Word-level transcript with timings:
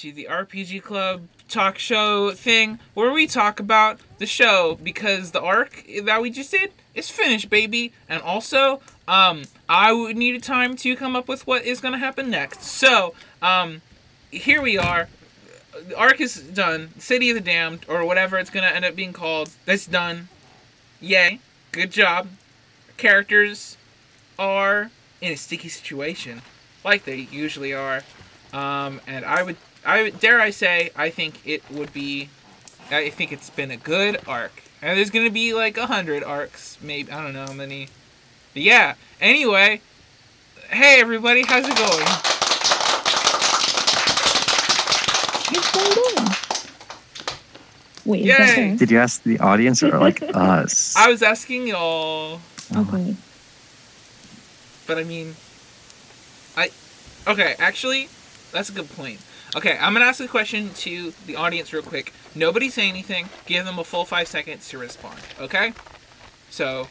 to 0.00 0.12
the 0.12 0.26
RPG 0.30 0.82
Club 0.82 1.28
talk 1.48 1.78
show 1.78 2.32
thing 2.32 2.78
where 2.94 3.12
we 3.12 3.26
talk 3.26 3.60
about 3.60 4.00
the 4.18 4.26
show 4.26 4.78
because 4.82 5.30
the 5.30 5.40
arc 5.40 5.84
that 6.04 6.20
we 6.20 6.30
just 6.30 6.50
did 6.50 6.72
is 6.94 7.10
finished, 7.10 7.48
baby. 7.48 7.92
And 8.08 8.20
also, 8.22 8.80
um, 9.06 9.44
I 9.68 9.92
would 9.92 10.16
need 10.16 10.34
a 10.34 10.40
time 10.40 10.76
to 10.76 10.96
come 10.96 11.14
up 11.14 11.28
with 11.28 11.46
what 11.46 11.64
is 11.64 11.80
going 11.80 11.92
to 11.92 11.98
happen 11.98 12.30
next. 12.30 12.62
So, 12.62 13.14
um, 13.40 13.82
here 14.30 14.60
we 14.60 14.76
are. 14.76 15.08
The 15.88 15.96
arc 15.96 16.20
is 16.20 16.36
done. 16.40 16.90
City 16.98 17.30
of 17.30 17.34
the 17.34 17.40
Damned, 17.40 17.84
or 17.88 18.04
whatever 18.04 18.38
it's 18.38 18.50
going 18.50 18.68
to 18.68 18.74
end 18.74 18.84
up 18.84 18.96
being 18.96 19.12
called, 19.12 19.50
that's 19.64 19.86
done. 19.86 20.28
Yay. 21.00 21.40
Good 21.72 21.90
job. 21.90 22.28
Characters 22.96 23.76
are 24.38 24.90
in 25.20 25.32
a 25.32 25.36
sticky 25.36 25.68
situation, 25.68 26.42
like 26.84 27.04
they 27.04 27.28
usually 27.30 27.74
are. 27.74 28.02
Um, 28.52 29.00
and 29.06 29.24
I 29.24 29.42
would, 29.42 29.56
I 29.86 30.10
dare 30.10 30.40
I 30.40 30.50
say, 30.50 30.90
I 30.96 31.10
think 31.10 31.40
it 31.46 31.62
would 31.70 31.92
be, 31.92 32.28
I 32.90 33.08
think 33.10 33.30
it's 33.32 33.50
been 33.50 33.70
a 33.70 33.76
good 33.76 34.18
arc. 34.26 34.62
And 34.82 34.98
there's 34.98 35.10
gonna 35.10 35.30
be 35.30 35.54
like 35.54 35.76
a 35.78 35.86
hundred 35.86 36.24
arcs, 36.24 36.76
maybe 36.82 37.10
I 37.12 37.22
don't 37.22 37.32
know 37.32 37.46
how 37.46 37.52
many. 37.52 37.88
But 38.52 38.62
yeah. 38.62 38.94
Anyway, 39.20 39.80
hey 40.70 41.00
everybody, 41.00 41.44
how's 41.44 41.66
it 41.68 41.76
going? 41.76 42.06
It's 45.48 45.70
going 45.72 46.18
on. 46.18 46.36
Wait, 48.04 48.24
Yay. 48.24 48.76
Did 48.76 48.90
you 48.90 48.98
ask 48.98 49.22
the 49.22 49.38
audience 49.38 49.82
or 49.82 49.98
like 49.98 50.20
us? 50.34 50.94
I 50.96 51.08
was 51.08 51.22
asking 51.22 51.68
y'all, 51.68 52.40
oh 52.74 52.80
Okay. 52.80 53.14
but 54.86 54.98
I 54.98 55.04
mean, 55.04 55.36
I, 56.56 56.70
okay, 57.26 57.54
actually, 57.58 58.08
that's 58.52 58.68
a 58.68 58.72
good 58.72 58.90
point. 58.96 59.20
Okay, 59.56 59.78
I'm 59.80 59.94
gonna 59.94 60.04
ask 60.04 60.22
a 60.22 60.28
question 60.28 60.68
to 60.74 61.14
the 61.24 61.34
audience 61.34 61.72
real 61.72 61.82
quick. 61.82 62.12
Nobody 62.34 62.68
say 62.68 62.90
anything. 62.90 63.30
Give 63.46 63.64
them 63.64 63.78
a 63.78 63.84
full 63.84 64.04
five 64.04 64.28
seconds 64.28 64.68
to 64.68 64.76
respond. 64.76 65.18
Okay. 65.40 65.72
So, 66.50 66.88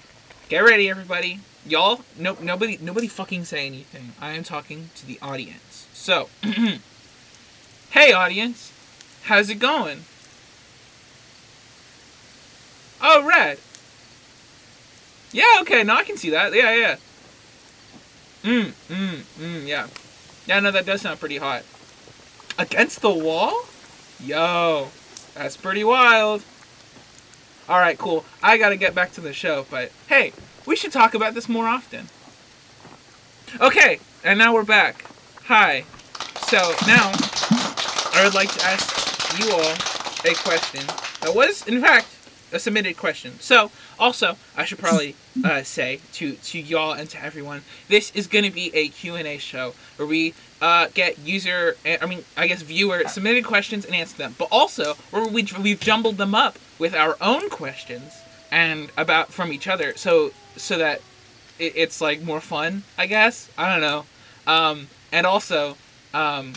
get 0.50 0.64
ready, 0.64 0.90
everybody. 0.90 1.42
Y'all, 1.68 2.02
no, 2.18 2.36
nobody, 2.42 2.80
nobody 2.82 3.08
fucking 3.08 3.46
say 3.46 3.68
anything. 3.68 4.14
I 4.20 4.32
am 4.32 4.44
talking 4.44 4.90
to 4.96 5.06
the 5.06 5.20
audience. 5.22 5.88
So, 5.94 6.30
hey, 7.92 8.12
audience, 8.12 8.74
how's 9.26 9.52
it 9.52 9.60
going? 9.60 10.00
Oh, 13.00 13.24
red. 13.28 13.60
Yeah, 15.32 15.60
okay, 15.62 15.84
now 15.84 15.98
I 15.98 16.04
can 16.04 16.18
see 16.18 16.32
that. 16.32 16.52
Yeah, 16.52 16.74
yeah. 16.74 16.96
Mm, 18.44 18.74
mm, 18.90 19.22
mm, 19.40 19.68
yeah. 19.68 19.88
Yeah, 20.48 20.60
no, 20.62 20.72
that 20.72 20.88
does 20.88 21.02
sound 21.02 21.20
pretty 21.20 21.38
hot. 21.38 21.64
Against 22.58 23.02
the 23.02 23.12
wall? 23.12 23.66
Yo, 24.24 24.88
that's 25.34 25.58
pretty 25.58 25.84
wild. 25.84 26.42
Alright, 27.68 27.98
cool. 27.98 28.24
I 28.42 28.58
gotta 28.58 28.78
get 28.78 28.96
back 28.96 29.12
to 29.14 29.22
the 29.22 29.34
show, 29.34 29.66
but 29.70 29.92
hey, 30.08 30.32
we 30.66 30.76
should 30.76 30.94
talk 30.94 31.14
about 31.14 31.34
this 31.34 31.50
more 31.50 31.68
often. 31.68 32.08
Okay, 33.60 34.00
and 34.24 34.40
now 34.40 34.54
we're 34.54 34.64
back. 34.64 35.06
Hi. 35.46 35.84
So 36.48 36.58
now, 36.88 37.12
I 38.14 38.22
would 38.24 38.34
like 38.34 38.52
to 38.54 38.66
ask 38.66 39.40
you 39.40 39.52
all 39.52 39.74
a 40.24 40.34
question 40.36 40.86
that 41.22 41.36
was, 41.36 41.68
in 41.68 41.82
fact, 41.82 42.08
a 42.52 42.60
submitted 42.60 42.98
question. 42.98 43.40
So, 43.40 43.72
also, 44.00 44.38
I 44.56 44.66
should 44.66 44.80
probably 44.80 45.16
uh, 45.44 45.64
say 45.64 46.00
to 46.14 46.34
to 46.34 46.60
y'all 46.60 46.94
and 46.94 47.10
to 47.10 47.24
everyone, 47.24 47.64
this 47.88 48.12
is 48.16 48.28
to 48.28 48.52
be 48.52 48.74
a 48.76 48.88
Q&A 48.90 49.38
show 49.38 49.74
where 49.98 50.08
we 50.08 50.34
uh, 50.62 50.88
get 50.94 51.20
user, 51.20 51.76
I 51.86 52.06
mean, 52.06 52.24
I 52.38 52.48
guess 52.48 52.62
viewer 52.62 53.04
submitted 53.08 53.46
questions 53.46 53.86
and 53.86 53.94
answer 53.94 54.18
them, 54.18 54.36
but 54.38 54.48
also 54.52 54.96
we 55.12 55.48
we've 55.62 55.80
jumbled 55.80 56.18
them 56.18 56.34
up 56.34 56.58
with 56.80 56.96
our 56.96 57.18
own 57.22 57.50
questions 57.50 58.14
and 58.52 58.90
about 58.98 59.34
from 59.34 59.52
each 59.52 59.68
other, 59.68 59.94
so 59.96 60.32
so 60.56 60.78
that 60.78 61.02
it, 61.60 61.74
it's 61.76 62.00
like 62.02 62.22
more 62.22 62.42
fun, 62.42 62.84
I 62.98 63.08
guess. 63.08 63.50
I 63.58 63.72
don't 63.72 63.82
know, 63.82 64.06
um, 64.52 64.88
and 65.12 65.26
also. 65.26 65.78
Um, 66.14 66.54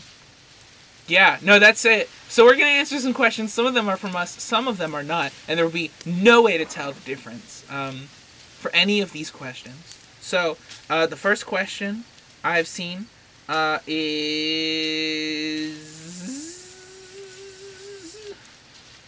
yeah, 1.09 1.39
no, 1.43 1.59
that's 1.59 1.85
it. 1.87 2.09
So 2.29 2.45
we're 2.45 2.53
gonna 2.53 2.67
answer 2.67 2.99
some 2.99 3.15
questions. 3.15 3.53
Some 3.53 3.67
of 3.67 3.73
them 3.73 3.89
are 3.89 3.97
from 3.97 4.15
us, 4.15 4.41
some 4.43 4.69
of 4.69 4.77
them 4.77 4.95
are 4.95 5.03
not, 5.03 5.33
and 5.49 5.57
there 5.57 5.65
will 5.65 5.73
be 5.73 5.91
no 6.05 6.43
way 6.43 6.59
to 6.59 6.67
tell 6.67 6.93
the 6.93 7.01
difference 7.01 7.65
um, 7.71 8.09
for 8.59 8.71
any 8.75 9.01
of 9.01 9.13
these 9.13 9.31
questions. 9.31 9.99
So 10.21 10.59
uh, 10.91 11.07
the 11.07 11.17
first 11.17 11.47
question 11.47 12.05
I've 12.45 12.67
seen 12.69 13.07
uh, 13.49 13.79
is 13.87 14.69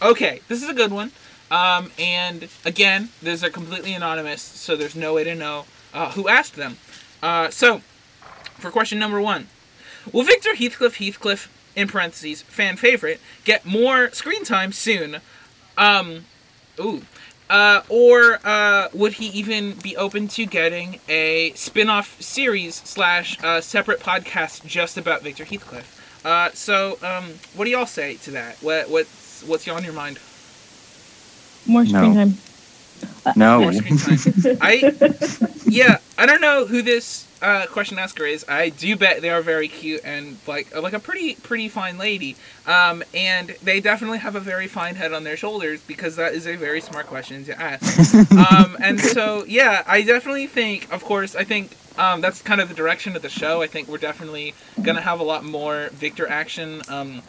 okay. 0.01 0.41
This 0.47 0.63
is 0.63 0.69
a 0.69 0.73
good 0.73 0.91
one. 0.91 1.11
Um, 1.51 1.91
and 1.99 2.47
again, 2.65 3.09
these 3.21 3.43
are 3.43 3.49
completely 3.49 3.93
anonymous, 3.93 4.41
so 4.41 4.75
there's 4.75 4.95
no 4.95 5.13
way 5.13 5.25
to 5.25 5.35
know 5.35 5.65
uh, 5.93 6.11
who 6.11 6.29
asked 6.29 6.55
them. 6.55 6.77
Uh, 7.21 7.49
so, 7.49 7.81
for 8.57 8.71
question 8.71 8.97
number 8.97 9.19
one, 9.19 9.47
will 10.11 10.23
Victor 10.23 10.55
Heathcliff 10.55 10.97
Heathcliff 10.97 11.51
in 11.75 11.87
parentheses 11.87 12.41
fan 12.43 12.77
favorite 12.77 13.19
get 13.43 13.65
more 13.65 14.09
screen 14.11 14.45
time 14.45 14.71
soon? 14.71 15.17
Um, 15.77 16.25
ooh. 16.79 17.03
Uh, 17.51 17.83
or 17.89 18.39
uh, 18.45 18.87
would 18.93 19.11
he 19.13 19.27
even 19.27 19.73
be 19.83 19.97
open 19.97 20.27
to 20.29 20.45
getting 20.45 20.99
a 21.09 21.51
spin-off 21.53 22.19
series 22.21 22.75
slash 22.75 23.37
uh, 23.43 23.59
separate 23.59 23.99
podcast 23.99 24.65
just 24.65 24.97
about 24.97 25.21
Victor 25.21 25.43
Heathcliff? 25.43 25.99
Uh, 26.25 26.49
so, 26.53 26.97
um, 27.03 27.25
what 27.53 27.65
do 27.65 27.71
y'all 27.71 27.85
say 27.85 28.15
to 28.15 28.31
that? 28.31 28.55
What 28.61 28.89
what's 28.89 29.43
what's 29.43 29.67
on 29.67 29.83
your 29.83 29.91
mind? 29.93 30.17
More 31.65 31.85
screen 31.85 32.13
No. 32.13 32.25
time. 32.25 32.37
no. 33.35 33.59
More 33.61 33.73
screen 33.73 33.97
time. 33.97 34.57
I 34.61 34.93
yeah, 35.65 35.97
I 36.17 36.25
don't 36.25 36.41
know 36.41 36.65
who 36.65 36.81
this 36.81 37.25
uh, 37.41 37.65
question 37.67 37.97
asker 37.97 38.25
is. 38.25 38.45
I 38.47 38.69
do 38.69 38.95
bet 38.95 39.21
they 39.21 39.29
are 39.29 39.41
very 39.41 39.67
cute 39.67 40.01
and 40.03 40.37
like 40.47 40.75
like 40.75 40.93
a 40.93 40.99
pretty 40.99 41.35
pretty 41.35 41.69
fine 41.69 41.97
lady. 41.97 42.35
Um, 42.67 43.03
and 43.13 43.49
they 43.63 43.79
definitely 43.79 44.19
have 44.19 44.35
a 44.35 44.39
very 44.39 44.67
fine 44.67 44.95
head 44.95 45.13
on 45.13 45.23
their 45.23 45.37
shoulders 45.37 45.81
because 45.81 46.15
that 46.17 46.33
is 46.33 46.47
a 46.47 46.55
very 46.55 46.81
smart 46.81 47.07
question 47.07 47.43
to 47.45 47.59
ask. 47.59 48.31
um, 48.31 48.77
and 48.79 48.99
so 48.99 49.43
yeah, 49.45 49.83
I 49.87 50.01
definitely 50.01 50.47
think, 50.47 50.91
of 50.91 51.03
course, 51.03 51.35
I 51.35 51.43
think 51.43 51.75
um, 51.97 52.21
that's 52.21 52.41
kind 52.41 52.61
of 52.61 52.69
the 52.69 52.75
direction 52.75 53.15
of 53.15 53.21
the 53.21 53.29
show. 53.29 53.61
I 53.61 53.67
think 53.67 53.87
we're 53.87 53.97
definitely 53.97 54.53
gonna 54.81 55.01
have 55.01 55.19
a 55.19 55.23
lot 55.23 55.43
more 55.43 55.89
Victor 55.93 56.27
action. 56.27 56.81
Um, 56.87 57.21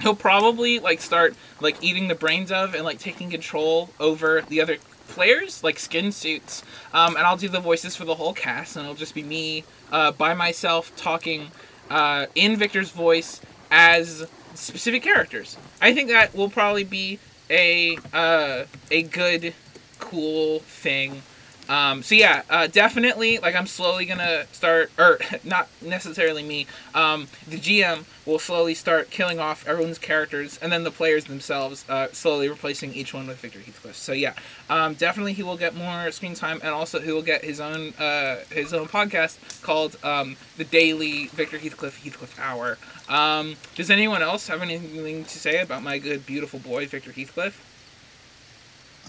he'll 0.00 0.16
probably 0.16 0.78
like 0.78 1.00
start 1.00 1.34
like 1.60 1.82
eating 1.82 2.08
the 2.08 2.14
brains 2.14 2.50
of 2.50 2.74
and 2.74 2.84
like 2.84 2.98
taking 2.98 3.30
control 3.30 3.90
over 4.00 4.42
the 4.42 4.60
other 4.60 4.78
players 5.08 5.62
like 5.62 5.78
skin 5.78 6.10
suits 6.10 6.62
um, 6.92 7.16
and 7.16 7.26
i'll 7.26 7.36
do 7.36 7.48
the 7.48 7.60
voices 7.60 7.94
for 7.94 8.04
the 8.04 8.14
whole 8.14 8.32
cast 8.32 8.76
and 8.76 8.84
it'll 8.84 8.96
just 8.96 9.14
be 9.14 9.22
me 9.22 9.64
uh, 9.92 10.10
by 10.12 10.34
myself 10.34 10.94
talking 10.96 11.50
uh, 11.90 12.26
in 12.34 12.56
victor's 12.56 12.90
voice 12.90 13.40
as 13.70 14.26
specific 14.54 15.02
characters. 15.02 15.56
I 15.80 15.92
think 15.94 16.08
that 16.08 16.34
will 16.34 16.50
probably 16.50 16.84
be 16.84 17.18
a 17.50 17.98
uh, 18.12 18.64
a 18.90 19.02
good 19.02 19.54
cool 19.98 20.60
thing 20.60 21.22
um, 21.68 22.02
so 22.02 22.14
yeah, 22.14 22.42
uh, 22.50 22.66
definitely. 22.66 23.38
Like 23.38 23.54
I'm 23.54 23.66
slowly 23.66 24.04
gonna 24.04 24.46
start, 24.52 24.90
or 24.98 25.18
not 25.44 25.68
necessarily 25.80 26.42
me. 26.42 26.66
Um, 26.94 27.28
the 27.48 27.58
GM 27.58 28.04
will 28.26 28.38
slowly 28.38 28.74
start 28.74 29.10
killing 29.10 29.38
off 29.38 29.66
everyone's 29.66 29.98
characters, 29.98 30.58
and 30.62 30.72
then 30.72 30.84
the 30.84 30.90
players 30.90 31.24
themselves 31.24 31.84
uh, 31.88 32.08
slowly 32.12 32.48
replacing 32.48 32.92
each 32.94 33.14
one 33.14 33.26
with 33.26 33.38
Victor 33.38 33.60
Heathcliff. 33.60 33.94
So 33.94 34.12
yeah, 34.12 34.34
um, 34.68 34.94
definitely 34.94 35.32
he 35.32 35.42
will 35.42 35.56
get 35.56 35.74
more 35.74 36.10
screen 36.10 36.34
time, 36.34 36.60
and 36.62 36.70
also 36.70 37.00
he 37.00 37.12
will 37.12 37.22
get 37.22 37.44
his 37.44 37.60
own 37.60 37.94
uh, 37.94 38.40
his 38.50 38.72
own 38.72 38.86
podcast 38.86 39.62
called 39.62 39.96
um, 40.04 40.36
the 40.56 40.64
Daily 40.64 41.26
Victor 41.28 41.58
Heathcliff 41.58 42.04
Heathcliff 42.04 42.38
Hour. 42.38 42.78
Um, 43.08 43.56
does 43.74 43.90
anyone 43.90 44.22
else 44.22 44.48
have 44.48 44.62
anything 44.62 45.24
to 45.24 45.38
say 45.38 45.60
about 45.60 45.82
my 45.82 45.98
good, 45.98 46.24
beautiful 46.26 46.58
boy 46.58 46.86
Victor 46.86 47.12
Heathcliff? 47.12 47.73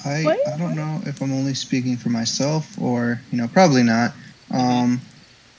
I 0.06 0.24
What? 0.24 0.48
I 0.48 0.58
don't 0.58 0.76
know 0.76 1.02
if 1.06 1.22
I'm 1.22 1.34
only 1.34 1.54
speaking 1.54 1.98
for 1.98 2.10
myself 2.10 2.80
or 2.82 3.20
you 3.32 3.38
know 3.38 3.48
probably 3.48 3.84
not. 3.84 4.14
Um, 4.52 5.02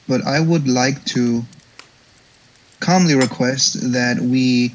but 0.08 0.24
I 0.24 0.40
would 0.40 0.68
like 0.68 1.04
to 1.06 1.42
calmly 2.80 3.14
request 3.14 3.92
that 3.92 4.18
we 4.20 4.72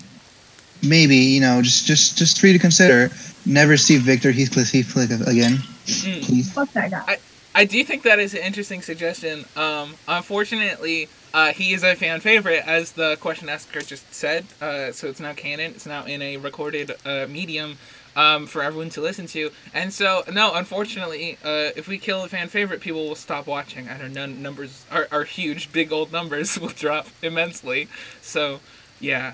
maybe 0.83 1.15
you 1.15 1.39
know 1.41 1.62
just 1.62 1.85
just 1.85 2.18
just 2.18 2.39
free 2.39 2.53
to 2.53 2.59
consider 2.59 3.09
never 3.45 3.77
see 3.77 3.97
Victor 3.97 4.31
Heathcliff 4.31 4.71
Heathcliff 4.71 5.27
again, 5.27 5.57
Mm. 5.88 6.23
please. 6.23 6.51
Fuck 6.51 6.71
that 6.73 6.91
guy. 6.91 7.18
I 7.56 7.65
do 7.65 7.83
think 7.83 8.03
that 8.03 8.19
is 8.19 8.33
an 8.33 8.41
interesting 8.41 8.81
suggestion. 8.81 9.45
Um, 9.57 9.95
unfortunately, 10.07 11.09
uh, 11.33 11.51
he 11.51 11.73
is 11.73 11.83
a 11.83 11.95
fan 11.95 12.19
favorite, 12.21 12.63
as 12.65 12.94
the 12.94 13.18
question 13.19 13.50
asker 13.50 13.81
just 13.81 14.13
said. 14.13 14.45
Uh, 14.62 14.91
so 14.91 15.07
it's 15.07 15.19
now 15.19 15.33
canon. 15.33 15.71
It's 15.71 15.85
now 15.85 16.06
in 16.06 16.21
a 16.21 16.38
recorded 16.38 16.91
uh, 17.03 17.25
medium 17.27 17.77
um, 18.16 18.48
for 18.48 18.62
everyone 18.62 18.90
to 18.92 19.02
listen 19.02 19.25
to. 19.28 19.52
And 19.74 19.94
so, 19.94 20.24
no, 20.31 20.54
unfortunately, 20.54 21.38
uh, 21.44 21.72
if 21.75 21.88
we 21.88 21.98
kill 21.98 22.24
a 22.24 22.28
fan 22.28 22.48
favorite, 22.50 22.81
people 22.81 23.08
will 23.08 23.16
stop 23.16 23.48
watching. 23.48 23.90
I 23.90 23.98
don't 23.98 24.13
know. 24.13 24.25
Numbers 24.25 24.86
are, 24.92 25.08
are 25.12 25.24
huge. 25.24 25.72
Big 25.72 25.92
old 25.92 26.12
numbers 26.12 26.58
will 26.62 26.69
drop 26.69 27.08
immensely. 27.22 27.88
So, 28.22 28.60
yeah. 29.00 29.34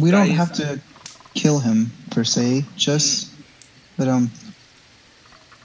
We 0.00 0.10
don't 0.10 0.28
Guys. 0.28 0.36
have 0.36 0.52
to 0.54 0.80
kill 1.34 1.58
him 1.60 1.90
per 2.10 2.24
se. 2.24 2.64
Just 2.76 3.30
let 3.98 4.08
him 4.08 4.30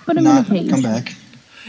Put 0.05 0.17
him 0.17 0.23
not 0.23 0.49
in 0.49 0.55
a 0.55 0.59
cage. 0.61 0.69
come 0.71 0.81
back. 0.81 1.13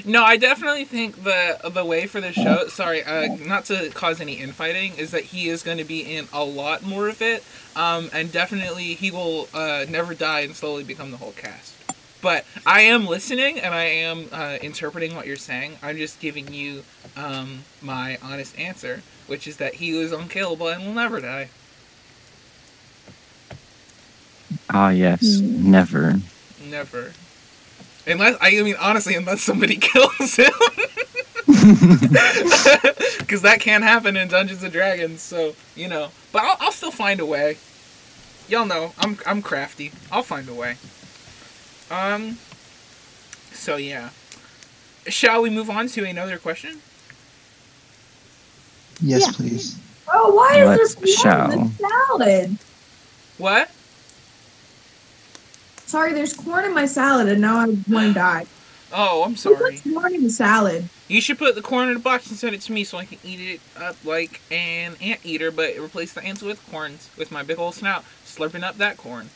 No, 0.04 0.24
I 0.24 0.36
definitely 0.36 0.84
think 0.84 1.24
the 1.24 1.58
the 1.72 1.84
way 1.84 2.06
for 2.06 2.20
the 2.20 2.32
show. 2.32 2.68
Sorry, 2.68 3.02
uh, 3.02 3.36
not 3.36 3.64
to 3.66 3.90
cause 3.90 4.20
any 4.20 4.34
infighting, 4.34 4.94
is 4.96 5.10
that 5.10 5.24
he 5.24 5.48
is 5.48 5.62
going 5.62 5.78
to 5.78 5.84
be 5.84 6.00
in 6.00 6.28
a 6.32 6.44
lot 6.44 6.82
more 6.82 7.08
of 7.08 7.20
it, 7.22 7.44
um, 7.76 8.10
and 8.12 8.30
definitely 8.32 8.94
he 8.94 9.10
will 9.10 9.48
uh, 9.54 9.86
never 9.88 10.14
die 10.14 10.40
and 10.40 10.54
slowly 10.54 10.84
become 10.84 11.10
the 11.10 11.16
whole 11.16 11.32
cast. 11.32 11.74
But 12.22 12.44
I 12.66 12.82
am 12.82 13.06
listening 13.06 13.58
and 13.58 13.74
I 13.74 13.84
am 13.84 14.28
uh, 14.30 14.58
interpreting 14.60 15.14
what 15.14 15.26
you're 15.26 15.36
saying. 15.36 15.78
I'm 15.82 15.96
just 15.96 16.20
giving 16.20 16.52
you 16.52 16.84
um, 17.16 17.60
my 17.80 18.18
honest 18.22 18.58
answer, 18.58 19.02
which 19.26 19.46
is 19.46 19.56
that 19.56 19.74
he 19.76 19.90
is 19.98 20.12
unkillable 20.12 20.68
and 20.68 20.84
will 20.84 20.92
never 20.92 21.20
die. 21.20 21.48
Ah, 24.68 24.90
yes. 24.90 25.40
Hmm. 25.40 25.70
Never. 25.70 26.20
Never. 26.62 27.12
Unless 28.06 28.36
I 28.40 28.50
mean 28.62 28.76
honestly, 28.80 29.14
unless 29.14 29.42
somebody 29.42 29.76
kills 29.80 30.36
him. 30.36 30.50
Because 33.18 33.42
that 33.42 33.60
can't 33.60 33.84
happen 33.84 34.16
in 34.16 34.28
Dungeons 34.28 34.62
and 34.62 34.72
Dragons, 34.72 35.22
so 35.22 35.54
you 35.76 35.88
know. 35.88 36.08
But 36.32 36.42
I'll, 36.42 36.56
I'll 36.60 36.72
still 36.72 36.90
find 36.90 37.20
a 37.20 37.26
way. 37.26 37.58
Y'all 38.48 38.66
know 38.66 38.92
I'm 38.98 39.18
I'm 39.26 39.40
crafty. 39.42 39.92
I'll 40.10 40.22
find 40.22 40.48
a 40.48 40.54
way. 40.54 40.76
Um. 41.90 42.38
So 43.52 43.76
yeah. 43.76 44.10
Shall 45.06 45.42
we 45.42 45.50
move 45.50 45.70
on 45.70 45.86
to 45.88 46.04
another 46.04 46.38
question? 46.38 46.80
Yes, 49.00 49.22
Yeah. 49.26 49.32
please. 49.32 49.76
Oh, 50.12 50.34
why 50.34 50.64
What 50.64 50.80
is 50.80 50.94
there 50.96 51.14
corn 51.32 51.52
in 51.52 51.68
the 51.68 51.88
salad? 52.08 52.58
What? 53.38 53.70
Sorry, 55.90 56.12
there's 56.12 56.34
corn 56.34 56.64
in 56.64 56.72
my 56.72 56.86
salad, 56.86 57.26
and 57.26 57.40
now 57.40 57.58
I 57.58 57.66
want 57.66 57.88
to 57.88 58.12
die. 58.14 58.46
Oh, 58.92 59.24
I'm 59.24 59.34
sorry. 59.34 59.72
puts 59.72 59.92
corn 59.92 60.14
in 60.14 60.22
the 60.22 60.30
salad? 60.30 60.88
You 61.08 61.20
should 61.20 61.36
put 61.36 61.56
the 61.56 61.62
corn 61.62 61.88
in 61.88 61.96
a 61.96 61.98
box 61.98 62.30
and 62.30 62.38
send 62.38 62.54
it 62.54 62.60
to 62.60 62.72
me 62.72 62.84
so 62.84 62.96
I 62.96 63.06
can 63.06 63.18
eat 63.24 63.40
it 63.40 63.60
up 63.76 63.96
like 64.04 64.40
an 64.52 64.94
anteater, 65.02 65.50
but 65.50 65.76
replace 65.78 66.12
the 66.12 66.22
ants 66.22 66.42
with 66.42 66.64
corns 66.70 67.10
with 67.18 67.32
my 67.32 67.42
big 67.42 67.58
old 67.58 67.74
snout, 67.74 68.04
slurping 68.24 68.62
up 68.62 68.76
that 68.76 68.98
corn. 68.98 69.30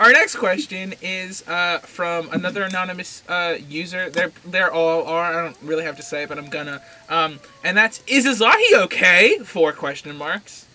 Our 0.00 0.10
next 0.10 0.34
question 0.34 0.94
is 1.02 1.46
uh, 1.46 1.78
from 1.84 2.30
another 2.32 2.64
anonymous 2.64 3.22
uh, 3.28 3.58
user. 3.68 4.10
They're 4.10 4.32
they're 4.44 4.72
all 4.72 5.06
are. 5.06 5.22
I 5.22 5.40
don't 5.40 5.56
really 5.62 5.84
have 5.84 5.96
to 5.98 6.02
say, 6.02 6.24
it, 6.24 6.28
but 6.28 6.38
I'm 6.38 6.48
gonna. 6.48 6.82
Um, 7.08 7.38
and 7.62 7.76
that's 7.76 8.02
is 8.08 8.26
Azahi 8.26 8.82
okay? 8.86 9.38
Four 9.44 9.72
question 9.72 10.16
marks. 10.16 10.66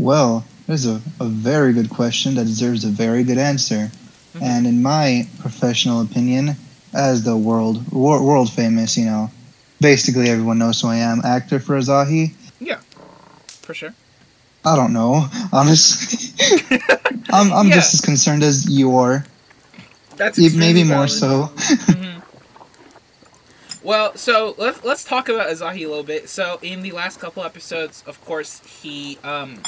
Well, 0.00 0.44
there's 0.66 0.86
a, 0.86 1.00
a 1.20 1.26
very 1.26 1.72
good 1.72 1.90
question 1.90 2.34
that 2.36 2.44
deserves 2.44 2.84
a 2.84 2.88
very 2.88 3.22
good 3.22 3.38
answer. 3.38 3.90
Mhm. 4.34 4.42
And 4.42 4.66
in 4.66 4.82
my 4.82 5.28
professional 5.40 6.00
opinion, 6.00 6.56
as 6.94 7.22
the 7.24 7.36
world 7.36 7.84
wor- 7.92 8.22
world 8.22 8.50
famous, 8.52 8.96
you 8.96 9.04
know, 9.04 9.30
basically 9.80 10.28
everyone 10.30 10.58
knows 10.58 10.80
who 10.80 10.88
I 10.88 10.96
am, 10.96 11.20
actor 11.24 11.60
for 11.60 11.76
Azahi. 11.78 12.32
Yeah, 12.60 12.78
for 13.62 13.74
sure. 13.74 13.92
I 14.64 14.76
don't 14.76 14.92
know, 14.92 15.26
honestly. 15.52 16.30
I'm, 17.32 17.52
I'm 17.52 17.68
Yeah. 17.68 17.74
just 17.74 17.94
as 17.94 18.00
concerned 18.00 18.42
as 18.42 18.68
you 18.68 18.96
are, 18.96 19.24
That's 20.16 20.38
maybe 20.38 20.46
extremely 20.46 20.84
more 20.84 21.06
valid. 21.06 21.10
so. 21.10 21.50
Mhm. 21.92 22.22
Well, 23.82 24.14
so 24.16 24.54
let's 24.58 24.84
let's 24.84 25.04
talk 25.04 25.28
about 25.30 25.48
Azahi 25.48 25.84
a 25.86 25.88
little 25.88 26.04
bit. 26.04 26.28
So 26.28 26.58
in 26.62 26.82
the 26.82 26.92
last 26.92 27.18
couple 27.18 27.42
episodes, 27.42 28.04
of 28.06 28.22
course, 28.26 28.60
he 28.82 29.18
um, 29.24 29.62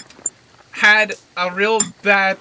had 0.72 1.14
a 1.36 1.52
real 1.52 1.80
bad 2.02 2.38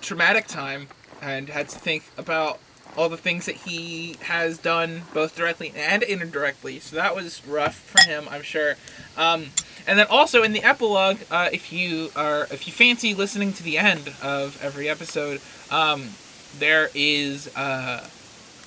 traumatic 0.00 0.46
time 0.46 0.88
and 1.20 1.48
had 1.48 1.68
to 1.68 1.78
think 1.78 2.04
about 2.18 2.58
all 2.96 3.08
the 3.08 3.16
things 3.16 3.46
that 3.46 3.54
he 3.54 4.16
has 4.22 4.58
done 4.58 5.02
both 5.14 5.34
directly 5.34 5.72
and 5.74 6.02
indirectly. 6.02 6.78
So 6.78 6.96
that 6.96 7.14
was 7.14 7.46
rough 7.46 7.76
for 7.76 8.06
him, 8.08 8.26
I'm 8.30 8.42
sure. 8.42 8.74
Um, 9.16 9.46
and 9.86 9.98
then 9.98 10.06
also 10.10 10.42
in 10.42 10.52
the 10.52 10.62
epilogue, 10.62 11.18
uh, 11.30 11.48
if 11.52 11.72
you 11.72 12.10
are 12.14 12.42
if 12.50 12.66
you 12.66 12.72
fancy 12.72 13.14
listening 13.14 13.52
to 13.54 13.62
the 13.62 13.78
end 13.78 14.12
of 14.22 14.62
every 14.62 14.88
episode, 14.88 15.40
um, 15.70 16.10
there 16.58 16.90
is 16.94 17.54
uh, 17.56 18.06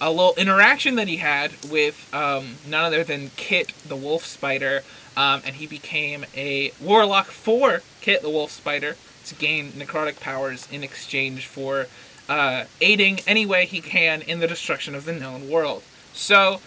a 0.01 0.09
little 0.09 0.33
interaction 0.35 0.95
that 0.95 1.07
he 1.07 1.17
had 1.17 1.51
with 1.69 2.09
um, 2.13 2.55
none 2.67 2.83
other 2.83 3.03
than 3.03 3.31
Kit 3.37 3.73
the 3.87 3.95
Wolf 3.95 4.25
Spider, 4.25 4.83
um, 5.17 5.41
and 5.45 5.55
he 5.55 5.67
became 5.67 6.25
a 6.35 6.71
warlock 6.81 7.27
for 7.27 7.81
Kit 8.01 8.21
the 8.21 8.29
Wolf 8.29 8.51
Spider 8.51 8.95
to 9.25 9.35
gain 9.35 9.71
necrotic 9.71 10.19
powers 10.19 10.67
in 10.71 10.83
exchange 10.83 11.47
for 11.47 11.87
uh, 12.29 12.65
aiding 12.81 13.19
any 13.27 13.45
way 13.45 13.65
he 13.65 13.81
can 13.81 14.21
in 14.21 14.39
the 14.39 14.47
destruction 14.47 14.95
of 14.95 15.05
the 15.05 15.13
known 15.13 15.49
world. 15.49 15.83
So, 16.13 16.59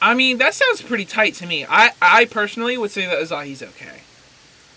I 0.00 0.14
mean, 0.14 0.38
that 0.38 0.54
sounds 0.54 0.82
pretty 0.82 1.04
tight 1.04 1.34
to 1.34 1.46
me. 1.46 1.66
I, 1.68 1.90
I 2.00 2.24
personally 2.26 2.76
would 2.78 2.90
say 2.90 3.06
that 3.06 3.18
Azahi's 3.18 3.62
okay. 3.62 4.00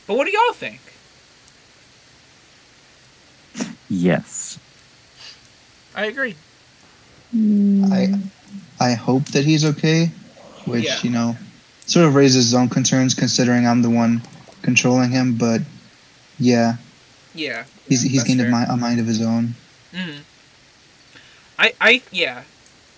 But 0.08 0.18
what 0.18 0.26
do 0.26 0.32
y'all 0.32 0.54
think? 0.54 0.80
Yes. 3.90 4.58
I 5.96 6.06
agree. 6.06 6.36
I 7.36 8.14
I 8.80 8.94
hope 8.94 9.26
that 9.28 9.46
he's 9.46 9.64
okay, 9.66 10.08
which 10.66 10.86
Yeah. 10.86 11.00
you 11.04 11.10
know, 11.10 11.38
sort 11.92 12.06
of 12.08 12.16
raises 12.16 12.46
his 12.46 12.54
own 12.54 12.70
concerns 12.70 13.14
considering 13.14 13.68
I'm 13.68 13.82
the 13.82 13.90
one 13.90 14.22
controlling 14.62 15.12
him. 15.12 15.36
But 15.36 15.62
yeah, 16.40 16.76
Yeah. 17.34 17.66
he's 17.88 18.02
he's 18.02 18.24
gained 18.24 18.40
a, 18.42 18.44
fair. 18.44 18.52
mi- 18.52 18.66
a 18.70 18.78
mind 18.78 19.00
of 19.00 19.08
his 19.08 19.22
own. 19.22 19.56
Mm. 19.94 20.20
I 21.60 21.74
I 21.82 22.02
yeah. 22.12 22.44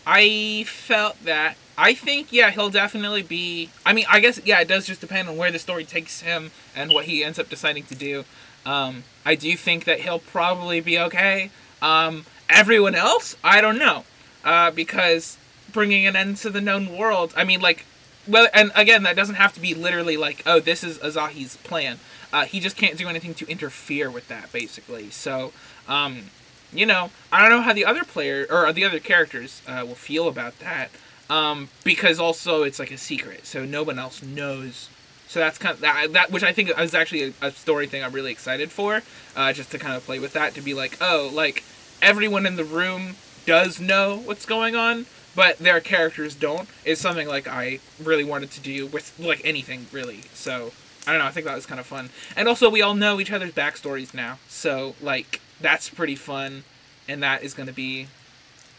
I 0.05 0.65
felt 0.67 1.23
that. 1.25 1.55
I 1.77 1.93
think 1.95 2.31
yeah, 2.31 2.51
he'll 2.51 2.69
definitely 2.69 3.23
be 3.23 3.69
I 3.85 3.93
mean, 3.93 4.05
I 4.09 4.19
guess 4.19 4.39
yeah, 4.45 4.59
it 4.61 4.67
does 4.67 4.85
just 4.85 5.01
depend 5.01 5.27
on 5.27 5.37
where 5.37 5.51
the 5.51 5.59
story 5.59 5.85
takes 5.85 6.21
him 6.21 6.51
and 6.75 6.91
what 6.93 7.05
he 7.05 7.23
ends 7.23 7.39
up 7.39 7.49
deciding 7.49 7.83
to 7.85 7.95
do. 7.95 8.25
Um 8.65 9.03
I 9.25 9.35
do 9.35 9.55
think 9.57 9.85
that 9.85 10.01
he'll 10.01 10.19
probably 10.19 10.79
be 10.81 10.99
okay. 10.99 11.49
Um 11.81 12.25
everyone 12.49 12.95
else, 12.95 13.35
I 13.43 13.59
don't 13.59 13.79
know. 13.79 14.03
Uh 14.43 14.69
because 14.71 15.37
bringing 15.71 16.05
an 16.05 16.15
end 16.15 16.37
to 16.37 16.49
the 16.51 16.61
known 16.61 16.95
world, 16.95 17.33
I 17.35 17.43
mean 17.43 17.59
like 17.59 17.85
well, 18.27 18.47
and 18.53 18.71
again, 18.75 19.03
that 19.03 19.15
doesn't 19.15 19.35
have 19.35 19.53
to 19.53 19.59
be 19.59 19.73
literally 19.73 20.17
like, 20.17 20.43
oh, 20.45 20.59
this 20.59 20.83
is 20.83 20.97
Azahi's 20.99 21.57
plan. 21.57 21.99
Uh, 22.31 22.45
he 22.45 22.59
just 22.59 22.75
can't 22.75 22.97
do 22.97 23.07
anything 23.07 23.33
to 23.35 23.47
interfere 23.47 24.09
with 24.09 24.27
that, 24.27 24.51
basically. 24.51 25.09
So, 25.09 25.53
um, 25.87 26.31
you 26.71 26.85
know, 26.85 27.11
I 27.31 27.41
don't 27.41 27.51
know 27.51 27.61
how 27.61 27.73
the 27.73 27.85
other 27.85 28.03
player 28.03 28.47
or 28.49 28.71
the 28.73 28.85
other 28.85 28.99
characters 28.99 29.61
uh, 29.67 29.83
will 29.85 29.95
feel 29.95 30.27
about 30.27 30.57
that, 30.59 30.89
um, 31.29 31.69
because 31.83 32.19
also 32.19 32.63
it's 32.63 32.79
like 32.79 32.91
a 32.91 32.97
secret, 32.97 33.45
so 33.45 33.65
no 33.65 33.83
one 33.83 33.99
else 33.99 34.23
knows. 34.23 34.89
So 35.27 35.39
that's 35.39 35.57
kind 35.57 35.75
of 35.75 35.81
that, 35.81 36.13
that 36.13 36.31
which 36.31 36.43
I 36.43 36.53
think 36.53 36.71
is 36.77 36.93
actually 36.93 37.23
a, 37.23 37.47
a 37.47 37.51
story 37.51 37.87
thing 37.87 38.03
I'm 38.03 38.11
really 38.11 38.31
excited 38.31 38.71
for, 38.71 39.01
uh, 39.35 39.53
just 39.53 39.71
to 39.71 39.79
kind 39.79 39.95
of 39.95 40.05
play 40.05 40.19
with 40.19 40.33
that 40.33 40.53
to 40.55 40.61
be 40.61 40.73
like, 40.73 40.97
oh, 41.01 41.29
like 41.33 41.63
everyone 42.01 42.45
in 42.45 42.55
the 42.55 42.63
room 42.63 43.15
does 43.45 43.79
know 43.79 44.17
what's 44.25 44.45
going 44.45 44.75
on, 44.75 45.05
but 45.35 45.57
their 45.57 45.79
characters 45.79 46.35
don't. 46.35 46.67
Is 46.85 46.99
something 46.99 47.27
like 47.27 47.47
I 47.47 47.79
really 48.01 48.23
wanted 48.23 48.51
to 48.51 48.61
do 48.61 48.87
with 48.87 49.17
like 49.19 49.41
anything 49.43 49.87
really. 49.91 50.21
So 50.33 50.71
I 51.05 51.11
don't 51.11 51.19
know. 51.19 51.25
I 51.25 51.31
think 51.31 51.45
that 51.45 51.55
was 51.55 51.65
kind 51.65 51.79
of 51.79 51.85
fun, 51.85 52.09
and 52.35 52.47
also 52.47 52.69
we 52.69 52.81
all 52.81 52.95
know 52.95 53.19
each 53.19 53.31
other's 53.31 53.51
backstories 53.51 54.13
now, 54.13 54.39
so 54.47 54.95
like 55.01 55.41
that's 55.59 55.89
pretty 55.89 56.15
fun, 56.15 56.63
and 57.07 57.21
that 57.23 57.43
is 57.43 57.53
going 57.53 57.67
to 57.67 57.73
be 57.73 58.07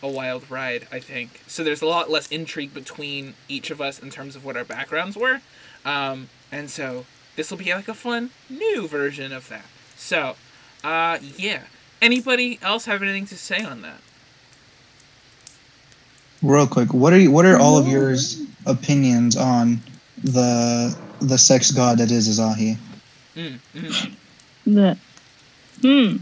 a 0.02 0.08
wild 0.08 0.50
ride, 0.50 0.86
I 0.92 1.00
think. 1.00 1.42
So 1.46 1.64
there's 1.64 1.82
a 1.82 1.86
lot 1.86 2.10
less 2.10 2.28
intrigue 2.28 2.74
between 2.74 3.34
each 3.48 3.70
of 3.70 3.80
us 3.80 3.98
in 3.98 4.10
terms 4.10 4.36
of 4.36 4.44
what 4.44 4.56
our 4.56 4.64
backgrounds 4.64 5.16
were, 5.16 5.40
um, 5.84 6.28
and 6.52 6.70
so 6.70 7.06
this 7.36 7.50
will 7.50 7.58
be 7.58 7.74
like 7.74 7.88
a 7.88 7.94
fun 7.94 8.30
new 8.48 8.86
version 8.86 9.32
of 9.32 9.48
that. 9.48 9.64
So, 9.96 10.36
uh, 10.82 11.18
yeah. 11.36 11.64
Anybody 12.02 12.58
else 12.60 12.84
have 12.84 13.02
anything 13.02 13.26
to 13.26 13.36
say 13.36 13.64
on 13.64 13.80
that? 13.82 14.00
Real 16.44 16.66
quick, 16.66 16.92
what 16.92 17.14
are 17.14 17.18
you, 17.18 17.30
what 17.30 17.46
are 17.46 17.58
all 17.58 17.78
of 17.78 17.88
yours 17.88 18.42
opinions 18.66 19.34
on 19.34 19.80
the 20.22 20.94
the 21.20 21.38
sex 21.38 21.70
god 21.70 21.96
that 21.98 22.10
is 22.10 22.28
Azahi? 22.28 22.76
Mm, 23.34 23.58
mm. 23.74 24.14
The 24.66 24.98
hmm. 25.80 26.16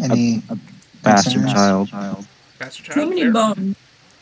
Any 0.00 0.42
Bastard 1.02 1.42
concerns? 1.42 1.52
child. 1.90 2.26
Bastard 2.60 2.86
Too 2.86 2.92
child. 2.92 3.08
many 3.08 3.22
fair. 3.22 3.32
bones. 3.32 3.76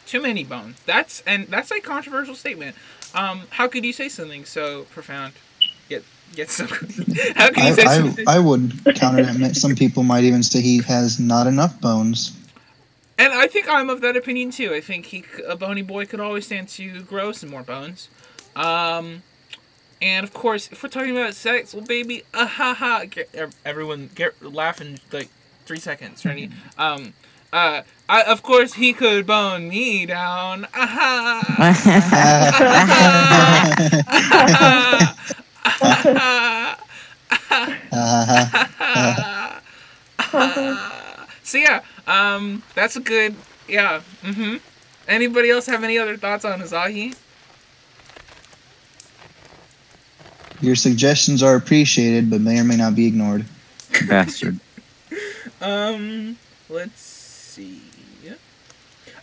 Too 0.06 0.22
many 0.22 0.42
bones. 0.42 0.80
That's 0.86 1.22
and 1.26 1.46
that's 1.48 1.70
a 1.70 1.78
controversial 1.80 2.34
statement. 2.34 2.76
Um, 3.14 3.42
how 3.50 3.68
could 3.68 3.84
you 3.84 3.92
say 3.92 4.08
something 4.08 4.46
so 4.46 4.84
profound? 4.84 5.34
Get 5.90 6.02
get 6.34 6.48
so. 6.48 6.64
how 7.36 7.50
can 7.50 7.66
you 7.66 7.72
I, 7.72 7.72
say 7.72 7.82
I, 7.82 7.96
something? 7.98 8.26
I 8.26 8.38
would 8.38 8.72
counter 8.94 9.22
that. 9.22 9.54
Some 9.56 9.74
people 9.74 10.02
might 10.02 10.24
even 10.24 10.42
say 10.42 10.62
he 10.62 10.80
has 10.84 11.20
not 11.20 11.46
enough 11.46 11.78
bones. 11.82 12.32
And 13.18 13.32
I 13.32 13.48
think 13.48 13.68
I'm 13.68 13.90
of 13.90 14.00
that 14.02 14.16
opinion 14.16 14.52
too. 14.52 14.72
I 14.72 14.80
think 14.80 15.06
he, 15.06 15.24
a 15.46 15.56
bony 15.56 15.82
boy, 15.82 16.06
could 16.06 16.20
always 16.20 16.46
stand 16.46 16.68
to 16.70 17.02
grow 17.02 17.32
some 17.32 17.50
more 17.50 17.64
bones. 17.64 18.08
Um, 18.54 19.24
and 20.00 20.22
of 20.24 20.32
course, 20.32 20.68
if 20.70 20.80
we're 20.82 20.88
talking 20.88 21.10
about 21.16 21.34
sex, 21.34 21.74
well, 21.74 21.84
baby, 21.84 22.22
ah 22.32 22.46
ha 22.46 22.74
ha, 22.74 23.04
get, 23.10 23.28
everyone 23.64 24.10
get 24.14 24.40
laughing 24.40 25.00
like 25.12 25.28
three 25.66 25.80
seconds. 25.80 26.24
Ready? 26.24 26.50
Um, 26.78 27.14
uh, 27.52 27.82
I, 28.08 28.22
of 28.22 28.42
course 28.44 28.74
he 28.74 28.92
could 28.92 29.26
bone 29.26 29.68
me 29.68 30.06
down. 30.06 30.68
Ah 30.72 30.86
ha. 30.86 31.74
So 41.48 41.56
yeah, 41.56 41.80
um, 42.06 42.62
that's 42.74 42.96
a 42.96 43.00
good 43.00 43.34
yeah. 43.66 44.02
Mm-hmm. 44.22 44.56
Anybody 45.08 45.48
else 45.48 45.64
have 45.64 45.82
any 45.82 45.96
other 45.96 46.18
thoughts 46.18 46.44
on 46.44 46.60
Azahi? 46.60 47.16
Your 50.60 50.76
suggestions 50.76 51.42
are 51.42 51.56
appreciated, 51.56 52.28
but 52.28 52.42
may 52.42 52.60
or 52.60 52.64
may 52.64 52.76
not 52.76 52.94
be 52.94 53.06
ignored. 53.06 53.46
Bastard. 54.06 54.60
Um, 55.60 56.38
let's 56.68 57.00
see. 57.00 57.82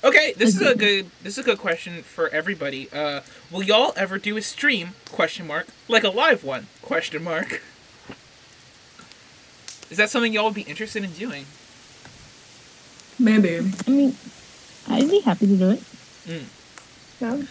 Okay, 0.03 0.33
this 0.37 0.53
is 0.53 0.61
a 0.61 0.75
good 0.75 1.09
this 1.23 1.37
is 1.37 1.39
a 1.39 1.43
good 1.43 1.57
question 1.57 2.03
for 2.03 2.27
everybody. 2.29 2.89
Uh, 2.91 3.21
will 3.49 3.63
y'all 3.63 3.93
ever 3.95 4.19
do 4.19 4.35
a 4.35 4.41
stream? 4.41 4.89
Question 5.11 5.47
mark. 5.47 5.67
Like 5.87 6.03
a 6.03 6.09
live 6.09 6.43
one? 6.43 6.67
Question 6.81 7.23
mark. 7.23 7.61
Is 9.89 9.97
that 9.97 10.09
something 10.09 10.33
y'all 10.33 10.45
would 10.45 10.53
be 10.53 10.63
interested 10.63 11.03
in 11.05 11.13
doing? 11.13 11.45
Maybe. 13.19 13.59
I 13.87 13.89
mean, 13.89 14.15
I'd 14.87 15.09
be 15.09 15.19
happy 15.21 15.47
to 15.47 15.57
do 15.57 15.69
it. 15.71 15.83
Yeah. 17.19 17.41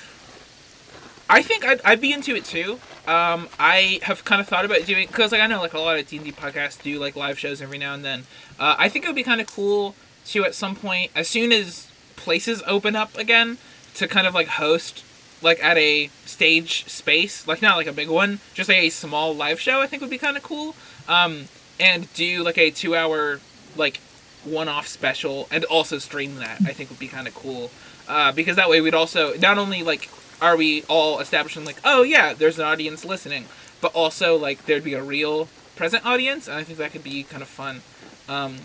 I 1.29 1.43
think 1.43 1.65
I'd, 1.65 1.81
I'd 1.85 2.01
be 2.01 2.13
into 2.13 2.35
it 2.37 2.45
too. 2.45 2.79
Um, 3.07 3.49
I 3.59 4.01
have 4.03 4.25
kind 4.25 4.41
of 4.41 4.49
thought 4.49 4.65
about 4.65 4.85
doing 4.87 5.07
because 5.07 5.33
like 5.33 5.41
I 5.41 5.47
know 5.47 5.61
like 5.61 5.75
a 5.75 5.79
lot 5.79 5.99
of 5.99 6.07
D 6.07 6.17
and 6.17 6.25
D 6.25 6.33
podcasts 6.33 6.81
do 6.83 6.99
like 6.99 7.17
live 7.17 7.39
shows 7.39 7.61
every 7.63 7.79
now 7.79 7.95
and 7.95 8.05
then. 8.05 8.25
Uh, 8.59 8.77
I 8.79 8.89
think 8.89 9.05
it 9.05 9.09
would 9.09 9.17
be 9.17 9.23
kind 9.23 9.41
of 9.41 9.47
cool 9.47 9.95
to 10.27 10.45
at 10.45 10.55
some 10.55 10.77
point, 10.77 11.11
as 11.15 11.29
soon 11.29 11.53
as 11.53 11.91
places 12.17 12.63
open 12.67 12.95
up 12.97 13.17
again, 13.17 13.59
to 13.95 14.07
kind 14.09 14.27
of 14.27 14.35
like 14.35 14.49
host 14.49 15.05
like 15.43 15.63
at 15.63 15.77
a 15.77 16.09
stage 16.25 16.87
space, 16.87 17.47
like 17.47 17.61
not 17.61 17.77
like 17.77 17.87
a 17.87 17.93
big 17.93 18.09
one, 18.09 18.41
just 18.55 18.69
like 18.69 18.79
a 18.79 18.91
small 18.91 19.35
live 19.35 19.61
show. 19.61 19.81
I 19.81 19.87
think 19.87 20.01
would 20.01 20.11
be 20.11 20.19
kind 20.19 20.37
of 20.37 20.43
cool. 20.43 20.75
Um, 21.09 21.47
and 21.79 22.13
do 22.15 22.43
like 22.43 22.59
a 22.59 22.71
two 22.71 22.95
hour 22.95 23.41
like 23.77 24.01
one 24.47 24.69
off 24.69 24.87
special 24.87 25.49
and 25.51 25.65
also 25.65 25.99
stream 25.99 26.37
that. 26.37 26.61
I 26.65 26.73
think 26.73 26.91
would 26.91 26.99
be 26.99 27.09
kind 27.09 27.27
of 27.27 27.35
cool. 27.35 27.71
Uh, 28.07 28.33
because 28.33 28.57
that 28.57 28.69
way 28.69 28.81
we'd 28.81 28.95
also 28.95 29.35
not 29.39 29.59
only 29.59 29.83
like 29.83 30.11
are 30.43 30.57
we 30.57 30.83
all 30.89 31.21
establishing 31.21 31.65
like 31.65 31.77
oh 31.85 32.03
yeah 32.03 32.35
there's 32.35 32.59
an 32.59 32.65
audience 32.67 33.03
listening 33.05 33.47
but 33.81 33.95
also 33.95 34.37
like 34.37 34.67
there'd 34.67 34.85
be 34.85 34.93
a 34.93 35.03
real 35.03 35.49
present 35.75 36.05
audience 36.05 36.47
and 36.47 36.57
i 36.57 36.63
think 36.63 36.79
that 36.79 36.93
could 36.93 37.03
be 37.03 37.23
kind 37.23 37.43
of 37.43 37.49
fun 37.49 37.81
um, 38.29 38.57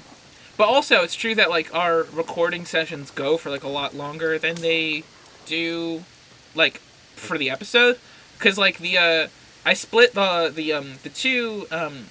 but 0.57 0.67
also 0.67 1.03
it's 1.03 1.15
true 1.15 1.35
that 1.35 1.49
like 1.49 1.73
our 1.73 2.03
recording 2.13 2.65
sessions 2.65 3.11
go 3.11 3.37
for 3.37 3.49
like 3.49 3.63
a 3.63 3.69
lot 3.69 3.95
longer 3.95 4.37
than 4.37 4.55
they 4.55 5.03
do 5.45 6.03
like 6.53 6.77
for 7.15 7.37
the 7.37 7.49
episode 7.49 7.97
because 8.37 8.57
like 8.57 8.79
the 8.79 8.97
uh 8.97 9.27
i 9.65 9.73
split 9.73 10.13
the 10.13 10.51
the 10.53 10.73
um 10.73 10.93
the 11.03 11.09
two 11.09 11.65
um 11.71 12.07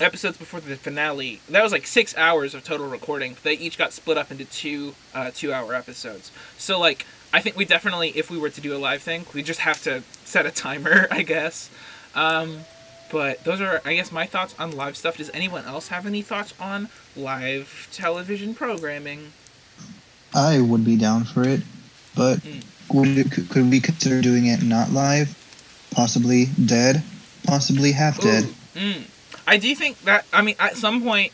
episodes 0.00 0.36
before 0.36 0.60
the 0.60 0.76
finale 0.76 1.40
that 1.48 1.62
was 1.62 1.72
like 1.72 1.86
six 1.86 2.16
hours 2.16 2.54
of 2.54 2.64
total 2.64 2.86
recording 2.88 3.36
they 3.42 3.54
each 3.54 3.78
got 3.78 3.92
split 3.92 4.18
up 4.18 4.30
into 4.30 4.44
two 4.44 4.94
uh 5.14 5.30
two 5.32 5.52
hour 5.52 5.74
episodes 5.74 6.30
so 6.58 6.78
like 6.78 7.06
i 7.32 7.40
think 7.40 7.56
we 7.56 7.64
definitely 7.64 8.10
if 8.10 8.30
we 8.30 8.38
were 8.38 8.50
to 8.50 8.60
do 8.60 8.76
a 8.76 8.78
live 8.78 9.02
thing 9.02 9.24
we 9.34 9.42
just 9.42 9.60
have 9.60 9.82
to 9.82 10.02
set 10.24 10.46
a 10.46 10.50
timer 10.50 11.06
i 11.12 11.22
guess 11.22 11.70
um 12.14 12.60
but 13.12 13.42
those 13.44 13.60
are 13.60 13.80
i 13.84 13.94
guess 13.94 14.10
my 14.10 14.26
thoughts 14.26 14.54
on 14.58 14.70
live 14.72 14.96
stuff 14.96 15.16
does 15.16 15.30
anyone 15.32 15.64
else 15.64 15.88
have 15.88 16.06
any 16.06 16.22
thoughts 16.22 16.54
on 16.60 16.88
live 17.16 17.88
television 17.92 18.54
programming 18.54 19.32
I 20.34 20.60
would 20.60 20.84
be 20.84 20.96
down 20.96 21.24
for 21.24 21.46
it, 21.46 21.60
but 22.16 22.38
Mm. 22.40 22.64
would 22.92 23.30
could, 23.30 23.48
could 23.50 23.70
we 23.70 23.78
consider 23.80 24.20
doing 24.20 24.46
it 24.46 24.62
not 24.62 24.90
live? 24.90 25.32
Possibly 25.92 26.46
dead, 26.46 27.04
possibly 27.46 27.92
half 27.92 28.20
dead. 28.20 28.48
Mm. 28.74 29.04
I 29.46 29.56
do 29.56 29.74
think 29.74 30.00
that 30.02 30.26
I 30.32 30.42
mean 30.42 30.56
at 30.58 30.76
some 30.76 31.02
point 31.02 31.32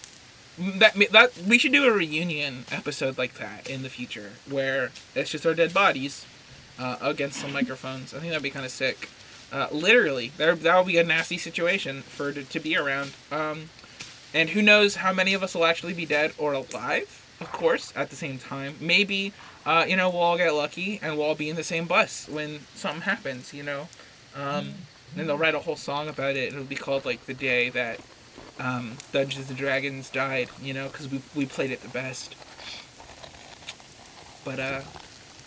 that 0.59 0.95
that 1.13 1.39
we 1.47 1.59
should 1.59 1.73
do 1.73 1.85
a 1.85 1.93
reunion 1.93 2.65
episode 2.71 3.17
like 3.17 3.35
that 3.35 3.69
in 3.69 3.83
the 3.83 3.89
future 3.89 4.33
where 4.49 4.91
it's 5.15 5.31
just 5.31 5.47
our 5.47 5.55
dead 5.55 5.73
bodies 5.73 6.27
uh, 6.79 6.97
against 7.01 7.41
some 7.41 7.53
microphones. 7.53 8.13
I 8.15 8.19
think 8.19 8.31
that'd 8.31 8.43
be 8.43 8.51
kind 8.51 8.67
of 8.67 8.73
sick. 8.73 9.09
Uh, 9.53 9.69
literally, 9.73 10.33
there 10.37 10.55
that 10.55 10.77
would 10.77 10.87
be 10.87 10.99
a 10.99 11.05
nasty 11.05 11.39
situation 11.39 12.03
for 12.03 12.33
to, 12.33 12.45
to 12.45 12.61
be 12.61 12.77
around. 12.77 13.13
Um, 13.33 13.71
and 14.33 14.51
who 14.51 14.63
knows 14.63 14.97
how 14.97 15.13
many 15.13 15.35
of 15.35 15.43
us 15.43 15.55
will 15.55 15.65
actually 15.65 15.95
be 15.95 16.07
dead 16.07 16.33
or 16.39 16.53
alive? 16.53 17.17
Of 17.41 17.51
course, 17.53 17.93
at 17.97 18.11
the 18.11 18.17
same 18.17 18.39
time, 18.39 18.77
maybe 18.81 19.33
uh, 19.65 19.87
you 19.89 19.97
know 19.97 20.11
we'll 20.11 20.21
all 20.21 20.37
get 20.37 20.55
lucky 20.55 20.99
and 21.03 21.17
we'll 21.17 21.27
all 21.27 21.35
be 21.35 21.49
in 21.49 21.57
the 21.57 21.65
same 21.65 21.87
bus 21.87 22.29
when 22.29 22.61
something 22.75 23.03
happens. 23.03 23.55
You 23.55 23.63
know. 23.63 23.89
Um, 24.37 24.75
and 25.17 25.29
they'll 25.29 25.39
write 25.39 25.55
a 25.55 25.61
whole 25.61 25.77
song 25.77 26.09
about 26.09 26.37
it. 26.37 26.47
And 26.53 26.55
it'll 26.55 26.65
be 26.65 26.77
called 26.77 27.05
like 27.05 27.27
the 27.27 27.35
day 27.35 27.69
that 27.71 28.01
um, 28.59 28.99
Dungeons 29.13 29.49
and 29.49 29.59
Dragons 29.59 30.11
died. 30.11 30.49
You 30.63 30.75
know, 30.75 30.89
because 30.89 31.09
we 31.09 31.23
we 31.35 31.47
played 31.47 31.71
it 31.71 31.83
the 31.83 31.89
best. 31.89 32.35
But 34.45 34.59
uh, 34.59 34.81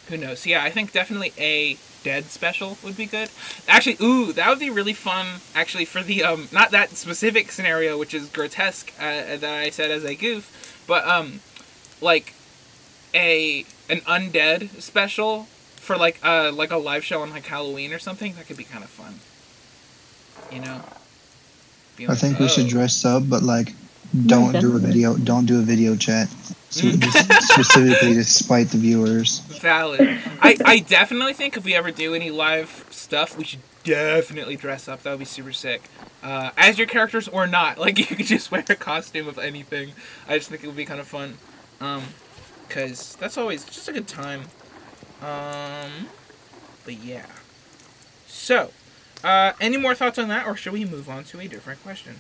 who 0.07 0.17
knows? 0.17 0.45
Yeah, 0.45 0.63
I 0.63 0.69
think 0.69 0.91
definitely 0.91 1.33
a 1.37 1.77
dead 2.03 2.25
special 2.25 2.77
would 2.83 2.97
be 2.97 3.05
good. 3.05 3.29
Actually, 3.67 3.97
ooh, 4.01 4.33
that 4.33 4.49
would 4.49 4.59
be 4.59 4.69
really 4.69 4.93
fun. 4.93 5.41
Actually, 5.55 5.85
for 5.85 6.03
the 6.03 6.23
um, 6.23 6.49
not 6.51 6.71
that 6.71 6.91
specific 6.91 7.51
scenario, 7.51 7.97
which 7.97 8.13
is 8.13 8.29
grotesque 8.29 8.91
uh, 8.99 9.37
that 9.37 9.43
I 9.43 9.69
said 9.69 9.89
as 9.89 10.03
a 10.03 10.15
goof, 10.15 10.83
but 10.87 11.07
um, 11.07 11.39
like 12.01 12.33
a 13.13 13.65
an 13.89 13.99
undead 14.01 14.81
special 14.81 15.43
for 15.75 15.97
like 15.97 16.19
uh 16.23 16.51
like 16.53 16.71
a 16.71 16.77
live 16.77 17.03
show 17.03 17.21
on 17.21 17.29
like 17.31 17.45
Halloween 17.45 17.93
or 17.93 17.99
something. 17.99 18.35
That 18.35 18.47
could 18.47 18.57
be 18.57 18.63
kind 18.63 18.83
of 18.83 18.89
fun. 18.89 19.19
You 20.53 20.61
know. 20.61 20.81
Be 21.95 22.07
I 22.07 22.15
think 22.15 22.39
we 22.39 22.47
should 22.47 22.65
"Oh." 22.65 22.69
dress 22.69 23.05
up, 23.05 23.29
but 23.29 23.43
like, 23.43 23.73
don't 24.27 24.59
do 24.59 24.75
a 24.75 24.79
video. 24.79 25.15
Don't 25.15 25.45
do 25.45 25.59
a 25.59 25.63
video 25.63 25.95
chat. 25.95 26.29
So 26.73 26.89
just 26.89 27.51
specifically 27.53 28.15
to 28.15 28.23
spite 28.23 28.69
the 28.69 28.79
viewers. 28.79 29.41
Valid. 29.41 30.19
I, 30.41 30.57
I 30.65 30.79
definitely 30.79 31.33
think 31.33 31.55
if 31.55 31.63
we 31.65 31.75
ever 31.75 31.91
do 31.91 32.15
any 32.15 32.31
live 32.31 32.87
stuff, 32.89 33.37
we 33.37 33.43
should 33.43 33.59
definitely 33.83 34.55
dress 34.55 34.87
up. 34.87 35.03
That 35.03 35.11
would 35.11 35.19
be 35.19 35.25
super 35.25 35.53
sick. 35.53 35.83
Uh, 36.23 36.49
as 36.57 36.79
your 36.79 36.87
characters 36.87 37.27
or 37.27 37.45
not. 37.45 37.77
Like, 37.83 37.99
you 37.99 38.05
could 38.05 38.25
just 38.25 38.49
wear 38.49 38.63
a 38.67 38.75
costume 38.75 39.27
of 39.27 39.37
anything. 39.37 39.91
I 40.27 40.39
just 40.39 40.49
think 40.49 40.63
it 40.63 40.67
would 40.67 40.75
be 40.75 40.85
kind 40.85 40.99
of 40.99 41.07
fun. 41.07 41.37
Um, 41.79 42.05
because 42.67 43.15
that's 43.17 43.37
always 43.37 43.65
just 43.65 43.87
a 43.87 43.93
good 43.93 44.07
time. 44.07 44.45
Um, 45.21 46.07
but 46.85 46.95
yeah. 46.95 47.27
So, 48.25 48.71
uh, 49.23 49.53
any 49.61 49.77
more 49.77 49.95
thoughts 49.95 50.19
on 50.19 50.27
that, 50.29 50.45
or 50.45 50.55
should 50.55 50.73
we 50.73 50.85
move 50.85 51.09
on 51.09 51.23
to 51.25 51.39
a 51.39 51.47
different 51.47 51.81
question? 51.83 52.19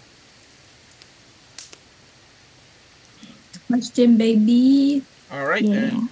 Question, 3.67 4.17
baby. 4.17 5.03
All 5.31 5.45
right, 5.45 5.63
Yeah. 5.63 5.75
then. 5.89 6.09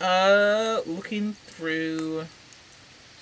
Uh, 0.00 0.80
looking 0.86 1.34
through 1.46 2.26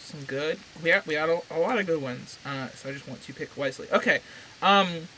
some 0.03 0.23
good. 0.25 0.59
We 0.83 0.91
had 0.91 1.07
we 1.07 1.15
had 1.15 1.29
a, 1.29 1.41
a 1.51 1.59
lot 1.59 1.79
of 1.79 1.87
good 1.87 2.01
ones. 2.03 2.39
Uh, 2.45 2.69
so 2.75 2.89
I 2.89 2.93
just 2.93 3.07
want 3.09 3.23
to 3.23 3.33
pick 3.35 3.57
wisely. 3.57 3.87
Okay. 3.93 4.21
Um, 4.61 5.09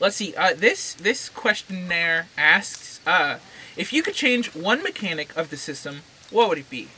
let's 0.00 0.16
see. 0.16 0.34
Uh, 0.36 0.54
this 0.54 0.94
this 0.94 1.28
questionnaire 1.28 2.28
asks, 2.36 3.00
uh, 3.06 3.38
if 3.76 3.92
you 3.92 4.02
could 4.02 4.14
change 4.14 4.54
one 4.54 4.82
mechanic 4.82 5.36
of 5.36 5.50
the 5.50 5.56
system, 5.56 6.00
what 6.30 6.48
would 6.48 6.58
it 6.58 6.70
be? 6.70 6.88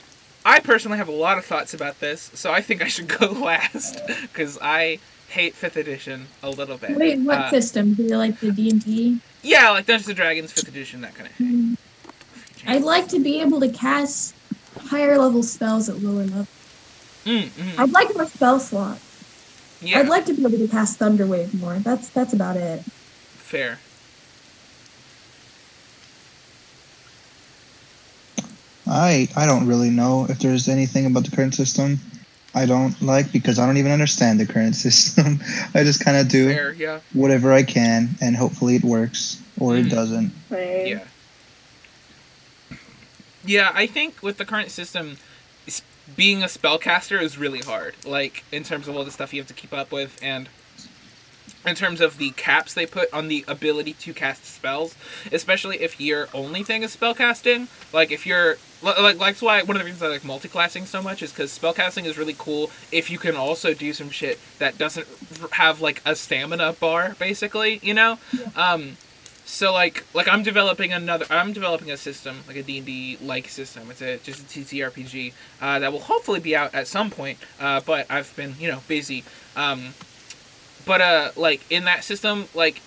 I 0.50 0.59
personally 0.59 0.99
have 0.99 1.07
a 1.09 1.12
lot 1.12 1.38
of 1.38 1.45
thoughts 1.45 1.75
about 1.75 2.00
this, 2.00 2.30
so 2.35 2.50
I 2.52 2.61
think 2.61 2.83
I 2.83 2.88
should 2.88 3.07
go 3.07 3.26
last 3.50 4.00
because 4.23 4.59
I 4.61 4.99
hate 5.28 5.54
fifth 5.54 5.76
edition 5.76 6.26
a 6.42 6.50
little 6.50 6.76
bit. 6.76 6.97
Wait, 6.97 7.21
what 7.21 7.38
Uh, 7.38 7.50
system? 7.50 7.95
Do 7.95 8.02
you 8.02 8.16
like 8.16 8.40
the 8.40 8.50
D 8.50 8.69
and 8.71 8.85
D? 8.85 9.21
Yeah, 9.42 9.71
like 9.71 9.87
Dungeons 9.87 10.09
and 10.09 10.16
Dragons 10.16 10.50
fifth 10.50 10.66
edition, 10.66 11.02
that 11.02 11.14
kind 11.14 11.28
of 11.28 11.35
thing. 11.37 11.76
I'd 12.66 12.83
like 12.83 13.07
to 13.09 13.21
be 13.21 13.40
able 13.40 13.61
to 13.61 13.69
cast 13.69 14.35
higher 14.88 15.16
level 15.19 15.45
spells 15.45 15.88
at 15.88 16.02
lower 16.02 16.25
level. 16.25 16.47
Mm, 17.25 17.45
mm, 17.49 17.78
I'd 17.78 17.92
like 17.92 18.12
more 18.16 18.26
spell 18.26 18.59
slot. 18.59 18.99
yeah. 19.80 20.00
I'd 20.00 20.09
like 20.09 20.26
to 20.26 20.33
be 20.35 20.40
able 20.40 20.59
to 20.59 20.66
cast 20.69 20.99
Thunderwave 20.99 21.54
more. 21.54 21.78
That's 21.78 22.09
that's 22.09 22.33
about 22.33 22.57
it. 22.57 22.83
Fair. 22.83 23.78
I 28.90 29.28
I 29.37 29.47
don't 29.47 29.66
really 29.66 29.90
know 29.90 30.26
if 30.28 30.38
there's 30.40 30.68
anything 30.68 31.06
about 31.06 31.25
the 31.25 31.35
current 31.35 31.54
system 31.54 31.99
I 32.52 32.66
don't 32.66 33.00
like 33.00 33.30
because 33.30 33.61
I 33.61 33.66
don't 33.66 33.76
even 33.76 33.92
understand 33.92 34.40
the 34.40 34.47
current 34.47 34.75
system. 34.87 35.38
I 35.75 35.85
just 35.85 36.04
kind 36.04 36.16
of 36.16 36.28
do 36.28 36.49
Fair, 36.49 36.73
yeah. 36.73 36.99
whatever 37.12 37.52
I 37.52 37.62
can 37.62 38.09
and 38.20 38.35
hopefully 38.37 38.75
it 38.76 38.82
works 38.85 39.40
or 39.61 39.73
Mm. 39.75 39.87
it 39.87 39.88
doesn't. 39.90 40.32
Yeah. 40.50 41.04
Yeah, 43.44 43.70
I 43.73 43.87
think 43.87 44.23
with 44.23 44.37
the 44.38 44.44
current 44.44 44.70
system, 44.70 45.16
being 46.16 46.42
a 46.42 46.47
spellcaster 46.47 47.20
is 47.23 47.38
really 47.38 47.61
hard. 47.61 47.94
Like 48.04 48.44
in 48.52 48.64
terms 48.64 48.88
of 48.88 48.97
all 48.97 49.04
the 49.04 49.11
stuff 49.12 49.32
you 49.32 49.40
have 49.40 49.49
to 49.49 49.54
keep 49.54 49.73
up 49.73 49.92
with 49.92 50.18
and 50.23 50.49
in 51.67 51.75
terms 51.75 52.00
of 52.00 52.19
the 52.19 52.31
caps 52.33 52.75
they 52.75 52.87
put 52.87 53.12
on 53.12 53.29
the 53.29 53.45
ability 53.47 53.93
to 53.95 54.14
cast 54.14 54.45
spells, 54.47 54.95
especially 55.31 55.81
if 55.81 56.00
your 56.00 56.29
only 56.33 56.62
thing 56.62 56.83
is 56.83 56.97
spellcasting. 56.97 57.69
Like 57.93 58.11
if 58.11 58.26
you're 58.26 58.57
li- 58.83 58.95
like 58.99 59.19
that's 59.19 59.43
why 59.43 59.62
one 59.62 59.76
of 59.76 59.83
the 59.83 59.85
reasons 59.85 60.02
I 60.02 60.09
like 60.09 60.23
multiclassing 60.23 60.87
so 60.87 61.02
much 61.02 61.23
is 61.23 61.33
because 61.33 61.57
spellcasting 61.57 62.05
is 62.05 62.17
really 62.17 62.37
cool 62.37 62.71
if 62.90 63.11
you 63.11 63.19
can 63.19 63.37
also 63.37 63.75
do 63.75 63.93
some 63.93 64.11
shit 64.11 64.38
that 64.59 64.79
doesn't 64.79 65.07
have 65.52 65.81
like 65.81 66.00
a 66.05 66.14
stamina 66.14 66.75
bar, 66.75 67.14
basically. 67.19 67.81
You 67.83 67.95
know. 67.95 68.19
Um, 68.57 68.97
so 69.50 69.73
like 69.73 70.05
like 70.14 70.29
I'm 70.29 70.43
developing 70.43 70.93
another 70.93 71.26
I'm 71.29 71.52
developing 71.52 71.90
a 71.90 71.97
system 71.97 72.38
like 72.47 72.57
a 72.57 72.62
D&D 72.62 73.19
like 73.21 73.49
system 73.49 73.90
it's 73.90 74.00
a 74.00 74.19
just 74.19 74.40
a 74.40 74.45
TTRPG 74.45 75.33
uh, 75.61 75.81
that 75.81 75.93
will 75.93 76.00
hopefully 76.00 76.38
be 76.38 76.55
out 76.55 76.73
at 76.73 76.87
some 76.87 77.11
point 77.11 77.38
uh, 77.59 77.81
but 77.85 78.07
I've 78.09 78.35
been 78.37 78.55
you 78.61 78.69
know 78.69 78.83
busy 78.87 79.25
um, 79.57 79.95
but 80.87 81.01
uh 81.01 81.31
like 81.37 81.61
in 81.71 81.85
that 81.85 82.05
system 82.05 82.47
like 82.55 82.81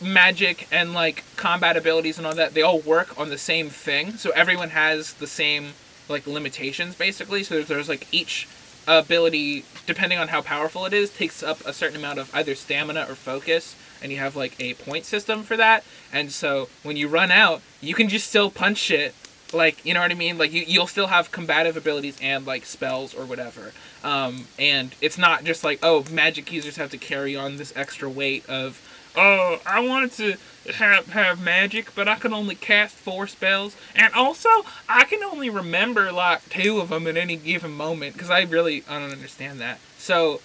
magic 0.00 0.68
and 0.70 0.92
like 0.92 1.24
combat 1.36 1.76
abilities 1.76 2.18
and 2.18 2.26
all 2.26 2.34
that 2.34 2.54
they 2.54 2.62
all 2.62 2.80
work 2.80 3.18
on 3.18 3.30
the 3.30 3.38
same 3.38 3.68
thing. 3.68 4.12
So 4.12 4.30
everyone 4.30 4.70
has 4.70 5.14
the 5.14 5.26
same 5.26 5.72
like 6.08 6.26
limitations 6.26 6.94
basically. 6.94 7.42
So 7.42 7.56
there's, 7.56 7.68
there's 7.68 7.88
like 7.88 8.06
each 8.12 8.48
ability 8.86 9.64
depending 9.86 10.18
on 10.18 10.28
how 10.28 10.40
powerful 10.40 10.86
it 10.86 10.92
is 10.92 11.10
takes 11.10 11.42
up 11.42 11.60
a 11.66 11.72
certain 11.72 11.96
amount 11.96 12.18
of 12.18 12.34
either 12.34 12.54
stamina 12.54 13.06
or 13.08 13.14
focus. 13.14 13.76
And 14.00 14.12
you 14.12 14.18
have 14.18 14.36
like 14.36 14.54
a 14.60 14.74
point 14.74 15.04
system 15.04 15.42
for 15.42 15.56
that. 15.56 15.84
And 16.12 16.30
so 16.30 16.68
when 16.82 16.96
you 16.96 17.08
run 17.08 17.30
out 17.30 17.60
you 17.80 17.94
can 17.94 18.08
just 18.08 18.28
still 18.28 18.50
punch 18.50 18.78
shit 18.78 19.14
like 19.52 19.84
you 19.84 19.94
know 19.94 20.00
what 20.00 20.10
i 20.10 20.14
mean? 20.14 20.38
Like 20.38 20.52
you, 20.52 20.64
you'll 20.66 20.86
still 20.86 21.08
have 21.08 21.32
combative 21.32 21.76
abilities 21.76 22.18
and 22.20 22.46
like 22.46 22.66
spells 22.66 23.14
or 23.14 23.24
whatever. 23.24 23.72
Um, 24.04 24.46
and 24.58 24.94
it's 25.00 25.18
not 25.18 25.44
just 25.44 25.64
like 25.64 25.78
oh 25.82 26.04
magic 26.10 26.52
users 26.52 26.76
have 26.76 26.90
to 26.90 26.98
carry 26.98 27.36
on 27.36 27.56
this 27.56 27.72
extra 27.76 28.08
weight 28.08 28.48
of 28.48 28.80
oh 29.16 29.60
i 29.66 29.80
wanted 29.80 30.12
to 30.12 30.36
have, 30.74 31.06
have 31.08 31.42
magic 31.42 31.94
but 31.94 32.06
i 32.06 32.16
can 32.16 32.32
only 32.32 32.54
cast 32.54 32.94
four 32.96 33.26
spells. 33.26 33.76
And 33.94 34.12
also 34.14 34.48
i 34.88 35.04
can 35.04 35.22
only 35.22 35.50
remember 35.50 36.12
like 36.12 36.48
two 36.48 36.78
of 36.80 36.90
them 36.90 37.06
at 37.06 37.16
any 37.16 37.36
given 37.36 37.72
moment 37.72 38.14
because 38.14 38.30
i 38.30 38.42
really 38.42 38.84
i 38.88 38.98
don't 38.98 39.12
understand 39.12 39.60
that. 39.60 39.80
So 39.96 40.38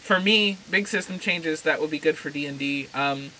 for 0.00 0.20
me 0.20 0.58
big 0.70 0.86
system 0.88 1.18
changes 1.18 1.62
that 1.62 1.80
would 1.80 1.90
be 1.90 1.98
good 1.98 2.16
for 2.16 2.30
d&d 2.30 2.88
um, 2.94 3.30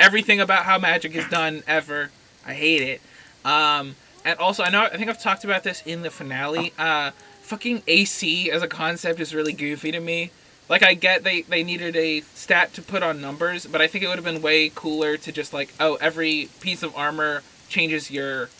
everything 0.00 0.40
about 0.40 0.64
how 0.64 0.78
magic 0.78 1.14
is 1.14 1.26
done 1.28 1.62
ever 1.66 2.10
i 2.46 2.54
hate 2.54 2.82
it. 2.82 3.00
Um, 3.44 3.94
and 4.28 4.38
also 4.38 4.62
i 4.62 4.70
know 4.70 4.82
i 4.82 4.96
think 4.96 5.08
i've 5.08 5.20
talked 5.20 5.44
about 5.44 5.62
this 5.62 5.82
in 5.86 6.02
the 6.02 6.10
finale 6.10 6.72
uh, 6.78 7.10
fucking 7.48 7.82
AC 7.86 8.50
as 8.50 8.62
a 8.62 8.68
concept 8.68 9.20
is 9.20 9.34
really 9.34 9.54
goofy 9.54 9.90
to 9.90 10.00
me. 10.00 10.30
Like 10.68 10.82
I 10.82 10.92
get 10.92 11.24
they 11.24 11.42
they 11.42 11.64
needed 11.64 11.96
a 11.96 12.20
stat 12.20 12.74
to 12.74 12.82
put 12.82 13.02
on 13.02 13.22
numbers, 13.22 13.66
but 13.66 13.80
I 13.80 13.86
think 13.86 14.04
it 14.04 14.08
would 14.08 14.16
have 14.16 14.24
been 14.24 14.42
way 14.42 14.70
cooler 14.74 15.16
to 15.16 15.32
just 15.32 15.54
like 15.54 15.72
oh 15.80 15.94
every 15.94 16.50
piece 16.60 16.82
of 16.82 16.94
armor 16.94 17.42
changes 17.68 18.10
your 18.10 18.50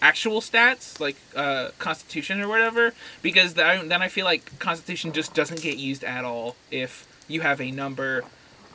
actual 0.00 0.40
stats 0.40 0.98
like 0.98 1.16
uh, 1.36 1.70
constitution 1.78 2.40
or 2.40 2.48
whatever 2.48 2.94
because 3.20 3.54
then 3.54 3.88
then 3.88 4.00
I 4.00 4.08
feel 4.08 4.24
like 4.24 4.58
constitution 4.58 5.12
just 5.12 5.34
doesn't 5.34 5.60
get 5.60 5.76
used 5.76 6.02
at 6.04 6.24
all 6.24 6.56
if 6.70 7.06
you 7.26 7.42
have 7.42 7.60
a 7.60 7.70
number 7.70 8.24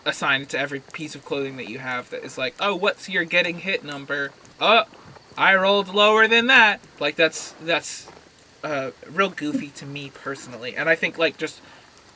assigned 0.06 0.50
to 0.50 0.60
every 0.60 0.82
piece 0.82 1.16
of 1.16 1.24
clothing 1.24 1.56
that 1.58 1.70
you 1.70 1.80
have 1.80 2.10
that 2.10 2.24
is 2.24 2.38
like 2.38 2.54
oh 2.60 2.76
what's 2.76 3.08
your 3.08 3.24
getting 3.24 3.60
hit 3.60 3.86
number 3.86 4.32
oh 4.60 4.84
I 5.38 5.56
rolled 5.56 5.90
lower 5.94 6.28
than 6.28 6.48
that 6.48 6.80
like 7.00 7.16
that's 7.16 7.52
that's 7.62 8.08
uh, 8.64 8.92
real 9.12 9.30
goofy 9.30 9.68
to 9.70 9.86
me 9.86 10.12
personally, 10.14 10.76
and 10.76 10.88
I 10.88 10.96
think 10.96 11.18
like 11.18 11.38
just 11.38 11.60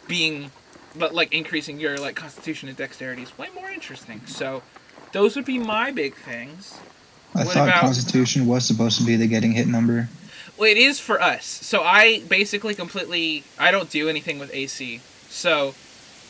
being, 0.08 0.52
but 0.96 1.14
like 1.14 1.34
increasing 1.34 1.80
your 1.80 1.98
like 1.98 2.16
constitution 2.16 2.70
and 2.70 2.78
dexterity 2.78 3.24
is 3.24 3.38
way 3.38 3.48
more 3.54 3.70
interesting. 3.70 4.22
So, 4.28 4.64
those 5.12 5.36
would 5.36 5.44
be 5.46 5.58
my 5.60 5.92
big 5.92 6.16
things. 6.16 6.80
I 7.36 7.44
What 7.44 7.54
thought 7.54 7.68
about- 7.68 7.82
Constitution 7.82 8.48
was 8.48 8.66
supposed 8.66 8.98
to 9.00 9.06
be 9.06 9.16
the 9.18 9.28
getting 9.28 9.52
hit 9.52 9.68
number. 9.68 10.08
Well, 10.58 10.70
it 10.72 10.78
is 10.78 11.00
for 11.00 11.22
us. 11.22 11.46
So 11.46 11.84
I 11.84 12.22
basically 12.30 12.74
completely 12.74 13.44
I 13.60 13.70
don't 13.72 13.90
do 13.90 14.08
anything 14.10 14.40
with 14.40 14.50
AC. 14.54 15.02
So 15.30 15.76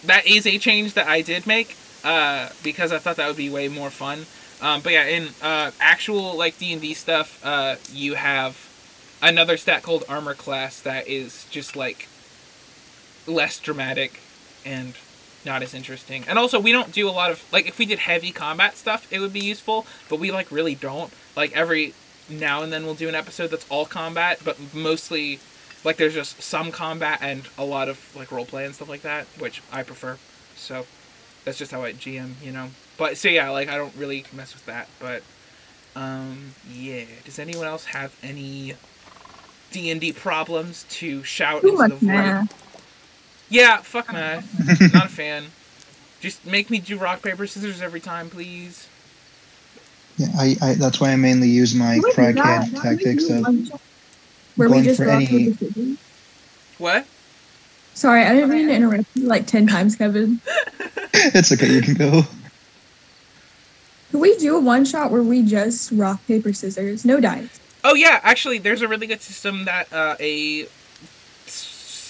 that 0.04 0.26
is 0.26 0.46
a 0.48 0.58
change 0.58 0.94
that 0.96 1.08
I 1.08 1.22
did 1.22 1.46
make 1.48 1.78
uh, 2.04 2.50
because 2.64 2.92
I 2.92 2.98
thought 2.98 3.16
that 3.18 3.28
would 3.28 3.38
be 3.38 3.50
way 3.50 3.68
more 3.70 3.90
fun. 3.92 4.26
Um, 4.62 4.82
but 4.82 4.94
yeah, 4.94 5.06
in 5.06 5.30
uh, 5.42 5.72
actual 5.80 6.36
like 6.36 6.58
D 6.58 6.74
and 6.74 6.82
D 6.82 6.94
stuff, 6.94 7.40
uh, 7.44 7.76
you 7.92 8.16
have 8.16 8.68
another 9.22 9.58
stat 9.58 9.84
called 9.84 10.04
Armor 10.10 10.34
Class 10.34 10.80
that 10.82 11.08
is 11.08 11.46
just 11.50 11.76
like 11.76 12.08
less 13.28 13.60
dramatic 13.60 14.20
and 14.66 14.96
not 15.46 15.62
as 15.62 15.74
interesting. 15.74 16.26
And 16.28 16.40
also, 16.40 16.60
we 16.60 16.72
don't 16.72 16.92
do 16.92 17.10
a 17.10 17.12
lot 17.12 17.32
of 17.32 17.44
like 17.52 17.68
if 17.68 17.78
we 17.78 17.86
did 17.86 18.00
heavy 18.00 18.32
combat 18.32 18.78
stuff, 18.78 19.08
it 19.12 19.20
would 19.20 19.34
be 19.34 19.40
useful, 19.40 19.86
but 20.10 20.20
we 20.20 20.32
like 20.32 20.52
really 20.52 20.76
don't. 20.76 21.12
Like 21.36 21.56
every 21.56 21.94
now 22.30 22.64
and 22.64 22.74
then 22.74 22.86
we'll 22.86 22.96
do 22.96 23.08
an 23.08 23.16
episode 23.16 23.48
that's 23.48 23.66
all 23.70 23.86
combat, 23.86 24.40
but 24.44 24.58
mostly 24.74 25.40
like 25.84 25.98
there's 25.98 26.14
just 26.14 26.42
some 26.42 26.72
combat 26.72 27.20
and 27.22 27.48
a 27.58 27.64
lot 27.64 27.88
of 27.88 28.14
like 28.16 28.32
role 28.32 28.46
play 28.46 28.66
and 28.66 28.76
stuff 28.76 28.90
like 28.90 29.04
that, 29.04 29.28
which 29.40 29.62
I 29.72 29.84
prefer. 29.84 30.18
So 30.56 30.86
that's 31.48 31.58
just 31.58 31.72
how 31.72 31.82
I 31.82 31.94
GM, 31.94 32.34
you 32.44 32.52
know. 32.52 32.68
But 32.98 33.18
so 33.18 33.30
yeah, 33.30 33.50
like 33.52 33.70
I 33.70 33.78
don't 33.78 33.96
really 33.96 34.26
mess 34.34 34.54
with 34.54 34.66
that, 34.66 34.90
but 35.00 35.24
um 35.96 36.54
yeah, 36.70 37.06
does 37.24 37.40
anyone 37.40 37.66
else 37.66 37.86
have 37.86 38.14
any 38.22 38.74
D&D 39.72 40.12
problems 40.14 40.86
to 40.90 41.24
shout 41.24 41.62
Too 41.62 41.70
into 41.82 41.88
the 41.88 41.96
void? 41.96 42.02
math. 42.02 43.48
Yeah, 43.50 43.78
fuck 43.78 44.12
math. 44.14 44.94
Not 44.94 45.06
a 45.06 45.10
fan. 45.10 45.46
Just 46.20 46.46
make 46.46 46.70
me 46.70 46.80
do 46.80 46.98
rock 46.98 47.22
paper 47.22 47.48
scissors 47.48 47.82
every 47.82 48.00
time, 48.02 48.30
please. 48.30 48.88
Yeah, 50.18 50.28
I, 50.38 50.56
I 50.62 50.74
that's 50.74 51.00
why 51.00 51.12
I 51.12 51.16
mainly 51.16 51.48
use 51.48 51.74
my 51.74 51.98
What 52.00 52.10
is 52.10 52.16
crackhead 52.16 52.72
that? 52.74 52.82
Tactics 52.82 53.30
of 53.30 53.42
want 53.44 53.68
to- 53.68 53.80
we 54.58 54.68
going 54.68 54.84
just 54.84 54.98
for 55.00 55.08
any- 55.10 55.98
What? 56.78 57.06
Sorry, 57.94 58.24
I 58.24 58.34
didn't 58.34 58.50
mean 58.50 58.68
to 58.68 58.74
interrupt 58.76 59.06
you 59.16 59.26
like 59.28 59.48
ten 59.48 59.66
times, 59.68 59.96
Kevin. 59.96 60.40
it's 61.34 61.52
okay, 61.52 61.72
you 61.72 61.82
can 61.82 61.96
go. 61.96 62.24
Could 64.12 64.22
we 64.22 64.38
do 64.38 64.56
a 64.56 64.60
one 64.60 64.86
shot 64.86 65.12
where 65.12 65.24
we 65.24 65.44
just 65.44 65.92
rock 65.92 66.26
paper 66.28 66.54
scissors, 66.54 67.04
no 67.04 67.20
dice? 67.20 67.60
Oh 67.84 67.96
yeah, 67.96 68.20
actually, 68.24 68.58
there's 68.58 68.82
a 68.82 68.88
really 68.88 69.08
good 69.08 69.22
system 69.22 69.66
that 69.66 69.92
uh, 69.92 70.16
a. 70.20 70.68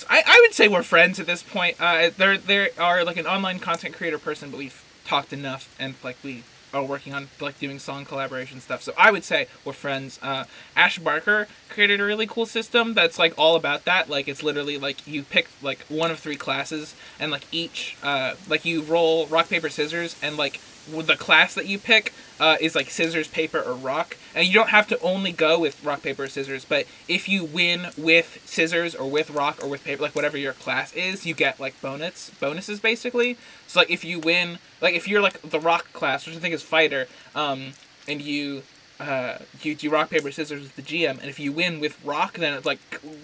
I, 0.09 0.23
I 0.25 0.39
would 0.41 0.53
say 0.53 0.67
we're 0.67 0.83
friends 0.83 1.19
at 1.19 1.25
this 1.25 1.43
point. 1.43 1.77
Uh, 1.79 2.11
there 2.15 2.37
there 2.37 2.69
are 2.77 3.03
like 3.03 3.17
an 3.17 3.27
online 3.27 3.59
content 3.59 3.95
creator 3.95 4.19
person, 4.19 4.51
but 4.51 4.57
we've 4.57 4.83
talked 5.05 5.33
enough, 5.33 5.73
and 5.79 5.95
like 6.03 6.17
we 6.23 6.43
are 6.73 6.83
working 6.83 7.13
on 7.13 7.29
like 7.39 7.59
doing 7.59 7.79
song 7.79 8.05
collaboration 8.05 8.59
stuff. 8.59 8.81
So 8.81 8.93
I 8.97 9.11
would 9.11 9.23
say 9.23 9.47
we're 9.63 9.73
friends. 9.73 10.19
Uh, 10.21 10.45
Ash 10.75 10.99
Barker 10.99 11.47
created 11.69 11.99
a 11.99 12.03
really 12.03 12.27
cool 12.27 12.45
system 12.45 12.93
that's 12.93 13.17
like 13.17 13.33
all 13.37 13.55
about 13.55 13.85
that. 13.85 14.09
Like 14.09 14.27
it's 14.27 14.43
literally 14.43 14.77
like 14.77 15.05
you 15.07 15.23
pick 15.23 15.47
like 15.61 15.79
one 15.87 16.11
of 16.11 16.19
three 16.19 16.35
classes, 16.35 16.95
and 17.19 17.31
like 17.31 17.45
each 17.51 17.97
uh, 18.03 18.35
like 18.47 18.65
you 18.65 18.81
roll 18.81 19.27
rock 19.27 19.49
paper 19.49 19.69
scissors, 19.69 20.15
and 20.21 20.37
like 20.37 20.59
the 20.87 21.15
class 21.15 21.53
that 21.55 21.67
you 21.67 21.77
pick 21.77 22.13
uh, 22.39 22.57
is 22.61 22.75
like 22.75 22.89
scissors, 22.89 23.27
paper, 23.27 23.59
or 23.59 23.73
rock, 23.73 24.17
and 24.35 24.47
you 24.47 24.53
don't 24.53 24.69
have 24.69 24.87
to 24.87 24.99
only 25.01 25.31
go 25.31 25.59
with 25.59 25.83
rock, 25.83 26.01
paper, 26.03 26.23
or 26.23 26.27
scissors. 26.27 26.65
But 26.65 26.85
if 27.07 27.27
you 27.27 27.43
win 27.43 27.87
with 27.97 28.41
scissors 28.45 28.95
or 28.95 29.09
with 29.09 29.29
rock 29.31 29.63
or 29.63 29.67
with 29.67 29.83
paper, 29.83 30.03
like 30.03 30.15
whatever 30.15 30.37
your 30.37 30.53
class 30.53 30.93
is, 30.93 31.25
you 31.25 31.33
get 31.33 31.59
like 31.59 31.79
bonus 31.81 32.31
bonuses 32.39 32.79
basically. 32.79 33.37
So 33.67 33.79
like 33.79 33.89
if 33.89 34.05
you 34.05 34.19
win, 34.19 34.59
like 34.81 34.95
if 34.95 35.07
you're 35.07 35.21
like 35.21 35.41
the 35.41 35.59
rock 35.59 35.91
class, 35.93 36.25
which 36.25 36.35
I 36.35 36.39
think 36.39 36.53
is 36.53 36.63
fighter, 36.63 37.07
um, 37.35 37.73
and 38.07 38.21
you 38.21 38.63
uh, 38.99 39.39
you 39.61 39.75
do 39.75 39.89
rock 39.89 40.09
paper 40.09 40.31
scissors 40.31 40.61
with 40.61 40.75
the 40.75 40.81
GM, 40.81 41.19
and 41.19 41.25
if 41.25 41.39
you 41.39 41.51
win 41.51 41.79
with 41.79 42.03
rock, 42.03 42.33
then 42.33 42.53
it 42.53 42.65
like 42.65 42.79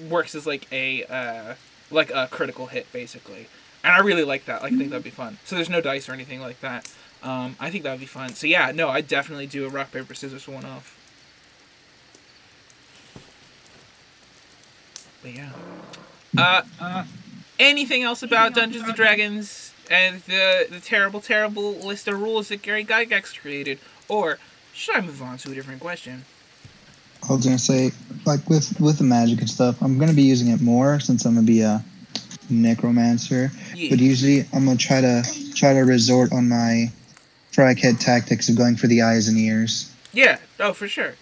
works 0.09 0.35
as 0.35 0.45
like 0.45 0.67
a 0.71 1.03
uh, 1.05 1.55
like 1.91 2.11
a 2.11 2.27
critical 2.31 2.67
hit 2.67 2.91
basically. 2.91 3.47
And 3.83 3.91
I 3.91 3.99
really 3.99 4.23
like 4.23 4.45
that. 4.45 4.61
Like, 4.61 4.73
I 4.73 4.77
think 4.77 4.91
that'd 4.91 5.03
be 5.03 5.09
fun. 5.09 5.39
So 5.43 5.57
there's 5.57 5.69
no 5.69 5.81
dice 5.81 6.07
or 6.07 6.13
anything 6.13 6.39
like 6.39 6.61
that. 6.61 6.89
Um, 7.23 7.55
I 7.59 7.69
think 7.69 7.83
that 7.83 7.91
would 7.91 7.99
be 8.01 8.05
fun. 8.05 8.33
So 8.33 8.47
yeah, 8.47 8.71
no, 8.71 8.89
I 8.89 9.01
definitely 9.01 9.47
do 9.47 9.65
a 9.65 9.69
rock 9.69 9.91
paper 9.91 10.13
scissors 10.13 10.47
one 10.47 10.65
off. 10.65 10.99
But 15.21 15.33
yeah. 15.33 15.51
Uh, 16.37 17.05
anything 17.59 18.03
else 18.03 18.23
about 18.23 18.53
Dungeons 18.53 18.83
and 18.85 18.95
Dragons 18.95 19.73
and 19.89 20.21
the 20.23 20.67
the 20.69 20.79
terrible, 20.79 21.21
terrible 21.21 21.73
list 21.75 22.07
of 22.07 22.19
rules 22.19 22.49
that 22.49 22.61
Gary 22.61 22.83
Gygax 22.83 23.39
created, 23.39 23.79
or 24.09 24.39
should 24.73 24.95
I 24.95 25.01
move 25.01 25.21
on 25.21 25.37
to 25.37 25.51
a 25.51 25.55
different 25.55 25.79
question? 25.79 26.25
I 27.29 27.33
was 27.33 27.45
gonna 27.45 27.57
say, 27.57 27.91
like 28.25 28.49
with 28.49 28.79
with 28.81 28.97
the 28.97 29.03
magic 29.05 29.39
and 29.39 29.49
stuff, 29.49 29.81
I'm 29.81 29.97
gonna 29.97 30.13
be 30.13 30.23
using 30.23 30.49
it 30.49 30.61
more 30.61 30.99
since 30.99 31.25
I'm 31.25 31.35
gonna 31.35 31.47
be 31.47 31.61
a 31.61 31.83
necromancer. 32.49 33.51
Yeah. 33.75 33.91
But 33.91 33.99
usually, 33.99 34.41
I'm 34.51 34.65
gonna 34.65 34.77
try 34.77 34.99
to 34.99 35.23
try 35.55 35.73
to 35.73 35.81
resort 35.81 36.33
on 36.33 36.49
my 36.49 36.91
crackhead 37.53 37.99
tactics 37.99 38.49
of 38.49 38.57
going 38.57 38.75
for 38.75 38.87
the 38.87 39.01
eyes 39.01 39.27
and 39.27 39.37
ears. 39.37 39.91
Yeah. 40.11 40.39
Oh, 40.59 40.73
for 40.73 40.87
sure. 40.87 41.15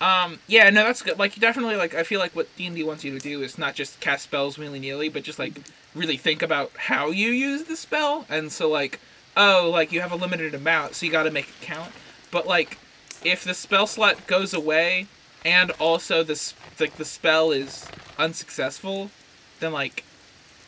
Um, 0.00 0.38
yeah, 0.46 0.70
no, 0.70 0.84
that's 0.84 1.02
good. 1.02 1.18
Like, 1.18 1.36
you 1.36 1.40
definitely 1.40 1.76
like. 1.76 1.94
I 1.94 2.04
feel 2.04 2.20
like 2.20 2.34
what 2.34 2.54
D 2.56 2.66
and 2.66 2.74
D 2.74 2.82
wants 2.82 3.04
you 3.04 3.12
to 3.12 3.18
do 3.18 3.42
is 3.42 3.58
not 3.58 3.74
just 3.74 4.00
cast 4.00 4.24
spells 4.24 4.56
willy 4.56 4.78
nilly, 4.78 5.08
but 5.10 5.22
just 5.22 5.38
like 5.38 5.60
really 5.94 6.16
think 6.16 6.40
about 6.42 6.70
how 6.76 7.10
you 7.10 7.28
use 7.30 7.64
the 7.64 7.76
spell. 7.76 8.24
And 8.30 8.50
so, 8.50 8.68
like, 8.68 8.98
oh, 9.36 9.68
like 9.70 9.92
you 9.92 10.00
have 10.00 10.12
a 10.12 10.16
limited 10.16 10.54
amount, 10.54 10.94
so 10.94 11.04
you 11.04 11.12
got 11.12 11.24
to 11.24 11.30
make 11.30 11.48
it 11.48 11.60
count. 11.60 11.92
But 12.30 12.46
like, 12.46 12.78
if 13.24 13.44
the 13.44 13.52
spell 13.52 13.86
slot 13.86 14.26
goes 14.26 14.54
away, 14.54 15.06
and 15.44 15.70
also 15.72 16.22
the 16.22 16.32
s- 16.32 16.54
like 16.78 16.96
the 16.96 17.04
spell 17.04 17.50
is 17.50 17.86
unsuccessful, 18.18 19.10
then 19.58 19.72
like 19.72 20.04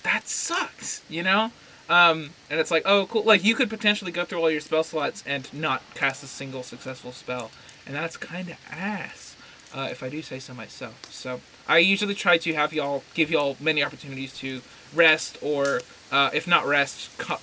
that 0.03 0.29
sucks, 0.29 1.01
you 1.09 1.23
know. 1.23 1.53
Um, 1.89 2.31
and 2.51 2.59
it's 2.61 2.71
like, 2.71 2.83
oh, 2.87 3.07
cool. 3.07 3.23
Like 3.25 3.45
you 3.45 3.55
could 3.55 3.69
potentially 3.69 4.13
go 4.13 4.25
through 4.25 4.41
all 4.41 4.51
your 4.51 4.61
spell 4.61 4.85
slots 4.85 5.23
and 5.27 5.53
not 5.53 5.83
cast 5.95 6.23
a 6.23 6.27
single 6.27 6.63
successful 6.63 7.13
spell, 7.13 7.51
and 7.87 7.95
that's 7.95 8.17
kind 8.17 8.49
of 8.51 8.57
ass, 8.71 9.37
uh, 9.75 9.89
if 9.91 10.03
I 10.03 10.09
do 10.09 10.23
say 10.23 10.39
so 10.39 10.55
myself. 10.55 11.11
So 11.13 11.41
I 11.69 11.79
usually 11.79 12.15
try 12.15 12.39
to 12.39 12.55
have 12.55 12.73
y'all 12.73 13.03
give 13.15 13.31
y'all 13.31 13.57
many 13.61 13.83
opportunities 13.83 14.33
to 14.39 14.63
rest, 14.95 15.37
or 15.43 15.81
uh, 16.11 16.31
if 16.33 16.47
not 16.47 16.67
rest, 16.67 17.17
co- 17.19 17.41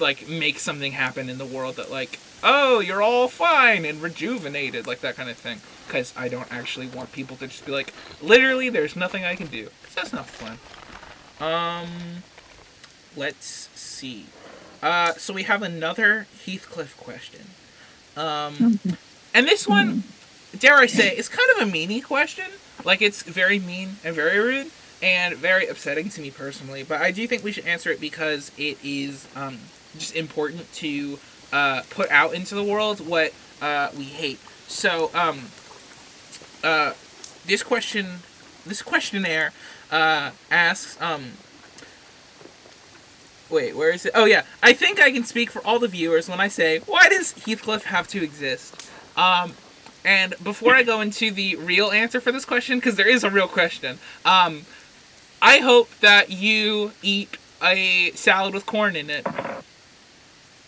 like 0.00 0.28
make 0.28 0.58
something 0.58 0.92
happen 0.92 1.28
in 1.28 1.38
the 1.38 1.46
world 1.46 1.76
that 1.76 1.90
like, 1.90 2.18
oh, 2.42 2.80
you're 2.80 3.02
all 3.02 3.28
fine 3.28 3.84
and 3.84 4.00
rejuvenated, 4.02 4.86
like 4.86 5.00
that 5.00 5.16
kind 5.16 5.28
of 5.30 5.36
thing. 5.36 5.60
Because 5.86 6.14
I 6.16 6.28
don't 6.28 6.50
actually 6.52 6.86
want 6.86 7.12
people 7.12 7.36
to 7.36 7.46
just 7.46 7.66
be 7.66 7.72
like, 7.72 7.92
literally, 8.22 8.68
there's 8.70 8.96
nothing 8.96 9.24
I 9.24 9.34
can 9.36 9.48
do. 9.48 9.68
'Cause 9.84 9.94
that's 9.94 10.12
not 10.12 10.26
fun. 10.26 10.58
Um, 11.40 12.22
let's 13.16 13.68
see. 13.74 14.26
Uh, 14.82 15.12
so 15.14 15.32
we 15.32 15.44
have 15.44 15.62
another 15.62 16.26
Heathcliff 16.44 16.96
question. 16.96 17.42
Um, 18.16 18.80
and 19.32 19.46
this 19.46 19.66
one, 19.66 20.02
dare 20.58 20.76
I 20.76 20.86
say, 20.86 21.16
is 21.16 21.28
kind 21.28 21.48
of 21.56 21.68
a 21.68 21.70
meanie 21.70 22.02
question. 22.02 22.46
Like 22.84 23.00
it's 23.00 23.22
very 23.22 23.58
mean 23.58 23.96
and 24.04 24.14
very 24.14 24.38
rude 24.38 24.70
and 25.02 25.36
very 25.36 25.66
upsetting 25.66 26.08
to 26.10 26.20
me 26.20 26.30
personally. 26.30 26.82
But 26.82 27.00
I 27.00 27.10
do 27.10 27.26
think 27.26 27.44
we 27.44 27.52
should 27.52 27.66
answer 27.66 27.90
it 27.90 28.00
because 28.00 28.50
it 28.58 28.78
is 28.82 29.26
um, 29.36 29.58
just 29.98 30.16
important 30.16 30.72
to 30.74 31.18
uh, 31.52 31.82
put 31.90 32.10
out 32.10 32.34
into 32.34 32.54
the 32.54 32.64
world 32.64 33.06
what 33.06 33.32
uh, 33.60 33.90
we 33.96 34.04
hate. 34.04 34.40
So 34.68 35.10
um, 35.14 35.46
uh, 36.64 36.94
this 37.46 37.62
question, 37.62 38.20
this 38.64 38.82
questionnaire 38.82 39.52
uh, 39.90 40.30
asks 40.50 41.00
um, 41.00 41.32
Wait, 43.52 43.76
where 43.76 43.90
is 43.90 44.06
it? 44.06 44.12
Oh 44.14 44.24
yeah, 44.24 44.42
I 44.62 44.72
think 44.72 44.98
I 44.98 45.12
can 45.12 45.24
speak 45.24 45.50
for 45.50 45.60
all 45.64 45.78
the 45.78 45.86
viewers 45.86 46.26
when 46.28 46.40
I 46.40 46.48
say, 46.48 46.78
why 46.86 47.08
does 47.10 47.32
Heathcliff 47.34 47.84
have 47.84 48.08
to 48.08 48.22
exist? 48.24 48.88
Um, 49.14 49.52
and 50.06 50.34
before 50.42 50.74
I 50.74 50.82
go 50.82 51.02
into 51.02 51.30
the 51.30 51.56
real 51.56 51.90
answer 51.90 52.18
for 52.18 52.32
this 52.32 52.46
question, 52.46 52.78
because 52.78 52.96
there 52.96 53.08
is 53.08 53.22
a 53.24 53.30
real 53.30 53.46
question, 53.46 53.98
um, 54.24 54.62
I 55.42 55.58
hope 55.58 55.90
that 56.00 56.30
you 56.30 56.92
eat 57.02 57.36
a 57.62 58.10
salad 58.12 58.54
with 58.54 58.64
corn 58.64 58.96
in 58.96 59.10
it, 59.10 59.26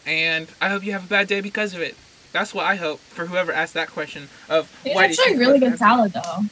and 0.06 0.48
I 0.60 0.68
hope 0.68 0.84
you 0.84 0.92
have 0.92 1.04
a 1.06 1.08
bad 1.08 1.26
day 1.26 1.40
because 1.40 1.72
of 1.74 1.80
it. 1.80 1.96
That's 2.32 2.52
what 2.52 2.66
I 2.66 2.74
hope 2.76 3.00
for 3.00 3.26
whoever 3.26 3.50
asked 3.50 3.74
that 3.74 3.88
question 3.90 4.28
of 4.48 4.70
It's 4.84 4.94
why 4.94 5.06
does 5.08 5.18
actually 5.18 5.36
a 5.36 5.38
really 5.38 5.58
good 5.58 5.78
salad 5.78 6.12
though. 6.12 6.42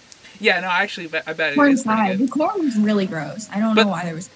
Yeah, 0.40 0.60
no, 0.60 0.68
actually 0.68 1.06
I 1.26 1.34
bet 1.34 1.52
it 1.52 1.54
Corn 1.56 1.72
is 1.72 1.82
pretty 1.82 2.00
side. 2.00 2.18
The 2.18 2.28
corn 2.28 2.64
was 2.64 2.76
really 2.78 3.06
gross. 3.06 3.48
I 3.52 3.58
don't 3.60 3.74
But- 3.74 3.84
know 3.84 3.90
why 3.90 4.04
there 4.04 4.14
was. 4.14 4.30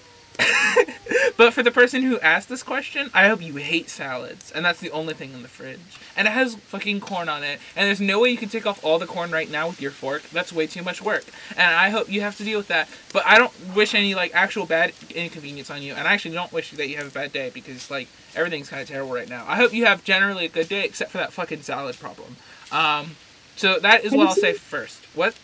But 1.37 1.53
for 1.53 1.61
the 1.61 1.71
person 1.71 2.01
who 2.01 2.19
asked 2.19 2.49
this 2.49 2.63
question, 2.63 3.11
I 3.13 3.27
hope 3.27 3.43
you 3.43 3.55
hate 3.57 3.91
salads, 3.91 4.51
and 4.51 4.65
that's 4.65 4.79
the 4.79 4.89
only 4.89 5.13
thing 5.13 5.33
in 5.33 5.43
the 5.43 5.47
fridge. 5.47 5.99
And 6.15 6.27
it 6.27 6.31
has 6.31 6.55
fucking 6.55 6.99
corn 6.99 7.29
on 7.29 7.43
it, 7.43 7.59
and 7.75 7.87
there's 7.87 8.01
no 8.01 8.19
way 8.19 8.31
you 8.31 8.37
can 8.37 8.49
take 8.49 8.65
off 8.65 8.83
all 8.83 8.97
the 8.97 9.05
corn 9.05 9.29
right 9.29 9.49
now 9.49 9.67
with 9.67 9.79
your 9.79 9.91
fork. 9.91 10.23
That's 10.31 10.51
way 10.51 10.65
too 10.65 10.81
much 10.81 10.99
work, 10.99 11.25
and 11.55 11.75
I 11.75 11.89
hope 11.89 12.11
you 12.11 12.21
have 12.21 12.37
to 12.37 12.43
deal 12.43 12.57
with 12.57 12.69
that. 12.69 12.89
But 13.13 13.23
I 13.27 13.37
don't 13.37 13.53
wish 13.75 13.93
any 13.93 14.15
like 14.15 14.33
actual 14.33 14.65
bad 14.65 14.93
inconvenience 15.13 15.69
on 15.69 15.83
you, 15.83 15.93
and 15.93 16.07
I 16.07 16.13
actually 16.13 16.33
don't 16.33 16.51
wish 16.51 16.71
that 16.71 16.89
you 16.89 16.97
have 16.97 17.07
a 17.07 17.11
bad 17.11 17.31
day 17.31 17.51
because 17.53 17.91
like 17.91 18.07
everything's 18.35 18.69
kind 18.69 18.81
of 18.81 18.87
terrible 18.87 19.13
right 19.13 19.29
now. 19.29 19.45
I 19.47 19.57
hope 19.57 19.73
you 19.73 19.85
have 19.85 20.03
generally 20.03 20.45
a 20.45 20.49
good 20.49 20.67
day, 20.67 20.85
except 20.85 21.11
for 21.11 21.19
that 21.19 21.33
fucking 21.33 21.61
salad 21.61 21.99
problem. 21.99 22.37
Um, 22.71 23.15
so 23.55 23.79
that 23.79 24.03
is 24.03 24.11
Have 24.11 24.17
what 24.17 24.27
I'll 24.29 24.35
say 24.35 24.53
first. 24.53 25.05
What? 25.13 25.35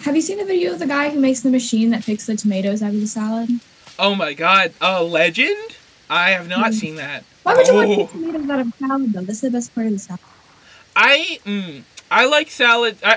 Have 0.00 0.14
you 0.14 0.22
seen 0.22 0.36
the 0.36 0.44
video 0.44 0.72
of 0.72 0.80
the 0.80 0.86
guy 0.86 1.08
who 1.08 1.18
makes 1.18 1.40
the 1.40 1.50
machine 1.50 1.88
that 1.90 2.04
picks 2.04 2.26
the 2.26 2.36
tomatoes 2.36 2.82
out 2.82 2.92
of 2.92 3.00
the 3.00 3.06
salad? 3.06 3.48
Oh 3.98 4.14
my 4.14 4.32
god, 4.34 4.72
a 4.80 5.02
legend? 5.02 5.76
I 6.10 6.30
have 6.30 6.48
not 6.48 6.72
Mhm. 6.72 6.74
seen 6.74 6.94
that. 6.96 7.24
Why 7.42 7.54
would 7.54 7.66
you 7.66 7.74
want 7.74 7.90
Oh. 7.90 8.06
tomatoes 8.06 8.50
out 8.50 8.60
of 8.60 8.72
salad 8.78 9.12
though? 9.12 9.20
This 9.22 9.36
is 9.36 9.40
the 9.42 9.50
best 9.50 9.74
part 9.74 9.86
of 9.86 9.92
the 9.92 9.98
salad. 9.98 10.20
I 10.96 11.38
mm, 11.46 11.82
I 12.10 12.24
like 12.26 12.50
salad. 12.50 12.98
I, 13.04 13.16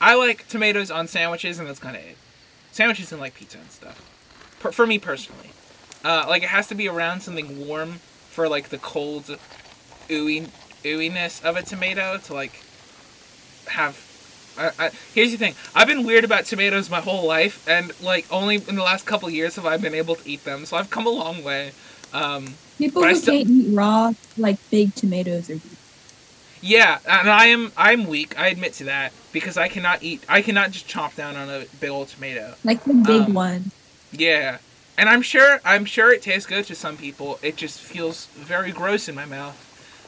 I 0.00 0.10
I 0.12 0.14
like 0.14 0.48
tomatoes 0.48 0.90
on 0.90 1.06
sandwiches, 1.08 1.58
and 1.58 1.68
that's 1.68 1.78
kind 1.78 1.96
of 1.96 2.02
it. 2.02 2.16
Sandwiches 2.72 3.12
and 3.12 3.20
like 3.20 3.34
pizza 3.34 3.58
and 3.58 3.70
stuff. 3.70 4.00
Per, 4.60 4.72
for 4.72 4.86
me 4.86 4.98
personally, 4.98 5.50
uh, 6.04 6.26
like 6.28 6.42
it 6.42 6.48
has 6.48 6.66
to 6.68 6.74
be 6.74 6.88
around 6.88 7.20
something 7.20 7.66
warm 7.66 8.00
for 8.30 8.48
like 8.48 8.68
the 8.70 8.78
cold, 8.78 9.36
ooey 10.08 10.48
ooiness 10.84 11.42
of 11.44 11.56
a 11.56 11.62
tomato 11.62 12.18
to 12.18 12.34
like 12.34 12.62
have. 13.68 13.96
I, 14.58 14.70
I, 14.78 14.90
here's 15.14 15.30
the 15.32 15.38
thing. 15.38 15.54
I've 15.74 15.86
been 15.88 16.04
weird 16.04 16.24
about 16.24 16.44
tomatoes 16.44 16.90
my 16.90 17.00
whole 17.00 17.26
life, 17.26 17.66
and 17.68 17.92
like 18.02 18.26
only 18.30 18.56
in 18.56 18.76
the 18.76 18.82
last 18.82 19.06
couple 19.06 19.28
years 19.30 19.56
have 19.56 19.66
I 19.66 19.76
been 19.76 19.94
able 19.94 20.14
to 20.16 20.28
eat 20.28 20.44
them. 20.44 20.66
So 20.66 20.76
I've 20.76 20.90
come 20.90 21.06
a 21.06 21.10
long 21.10 21.42
way. 21.42 21.72
Um, 22.12 22.54
People 22.78 23.02
who 23.04 23.14
still- 23.14 23.34
can't 23.34 23.48
eat 23.48 23.74
raw, 23.74 24.12
like 24.36 24.58
big 24.70 24.94
tomatoes 24.94 25.48
or 25.50 25.60
Yeah, 26.60 26.98
and 27.08 27.30
I 27.30 27.46
am 27.46 27.72
I'm 27.76 28.06
weak. 28.06 28.38
I 28.38 28.48
admit 28.48 28.74
to 28.74 28.84
that 28.84 29.12
because 29.32 29.56
I 29.56 29.68
cannot 29.68 30.02
eat. 30.02 30.22
I 30.28 30.42
cannot 30.42 30.70
just 30.72 30.86
chomp 30.88 31.14
down 31.16 31.36
on 31.36 31.48
a 31.48 31.64
big 31.80 31.90
old 31.90 32.08
tomato. 32.08 32.54
like 32.64 32.84
the 32.84 32.94
big 32.94 33.22
Um, 33.22 33.34
one. 33.34 33.70
Yeah, 34.12 34.58
and 34.98 35.08
I'm 35.08 35.22
sure 35.22 35.60
I'm 35.64 35.84
sure 35.84 36.12
it 36.12 36.22
tastes 36.22 36.46
good 36.46 36.66
to 36.66 36.74
some 36.74 36.96
people. 36.96 37.38
It 37.42 37.56
just 37.56 37.80
feels 37.80 38.26
very 38.36 38.72
gross 38.72 39.08
in 39.08 39.14
my 39.14 39.24
mouth, 39.24 39.56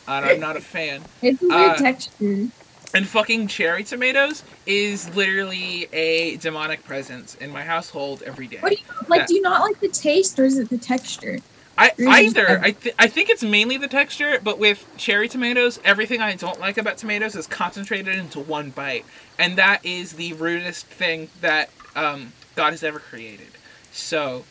and 0.06 0.24
I'm 0.26 0.40
not 0.40 0.56
a 0.56 0.60
fan. 0.60 1.02
It's 1.22 1.42
a 1.42 1.46
weird 1.46 1.70
uh, 1.70 1.76
texture. 1.76 2.48
And 2.94 3.06
fucking 3.08 3.48
cherry 3.48 3.84
tomatoes 3.84 4.44
is 4.66 5.14
literally 5.16 5.88
a 5.92 6.36
demonic 6.36 6.84
presence 6.84 7.34
in 7.36 7.50
my 7.50 7.62
household 7.62 8.22
every 8.22 8.46
day. 8.46 8.58
What 8.60 8.70
do 8.70 8.76
you 8.76 8.84
like? 9.08 9.22
yeah. 9.22 9.26
Do 9.26 9.34
you 9.34 9.42
not 9.42 9.62
like 9.62 9.80
the 9.80 9.88
taste 9.88 10.38
or 10.38 10.44
is 10.44 10.58
it 10.58 10.70
the 10.70 10.78
texture? 10.78 11.38
I 11.76 11.92
Or 11.98 12.04
is 12.04 12.18
it 12.18 12.24
just 12.24 12.38
either 12.38 12.60
I 12.62 12.70
th- 12.70 12.94
I 12.98 13.08
think 13.08 13.30
it's 13.30 13.42
mainly 13.42 13.76
the 13.78 13.88
texture, 13.88 14.38
but 14.42 14.58
with 14.58 14.86
cherry 14.96 15.28
tomatoes, 15.28 15.80
everything 15.84 16.20
I 16.20 16.36
don't 16.36 16.60
like 16.60 16.78
about 16.78 16.98
tomatoes 16.98 17.34
is 17.34 17.48
concentrated 17.48 18.16
into 18.16 18.38
one 18.38 18.70
bite, 18.70 19.04
and 19.38 19.58
that 19.58 19.84
is 19.84 20.12
the 20.12 20.32
rudest 20.34 20.86
thing 20.86 21.30
that 21.40 21.70
um, 21.96 22.32
God 22.54 22.70
has 22.70 22.84
ever 22.84 23.00
created. 23.00 23.48
So, 23.90 24.44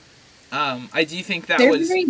um, 0.51 0.89
I 0.93 1.06
do 1.06 1.23
think 1.23 1.45
that 1.47 1.60
They're 1.60 1.71
was. 1.71 1.88
very 1.88 2.08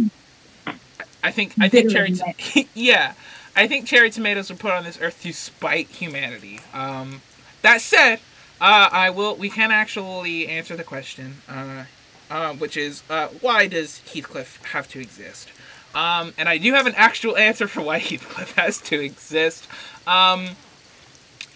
I 1.24 1.32
think 1.32 1.54
I 1.60 1.70
think 1.70 1.92
cherry. 1.92 2.14
T- 2.38 2.68
yeah, 2.74 3.14
I 3.56 3.68
think 3.68 3.86
cherry 3.86 4.10
tomatoes 4.10 4.50
were 4.50 4.56
put 4.56 4.72
on 4.72 4.84
this 4.84 5.00
earth 5.00 5.22
to 5.24 5.32
spite 5.32 5.88
humanity. 5.88 6.60
Um, 6.74 7.22
that 7.62 7.82
said, 7.82 8.20
uh, 8.60 8.90
I 8.92 9.10
will. 9.10 9.36
We 9.36 9.50
can 9.50 9.72
actually 9.72 10.48
answer 10.48 10.76
the 10.76 10.84
question, 10.84 11.36
uh, 11.48 11.86
uh, 12.30 12.54
which 12.54 12.78
is 12.78 13.04
uh, 13.10 13.28
why 13.42 13.68
does 13.68 14.02
Heathcliff 14.12 14.64
have 14.72 14.88
to 14.90 15.00
exist? 15.00 15.50
Um, 15.94 16.34
and 16.38 16.50
I 16.50 16.58
do 16.58 16.74
have 16.74 16.88
an 16.88 16.96
actual 16.96 17.38
answer 17.38 17.68
for 17.68 17.82
why 17.82 18.00
Heathcliff 18.00 18.54
has 18.56 18.82
to 18.82 19.00
exist. 19.00 19.68
Um, 20.08 20.50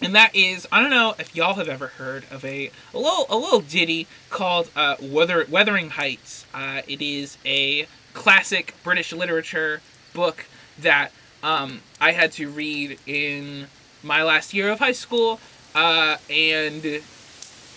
and 0.00 0.14
that 0.14 0.34
is 0.34 0.66
I 0.70 0.80
don't 0.80 0.90
know 0.90 1.14
if 1.18 1.34
y'all 1.34 1.54
have 1.54 1.68
ever 1.68 1.88
heard 1.88 2.24
of 2.30 2.44
a, 2.44 2.70
a 2.94 2.98
little 2.98 3.26
a 3.28 3.36
little 3.36 3.60
ditty 3.60 4.06
called 4.30 4.70
uh, 4.76 4.96
Weather, 5.00 5.44
Wuthering 5.48 5.90
Heights. 5.90 6.46
Uh, 6.54 6.82
it 6.86 7.02
is 7.02 7.36
a 7.44 7.86
classic 8.14 8.74
British 8.84 9.12
literature 9.12 9.80
book 10.14 10.46
that 10.78 11.10
um, 11.42 11.80
I 12.00 12.12
had 12.12 12.32
to 12.32 12.48
read 12.48 12.98
in 13.06 13.66
my 14.02 14.22
last 14.22 14.54
year 14.54 14.70
of 14.70 14.78
high 14.78 14.92
school, 14.92 15.40
uh, 15.74 16.16
and 16.30 17.02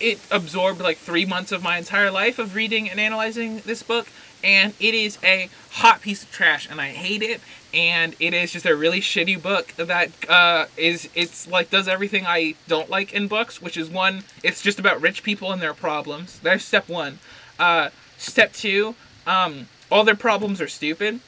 it 0.00 0.18
absorbed 0.30 0.80
like 0.80 0.98
three 0.98 1.24
months 1.24 1.52
of 1.52 1.62
my 1.62 1.78
entire 1.78 2.10
life 2.10 2.38
of 2.38 2.54
reading 2.54 2.90
and 2.90 2.98
analyzing 2.98 3.60
this 3.60 3.82
book. 3.82 4.08
And 4.44 4.74
it 4.80 4.92
is 4.94 5.18
a 5.22 5.48
hot 5.70 6.00
piece 6.00 6.24
of 6.24 6.32
trash, 6.32 6.68
and 6.68 6.80
I 6.80 6.88
hate 6.88 7.22
it. 7.22 7.40
And 7.72 8.16
it 8.18 8.34
is 8.34 8.52
just 8.52 8.66
a 8.66 8.74
really 8.74 9.00
shitty 9.00 9.40
book 9.40 9.68
that 9.76 10.10
uh, 10.28 10.66
is 10.76 11.08
it's 11.14 11.46
like 11.46 11.70
does 11.70 11.86
everything 11.86 12.26
I 12.26 12.56
don't 12.66 12.90
like 12.90 13.12
in 13.12 13.28
books, 13.28 13.62
which 13.62 13.76
is 13.76 13.88
one, 13.88 14.24
it's 14.42 14.60
just 14.60 14.80
about 14.80 15.00
rich 15.00 15.22
people 15.22 15.52
and 15.52 15.62
their 15.62 15.74
problems. 15.74 16.40
There's 16.40 16.64
step 16.64 16.88
one. 16.88 17.20
Uh, 17.58 17.90
step 18.18 18.52
two, 18.52 18.96
um, 19.26 19.68
all 19.90 20.02
their 20.02 20.16
problems 20.16 20.60
are 20.60 20.68
stupid. 20.68 21.20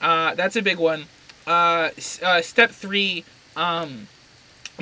Uh, 0.00 0.34
that's 0.34 0.56
a 0.56 0.62
big 0.62 0.78
one. 0.78 1.04
Uh, 1.46 1.90
uh, 2.22 2.42
step 2.42 2.70
three, 2.70 3.24
um, 3.56 4.08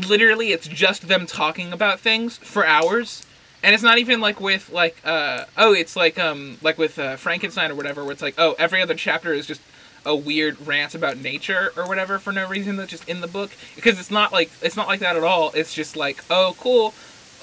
literally 0.09 0.53
it's 0.53 0.69
just 0.69 1.09
them 1.09 1.27
talking 1.27 1.73
about 1.73 2.01
things 2.01 2.37
for 2.39 2.67
hours. 2.67 3.25
And 3.63 3.75
it's 3.75 3.83
not 3.83 3.99
even 3.99 4.21
like 4.21 4.41
with 4.41 4.71
like 4.71 4.97
uh 5.05 5.45
oh 5.59 5.75
it's 5.75 5.95
like 5.95 6.19
um 6.19 6.57
like 6.63 6.79
with 6.79 6.99
uh, 6.99 7.17
frankenstein 7.17 7.71
or 7.71 7.75
whatever 7.75 8.03
where 8.03 8.13
it's 8.13 8.23
like 8.23 8.37
oh 8.39 8.55
every 8.59 8.81
other 8.81 8.95
chapter 8.95 9.35
is 9.35 9.47
just 9.47 9.61
a 10.07 10.17
weird 10.17 10.67
rant 10.67 10.95
about 10.95 11.19
nature 11.19 11.71
or 11.77 11.87
whatever 11.87 12.19
for 12.19 12.33
no 12.33 12.49
reason 12.49 12.77
that's 12.77 12.91
just 12.91 13.09
in 13.09 13.21
the 13.21 13.27
book. 13.27 13.51
Because 13.75 13.99
it's 13.99 14.11
not 14.11 14.33
like 14.33 14.51
it's 14.63 14.77
not 14.77 14.89
like 14.89 15.01
that 15.01 15.17
at 15.17 15.23
all. 15.23 15.51
It's 15.55 15.75
just 15.75 15.97
like 15.97 16.25
oh 16.31 16.57
cool. 16.59 16.95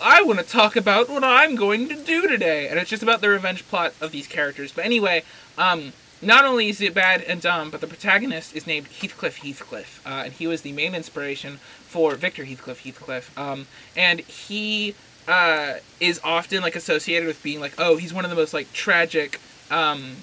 I 0.01 0.21
want 0.21 0.39
to 0.39 0.45
talk 0.45 0.75
about 0.75 1.09
what 1.09 1.23
I'm 1.23 1.55
going 1.55 1.89
to 1.89 1.95
do 1.95 2.27
today, 2.27 2.67
and 2.67 2.77
it's 2.77 2.89
just 2.89 3.01
about 3.01 3.21
the 3.21 3.29
revenge 3.29 3.67
plot 3.67 3.93
of 3.99 4.11
these 4.11 4.27
characters. 4.27 4.71
But 4.71 4.85
anyway, 4.85 5.23
um, 5.57 5.93
not 6.21 6.45
only 6.45 6.69
is 6.69 6.81
it 6.81 6.93
bad 6.93 7.21
and 7.21 7.41
dumb, 7.41 7.69
but 7.69 7.81
the 7.81 7.87
protagonist 7.87 8.55
is 8.55 8.65
named 8.65 8.87
Heathcliff 8.87 9.37
Heathcliff, 9.37 10.01
uh, 10.05 10.23
and 10.25 10.33
he 10.33 10.47
was 10.47 10.61
the 10.61 10.71
main 10.71 10.95
inspiration 10.95 11.57
for 11.57 12.15
Victor 12.15 12.45
Heathcliff 12.45 12.83
Heathcliff. 12.83 13.37
Um, 13.37 13.67
and 13.95 14.21
he 14.21 14.95
uh, 15.27 15.75
is 15.99 16.19
often 16.23 16.61
like 16.61 16.75
associated 16.75 17.27
with 17.27 17.41
being 17.43 17.59
like, 17.59 17.73
oh, 17.77 17.97
he's 17.97 18.13
one 18.13 18.23
of 18.23 18.29
the 18.29 18.35
most 18.35 18.53
like 18.53 18.71
tragic, 18.73 19.39
um, 19.69 20.17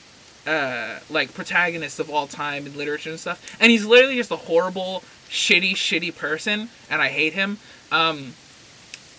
uh, 0.46 0.98
like 1.10 1.32
protagonists 1.32 1.98
of 1.98 2.10
all 2.10 2.26
time 2.26 2.66
in 2.66 2.76
literature 2.76 3.10
and 3.10 3.20
stuff. 3.20 3.56
And 3.60 3.70
he's 3.70 3.84
literally 3.84 4.16
just 4.16 4.30
a 4.30 4.36
horrible, 4.36 5.02
shitty, 5.28 5.72
shitty 5.72 6.16
person, 6.16 6.70
and 6.90 7.00
I 7.00 7.08
hate 7.08 7.34
him. 7.34 7.58
Um, 7.92 8.34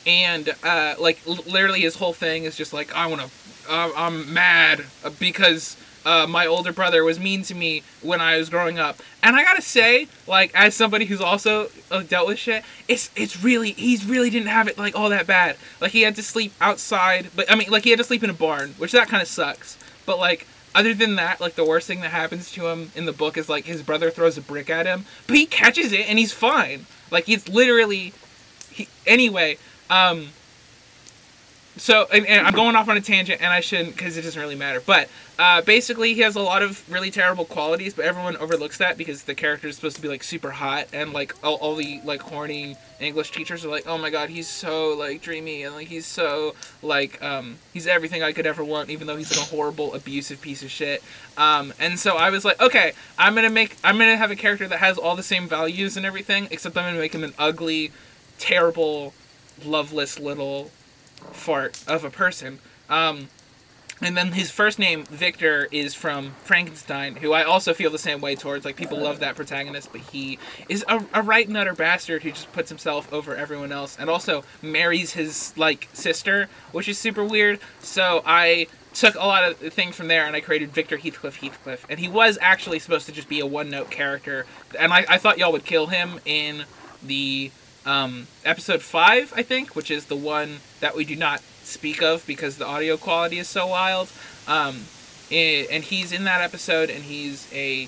and 0.06 0.54
uh, 0.64 0.96
like 1.00 1.20
l- 1.28 1.40
literally 1.48 1.82
his 1.82 1.96
whole 1.96 2.14
thing 2.14 2.44
is 2.44 2.56
just 2.56 2.74
like 2.74 2.94
I 2.94 3.08
want 3.08 3.22
to, 3.22 3.30
uh, 3.70 3.92
I'm 3.96 4.34
mad 4.34 4.86
because 5.20 5.78
uh, 6.06 6.28
my 6.28 6.46
older 6.46 6.72
brother 6.72 7.04
was 7.04 7.20
mean 7.20 7.42
to 7.44 7.56
me 7.56 7.84
when 8.02 8.22
I 8.22 8.38
was 8.38 8.50
growing 8.50 8.78
up, 8.78 9.02
and 9.24 9.36
I 9.36 9.44
gotta 9.44 9.62
say, 9.62 10.08
like 10.28 10.52
as 10.54 10.76
somebody 10.76 11.06
who's 11.06 11.22
also 11.22 11.70
uh, 11.90 12.04
dealt 12.04 12.28
with 12.28 12.40
shit, 12.40 12.64
it's 12.88 13.10
it's 13.16 13.44
really 13.44 13.72
he's 13.72 14.06
really 14.06 14.30
didn't 14.30 14.50
have 14.50 14.68
it 14.68 14.78
like 14.78 14.96
all 14.96 15.10
that 15.10 15.28
bad. 15.28 15.58
Like 15.82 15.92
he 15.92 16.02
had 16.02 16.16
to 16.16 16.24
sleep 16.24 16.54
outside, 16.62 17.30
but 17.36 17.52
I 17.52 17.56
mean 17.56 17.70
like 17.70 17.84
he 17.84 17.90
had 17.90 18.00
to 18.00 18.06
sleep 18.06 18.24
in 18.24 18.30
a 18.30 18.34
barn, 18.34 18.76
which 18.78 18.92
that 18.92 19.08
kind 19.08 19.22
of 19.22 19.28
sucks. 19.28 19.78
But 20.06 20.20
like 20.20 20.48
other 20.76 20.94
than 20.94 21.16
that, 21.16 21.42
like 21.42 21.56
the 21.56 21.66
worst 21.66 21.88
thing 21.88 22.02
that 22.02 22.12
happens 22.12 22.52
to 22.52 22.68
him 22.68 22.92
in 22.96 23.06
the 23.06 23.14
book 23.14 23.38
is 23.38 23.50
like 23.50 23.66
his 23.66 23.82
brother 23.82 24.12
throws 24.12 24.38
a 24.38 24.42
brick 24.42 24.70
at 24.70 24.86
him, 24.86 25.06
but 25.26 25.36
he 25.36 25.46
catches 25.46 25.92
it 25.92 26.08
and 26.10 26.20
he's 26.20 26.34
fine. 26.34 26.86
Like 27.10 27.26
he's 27.26 27.48
literally, 27.50 28.14
he 28.70 28.88
anyway. 29.08 29.58
Um, 29.90 30.30
so 31.78 32.08
and, 32.14 32.26
and 32.26 32.48
I'm 32.48 32.54
going 32.54 32.76
off 32.76 32.88
on 32.88 32.96
a 32.96 33.02
tangent, 33.02 33.42
and 33.42 33.52
I 33.52 33.60
shouldn't 33.60 33.96
because 33.96 34.18
it 34.18 34.22
doesn't 34.22 34.40
really 34.42 34.56
matter. 34.56 34.80
But 34.80 35.10
uh, 35.38 35.62
basically, 35.62 36.14
he 36.14 36.22
has 36.22 36.36
a 36.36 36.42
lot 36.42 36.64
of 36.64 36.90
really 36.90 37.12
terrible 37.12 37.44
qualities, 37.44 37.94
but 37.94 38.06
everyone 38.06 38.38
overlooks 38.38 38.78
that 38.78 38.98
because 38.98 39.24
the 39.24 39.36
character 39.36 39.68
is 39.68 39.76
supposed 39.76 39.98
to 39.98 40.02
be 40.02 40.08
like 40.08 40.24
super 40.24 40.52
hot, 40.52 40.88
and 40.94 41.12
like 41.12 41.36
all, 41.44 41.56
all 41.56 41.76
the 41.76 42.00
like 42.06 42.22
horny 42.22 42.78
English 43.02 43.32
teachers 43.32 43.66
are 43.66 43.70
like, 43.70 43.86
oh 43.88 43.98
my 43.98 44.10
god, 44.10 44.30
he's 44.30 44.48
so 44.48 44.96
like 44.96 45.22
dreamy, 45.22 45.64
and 45.64 45.76
like 45.76 45.88
he's 45.88 46.06
so 46.06 46.56
like 46.82 47.22
um 47.22 47.58
he's 47.74 47.88
everything 47.88 48.24
I 48.24 48.32
could 48.32 48.46
ever 48.46 48.64
want, 48.64 48.90
even 48.90 49.08
though 49.08 49.18
he's 49.18 49.36
like 49.36 49.46
a 49.46 49.50
horrible 49.50 49.94
abusive 49.94 50.40
piece 50.40 50.64
of 50.64 50.72
shit. 50.72 51.04
Um, 51.38 51.74
and 51.78 52.00
so 52.00 52.16
I 52.16 52.30
was 52.30 52.46
like, 52.46 52.62
okay, 52.62 52.94
I'm 53.20 53.36
gonna 53.36 53.50
make 53.50 53.76
I'm 53.84 53.98
gonna 53.98 54.18
have 54.18 54.32
a 54.32 54.36
character 54.38 54.68
that 54.68 54.80
has 54.80 54.98
all 54.98 55.18
the 55.18 55.24
same 55.24 55.50
values 55.50 55.98
and 55.98 56.06
everything, 56.06 56.48
except 56.52 56.78
I'm 56.78 56.86
gonna 56.86 57.00
make 57.00 57.14
him 57.14 57.26
an 57.26 57.34
ugly, 57.38 57.92
terrible, 58.38 59.14
loveless 59.66 60.18
little 60.20 60.72
fart 61.32 61.84
of 61.88 62.04
a 62.04 62.10
person. 62.10 62.60
Um, 62.90 63.30
and 64.02 64.18
then 64.18 64.34
his 64.34 64.52
first 64.52 64.78
name, 64.78 65.06
Victor, 65.06 65.70
is 65.72 65.96
from 65.96 66.32
Frankenstein, 66.44 67.16
who 67.16 67.32
I 67.32 67.44
also 67.44 67.74
feel 67.74 67.90
the 67.90 67.98
same 67.98 68.20
way 68.20 68.36
towards. 68.36 68.66
Like, 68.66 68.76
people 68.76 69.00
love 69.00 69.20
that 69.22 69.38
protagonist, 69.38 69.92
but 69.94 70.02
he 70.02 70.38
is 70.68 70.84
a, 70.90 71.04
a 71.14 71.22
right 71.22 71.48
nutter 71.48 71.74
bastard 71.74 72.24
who 72.24 72.32
just 72.32 72.52
puts 72.52 72.68
himself 72.68 73.12
over 73.14 73.36
everyone 73.36 73.72
else 73.72 73.96
and 73.98 74.10
also 74.10 74.44
marries 74.62 75.14
his, 75.14 75.58
like, 75.58 75.88
sister, 75.94 76.50
which 76.74 76.90
is 76.90 76.98
super 76.98 77.24
weird. 77.24 77.60
So 77.80 78.22
I 78.26 78.68
took 78.94 79.16
a 79.16 79.20
lot 79.20 79.44
of 79.44 79.58
things 79.58 79.96
from 79.96 80.08
there 80.10 80.26
and 80.26 80.36
I 80.36 80.42
created 80.42 80.72
Victor 80.72 80.98
Heathcliff 80.98 81.38
Heathcliff. 81.38 81.86
And 81.90 81.98
he 81.98 82.10
was 82.10 82.38
actually 82.42 82.80
supposed 82.80 83.06
to 83.06 83.14
just 83.14 83.30
be 83.30 83.40
a 83.40 83.46
one 83.46 83.70
note 83.70 83.92
character. 83.92 84.46
And 84.78 84.92
I, 84.92 85.06
I 85.08 85.18
thought 85.18 85.38
y'all 85.38 85.54
would 85.54 85.66
kill 85.66 85.88
him 85.88 86.20
in 86.26 86.66
the 87.02 87.52
um, 87.86 88.28
episode 88.44 88.82
5, 88.82 89.34
I 89.36 89.44
think, 89.44 89.76
which 89.76 89.92
is 89.92 90.06
the 90.06 90.16
one 90.16 90.58
that 90.80 90.96
we 90.96 91.06
do 91.06 91.16
not 91.16 91.42
speak 91.64 92.02
of 92.02 92.26
because 92.26 92.58
the 92.58 92.66
audio 92.66 92.98
quality 92.98 93.38
is 93.38 93.48
so 93.48 93.68
wild. 93.68 94.12
Um, 94.48 94.86
and, 95.32 95.84
he's 95.84 96.12
in 96.12 96.24
that 96.26 96.42
episode, 96.42 96.90
and 96.90 97.04
he's 97.04 97.52
a 97.54 97.88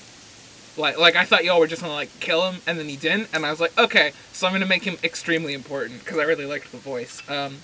like 0.76 0.98
like 1.00 1.16
I 1.16 1.26
thought 1.26 1.44
y'all 1.44 1.60
were 1.60 1.68
just 1.68 1.82
gonna 1.82 1.94
like 1.94 2.20
kill 2.20 2.50
him, 2.50 2.62
and 2.68 2.78
then 2.80 2.88
he 2.88 2.96
didn't, 2.96 3.30
and 3.34 3.46
I 3.46 3.52
was 3.52 3.60
like, 3.60 3.78
okay, 3.78 4.12
so 4.32 4.48
I'm 4.48 4.54
gonna 4.54 4.66
make 4.66 4.84
him 4.84 4.98
extremely 5.04 5.54
important 5.54 6.04
because 6.04 6.18
I 6.18 6.24
really 6.24 6.46
liked 6.46 6.72
the 6.72 6.78
voice. 6.78 7.22
Um, 7.30 7.58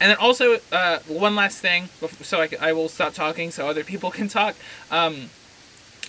and 0.00 0.10
then 0.10 0.16
also 0.16 0.58
uh, 0.72 0.98
one 1.06 1.36
last 1.36 1.58
thing, 1.58 1.88
so 2.22 2.46
I 2.60 2.72
will 2.72 2.88
stop 2.88 3.14
talking 3.14 3.50
so 3.50 3.68
other 3.68 3.84
people 3.84 4.10
can 4.18 4.28
talk. 4.28 4.56
Um, 4.90 5.30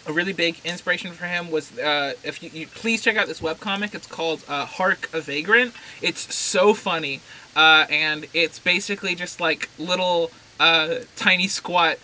a 0.07 0.13
really 0.13 0.33
big 0.33 0.59
inspiration 0.63 1.11
for 1.11 1.25
him 1.25 1.49
was 1.49 1.77
uh, 1.79 2.13
if 2.23 2.43
you, 2.43 2.49
you 2.53 2.67
please 2.67 3.01
check 3.01 3.17
out 3.17 3.27
this 3.27 3.41
webcomic. 3.41 3.95
It's 3.95 4.07
called 4.07 4.43
uh, 4.47 4.65
Hark 4.65 5.09
a 5.13 5.21
Vagrant. 5.21 5.73
It's 6.01 6.33
so 6.33 6.73
funny, 6.73 7.21
uh, 7.55 7.85
and 7.89 8.27
it's 8.33 8.59
basically 8.59 9.15
just 9.15 9.39
like 9.39 9.69
little 9.77 10.31
uh, 10.59 10.99
tiny 11.15 11.47
squat 11.47 11.97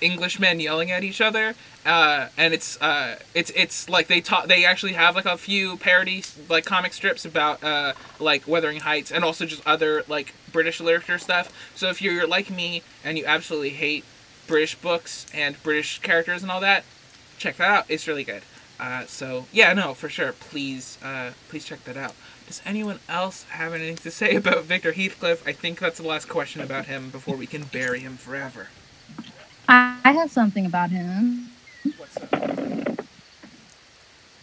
Englishmen 0.00 0.60
yelling 0.60 0.90
at 0.90 1.02
each 1.02 1.20
other. 1.20 1.54
Uh, 1.86 2.28
and 2.36 2.52
it's 2.52 2.80
uh, 2.82 3.18
it's 3.34 3.50
it's 3.56 3.88
like 3.88 4.08
they 4.08 4.20
talk. 4.20 4.46
They 4.46 4.64
actually 4.64 4.92
have 4.92 5.16
like 5.16 5.24
a 5.24 5.38
few 5.38 5.78
parody 5.78 6.22
like 6.48 6.66
comic 6.66 6.92
strips 6.92 7.24
about 7.24 7.62
like 8.20 8.46
Wuthering 8.46 8.80
Heights 8.80 9.10
and 9.10 9.24
also 9.24 9.46
just 9.46 9.66
other 9.66 10.04
like 10.06 10.34
British 10.52 10.80
literature 10.80 11.18
stuff. 11.18 11.50
So 11.74 11.88
if 11.88 12.02
you're 12.02 12.26
like 12.26 12.50
me 12.50 12.82
and 13.02 13.16
you 13.16 13.24
absolutely 13.24 13.70
hate 13.70 14.04
British 14.46 14.74
books 14.74 15.26
and 15.32 15.62
British 15.62 16.00
characters 16.00 16.42
and 16.42 16.50
all 16.50 16.60
that, 16.60 16.84
check 17.38 17.56
that 17.56 17.70
out. 17.70 17.84
It's 17.88 18.06
really 18.06 18.24
good. 18.24 18.42
Uh, 18.80 19.04
so 19.06 19.46
yeah, 19.52 19.72
no, 19.72 19.94
for 19.94 20.08
sure. 20.08 20.32
Please, 20.32 20.98
uh, 21.02 21.32
please 21.48 21.64
check 21.64 21.84
that 21.84 21.96
out. 21.96 22.14
Does 22.46 22.62
anyone 22.64 23.00
else 23.08 23.44
have 23.50 23.74
anything 23.74 23.96
to 23.96 24.10
say 24.10 24.34
about 24.42 24.64
Victor 24.64 24.92
Heathcliff? 24.92 25.46
I 25.46 25.52
think 25.52 25.78
that's 25.78 25.98
the 25.98 26.06
last 26.06 26.28
question 26.28 26.60
about 26.60 26.86
him 26.86 27.10
before 27.10 27.36
we 27.36 27.46
can 27.46 27.64
bury 27.64 28.00
him 28.00 28.16
forever. 28.16 28.68
I 29.68 29.98
have 30.12 30.30
something 30.30 30.64
about 30.64 30.90
him. 30.90 31.50
What's 31.98 32.16
up? 32.16 33.04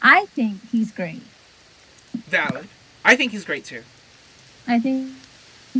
I 0.01 0.25
think 0.27 0.69
he's 0.71 0.91
great. 0.91 1.23
Valid. 2.13 2.67
I 3.03 3.15
think 3.15 3.31
he's 3.31 3.43
great 3.43 3.65
too. 3.65 3.81
I 4.67 4.79
think 4.79 5.11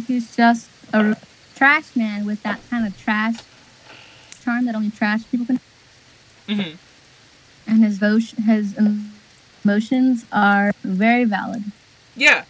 he's 0.07 0.35
just 0.35 0.67
a 0.93 1.15
trash 1.55 1.95
man 1.95 2.25
with 2.25 2.41
that 2.43 2.59
kind 2.69 2.87
of 2.87 2.97
trash 2.97 3.35
charm 4.43 4.65
that 4.65 4.75
only 4.75 4.89
trash 4.89 5.21
people 5.29 5.45
can. 5.45 5.59
hmm 6.47 6.75
And 7.67 7.83
his 7.83 7.97
vo- 7.97 8.19
his 8.19 8.75
emotions 9.63 10.25
are 10.31 10.71
very 10.83 11.25
valid. 11.25 11.63
Yeah. 12.15 12.45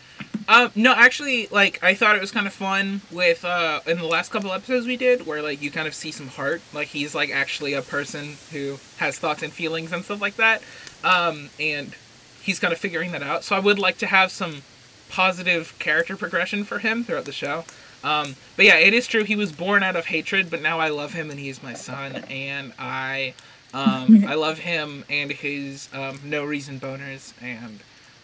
Um, 0.48 0.72
no, 0.76 0.94
actually, 0.94 1.48
like 1.48 1.84
I 1.84 1.96
thought 1.96 2.16
it 2.16 2.22
was 2.22 2.32
kind 2.32 2.46
of 2.46 2.54
fun 2.54 3.02
with 3.12 3.44
uh, 3.44 3.80
in 3.88 3.98
the 3.98 4.06
last 4.06 4.32
couple 4.32 4.52
episodes 4.54 4.86
we 4.86 4.98
did, 4.98 5.26
where 5.26 5.42
like 5.42 5.62
you 5.62 5.72
kind 5.72 5.88
of 5.88 5.96
see 5.96 6.12
some 6.12 6.28
heart, 6.28 6.62
like 6.72 6.90
he's 6.90 7.16
like 7.16 7.32
actually 7.32 7.74
a 7.74 7.82
person 7.82 8.38
who 8.52 8.78
has 8.98 9.18
thoughts 9.18 9.42
and 9.42 9.52
feelings 9.52 9.92
and 9.92 10.06
stuff 10.06 10.22
like 10.22 10.36
that, 10.36 10.62
um, 11.04 11.50
and 11.60 11.96
he's 12.44 12.60
kind 12.60 12.72
of 12.72 12.80
figuring 12.80 13.12
that 13.12 13.24
out. 13.24 13.44
So 13.44 13.56
I 13.56 13.60
would 13.60 13.80
like 13.80 13.98
to 14.00 14.06
have 14.06 14.32
some 14.32 14.62
positive 15.10 15.78
character 15.80 16.16
progression 16.16 16.64
for 16.64 16.80
him 16.80 17.04
throughout 17.04 17.26
the 17.26 17.32
show. 17.32 17.66
Um, 18.04 18.36
but 18.56 18.66
yeah, 18.66 18.78
it 18.78 18.94
is 18.94 19.08
true 19.08 19.24
he 19.24 19.36
was 19.36 19.52
born 19.52 19.82
out 19.82 19.96
of 19.96 20.08
hatred, 20.08 20.52
but 20.52 20.62
now 20.62 20.80
I 20.80 20.90
love 20.90 21.14
him 21.14 21.32
and 21.32 21.40
he's 21.40 21.64
my 21.64 21.74
son, 21.74 22.18
and 22.30 22.72
I 22.78 23.34
um, 23.76 24.24
I 24.26 24.36
love 24.36 24.60
him 24.60 25.04
and 25.10 25.32
his 25.32 25.90
um, 25.94 26.20
no 26.24 26.46
reason 26.46 26.80
boners 26.80 27.34
and 27.42 27.82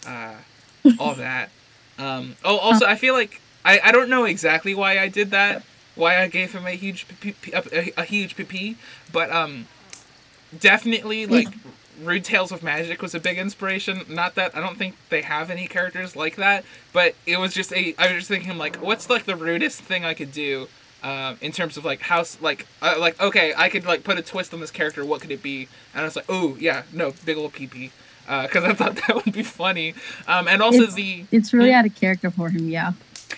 uh, 0.07 0.35
all 0.97 1.13
that. 1.15 1.49
Um, 1.99 2.37
oh, 2.43 2.57
also, 2.57 2.85
I 2.85 2.95
feel 2.95 3.13
like 3.13 3.41
I, 3.65 3.79
I 3.83 3.91
don't 3.91 4.09
know 4.09 4.23
exactly 4.23 4.73
why 4.73 4.97
I 4.97 5.09
did 5.09 5.29
that, 5.31 5.63
why 5.95 6.21
I 6.21 6.27
gave 6.29 6.53
him 6.53 6.65
a 6.65 6.71
huge 6.71 7.05
p- 7.19 7.33
p- 7.33 7.51
a, 7.51 7.91
a 7.97 8.03
huge 8.05 8.37
pp, 8.37 8.77
but 9.11 9.29
um, 9.29 9.67
definitely 10.57 11.25
like 11.25 11.49
Rude 12.01 12.23
Tales 12.23 12.51
of 12.51 12.63
Magic 12.63 13.01
was 13.01 13.13
a 13.13 13.19
big 13.19 13.37
inspiration. 13.37 14.05
Not 14.07 14.35
that 14.35 14.55
I 14.55 14.61
don't 14.61 14.77
think 14.77 14.95
they 15.09 15.21
have 15.21 15.51
any 15.51 15.67
characters 15.67 16.15
like 16.15 16.37
that, 16.37 16.63
but 16.93 17.15
it 17.25 17.39
was 17.39 17.53
just 17.53 17.73
a. 17.73 17.93
I 17.97 18.07
was 18.07 18.23
just 18.23 18.27
thinking 18.29 18.57
like, 18.57 18.77
what's 18.77 19.09
like 19.09 19.25
the 19.25 19.35
rudest 19.35 19.81
thing 19.81 20.05
I 20.05 20.13
could 20.13 20.31
do. 20.31 20.67
Um, 21.03 21.37
in 21.41 21.51
terms 21.51 21.77
of 21.77 21.83
like 21.85 22.01
how 22.01 22.23
like 22.41 22.67
uh, 22.81 22.95
like 22.99 23.19
okay 23.19 23.53
I 23.57 23.69
could 23.69 23.85
like 23.85 24.03
put 24.03 24.19
a 24.19 24.21
twist 24.21 24.53
on 24.53 24.59
this 24.59 24.69
character 24.69 25.03
what 25.03 25.19
could 25.21 25.31
it 25.31 25.41
be 25.41 25.67
and 25.95 26.01
I 26.01 26.05
was 26.05 26.15
like 26.15 26.25
oh 26.29 26.57
yeah 26.59 26.83
no 26.93 27.13
big 27.25 27.37
ol' 27.37 27.49
PP 27.49 27.89
because 28.27 28.63
I 28.63 28.73
thought 28.79 28.97
that 29.07 29.15
would 29.25 29.33
be 29.33 29.41
funny 29.41 29.95
um, 30.27 30.47
and 30.47 30.61
also 30.61 30.81
It's- 30.83 30.93
the 30.93 31.25
It's 31.31 31.53
really 31.53 31.73
out 31.73 31.85
of 31.87 31.95
character 31.95 32.29
for 32.29 32.49
him. 32.49 32.69
Yeah. 32.69 32.91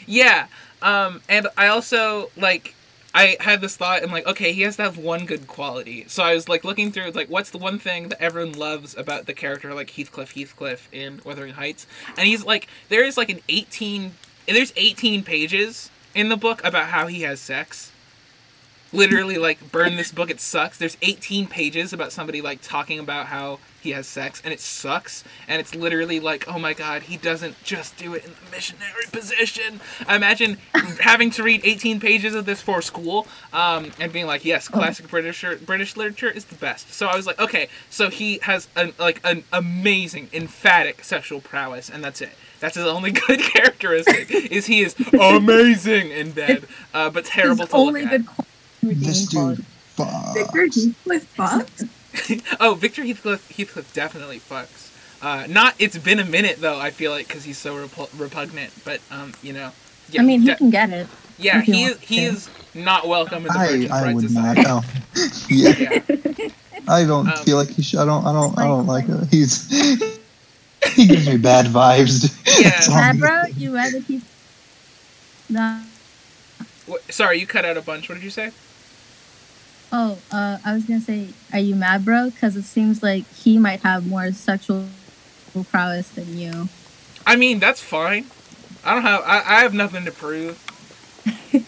yeah. 0.06 0.48
Um, 0.82 1.22
and 1.30 1.48
I 1.58 1.68
also 1.68 2.32
like 2.36 2.76
I 3.16 3.38
had 3.40 3.62
this 3.62 3.78
thought 3.78 4.04
and 4.04 4.12
like, 4.12 4.26
okay, 4.28 4.52
he 4.54 4.64
has 4.64 4.76
to 4.78 4.82
have 4.84 4.98
one 4.98 5.26
good 5.26 5.48
quality. 5.48 6.04
So 6.10 6.24
I 6.24 6.34
was 6.34 6.50
like 6.50 6.66
looking 6.66 6.92
through 6.92 7.12
like 7.12 7.30
what's 7.30 7.52
the 7.52 7.58
one 7.60 7.80
thing 7.80 8.10
that 8.10 8.22
everyone 8.22 8.54
loves 8.54 8.94
about 8.98 9.26
the 9.26 9.34
character 9.34 9.74
like 9.74 9.92
Heathcliff 9.92 10.34
Heathcliff 10.34 10.90
in 10.92 11.22
Wuthering 11.24 11.54
Heights. 11.54 11.88
And 12.18 12.28
he's 12.28 12.44
like 12.44 12.68
there 12.90 13.06
is 13.06 13.16
like 13.16 13.30
an 13.30 13.40
eighteen 13.48 14.16
there's 14.48 14.74
eighteen 14.76 15.24
pages 15.24 15.90
in 16.16 16.30
the 16.30 16.38
book 16.38 16.64
about 16.64 16.88
how 16.88 17.08
he 17.08 17.22
has 17.22 17.40
sex. 17.40 17.92
Literally 18.92 19.38
like 19.38 19.72
burn 19.72 19.96
this 19.96 20.12
book, 20.12 20.30
it 20.30 20.40
sucks. 20.40 20.78
There's 20.78 20.98
eighteen 21.02 21.48
pages 21.48 21.94
about 21.94 22.12
somebody 22.12 22.42
like 22.42 22.62
talking 22.62 23.00
about 23.00 23.28
how 23.28 23.58
he 23.82 23.90
has 23.92 24.08
sex 24.08 24.40
and 24.46 24.54
it 24.54 24.60
sucks. 24.60 25.24
And 25.48 25.60
it's 25.60 25.74
literally 25.74 26.20
like 26.20 26.48
oh 26.48 26.60
my 26.60 26.74
god 26.74 27.04
he 27.04 27.18
doesn't 27.18 27.62
just 27.64 27.98
do 27.98 28.14
it 28.14 28.24
in 28.24 28.32
the 28.32 28.52
missionary 28.52 29.06
position. 29.12 29.82
I 30.08 30.16
imagine 30.16 30.60
having 31.00 31.32
to 31.32 31.44
read 31.44 31.62
18 31.64 32.00
pages 32.00 32.36
of 32.36 32.46
this 32.46 32.62
for 32.62 32.84
school 32.84 33.28
um, 33.52 33.92
and 34.00 34.14
being 34.14 34.28
like 34.28 34.46
yes 34.46 34.68
classic 34.68 35.08
british 35.10 35.44
british 35.66 35.98
literature 35.98 36.30
is 36.30 36.46
the 36.46 36.56
best. 36.56 36.94
So 36.94 37.08
i 37.08 37.16
was 37.16 37.26
like 37.26 37.40
okay 37.40 37.70
so 37.90 38.12
he 38.12 38.38
has 38.44 38.68
an 38.76 38.94
like 39.00 39.20
an 39.24 39.44
amazing 39.52 40.30
emphatic 40.34 41.04
sexual 41.04 41.42
prowess 41.42 41.90
and 41.90 42.04
that's 42.04 42.22
it 42.22 42.34
that's 42.64 42.76
his 42.78 42.86
only 42.86 43.12
good 43.28 43.42
characteristic 43.42 44.32
is 44.32 44.66
he 44.68 44.82
is 44.82 44.96
amazing 45.20 46.12
in 46.12 46.32
bed 46.32 46.64
uh, 46.94 47.10
but 47.10 47.26
terrible 47.26 47.58
His 47.66 47.70
to 47.70 47.78
look 47.78 47.88
only 47.88 48.04
at. 48.04 48.10
good 48.10 48.26
quality. 48.26 48.48
This 49.06 49.26
dude. 49.28 49.66
fucks. 49.98 50.34
Victor. 50.34 50.66
Heathcliff 50.68 51.24
fucked. 51.36 51.84
oh, 52.62 52.74
Victor 52.76 53.04
Heathcliff, 53.04 53.52
Heathcliff 53.58 53.94
definitely 53.94 54.40
fucks. 54.40 54.92
Uh, 55.22 55.46
not. 55.50 55.76
It's 55.80 55.98
been 55.98 56.20
a 56.20 56.26
minute 56.26 56.60
though. 56.62 56.80
I 56.80 56.92
feel 56.92 57.12
like 57.12 57.28
because 57.28 57.44
he's 57.44 57.58
so 57.58 57.76
repu- 57.76 58.10
repugnant. 58.20 58.72
But 58.86 59.02
um, 59.12 59.34
you 59.42 59.52
know. 59.54 59.72
Yeah, 60.10 60.22
I 60.22 60.26
mean, 60.26 60.42
he 60.42 60.48
de- 60.48 60.56
can 60.58 60.70
get 60.70 60.90
it. 60.90 61.08
yeah, 61.38 61.62
he 61.62 61.72
he 61.86 61.94
he 62.02 62.24
is 62.26 62.50
not 62.74 63.08
welcome 63.08 63.46
in 63.46 63.54
the 63.54 63.58
I, 63.60 63.68
Virgin 63.68 63.92
I 63.92 64.02
Pride 64.02 64.16
would 64.16 64.32
not. 64.32 64.56
Society. 64.58 64.64
Oh. 64.68 64.84
yeah, 65.50 66.00
Yeah. 66.38 66.50
I 66.90 67.06
don't 67.06 67.30
Um, 67.30 67.38
feel 67.46 67.56
like 67.58 67.70
he 67.70 67.82
should. 67.82 68.00
I 68.00 68.06
don't. 68.06 68.26
I 68.26 68.34
don't. 68.34 68.58
I 68.60 68.64
don't 68.68 68.86
like 68.86 69.06
it. 69.08 69.28
He's. 69.32 69.70
he 70.94 71.08
gives 71.08 71.28
me 71.28 71.38
bad 71.38 71.66
vibes. 71.68 72.40
Yeah. 72.60 72.70
That's 72.70 72.90
all 72.90 72.96
I'm 72.96 73.20
Bad 73.20 73.22
gonna 73.22 73.44
bro, 73.50 73.58
you 73.58 73.74
rather 73.74 74.02
keep. 74.02 74.22
Nah. 75.50 75.82
What, 76.86 77.12
sorry, 77.12 77.40
you 77.40 77.48
cut 77.48 77.66
out 77.66 77.78
a 77.78 77.82
bunch. 77.82 78.08
What 78.10 78.16
did 78.16 78.24
you 78.24 78.30
say? 78.30 78.52
Oh, 79.92 80.18
uh, 80.32 80.60
I 80.64 80.74
was 80.74 80.84
gonna 80.84 81.02
say, 81.02 81.30
are 81.52 81.60
you 81.60 81.76
mad, 81.76 82.06
bro? 82.06 82.30
Because 82.30 82.56
it 82.56 82.64
seems 82.64 83.02
like 83.02 83.26
he 83.34 83.58
might 83.58 83.82
have 83.82 84.06
more 84.08 84.32
sexual 84.32 84.86
prowess 85.72 86.10
than 86.10 86.38
you. 86.38 86.70
I 87.26 87.36
mean, 87.36 87.60
that's 87.60 87.82
fine. 87.82 88.26
I 88.86 88.94
don't 88.94 89.04
have. 89.04 89.22
I, 89.26 89.38
I 89.40 89.60
have 89.62 89.74
nothing 89.74 90.06
to 90.06 90.12
prove. 90.12 90.60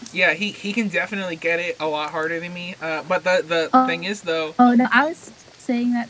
yeah, 0.12 0.34
he 0.34 0.50
he 0.50 0.72
can 0.72 0.88
definitely 0.88 1.36
get 1.36 1.58
it 1.60 1.76
a 1.80 1.86
lot 1.86 2.10
harder 2.10 2.38
than 2.40 2.52
me. 2.54 2.74
Uh, 2.80 3.02
but 3.08 3.24
the 3.24 3.42
the 3.46 3.70
Oh. 3.72 3.86
thing 3.86 4.04
is 4.04 4.22
though, 4.22 4.54
Oh 4.58 4.74
no, 4.74 4.86
I 4.92 5.06
was 5.06 5.32
saying 5.58 5.92
that 5.94 6.08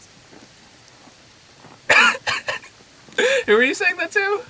who 3.47 3.53
were 3.55 3.63
you 3.63 3.75
saying 3.75 3.97
that 3.97 4.13
to? 4.13 4.43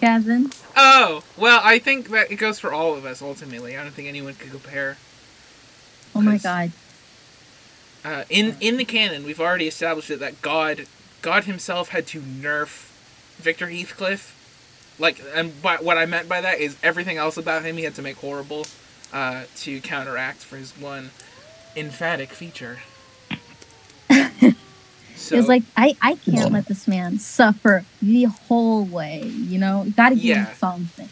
Kevin. 0.00 0.50
Oh, 0.76 1.22
well, 1.36 1.60
I 1.64 1.78
think 1.78 2.10
that 2.10 2.30
it 2.30 2.36
goes 2.36 2.58
for 2.58 2.72
all 2.72 2.94
of 2.94 3.04
us 3.04 3.22
ultimately. 3.22 3.76
I 3.76 3.82
don't 3.82 3.92
think 3.92 4.08
anyone 4.08 4.34
could 4.34 4.50
compare. 4.50 4.98
Oh 6.14 6.20
my 6.20 6.38
god. 6.38 6.72
Uh, 8.04 8.24
in 8.28 8.56
in 8.60 8.76
the 8.76 8.84
canon, 8.84 9.24
we've 9.24 9.40
already 9.40 9.66
established 9.66 10.10
it 10.10 10.20
that 10.20 10.40
God 10.42 10.86
God 11.22 11.44
Himself 11.44 11.88
had 11.88 12.06
to 12.08 12.20
nerf 12.20 12.90
Victor 13.38 13.68
Heathcliff. 13.68 14.32
Like, 14.98 15.22
and 15.34 15.60
by, 15.60 15.76
what 15.76 15.98
I 15.98 16.06
meant 16.06 16.28
by 16.28 16.40
that 16.40 16.58
is 16.58 16.76
everything 16.82 17.18
else 17.18 17.36
about 17.36 17.64
him 17.64 17.76
he 17.76 17.84
had 17.84 17.94
to 17.96 18.02
make 18.02 18.16
horrible 18.16 18.66
uh, 19.12 19.44
to 19.56 19.80
counteract 19.82 20.38
for 20.38 20.56
his 20.56 20.72
one 20.72 21.10
emphatic 21.76 22.30
feature. 22.30 22.78
so, 25.28 25.36
it's 25.36 25.48
like 25.48 25.62
I, 25.76 25.96
I 26.00 26.14
can't 26.16 26.52
let 26.52 26.66
this 26.66 26.86
man 26.88 27.18
suffer 27.18 27.84
the 28.02 28.24
whole 28.24 28.84
way. 28.84 29.22
You 29.24 29.58
know, 29.58 29.86
gotta 29.96 30.14
give 30.14 30.24
Yeah. 30.24 30.46
him 30.46 30.56
something. 30.56 31.08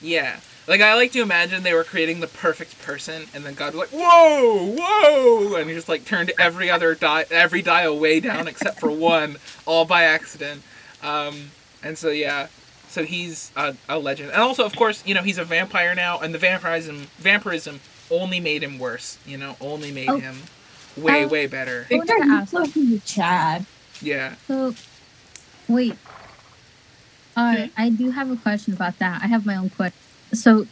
Yeah. 0.00 0.40
Like 0.68 0.80
I 0.80 0.94
like 0.94 1.12
to 1.12 1.22
imagine 1.22 1.62
they 1.62 1.74
were 1.74 1.84
creating 1.84 2.18
the 2.20 2.26
perfect 2.26 2.80
person, 2.82 3.26
and 3.32 3.44
then 3.44 3.54
God 3.54 3.72
was 3.74 3.88
like, 3.88 3.90
"Whoa, 3.90 4.74
whoa!" 4.76 5.54
and 5.56 5.68
he 5.70 5.76
just 5.76 5.88
like 5.88 6.04
turned 6.04 6.32
every 6.40 6.68
other 6.70 6.94
die, 6.96 7.24
every 7.30 7.62
dial 7.62 7.96
way 7.98 8.18
down 8.18 8.48
except 8.48 8.80
for 8.80 8.90
one, 8.90 9.36
all 9.66 9.84
by 9.84 10.02
accident. 10.02 10.62
Um, 11.04 11.50
and 11.84 11.96
so 11.96 12.08
yeah, 12.08 12.48
so 12.88 13.04
he's 13.04 13.52
a, 13.56 13.76
a 13.88 13.98
legend, 14.00 14.30
and 14.32 14.40
also 14.42 14.64
of 14.64 14.74
course 14.74 15.04
you 15.06 15.14
know 15.14 15.22
he's 15.22 15.38
a 15.38 15.44
vampire 15.44 15.94
now, 15.94 16.18
and 16.18 16.34
the 16.34 16.38
vampirism 16.38 17.06
vampirism 17.18 17.78
only 18.10 18.40
made 18.40 18.64
him 18.64 18.80
worse. 18.80 19.18
You 19.24 19.38
know, 19.38 19.56
only 19.60 19.92
made 19.92 20.08
Oh. 20.08 20.18
him 20.18 20.36
way 20.96 21.24
Oh. 21.24 21.28
way 21.28 21.46
better. 21.46 21.86
I 21.90 21.94
Victor 21.94 22.14
wanted 22.18 22.26
to 22.26 22.32
ask- 22.32 22.52
Heathcliff 22.52 22.76
is 22.76 22.92
a 22.92 23.00
Chad. 23.00 23.66
Yeah. 24.02 24.34
So, 24.46 24.74
wait. 25.68 25.94
Uh, 27.36 27.66
I 27.76 27.90
do 27.90 28.10
have 28.10 28.30
a 28.30 28.36
question 28.36 28.72
about 28.72 28.98
that. 28.98 29.22
I 29.22 29.26
have 29.26 29.44
my 29.44 29.56
own 29.56 29.70
question. 29.70 29.98
So, 30.32 30.66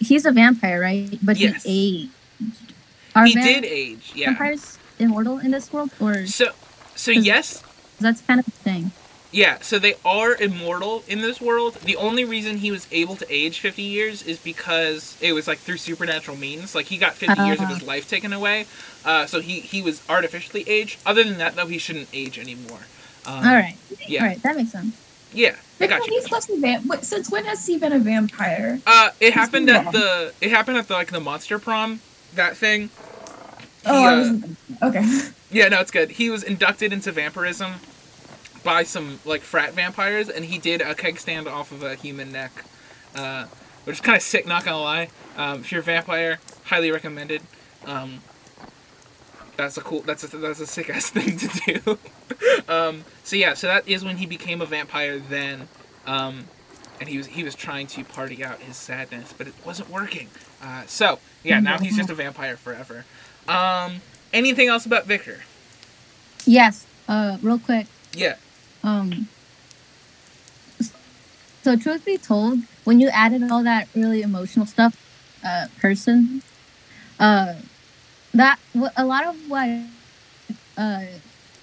he's 0.00 0.26
a 0.26 0.32
vampire, 0.32 0.80
right? 0.80 1.18
But 1.22 1.38
Yes. 1.38 1.62
he 1.64 2.10
aged. 2.40 2.72
Are 3.14 3.24
he 3.24 3.34
vam- 3.36 3.44
did 3.44 3.64
age. 3.64 4.12
Yeah. 4.14 4.26
vampires 4.30 4.78
immortal 4.98 5.38
in 5.38 5.50
this 5.52 5.72
world, 5.72 5.90
or 6.00 6.26
So 6.26 6.52
so 6.94 7.10
yes, 7.10 7.62
that's 8.00 8.20
kind 8.22 8.40
of 8.40 8.46
the 8.46 8.50
thing? 8.52 8.90
Yeah, 9.36 9.58
so 9.60 9.78
they 9.78 9.96
are 10.02 10.34
immortal 10.34 11.04
in 11.06 11.20
this 11.20 11.42
world. 11.42 11.74
The 11.74 11.94
only 11.96 12.24
reason 12.24 12.56
he 12.56 12.70
was 12.70 12.86
able 12.90 13.16
to 13.16 13.26
age 13.30 13.60
50 13.60 13.82
years 13.82 14.22
is 14.22 14.38
because 14.38 15.18
it 15.20 15.34
was 15.34 15.46
like 15.46 15.58
through 15.58 15.76
supernatural 15.76 16.38
means. 16.38 16.74
Like 16.74 16.86
he 16.86 16.96
got 16.96 17.12
50 17.12 17.42
years 17.42 17.60
of 17.60 17.68
his 17.68 17.82
life 17.82 18.08
taken 18.08 18.32
away. 18.32 18.64
Uh, 19.04 19.26
so 19.26 19.40
he, 19.42 19.60
he 19.60 19.82
was 19.82 20.00
artificially 20.08 20.64
aged. 20.66 20.98
Other 21.04 21.22
than 21.22 21.36
that, 21.36 21.54
though, 21.54 21.66
he 21.66 21.76
shouldn't 21.76 22.08
age 22.14 22.38
anymore. 22.38 22.78
Um, 23.26 23.34
All 23.46 23.54
right, 23.54 23.76
Yeah. 24.06 24.22
all 24.22 24.26
right, 24.28 24.42
that 24.42 24.56
makes 24.56 24.72
sense. 24.72 24.96
Yeah, 25.34 25.48
I 25.50 25.52
Victor 25.80 25.98
got 25.98 26.06
you. 26.06 26.18
Heathcliff's 26.18 26.48
a 26.48 26.58
vamp. 26.58 26.86
What, 26.86 27.04
since 27.04 27.30
when 27.30 27.44
has 27.44 27.66
he 27.66 27.76
been 27.76 27.92
a 27.92 27.98
vampire? 27.98 28.80
Uh, 28.86 29.10
it 29.20 29.34
happened 29.34 29.68
at 29.68 29.84
wrong. 29.84 29.92
the 29.92 30.32
it 30.40 30.50
happened 30.50 30.78
at 30.78 30.88
the 30.88 30.94
like 30.94 31.10
the 31.12 31.20
monster 31.20 31.58
prom, 31.58 32.00
that 32.34 32.56
thing. 32.56 32.88
Oh, 33.84 34.00
He, 34.00 34.06
I 34.06 34.12
uh, 34.14 34.16
was 34.16 34.44
okay. 34.82 35.30
Yeah, 35.50 35.68
no, 35.68 35.80
it's 35.80 35.90
good. 35.90 36.12
He 36.12 36.30
was 36.30 36.42
inducted 36.42 36.92
into 36.92 37.12
vampirism 37.12 37.74
by 38.66 38.82
some 38.82 39.20
like 39.24 39.42
frat 39.42 39.72
vampires, 39.72 40.28
and 40.28 40.44
he 40.44 40.58
did 40.58 40.82
a 40.82 40.94
keg 40.94 41.18
stand 41.18 41.46
off 41.46 41.70
of 41.70 41.84
a 41.84 41.94
human 41.94 42.32
neck, 42.32 42.64
uh, 43.14 43.46
which 43.84 43.94
is 43.94 44.00
kind 44.00 44.16
of 44.16 44.22
sick. 44.22 44.44
Not 44.44 44.64
gonna 44.64 44.82
lie. 44.82 45.08
Um, 45.36 45.60
if 45.60 45.70
you're 45.70 45.80
a 45.80 45.84
vampire, 45.84 46.40
highly 46.64 46.90
recommended. 46.90 47.42
Um, 47.86 48.22
that's 49.56 49.76
a 49.78 49.80
cool. 49.80 50.00
That's 50.00 50.24
a 50.24 50.36
that's 50.36 50.58
a 50.58 50.66
sick 50.66 50.90
ass 50.90 51.10
thing 51.16 51.38
to 51.38 51.48
do. 51.80 51.98
um, 52.68 53.04
so 53.22 53.36
yeah, 53.36 53.54
so 53.54 53.68
that 53.68 53.88
is 53.88 54.04
when 54.04 54.16
he 54.16 54.26
became 54.26 54.60
a 54.60 54.66
vampire. 54.66 55.20
Then, 55.20 55.68
um, 56.04 56.46
and 56.98 57.08
he 57.08 57.16
was 57.16 57.28
he 57.28 57.44
was 57.44 57.54
trying 57.54 57.86
to 57.86 58.02
party 58.02 58.44
out 58.44 58.58
his 58.58 58.76
sadness, 58.76 59.32
but 59.32 59.46
it 59.46 59.54
wasn't 59.64 59.88
working. 59.90 60.28
Uh, 60.60 60.82
so 60.86 61.20
yeah, 61.44 61.60
now 61.60 61.78
he's 61.78 61.96
just 61.96 62.10
a 62.10 62.14
vampire 62.14 62.56
forever. 62.56 63.04
Um, 63.46 64.00
anything 64.32 64.66
else 64.66 64.84
about 64.84 65.06
Victor? 65.06 65.44
Yes. 66.44 66.84
Uh, 67.08 67.38
real 67.40 67.60
quick. 67.60 67.86
Yeah. 68.12 68.34
Um. 68.86 69.28
So, 71.64 71.76
truth 71.76 72.04
be 72.04 72.16
told, 72.16 72.60
when 72.84 73.00
you 73.00 73.08
added 73.08 73.50
all 73.50 73.64
that 73.64 73.88
really 73.94 74.22
emotional 74.22 74.66
stuff, 74.66 74.96
uh, 75.44 75.66
person, 75.80 76.42
uh, 77.18 77.54
that 78.34 78.60
a 78.96 79.04
lot 79.04 79.26
of 79.26 79.34
what 79.48 79.68
uh 80.76 81.00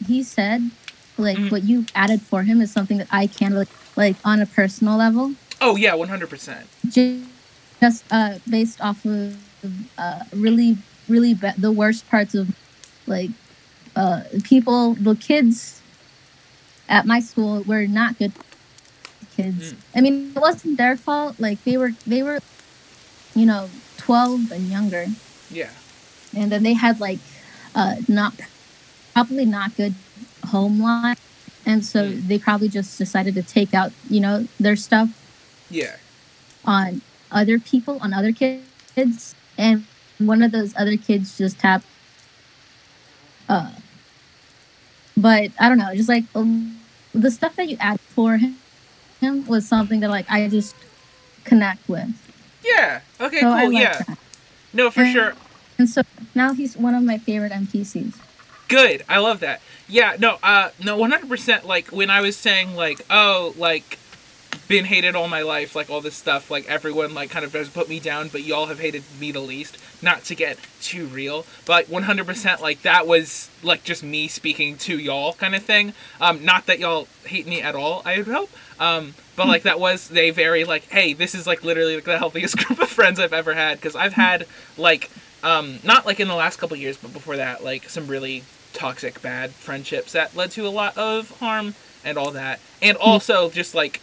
he 0.06 0.24
said, 0.24 0.70
like 1.18 1.38
Mhm. 1.38 1.52
what 1.52 1.64
you 1.64 1.86
added 1.96 2.22
for 2.22 2.44
him, 2.44 2.60
is 2.62 2.72
something 2.72 2.98
that 2.98 3.08
I 3.12 3.28
can 3.28 3.54
really 3.54 3.68
like 3.96 4.18
on 4.26 4.42
a 4.42 4.46
personal 4.46 4.98
level, 4.98 5.34
Oh 5.62 5.78
yeah, 5.78 5.94
one 5.94 6.10
hundred 6.10 6.30
percent. 6.30 6.68
just 7.82 8.04
uh 8.12 8.40
based 8.50 8.82
off 8.82 9.06
of 9.06 9.36
uh 9.98 10.20
really 10.34 10.78
really 11.08 11.34
ba- 11.34 11.56
the 11.58 11.72
worst 11.72 12.10
parts 12.10 12.34
of 12.36 12.50
like 13.08 13.30
uh 13.96 14.22
people 14.44 14.96
the 14.96 15.16
kids 15.16 15.80
at 16.90 17.06
my 17.06 17.20
school 17.20 17.64
were 17.64 17.88
not 17.88 18.18
good 18.20 18.34
kids 19.36 19.74
Mm. 19.74 19.78
i 19.96 20.02
mean 20.02 20.16
it 20.36 20.40
wasn't 20.40 20.78
their 20.78 20.96
fault 20.98 21.40
like 21.40 21.64
they 21.64 21.78
were 21.78 21.92
they 22.06 22.22
were 22.22 22.40
you 23.34 23.46
know 23.46 23.70
12 23.98 24.52
and 24.52 24.70
younger 24.70 25.08
Yeah. 25.50 25.72
and 26.36 26.52
then 26.52 26.62
they 26.64 26.74
had 26.74 27.00
like 27.00 27.20
uh 27.74 27.96
not 28.08 28.34
probably 29.14 29.46
not 29.46 29.76
good 29.76 29.96
home 30.48 30.80
life 30.82 31.18
and 31.66 31.84
so 31.86 32.12
Mm. 32.12 32.28
they 32.28 32.38
probably 32.38 32.68
just 32.70 32.98
decided 32.98 33.34
to 33.36 33.42
take 33.44 33.74
out 33.74 33.92
you 34.10 34.20
know 34.20 34.48
their 34.60 34.76
stuff 34.76 35.10
Yeah. 35.72 35.96
on 36.66 37.02
other 37.32 37.58
people, 37.58 37.98
on 38.02 38.14
other 38.14 38.32
kids, 38.32 39.34
and 39.58 39.86
one 40.20 40.44
of 40.44 40.52
those 40.52 40.72
other 40.78 40.98
kids 40.98 41.36
just 41.38 41.58
tapped. 41.58 41.86
Uh, 43.50 43.72
but 45.18 45.52
I 45.60 45.70
don't 45.70 45.78
know, 45.78 45.94
just 45.96 46.10
like 46.10 46.26
the 47.14 47.32
stuff 47.32 47.56
that 47.56 47.70
you 47.70 47.78
add 47.80 48.00
for 48.00 48.38
him, 48.38 48.58
him 49.20 49.46
was 49.48 49.68
something 49.68 50.00
that 50.02 50.10
like 50.10 50.30
I 50.30 50.48
just 50.50 50.76
connect 51.44 51.88
with. 51.88 52.10
Yeah. 52.64 53.02
Okay. 53.20 53.40
so 53.40 53.58
cool. 53.58 53.72
Like 53.74 53.82
yeah. 53.82 53.98
that. 54.08 54.18
No, 54.74 54.90
for 54.90 55.02
And- 55.02 55.14
sure. 55.14 55.34
And 55.78 55.90
so 55.90 56.04
now 56.36 56.54
he's 56.54 56.78
one 56.78 56.94
of 56.96 57.04
my 57.04 57.18
favorite 57.18 57.52
NPCs. 57.52 58.16
Good. 58.68 59.04
I 59.10 59.18
love 59.20 59.40
that. 59.42 59.62
Yeah. 59.88 60.16
No. 60.20 60.38
Uh. 60.42 60.70
No. 60.84 60.98
One 60.98 61.12
hundred 61.12 61.30
percent. 61.30 61.66
Like 61.66 61.88
when 61.88 62.10
I 62.10 62.22
was 62.22 62.38
saying 62.38 62.76
like, 62.76 63.02
oh, 63.10 63.54
like 63.58 63.98
been 64.68 64.86
hated 64.86 65.16
all 65.16 65.28
my 65.28 65.42
life, 65.42 65.76
like 65.76 65.90
all 65.90 66.02
this 66.02 66.16
stuff, 66.16 66.50
like 66.50 66.68
everyone 66.70 67.14
like 67.14 67.30
kind 67.30 67.46
of 67.46 67.54
has 67.54 67.70
put 67.70 67.90
me 67.90 68.00
down, 68.00 68.30
but 68.30 68.44
y'all 68.44 68.68
have 68.68 68.80
hated 68.80 69.04
me 69.20 69.32
the 69.32 69.40
least. 69.40 69.78
Not 70.02 70.24
to 70.26 70.36
get 70.36 70.58
too 70.82 71.06
real, 71.06 71.46
but 71.66 71.86
100% 71.88 72.60
like 72.60 72.82
that 72.82 73.08
was 73.08 73.50
like 73.62 73.84
just 73.84 74.04
me 74.04 74.28
speaking 74.28 74.78
to 74.78 74.98
y'all 74.98 75.34
kind 75.34 75.56
of 75.56 75.64
thing. 75.64 75.94
Um, 76.20 76.44
not 76.44 76.66
that 76.66 76.80
y'all 76.80 77.08
hate 77.26 77.48
me 77.48 77.62
at 77.62 77.76
all, 77.76 78.02
I 78.06 78.18
would 78.18 78.28
hope. 78.28 78.50
Um, 78.80 79.16
but 79.36 79.48
like 79.48 79.64
that 79.64 79.80
was 79.80 80.10
they 80.10 80.30
very 80.30 80.64
like, 80.64 80.90
hey, 80.90 81.14
this 81.14 81.34
is 81.36 81.48
like 81.48 81.64
literally 81.64 81.96
like 81.96 82.04
the 82.04 82.18
healthiest 82.18 82.58
group 82.66 82.80
of 82.82 82.90
friends 82.90 83.20
I've 83.20 83.34
ever 83.34 83.54
had 83.54 83.80
because 83.80 83.96
I've 83.96 84.14
had 84.14 84.46
like 84.78 85.10
um, 85.44 85.80
not 85.84 86.06
like 86.06 86.20
in 86.20 86.28
the 86.28 86.36
last 86.36 86.58
couple 86.58 86.78
years, 86.78 86.98
but 86.98 87.14
before 87.14 87.38
that, 87.38 87.64
like 87.64 87.90
some 87.90 88.08
really 88.08 88.44
toxic, 88.72 89.22
bad 89.22 89.52
friendships 89.52 90.14
that 90.14 90.36
led 90.36 90.52
to 90.52 90.66
a 90.66 90.70
lot 90.70 90.98
of 90.98 91.38
harm 91.40 91.76
and 92.04 92.18
all 92.18 92.32
that, 92.32 92.60
and 92.82 92.98
also 92.98 93.50
just 93.50 93.76
like 93.76 94.02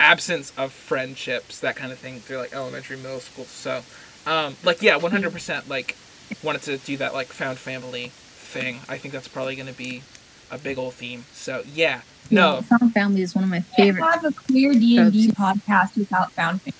absence 0.00 0.52
of 0.56 0.72
friendships, 0.72 1.60
that 1.60 1.76
kind 1.76 1.92
of 1.92 1.98
thing 1.98 2.20
through 2.20 2.38
like 2.38 2.52
elementary, 2.52 2.96
middle 2.96 3.20
school. 3.20 3.44
So, 3.44 3.82
um, 4.26 4.56
like 4.64 4.82
yeah, 4.82 4.96
one 4.96 5.12
hundred 5.12 5.32
percent 5.32 5.68
like 5.68 5.96
wanted 6.42 6.62
to 6.62 6.78
do 6.78 6.96
that 6.98 7.14
like 7.14 7.28
found 7.28 7.58
family 7.58 8.08
thing. 8.08 8.80
I 8.88 8.98
think 8.98 9.12
that's 9.14 9.28
probably 9.28 9.56
gonna 9.56 9.72
be 9.72 10.02
a 10.50 10.58
big 10.58 10.78
old 10.78 10.94
theme. 10.94 11.24
So 11.32 11.62
yeah, 11.74 12.02
no, 12.30 12.62
Found 12.62 12.92
Family 12.92 13.22
is 13.22 13.34
one 13.34 13.44
of 13.44 13.50
my 13.50 13.58
Can't 13.76 13.96
favorite. 13.96 14.02
have 14.04 14.24
a 14.24 14.32
queer 14.32 14.72
D 14.72 14.98
and 14.98 15.12
D 15.12 15.28
podcast 15.28 15.96
without 15.96 16.32
found 16.32 16.62
family. 16.62 16.78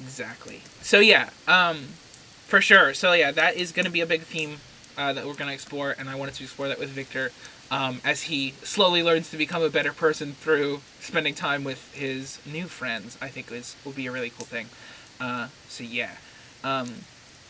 Exactly. 0.00 0.62
So 0.82 1.00
yeah, 1.00 1.30
um, 1.48 1.86
for 2.46 2.60
sure. 2.60 2.94
So 2.94 3.12
yeah, 3.12 3.30
that 3.32 3.56
is 3.56 3.72
going 3.72 3.86
to 3.86 3.92
be 3.92 4.00
a 4.00 4.06
big 4.06 4.22
theme 4.22 4.58
uh, 4.98 5.12
that 5.12 5.26
we're 5.26 5.34
going 5.34 5.48
to 5.48 5.54
explore, 5.54 5.94
and 5.98 6.08
I 6.08 6.14
wanted 6.14 6.34
to 6.34 6.44
explore 6.44 6.68
that 6.68 6.78
with 6.78 6.90
Victor 6.90 7.32
um, 7.70 8.00
as 8.04 8.24
he 8.24 8.54
slowly 8.62 9.02
learns 9.02 9.30
to 9.30 9.36
become 9.36 9.62
a 9.62 9.70
better 9.70 9.92
person 9.92 10.32
through 10.32 10.80
spending 11.00 11.34
time 11.34 11.64
with 11.64 11.92
his 11.94 12.38
new 12.46 12.66
friends. 12.66 13.18
I 13.20 13.28
think 13.28 13.50
is 13.50 13.76
will 13.84 13.92
be 13.92 14.06
a 14.06 14.12
really 14.12 14.30
cool 14.30 14.46
thing. 14.46 14.68
Uh, 15.20 15.48
so 15.68 15.84
yeah. 15.84 16.12
Um, 16.64 16.94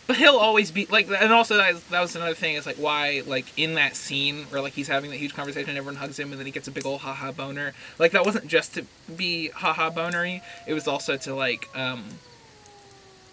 but 0.07 0.17
he'll 0.17 0.37
always 0.37 0.71
be 0.71 0.87
like, 0.87 1.09
and 1.11 1.33
also 1.33 1.57
that, 1.57 1.75
that 1.91 2.01
was 2.01 2.15
another 2.15 2.35
thing. 2.35 2.55
Is 2.55 2.67
like 2.67 2.77
why, 2.77 3.23
like 3.27 3.47
in 3.57 3.75
that 3.75 3.97
scene 3.97 4.45
where 4.51 4.61
like 4.61 4.75
he's 4.75 4.89
having 4.89 5.11
that 5.11 5.17
huge 5.17 5.35
conversation, 5.35 5.71
and 5.71 5.79
everyone 5.79 5.97
hugs 5.97 6.19
him, 6.19 6.31
and 6.31 6.39
then 6.39 6.47
he 6.47 6.53
gets 6.53 6.69
a 6.69 6.71
big 6.71 6.87
old 6.87 7.01
haha 7.01 7.33
boner. 7.33 7.73
Like 7.99 8.13
that 8.13 8.25
wasn't 8.25 8.47
just 8.47 8.75
to 8.75 8.85
be 9.15 9.49
haha 9.49 9.91
bonery. 9.91 10.43
It 10.67 10.75
was 10.75 10.87
also 10.87 11.17
to 11.17 11.35
like, 11.35 11.69
um, 11.75 12.05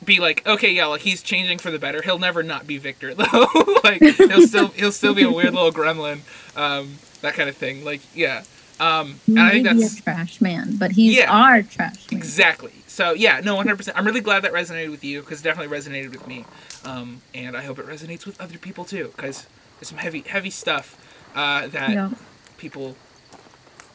be 0.05 0.19
like, 0.19 0.45
okay, 0.47 0.71
yeah, 0.71 0.85
like 0.87 1.01
he's 1.01 1.21
changing 1.21 1.57
for 1.59 1.71
the 1.71 1.79
better. 1.79 2.01
He'll 2.01 2.19
never 2.19 2.43
not 2.43 2.67
be 2.67 2.77
Victor 2.77 3.13
though. 3.15 3.47
like 3.83 4.01
he'll 4.01 4.47
still 4.47 4.67
he'll 4.69 4.91
still 4.91 5.13
be 5.13 5.23
a 5.23 5.31
weird 5.31 5.53
little 5.53 5.71
gremlin, 5.71 6.19
um, 6.57 6.95
that 7.21 7.33
kind 7.33 7.49
of 7.49 7.55
thing. 7.57 7.83
Like 7.85 8.01
yeah, 8.15 8.43
um, 8.79 9.19
and 9.27 9.39
I 9.39 9.51
think 9.51 9.65
that's 9.65 9.99
a 9.99 10.01
trash 10.03 10.41
man, 10.41 10.77
but 10.77 10.91
he's 10.91 11.17
Yeah. 11.17 11.31
our 11.31 11.61
trash 11.63 12.11
man. 12.11 12.19
Exactly. 12.19 12.73
So 12.87 13.13
yeah, 13.13 13.39
no, 13.43 13.55
one 13.55 13.65
hundred 13.65 13.77
percent. 13.77 13.97
I'm 13.97 14.05
really 14.05 14.21
glad 14.21 14.43
that 14.43 14.53
resonated 14.53 14.91
with 14.91 15.03
you 15.03 15.21
because 15.21 15.41
it 15.41 15.43
definitely 15.43 15.75
resonated 15.75 16.11
with 16.11 16.27
me, 16.27 16.45
um, 16.85 17.21
and 17.33 17.55
I 17.57 17.63
hope 17.63 17.79
it 17.79 17.87
resonates 17.87 18.25
with 18.25 18.39
other 18.41 18.57
people 18.57 18.85
too 18.85 19.11
because 19.15 19.47
there's 19.79 19.89
some 19.89 19.97
heavy, 19.97 20.21
heavy 20.21 20.49
stuff 20.51 20.97
uh, 21.35 21.67
that 21.67 21.91
Yeah. 21.91 22.09
people 22.57 22.95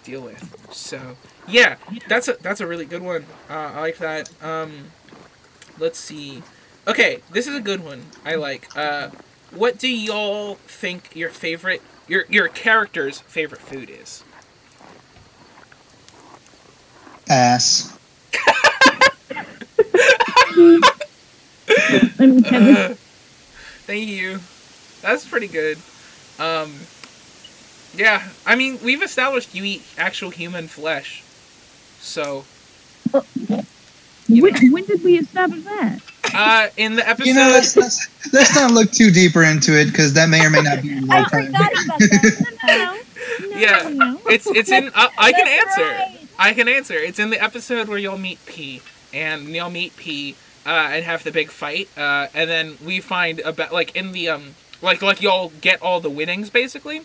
deal 0.04 0.22
with. 0.22 0.54
So 0.72 1.16
yeah, 1.46 1.76
that's 2.08 2.28
a 2.28 2.36
that's 2.42 2.60
a 2.60 2.66
really 2.66 2.84
good 2.86 3.02
one. 3.02 3.24
Uh, 3.48 3.72
I 3.74 3.80
like 3.80 3.98
that. 3.98 4.30
Um, 4.42 4.90
let's 5.78 5.98
see. 5.98 6.42
Okay, 6.86 7.22
this 7.30 7.46
is 7.46 7.54
a 7.54 7.60
good 7.60 7.84
one. 7.84 8.06
I 8.24 8.34
like. 8.34 8.68
Uh, 8.76 9.10
what 9.50 9.78
do 9.78 9.88
y'all 9.88 10.56
think 10.66 11.14
your 11.14 11.30
favorite 11.30 11.82
your 12.06 12.24
your 12.28 12.48
character's 12.48 13.20
favorite 13.20 13.62
food 13.62 13.90
is? 13.90 14.24
Ass. 17.28 17.96
And 22.18 22.44
Kevin, 22.44 22.96
Thank 23.86 24.08
you. 24.08 24.40
That's 25.00 25.26
pretty 25.26 25.48
good. 25.48 25.78
Um, 26.38 26.74
yeah, 27.94 28.28
I 28.46 28.54
mean, 28.56 28.78
we've 28.82 29.02
established 29.02 29.54
you 29.54 29.64
eat 29.64 29.82
actual 29.96 30.30
human 30.30 30.68
flesh, 30.68 31.24
so 32.00 32.44
you 33.34 33.67
when, 34.28 34.70
when 34.72 34.84
did 34.84 35.02
we 35.04 35.18
establish 35.18 35.64
that? 35.64 36.00
uh, 36.34 36.68
in 36.76 36.94
the 36.96 37.08
episode, 37.08 37.26
You 37.28 37.34
know, 37.34 37.50
let's, 37.50 37.76
let's, 37.76 38.32
let's 38.32 38.54
not 38.54 38.70
look 38.70 38.90
too 38.90 39.10
deeper 39.10 39.42
into 39.44 39.78
it 39.78 39.86
because 39.86 40.12
that 40.12 40.28
may 40.28 40.44
or 40.44 40.50
may 40.50 40.60
not 40.62 40.82
be 40.82 40.92
in 40.96 41.10
I 41.10 41.20
real 41.20 41.26
time. 41.28 41.46
forgot 41.46 41.72
about 41.84 41.98
that. 42.00 42.56
No, 42.66 43.48
no, 43.48 43.54
no, 43.54 43.58
Yeah. 43.60 43.88
no. 43.88 44.20
it's 44.26 44.46
it's 44.46 44.70
in. 44.70 44.88
Uh, 44.94 45.08
I 45.18 45.32
can 45.32 45.46
That's 45.46 45.78
answer. 45.78 45.82
right. 45.82 46.28
I 46.38 46.52
can 46.54 46.68
answer. 46.68 46.94
It's 46.94 47.18
in 47.18 47.30
the 47.30 47.42
episode 47.42 47.88
where 47.88 47.98
you'll 47.98 48.18
meet 48.18 48.44
P, 48.46 48.82
and 49.14 49.48
you'll 49.48 49.70
meet 49.70 49.96
P, 49.96 50.36
uh, 50.66 50.68
and 50.92 51.04
have 51.04 51.24
the 51.24 51.32
big 51.32 51.50
fight, 51.50 51.88
uh, 51.96 52.26
and 52.34 52.48
then 52.50 52.76
we 52.84 53.00
find 53.00 53.40
about 53.40 53.72
like 53.72 53.96
in 53.96 54.12
the 54.12 54.28
um 54.28 54.54
like 54.82 55.00
like 55.02 55.22
y'all 55.22 55.50
get 55.60 55.80
all 55.82 56.00
the 56.00 56.10
winnings 56.10 56.50
basically, 56.50 57.02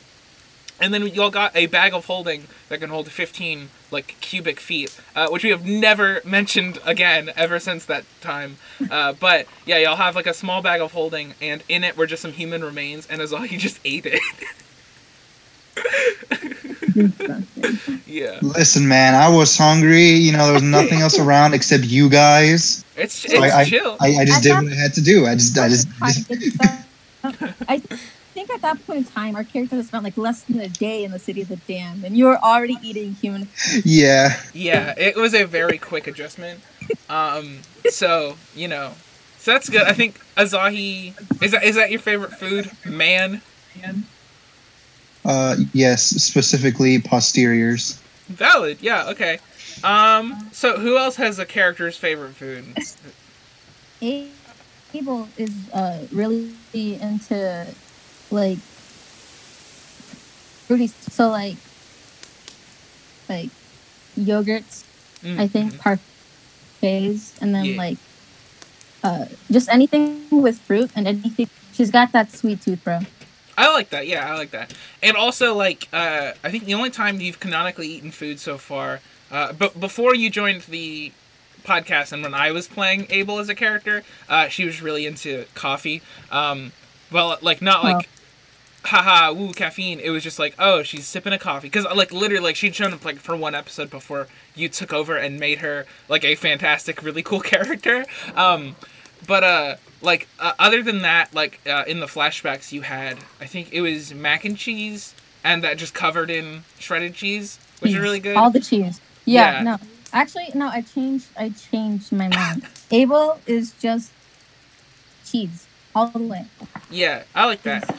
and 0.79 0.93
then 0.93 1.05
y'all 1.07 1.29
got 1.29 1.55
a 1.55 1.65
bag 1.67 1.93
of 1.93 2.05
holding 2.05 2.47
that 2.69 2.79
can 2.79 2.89
hold 2.89 3.09
fifteen 3.11 3.69
like 3.91 4.15
cubic 4.21 4.59
feet, 4.59 4.99
uh, 5.15 5.27
which 5.29 5.43
we 5.43 5.49
have 5.51 5.65
never 5.65 6.21
mentioned 6.25 6.79
again 6.85 7.31
ever 7.35 7.59
since 7.59 7.85
that 7.85 8.05
time. 8.21 8.57
Uh, 8.89 9.13
but 9.13 9.45
yeah, 9.65 9.77
y'all 9.77 9.95
have 9.97 10.15
like 10.15 10.27
a 10.27 10.33
small 10.33 10.61
bag 10.61 10.81
of 10.81 10.91
holding, 10.93 11.33
and 11.41 11.63
in 11.69 11.83
it 11.83 11.95
were 11.97 12.07
just 12.07 12.21
some 12.21 12.31
human 12.33 12.63
remains, 12.63 13.05
and 13.07 13.21
as 13.21 13.31
all 13.33 13.41
he 13.43 13.57
just 13.57 13.79
ate 13.85 14.05
it. 14.05 14.21
yeah. 18.05 18.37
Listen, 18.41 18.87
man, 18.87 19.15
I 19.15 19.29
was 19.29 19.57
hungry. 19.57 20.09
You 20.09 20.31
know, 20.33 20.45
there 20.45 20.53
was 20.53 20.63
nothing 20.63 20.99
else 21.01 21.17
around 21.25 21.53
except 21.53 21.83
you 21.85 22.09
guys. 22.09 22.83
It's 22.95 23.13
So 23.15 23.43
it's 23.43 23.53
I, 23.53 23.65
chill. 23.65 23.97
I, 23.99 24.15
I 24.17 24.25
just 24.25 24.39
I 24.39 24.41
did 24.41 24.49
thought- 24.53 24.63
what 24.63 24.73
I 24.73 24.75
had 24.75 24.93
to 24.93 25.01
do. 25.01 25.25
I 25.25 25.35
just, 25.35 25.57
I 25.57 25.69
just, 25.69 25.87
just 26.01 26.61
I 27.67 27.81
think 28.45 28.55
at 28.55 28.61
that 28.61 28.85
point 28.85 28.99
in 28.99 29.05
time, 29.05 29.35
our 29.35 29.43
character 29.43 29.75
had 29.75 29.85
spent 29.85 30.03
like 30.03 30.17
less 30.17 30.43
than 30.43 30.59
a 30.59 30.69
day 30.69 31.03
in 31.03 31.11
the 31.11 31.19
city 31.19 31.41
of 31.41 31.49
the 31.49 31.55
damned, 31.55 32.03
and 32.03 32.17
you 32.17 32.25
were 32.25 32.37
already 32.37 32.77
eating 32.81 33.13
human. 33.13 33.47
yeah. 33.85 34.39
yeah, 34.53 34.93
it 34.97 35.15
was 35.15 35.33
a 35.33 35.45
very 35.45 35.77
quick 35.77 36.07
adjustment. 36.07 36.59
Um, 37.09 37.59
so 37.89 38.35
you 38.55 38.67
know, 38.67 38.93
so 39.37 39.51
that's 39.51 39.69
good. 39.69 39.83
I 39.83 39.93
think 39.93 40.19
Azahi 40.35 41.13
is 41.41 41.51
that 41.51 41.63
is 41.63 41.75
that 41.75 41.91
your 41.91 41.99
favorite 41.99 42.33
food, 42.33 42.71
man? 42.85 43.41
Uh, 45.25 45.55
yes, 45.71 46.03
specifically 46.03 46.99
posteriors. 46.99 48.01
Valid. 48.27 48.79
Yeah. 48.81 49.09
Okay. 49.09 49.39
Um. 49.83 50.49
So 50.51 50.77
who 50.77 50.97
else 50.97 51.15
has 51.15 51.39
a 51.39 51.45
character's 51.45 51.97
favorite 51.97 52.33
food? 52.33 52.65
A- 54.01 54.27
Abel 54.93 55.27
is 55.37 55.51
uh, 55.73 55.99
really 56.11 56.53
into 56.73 57.67
like 58.33 58.57
fruity, 60.67 60.87
so 60.87 61.29
like 61.29 61.57
like 63.29 63.49
yogurts. 64.17 64.83
Mm, 65.23 65.39
I 65.39 65.47
think 65.47 65.73
mhm. 65.73 65.99
parfaits, 66.81 67.41
and 67.41 67.55
then 67.55 67.65
Yeah. 67.65 67.77
like 67.77 67.97
uh, 69.03 69.25
just 69.51 69.69
anything 69.69 70.25
with 70.31 70.59
fruit 70.61 70.89
and 70.95 71.07
anything. 71.07 71.49
She's 71.73 71.91
got 71.91 72.11
that 72.13 72.31
sweet 72.31 72.61
tooth, 72.61 72.83
bro. 72.83 72.99
I 73.57 73.71
like 73.73 73.89
that. 73.89 74.07
Yeah, 74.07 74.31
I 74.31 74.37
like 74.37 74.51
that. 74.51 74.73
And 75.01 75.15
also, 75.17 75.53
like, 75.53 75.87
uh, 75.93 76.31
I 76.43 76.49
think 76.49 76.65
the 76.65 76.73
only 76.73 76.89
time 76.89 77.19
you've 77.21 77.39
canonically 77.39 77.87
eaten 77.87 78.11
food 78.11 78.39
so 78.39 78.57
far, 78.57 79.01
uh, 79.31 79.53
but 79.53 79.79
before 79.79 80.15
you 80.15 80.29
joined 80.29 80.61
the 80.63 81.11
podcast 81.63 82.11
and 82.11 82.23
when 82.23 82.33
I 82.33 82.51
was 82.51 82.67
playing 82.67 83.07
Abel 83.09 83.39
as 83.39 83.49
a 83.49 83.55
character, 83.55 84.03
uh, 84.27 84.47
she 84.47 84.65
was 84.65 84.81
really 84.81 85.05
into 85.05 85.45
coffee. 85.53 86.01
Um, 86.31 86.71
well, 87.11 87.37
like 87.41 87.61
not 87.61 87.83
like, 87.83 88.09
haha, 88.85 89.31
woo, 89.33 89.53
caffeine. 89.53 89.99
It 89.99 90.09
was 90.09 90.23
just 90.23 90.39
like, 90.39 90.55
oh, 90.59 90.83
she's 90.83 91.05
sipping 91.05 91.33
a 91.33 91.39
coffee 91.39 91.67
because 91.67 91.85
like 91.95 92.11
literally, 92.11 92.43
like 92.43 92.55
she'd 92.55 92.75
shown 92.75 92.93
up 92.93 93.03
like 93.05 93.17
for 93.17 93.35
one 93.35 93.55
episode 93.55 93.89
before 93.89 94.27
you 94.55 94.69
took 94.69 94.93
over 94.93 95.15
and 95.17 95.39
made 95.39 95.59
her 95.59 95.85
like 96.09 96.23
a 96.23 96.35
fantastic, 96.35 97.01
really 97.03 97.23
cool 97.23 97.39
character. 97.53 98.05
Um, 98.35 98.75
but 99.25 99.43
uh 99.43 99.75
like 100.01 100.27
uh, 100.37 100.51
other 100.59 100.83
than 100.83 101.01
that 101.03 101.33
like 101.33 101.61
uh, 101.65 101.85
in 101.87 102.01
the 102.01 102.07
flashbacks 102.07 102.73
you 102.73 102.81
had 102.81 103.17
i 103.39 103.45
think 103.45 103.71
it 103.71 103.79
was 103.79 104.13
mac 104.13 104.43
and 104.43 104.57
cheese 104.57 105.15
and 105.45 105.63
that 105.63 105.77
just 105.77 105.93
covered 105.93 106.29
in 106.29 106.63
shredded 106.77 107.13
cheese 107.13 107.57
which 107.79 107.93
is 107.93 107.99
really 107.99 108.19
good 108.19 108.35
All 108.35 108.49
the 108.51 108.59
cheese. 108.59 108.99
Yeah, 109.23 109.53
Yeah. 109.59 109.63
no. 109.63 109.77
Actually, 110.11 110.49
no. 110.53 110.67
I 110.67 110.81
changed. 110.81 111.27
I 111.37 111.49
changed 111.51 112.11
my 112.11 112.27
mind. 112.27 112.67
Abel 112.91 113.39
is 113.47 113.71
just 113.79 114.11
cheese 115.25 115.67
all 115.95 116.07
the 116.07 116.19
way. 116.19 116.45
yeah 116.91 117.23
i 117.33 117.45
like 117.45 117.61
that 117.63 117.97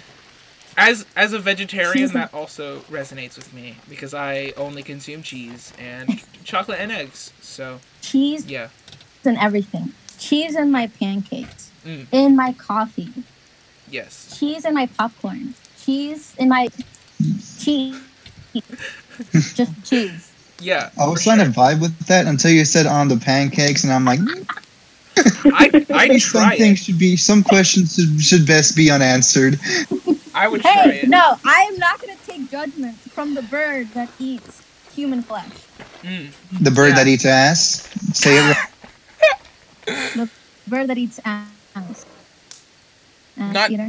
as 0.76 1.06
as 1.16 1.32
a 1.32 1.38
vegetarian 1.38 2.12
that 2.12 2.32
also 2.34 2.80
resonates 2.90 3.36
with 3.36 3.52
me 3.54 3.76
because 3.88 4.12
i 4.14 4.52
only 4.56 4.82
consume 4.82 5.22
cheese 5.22 5.72
and 5.78 6.22
chocolate 6.44 6.80
and 6.80 6.90
eggs 6.90 7.32
so 7.40 7.78
Cheese 8.00 8.46
yeah 8.46 8.68
and 9.26 9.38
everything. 9.38 9.92
Cheese 10.18 10.54
in 10.54 10.70
my 10.70 10.86
pancakes. 10.86 11.70
Mm. 11.84 12.06
In 12.12 12.36
my 12.36 12.52
coffee. 12.52 13.10
yes 13.90 14.36
Cheese 14.38 14.64
in 14.64 14.74
my 14.74 14.86
popcorn. 14.86 15.54
Cheese 15.78 16.34
in 16.38 16.48
my 16.48 16.68
cheese. 17.58 18.00
just 19.54 19.84
cheese. 19.84 20.32
Yeah, 20.60 20.90
I 20.98 21.06
was 21.08 21.24
trying 21.24 21.38
sure. 21.38 21.46
to 21.46 21.52
vibe 21.52 21.80
with 21.80 21.98
that 22.06 22.26
until 22.26 22.50
you 22.50 22.64
said 22.64 22.86
on 22.86 23.08
the 23.08 23.16
pancakes, 23.16 23.84
and 23.84 23.92
I'm 23.92 24.04
like, 24.04 24.20
I 25.16 25.84
I 25.92 26.08
maybe 26.08 26.20
try 26.20 26.50
some 26.50 26.50
things 26.50 26.80
it. 26.80 26.84
should 26.84 26.98
be, 26.98 27.16
some 27.16 27.42
questions 27.42 27.96
should, 27.96 28.20
should 28.20 28.46
best 28.46 28.76
be 28.76 28.90
unanswered. 28.90 29.58
I 30.34 30.48
would 30.48 30.60
try 30.62 30.72
Hey, 30.72 31.00
it. 31.02 31.08
no, 31.08 31.38
I 31.44 31.68
am 31.72 31.78
not 31.78 32.00
gonna 32.00 32.16
take 32.26 32.50
judgment 32.50 32.98
from 33.12 33.34
the 33.34 33.42
bird 33.42 33.90
that 33.94 34.10
eats 34.18 34.62
human 34.94 35.22
flesh. 35.22 35.48
Mm. 36.02 36.30
The 36.60 36.70
bird 36.70 36.88
Yeah. 36.90 36.94
that 36.96 37.06
eats 37.08 37.24
ass. 37.24 37.88
Say 38.12 38.36
it. 38.38 38.56
right. 39.88 40.28
Bird 40.66 40.86
that 40.88 40.96
eats 40.98 41.18
animals. 41.24 42.06
Ass 43.38 43.52
Not- 43.54 43.70
eater. 43.70 43.88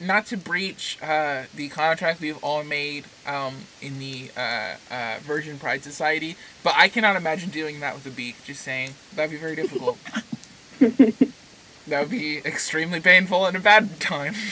Not 0.00 0.26
to 0.26 0.36
breach 0.36 0.98
uh, 1.00 1.44
the 1.54 1.68
contract 1.68 2.20
we've 2.20 2.42
all 2.42 2.64
made 2.64 3.04
um, 3.26 3.54
in 3.80 3.98
the 4.00 4.30
uh, 4.36 4.74
uh, 4.92 5.14
Virgin 5.22 5.58
Pride 5.58 5.84
Society, 5.84 6.36
but 6.64 6.74
I 6.76 6.88
cannot 6.88 7.14
imagine 7.16 7.50
doing 7.50 7.78
that 7.80 7.94
with 7.94 8.04
a 8.04 8.10
beak. 8.10 8.36
Just 8.44 8.62
saying, 8.62 8.94
that'd 9.14 9.30
be 9.30 9.36
very 9.36 9.54
difficult. 9.54 9.96
that 10.80 12.00
would 12.00 12.10
be 12.10 12.38
extremely 12.38 13.00
painful 13.00 13.46
and 13.46 13.56
a 13.56 13.60
bad 13.60 14.00
time. 14.00 14.34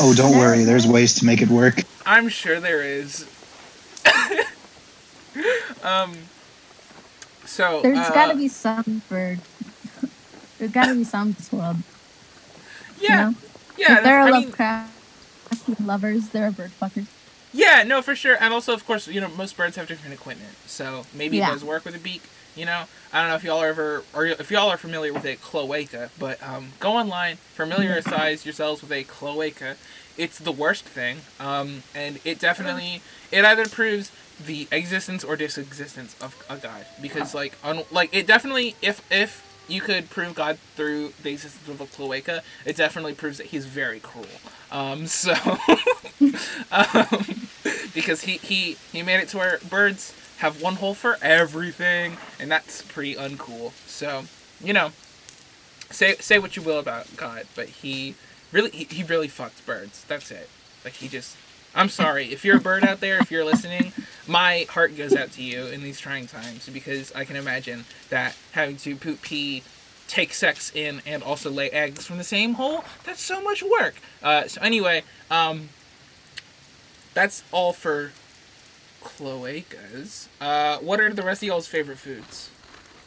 Oh, 0.00 0.14
don't 0.14 0.36
worry. 0.38 0.64
There's 0.64 0.86
ways 0.86 1.14
to 1.14 1.24
make 1.26 1.42
it 1.42 1.48
work. 1.48 1.82
I'm 2.06 2.28
sure 2.28 2.60
there 2.60 2.82
is. 2.82 3.26
um. 5.82 6.14
So 7.44 7.82
There's 7.82 7.98
uh, 7.98 8.10
gotta 8.14 8.36
be 8.36 8.48
some 8.48 9.02
bird. 9.08 9.40
There's 10.58 10.70
gotta 10.70 10.94
be 10.94 11.04
some 11.04 11.28
in 11.28 11.32
this 11.34 11.52
world. 11.52 11.76
yeah, 13.00 13.10
You 13.10 13.30
know? 13.32 13.36
yeah. 13.76 13.96
if 13.98 14.04
there 14.04 14.20
are 14.20 14.28
I 14.28 14.40
mean, 14.40 15.86
lovers, 15.86 16.28
there 16.30 16.46
are 16.46 16.50
bird 16.50 16.70
fuckers. 16.80 17.06
Yeah, 17.52 17.82
no, 17.82 18.00
for 18.00 18.14
sure. 18.16 18.36
And 18.40 18.54
also, 18.54 18.72
of 18.72 18.86
course, 18.86 19.06
you 19.08 19.20
know, 19.20 19.28
most 19.28 19.56
birds 19.56 19.76
have 19.76 19.86
different 19.86 20.14
equipment, 20.14 20.54
so 20.66 21.04
maybe 21.12 21.36
Yeah. 21.36 21.48
it 21.48 21.52
does 21.52 21.64
work 21.64 21.84
with 21.84 21.94
a 21.94 21.98
beak. 21.98 22.22
You 22.54 22.66
know, 22.66 22.84
I 23.12 23.20
don't 23.20 23.30
know 23.30 23.36
if 23.36 23.44
y'all 23.44 23.58
are 23.58 23.68
ever, 23.68 24.04
or 24.14 24.26
if 24.26 24.50
y'all 24.50 24.68
are 24.68 24.76
familiar 24.76 25.12
with 25.12 25.24
a 25.24 25.36
cloaca, 25.36 26.10
but 26.18 26.42
um, 26.42 26.68
go 26.80 26.92
online, 26.92 27.36
familiarize 27.36 28.44
yourselves 28.44 28.82
with 28.82 28.92
a 28.92 29.04
cloaca. 29.04 29.76
It's 30.18 30.38
the 30.38 30.52
worst 30.52 30.84
thing, 30.84 31.18
um, 31.40 31.82
and 31.94 32.20
it 32.24 32.38
definitely, 32.38 33.00
it 33.30 33.46
either 33.46 33.66
proves 33.66 34.12
the 34.44 34.68
existence 34.70 35.24
or 35.24 35.36
disexistence 35.36 36.14
of 36.20 36.36
a 36.50 36.56
god, 36.58 36.84
because 37.00 37.34
like, 37.34 37.56
un, 37.64 37.84
like 37.90 38.14
it 38.14 38.26
definitely, 38.26 38.76
if 38.82 39.02
if 39.10 39.48
you 39.68 39.80
could 39.80 40.10
prove 40.10 40.34
God 40.34 40.58
through 40.76 41.14
the 41.22 41.30
existence 41.30 41.68
of 41.68 41.80
a 41.80 41.86
cloaca, 41.86 42.42
it 42.66 42.76
definitely 42.76 43.14
proves 43.14 43.38
that 43.38 43.46
he's 43.46 43.64
very 43.64 44.00
cruel. 44.00 44.26
Um, 44.70 45.06
so. 45.06 45.32
um, 46.70 47.48
because 47.94 48.22
he, 48.22 48.38
he 48.38 48.76
he 48.92 49.02
made 49.02 49.20
it 49.20 49.28
to 49.28 49.38
where 49.38 49.58
birds 49.68 50.14
have 50.42 50.60
one 50.60 50.74
hole 50.74 50.92
for 50.92 51.18
everything, 51.22 52.16
and 52.40 52.50
that's 52.50 52.82
pretty 52.82 53.14
uncool. 53.14 53.70
So 53.86 54.24
you 54.62 54.72
know, 54.72 54.90
say 55.90 56.16
say 56.16 56.40
what 56.40 56.56
you 56.56 56.62
will 56.62 56.80
about 56.80 57.16
God, 57.16 57.46
but 57.54 57.68
he 57.68 58.16
really 58.50 58.70
he, 58.70 58.84
he 58.84 59.02
really 59.04 59.28
fucks 59.28 59.64
birds. 59.64 60.04
That's 60.06 60.30
it. 60.30 60.50
Like 60.84 60.94
he 60.94 61.08
just. 61.08 61.36
I'm 61.74 61.88
sorry 61.88 62.26
if 62.26 62.44
you're 62.44 62.58
a 62.58 62.60
bird 62.60 62.84
out 62.84 63.00
there. 63.00 63.18
If 63.18 63.30
you're 63.30 63.44
listening, 63.46 63.92
my 64.26 64.66
heart 64.68 64.96
goes 64.96 65.14
out 65.14 65.30
to 65.32 65.42
you 65.42 65.66
in 65.66 65.82
these 65.82 66.00
trying 66.00 66.26
times 66.26 66.68
because 66.68 67.12
I 67.14 67.24
can 67.24 67.36
imagine 67.36 67.84
that 68.10 68.36
having 68.50 68.76
to 68.78 68.96
poop 68.96 69.22
pee 69.22 69.62
take 70.08 70.34
sex 70.34 70.70
in 70.74 71.00
and 71.06 71.22
also 71.22 71.50
lay 71.50 71.70
eggs 71.70 72.04
from 72.04 72.18
the 72.18 72.24
same 72.24 72.54
hole 72.54 72.84
that's 73.04 73.22
so 73.22 73.40
much 73.40 73.62
work 73.62 73.94
uh, 74.22 74.46
so 74.46 74.60
anyway 74.60 75.02
um, 75.30 75.70
that's 77.14 77.42
all 77.50 77.72
for 77.72 78.12
cloacas. 79.02 80.28
Uh, 80.40 80.78
what 80.78 81.00
are 81.00 81.12
the 81.12 81.22
rest 81.22 81.42
of 81.42 81.48
y'all's 81.48 81.66
favorite 81.66 81.98
foods? 81.98 82.50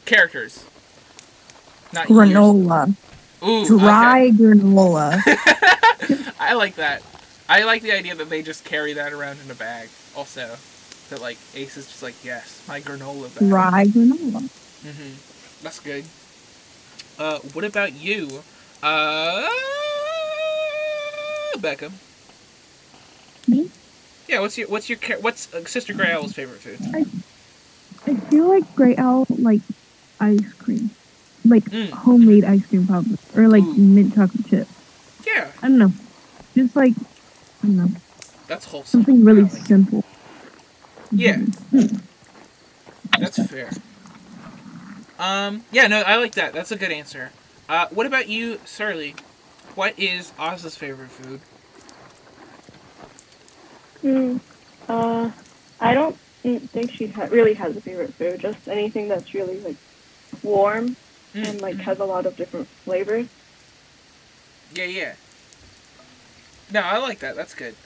Characters. 0.04 0.64
Not 1.92 2.08
yours. 2.08 2.28
Granola. 2.28 2.94
Ooh, 3.42 3.66
Dry 3.66 4.30
granola. 4.30 5.20
I 6.40 6.54
like 6.54 6.76
that. 6.76 7.02
I 7.48 7.64
like 7.64 7.82
the 7.82 7.92
idea 7.92 8.14
that 8.14 8.28
they 8.28 8.42
just 8.42 8.64
carry 8.64 8.92
that 8.94 9.12
around 9.12 9.38
in 9.44 9.50
a 9.50 9.54
bag. 9.54 9.88
Also, 10.16 10.56
that 11.10 11.20
like 11.20 11.38
Ace 11.54 11.76
is 11.76 11.86
just 11.86 12.02
like, 12.02 12.14
yes, 12.24 12.62
my 12.66 12.80
granola 12.80 13.34
bag. 13.34 13.48
Dry 13.48 13.84
granola. 13.86 14.48
hmm 14.82 15.62
That's 15.62 15.80
good. 15.80 16.04
Uh, 17.18 17.38
what 17.54 17.64
about 17.64 17.94
you? 17.94 18.42
Uh, 18.82 19.48
Becca. 21.60 21.90
Me? 23.48 23.70
Yeah. 24.28 24.40
What's 24.40 24.58
your 24.58 24.68
what's 24.68 24.88
your 24.88 24.98
what's 25.20 25.52
uh, 25.54 25.64
Sister 25.64 25.92
Grey 25.94 26.12
Owl's 26.12 26.32
favorite 26.32 26.60
food? 26.60 26.78
I 26.94 27.04
I 28.10 28.16
feel 28.16 28.48
like 28.48 28.74
Gray 28.76 28.96
Owl 28.96 29.26
like 29.30 29.60
ice 30.20 30.52
cream. 30.54 30.90
Like 31.44 31.64
Mm. 31.64 31.90
homemade 31.90 32.44
ice 32.44 32.66
cream 32.66 32.86
probably. 32.86 33.18
Or 33.36 33.48
like 33.48 33.62
Ooh. 33.62 33.74
mint 33.74 34.14
chocolate 34.14 34.48
chip. 34.48 34.68
Yeah, 35.26 35.50
I 35.62 35.68
don't 35.68 35.78
know. 35.78 35.92
Just 36.54 36.74
like 36.76 36.92
I 37.62 37.66
don't 37.66 37.76
know. 37.76 37.88
that's 38.48 38.64
wholesome. 38.66 39.00
Something 39.04 39.24
really 39.24 39.48
simple. 39.48 40.04
Yeah. 41.12 41.36
Mhm. 41.72 42.00
That's 43.18 43.46
fair. 43.48 43.70
Um, 45.18 45.64
yeah, 45.72 45.86
no, 45.86 46.00
I 46.02 46.16
like 46.16 46.34
that. 46.34 46.52
That's 46.52 46.70
a 46.72 46.76
good 46.76 46.92
answer. 46.92 47.30
Uh, 47.68 47.86
what 47.90 48.06
about 48.06 48.28
you, 48.28 48.60
Surly? 48.64 49.14
What 49.74 49.98
is 49.98 50.32
Oz's 50.38 50.76
favorite 50.76 51.10
food? 51.10 51.40
Hmm. 54.06 54.38
Uh, 54.88 55.32
I 55.80 55.94
don't 55.94 56.16
mm, 56.44 56.70
think 56.70 56.92
she 56.92 57.08
ha- 57.08 57.28
really 57.30 57.54
has 57.54 57.76
a 57.76 57.80
favorite 57.80 58.14
food. 58.14 58.40
Just 58.40 58.68
anything 58.68 59.08
that's 59.08 59.34
really 59.34 59.60
like 59.60 59.76
warm 60.42 60.96
Mm, 61.34 61.44
and 61.44 61.60
like 61.60 61.78
mm. 61.78 61.80
has 61.80 61.98
a 61.98 62.04
lot 62.04 62.26
of 62.26 62.36
different 62.36 62.68
flavors. 62.84 63.28
Yeah, 64.70 64.84
yeah. 64.86 65.14
No, 66.70 66.80
I 66.80 66.98
like 66.98 67.20
that. 67.20 67.36
That's 67.36 67.54
good. 67.54 67.76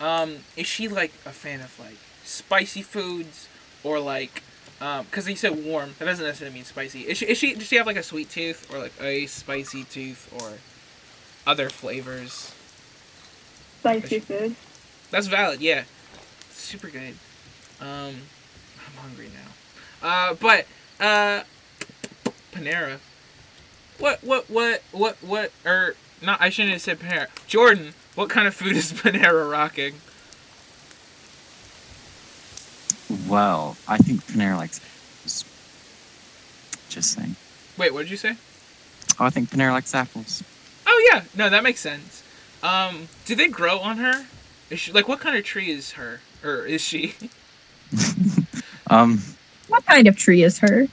Um, 0.00 0.44
is 0.56 0.66
she 0.66 0.88
like 0.88 1.12
a 1.26 1.32
fan 1.32 1.60
of 1.60 1.78
like 1.78 1.98
spicy 2.24 2.82
foods 2.82 3.48
or 3.82 4.00
like, 4.00 4.44
um, 4.80 5.06
because 5.06 5.28
you 5.28 5.36
said 5.36 5.64
warm, 5.64 5.96
that 5.98 6.06
doesn't 6.06 6.24
necessarily 6.24 6.54
mean 6.54 6.64
spicy. 6.64 7.02
Is 7.08 7.18
she? 7.18 7.26
Is 7.26 7.38
she? 7.38 7.54
Does 7.54 7.68
she 7.68 7.76
have 7.76 7.86
like 7.86 7.96
a 7.96 8.02
sweet 8.02 8.30
tooth 8.30 8.66
or 8.72 8.78
like 8.78 8.94
a 9.00 9.26
spicy 9.26 9.84
tooth 9.84 10.28
or 10.32 10.58
other 11.46 11.70
flavors? 11.70 12.54
Spicy 13.80 14.20
food. 14.20 14.56
That's 15.10 15.26
valid. 15.26 15.60
Yeah, 15.60 15.84
super 16.50 16.88
good. 16.88 17.14
Um, 17.80 18.14
I'm 18.86 18.96
hungry 18.96 19.28
now. 19.32 20.08
Uh, 20.08 20.34
but 20.34 20.66
uh, 21.00 21.42
Panera. 22.52 22.98
What 23.98 24.22
what 24.24 24.48
what 24.48 24.82
what 24.92 25.16
what 25.20 25.52
or 25.64 25.94
not? 26.22 26.40
I 26.40 26.48
shouldn't 26.48 26.72
have 26.72 26.82
said 26.82 27.00
Panera. 27.00 27.26
Jordan, 27.46 27.94
what 28.14 28.30
kind 28.30 28.46
of 28.46 28.54
food 28.54 28.76
is 28.76 28.92
Panera 28.94 29.50
rocking? 29.50 29.94
Well, 33.28 33.76
I 33.88 33.98
think 33.98 34.24
Panera 34.26 34.56
likes. 34.56 34.80
Just 36.88 37.12
saying. 37.12 37.36
Wait, 37.76 37.92
what 37.92 38.02
did 38.02 38.10
you 38.10 38.16
say? 38.16 38.36
Oh, 39.18 39.24
I 39.24 39.30
think 39.30 39.50
Panera 39.50 39.72
likes 39.72 39.94
apples. 39.94 40.42
Oh 40.86 41.10
yeah, 41.12 41.22
no, 41.36 41.48
that 41.50 41.62
makes 41.62 41.80
sense. 41.80 42.22
Um, 42.62 43.08
do 43.24 43.34
they 43.34 43.48
grow 43.48 43.78
on 43.78 43.98
her? 43.98 44.26
Is 44.70 44.78
she 44.80 44.92
like 44.92 45.08
what 45.08 45.20
kind 45.20 45.36
of 45.36 45.44
tree 45.44 45.70
is 45.70 45.92
her 45.92 46.20
or 46.44 46.64
is 46.66 46.80
she? 46.80 47.14
Um, 48.90 49.22
What 49.68 49.84
kind 49.86 50.08
of 50.08 50.16
tree 50.16 50.42
is 50.42 50.58
her? 50.58 50.86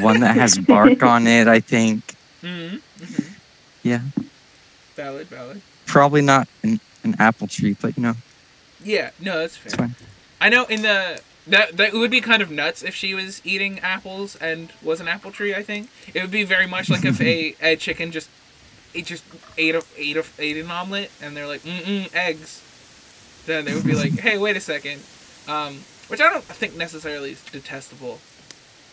one 0.00 0.20
that 0.20 0.36
has 0.36 0.58
bark 0.58 1.02
on 1.02 1.26
it, 1.26 1.48
I 1.48 1.58
think. 1.58 2.14
Mm-hmm. 2.42 2.76
hmm 3.04 3.22
Yeah. 3.82 4.00
Valid, 4.94 5.26
valid. 5.26 5.60
Probably 5.86 6.22
not 6.22 6.46
an, 6.62 6.78
an 7.02 7.16
apple 7.18 7.48
tree, 7.48 7.76
but 7.80 7.96
you 7.96 8.02
know, 8.04 8.14
Yeah, 8.84 9.10
no, 9.20 9.38
that's 9.40 9.56
it's 9.64 9.74
fair. 9.74 9.86
fine. 9.88 9.94
I 10.40 10.48
know 10.50 10.64
in 10.66 10.82
the 10.82 11.20
that 11.48 11.76
that 11.76 11.92
would 11.94 12.10
be 12.12 12.20
kind 12.20 12.42
of 12.42 12.50
nuts 12.52 12.84
if 12.84 12.94
she 12.94 13.12
was 13.14 13.40
eating 13.44 13.80
apples 13.80 14.36
and 14.36 14.70
was 14.84 15.00
an 15.00 15.08
apple 15.08 15.32
tree. 15.32 15.52
I 15.54 15.62
think 15.64 15.88
it 16.14 16.20
would 16.22 16.30
be 16.30 16.44
very 16.44 16.66
much 16.68 16.90
like 16.90 17.04
if 17.04 17.20
a, 17.20 17.56
a 17.60 17.74
chicken 17.76 18.12
just 18.12 18.28
it 18.94 19.06
just 19.06 19.24
ate 19.58 19.74
a 19.74 19.82
ate 19.98 20.16
a 20.16 20.24
ate 20.38 20.58
an 20.58 20.70
omelet 20.70 21.10
and 21.20 21.36
they're 21.36 21.48
like 21.48 21.62
mm 21.62 21.80
mm 21.80 22.14
eggs. 22.14 22.62
Then 23.46 23.64
they 23.64 23.74
would 23.74 23.84
be 23.84 23.94
like, 23.94 24.12
hey, 24.18 24.38
wait 24.38 24.56
a 24.56 24.60
second, 24.60 25.00
um, 25.48 25.80
which 26.08 26.20
I 26.20 26.30
don't 26.30 26.44
think 26.44 26.76
necessarily 26.76 27.32
is 27.32 27.42
detestable 27.44 28.20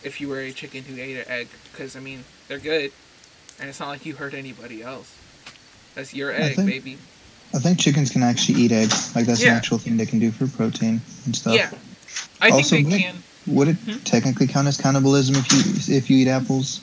if 0.02 0.20
you 0.20 0.28
were 0.28 0.40
a 0.40 0.50
chicken 0.52 0.82
who 0.84 1.00
ate 1.00 1.16
an 1.18 1.24
egg 1.28 1.48
because 1.70 1.94
I 1.94 2.00
mean 2.00 2.24
they're 2.48 2.58
good 2.58 2.90
and 3.60 3.68
it's 3.68 3.78
not 3.78 3.88
like 3.88 4.06
you 4.06 4.14
hurt 4.14 4.34
anybody 4.34 4.82
else. 4.82 5.14
That's 5.94 6.14
your 6.14 6.32
I 6.32 6.36
egg, 6.36 6.56
think- 6.56 6.68
baby. 6.70 6.98
I 7.52 7.58
think 7.58 7.78
chickens 7.80 8.10
can 8.10 8.22
actually 8.22 8.60
eat 8.60 8.70
eggs. 8.72 9.14
Like 9.16 9.26
that's 9.26 9.42
Yeah. 9.42 9.50
an 9.50 9.56
actual 9.56 9.78
thing 9.78 9.96
they 9.96 10.06
can 10.06 10.18
do 10.20 10.30
for 10.30 10.46
protein 10.46 11.00
and 11.26 11.34
stuff. 11.36 11.54
Yeah, 11.54 11.70
I 12.40 12.50
Also, 12.50 12.76
think 12.76 12.88
they 12.88 12.96
Nick- 12.96 13.02
can. 13.06 13.22
Would 13.46 13.68
it 13.68 13.76
Hmm? 13.76 13.98
technically 14.04 14.46
count 14.46 14.68
as 14.68 14.76
cannibalism 14.76 15.34
if 15.36 15.52
you 15.52 15.96
if 15.96 16.08
you 16.10 16.18
eat 16.18 16.28
apples? 16.28 16.80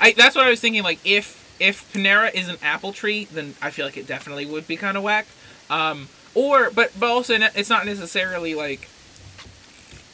I 0.00 0.12
that's 0.12 0.34
what 0.36 0.46
I 0.46 0.50
was 0.50 0.60
thinking. 0.60 0.82
Like 0.82 0.98
if 1.04 1.36
if 1.60 1.92
Panera 1.92 2.32
is 2.34 2.48
an 2.48 2.56
apple 2.62 2.92
tree, 2.92 3.26
then 3.32 3.54
I 3.60 3.70
feel 3.70 3.84
like 3.84 3.96
it 3.96 4.06
definitely 4.06 4.46
would 4.46 4.66
be 4.66 4.76
kind 4.76 4.96
of 4.96 5.02
whack. 5.02 5.26
Um, 5.68 6.08
or 6.38 6.70
but 6.70 6.92
but 6.98 7.10
also 7.10 7.34
it's 7.34 7.68
not 7.68 7.84
necessarily 7.84 8.54
like 8.54 8.88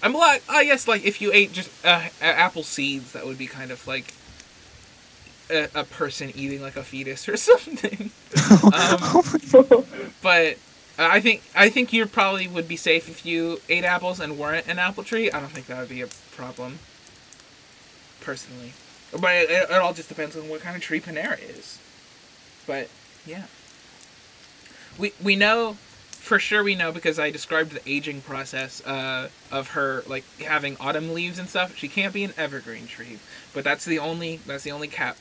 I'm 0.03 0.15
like, 0.15 0.43
I 0.49 0.65
guess 0.65 0.89
like 0.89 1.05
if 1.05 1.21
you 1.21 1.33
ate 1.33 1.53
just 1.53 1.71
uh, 1.85 2.09
apple 2.21 2.63
seeds, 2.63 3.13
that 3.13 3.27
would 3.27 3.39
be 3.39 3.47
kind 3.47 3.71
of 3.71 3.87
like 3.87 4.15
a, 5.51 5.69
a 5.75 5.85
person 5.85 6.33
eating 6.35 6.63
like 6.63 6.77
a 6.77 6.83
fetus 6.83 7.29
or 7.29 7.37
something. 7.51 8.11
um, 8.65 9.85
but 10.23 10.55
uh, 10.99 11.09
I 11.11 11.21
think 11.21 11.43
I 11.55 11.69
think 11.69 11.93
you 11.93 12.07
probably 12.07 12.49
would 12.49 12.69
be 12.69 12.77
safe 12.77 13.09
if 13.09 13.27
you 13.27 13.61
ate 13.69 13.85
apples 13.85 14.19
and 14.19 14.39
weren't 14.39 14.67
an 14.67 14.79
apple 14.79 15.05
tree. 15.05 15.31
I 15.31 15.41
don't 15.41 15.53
think 15.53 15.67
that 15.67 15.79
would 15.79 15.91
be 15.91 16.01
a 16.01 16.09
problem, 16.37 16.79
personally. 18.21 18.73
But 19.13 19.35
it, 19.37 19.51
it, 19.51 19.71
it 19.71 19.77
all 19.77 19.93
just 19.93 20.09
depends 20.09 20.37
on 20.37 20.49
what 20.49 20.61
kind 20.61 20.75
of 20.75 20.83
tree 20.83 21.01
Panera 21.01 21.39
is. 21.39 21.79
But 22.67 22.89
yeah, 23.27 23.45
we 24.99 25.13
we 25.23 25.37
know 25.37 25.77
for 26.25 26.39
sure 26.39 26.65
we 26.65 26.75
know 26.75 26.91
because 26.91 27.19
I 27.19 27.31
described 27.31 27.73
the 27.73 27.87
aging 27.87 28.23
process 28.23 28.85
uh, 28.87 29.29
of 29.53 29.71
her 29.71 30.03
like 30.07 30.25
having 30.41 30.77
autumn 30.81 31.13
leaves 31.13 31.39
and 31.39 31.49
stuff. 31.49 31.77
She 31.77 31.87
can't 31.87 32.15
be 32.15 32.25
an 32.25 32.33
evergreen 32.39 32.87
tree, 32.87 33.19
but 33.53 33.63
that's 33.63 33.85
the 33.85 33.99
only 33.99 34.39
that's 34.47 34.65
the 34.65 34.73
only 34.73 34.89
cap. 34.89 35.19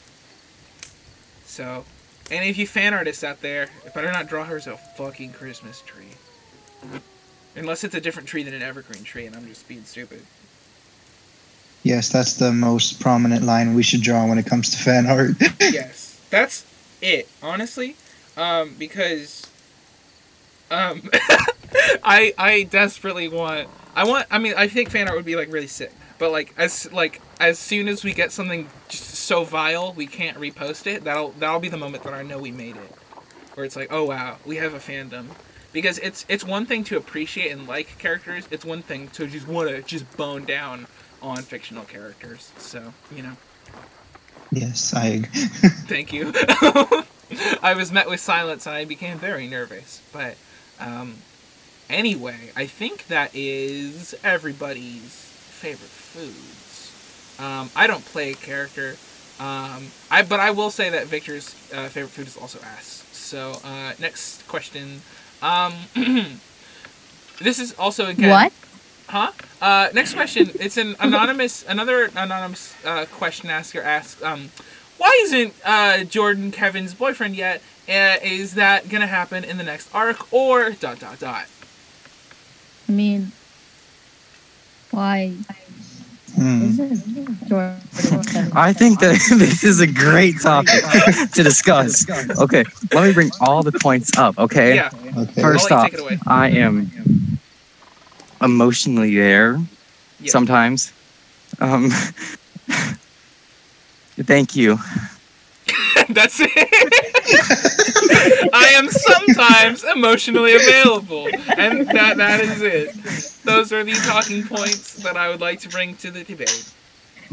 So, 1.46 1.84
any 2.32 2.50
of 2.50 2.58
you 2.58 2.66
fan 2.66 2.94
artists 2.94 3.24
out 3.24 3.42
there, 3.42 3.70
better 3.94 4.12
not 4.12 4.28
draw 4.28 4.46
her 4.46 4.56
as 4.56 4.66
a 4.66 4.78
fucking 4.78 5.34
Christmas 5.34 5.82
tree. 5.82 6.16
Unless 7.56 7.84
it's 7.84 7.94
a 7.94 8.02
different 8.02 8.30
tree 8.30 8.44
than 8.44 8.54
an 8.54 8.64
evergreen 8.64 9.04
tree, 9.04 9.26
and 9.26 9.36
I'm 9.36 9.46
just 9.46 9.68
being 9.68 9.84
stupid. 9.84 10.22
Yes, 11.84 12.08
that's 12.08 12.38
the 12.38 12.54
most 12.54 13.02
prominent 13.02 13.44
line 13.44 13.76
we 13.76 13.84
should 13.84 14.02
draw 14.02 14.26
when 14.26 14.38
it 14.38 14.46
comes 14.46 14.70
to 14.70 14.78
fan 14.78 15.06
art. 15.06 15.32
yes, 15.60 16.20
that's 16.30 16.66
it. 17.02 17.28
Honestly, 17.44 17.98
um, 18.38 18.76
because 18.80 19.48
um, 20.74 21.10
I 22.04 22.34
I 22.38 22.64
desperately 22.64 23.28
want 23.28 23.70
I 23.96 24.06
want 24.06 24.28
I 24.32 24.40
mean 24.40 24.54
I 24.58 24.68
think 24.68 24.90
fan 24.90 25.08
art 25.08 25.16
would 25.16 25.26
be 25.26 25.36
like 25.36 25.52
really 25.52 25.68
sick, 25.68 25.92
but 26.18 26.32
like 26.32 26.54
as 26.58 26.92
like 26.92 27.22
as 27.40 27.60
soon 27.60 27.88
as 27.88 28.04
we 28.04 28.14
get 28.14 28.32
something 28.32 28.70
just 28.90 29.04
so 29.04 29.44
vile 29.44 29.94
we 29.94 30.08
can't 30.08 30.38
repost 30.38 30.88
it, 30.88 31.04
that'll 31.04 31.32
that'll 31.32 31.60
be 31.60 31.70
the 31.70 31.78
moment 31.78 32.04
that 32.04 32.14
I 32.14 32.24
know 32.24 32.40
we 32.40 32.52
made 32.52 32.76
it, 32.76 32.92
where 33.54 33.66
it's 33.66 33.76
like 33.76 33.92
oh 33.92 34.04
wow 34.04 34.38
we 34.46 34.58
have 34.58 34.74
a 34.74 34.80
fandom. 34.80 35.28
Because 35.72 35.98
it's 36.00 36.24
it's 36.30 36.44
one 36.46 36.68
thing 36.68 36.84
to 36.86 36.98
appreciate 36.98 37.52
and 37.52 37.68
like 37.68 37.98
characters. 37.98 38.48
It's 38.52 38.64
one 38.64 38.84
thing 38.84 39.08
to 39.10 39.26
just 39.26 39.48
want 39.48 39.70
to 39.70 39.82
just 39.82 40.16
bone 40.16 40.46
down 40.46 40.86
on 41.20 41.38
fictional 41.38 41.84
characters. 41.84 42.52
So 42.60 42.94
you 43.16 43.24
know. 43.24 43.38
yes, 44.52 44.94
I. 44.94 45.20
Thank 45.88 46.14
you. 46.14 46.32
I 47.64 47.74
was 47.76 47.92
met 47.92 48.08
with 48.08 48.20
silence 48.20 48.68
and 48.68 48.76
I 48.76 48.86
became 48.86 49.18
very 49.18 49.48
nervous. 49.48 50.02
But 50.12 50.38
um, 50.80 51.16
anyway, 51.90 52.52
I 52.56 52.66
think 52.66 53.08
that 53.08 53.32
is 53.34 54.16
everybody's 54.24 55.14
favorite 55.14 55.90
foods. 55.90 57.40
Um, 57.40 57.70
I 57.76 57.88
don't 57.88 58.06
play 58.06 58.32
a 58.32 58.36
character. 58.36 58.98
Um, 59.40 59.88
I 60.12 60.24
but 60.28 60.40
I 60.40 60.52
will 60.52 60.70
say 60.70 60.90
that 60.90 61.08
Victor's 61.08 61.56
uh, 61.74 61.88
favorite 61.88 62.12
food 62.12 62.28
is 62.28 62.38
also 62.38 62.60
ass. 62.60 63.06
So 63.12 63.60
uh, 63.64 63.94
next 64.00 64.48
question. 64.48 65.02
Um, 65.42 65.74
this 67.42 67.60
is 67.60 67.74
also 67.80 68.08
again. 68.08 68.30
What? 68.30 68.54
Huh? 69.08 69.32
Uh, 69.62 69.90
next 69.94 70.14
question. 70.14 70.52
It's 70.56 70.78
an 70.78 70.96
anonymous, 71.00 71.64
another 71.68 72.06
anonymous 72.16 72.74
uh, 72.86 73.06
question 73.12 73.50
asker 73.50 73.82
asks, 73.82 74.22
um, 74.24 74.50
why 75.04 75.20
isn't 75.24 75.54
uh, 75.66 76.04
Jordan 76.06 76.50
Kevin's 76.52 76.94
boyfriend 76.94 77.36
yet? 77.36 77.62
Uh, 77.90 78.16
is 78.24 78.56
that 78.56 78.88
gonna 78.88 79.08
happen 79.08 79.44
in 79.44 79.58
the 79.58 79.64
next 79.64 79.94
arc 79.94 80.32
or 80.34 80.72
dot 80.72 81.00
dot 81.00 81.20
dot? 81.20 81.46
I 82.88 82.92
mean, 82.94 83.32
why 84.92 85.34
Hmm. 86.36 86.70
isn't 86.70 87.48
Jordan? 87.50 87.80
I 88.54 88.72
think 88.72 89.00
that 89.02 89.20
this 89.38 89.64
is 89.66 89.82
a 89.82 89.88
great 89.88 90.40
topic 90.42 90.82
to 91.34 91.44
discuss. 91.44 92.10
Okay, 92.40 92.64
let 92.94 93.06
me 93.08 93.14
bring 93.14 93.32
all 93.42 93.62
the 93.62 93.74
points 93.74 94.18
up. 94.18 94.38
Okay, 94.40 94.76
Yeah. 94.76 94.90
Okay. 95.18 95.42
First 95.42 95.72
off, 95.72 95.92
let 95.92 95.94
you 95.94 96.00
take 96.00 96.00
it 96.00 96.04
away. 96.04 96.20
I 96.26 96.50
am 96.52 97.40
emotionally 98.42 99.16
there 99.16 99.60
Yeah. 100.20 100.30
sometimes. 100.32 100.94
Um, 101.60 101.92
thank 104.22 104.56
you. 104.56 104.78
That's 106.10 106.40
it. 106.40 106.50
I 108.54 108.74
am 108.76 108.90
sometimes 108.90 109.84
emotionally 109.84 110.56
available, 110.56 111.28
and 111.58 111.88
that 111.88 112.18
that 112.18 112.42
is 112.42 112.62
it. 112.62 112.94
Those 113.46 113.72
are 113.72 113.84
the 113.84 113.94
talking 113.94 114.44
points 114.46 114.96
that 115.04 115.16
I 115.18 115.30
would 115.30 115.40
like 115.42 115.60
to 115.62 115.70
bring 115.70 115.96
to 115.98 116.12
the 116.12 116.24
debate. 116.24 116.72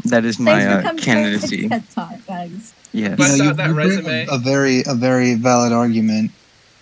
That 0.05 0.25
is 0.25 0.39
my 0.39 0.65
uh, 0.65 0.93
candidacy. 0.95 1.67
TED 1.69 1.83
Talk, 1.91 2.13
guys. 2.27 2.73
Yes. 2.93 3.11
But- 3.11 3.17
Bust 3.17 3.37
you, 3.37 3.43
out 3.49 3.57
that 3.57 3.67
you 3.69 3.73
bring 3.75 3.87
resume. 3.87 4.25
A, 4.27 4.35
a 4.35 4.37
very, 4.37 4.83
a 4.87 4.95
very 4.95 5.35
valid 5.35 5.71
argument. 5.73 6.31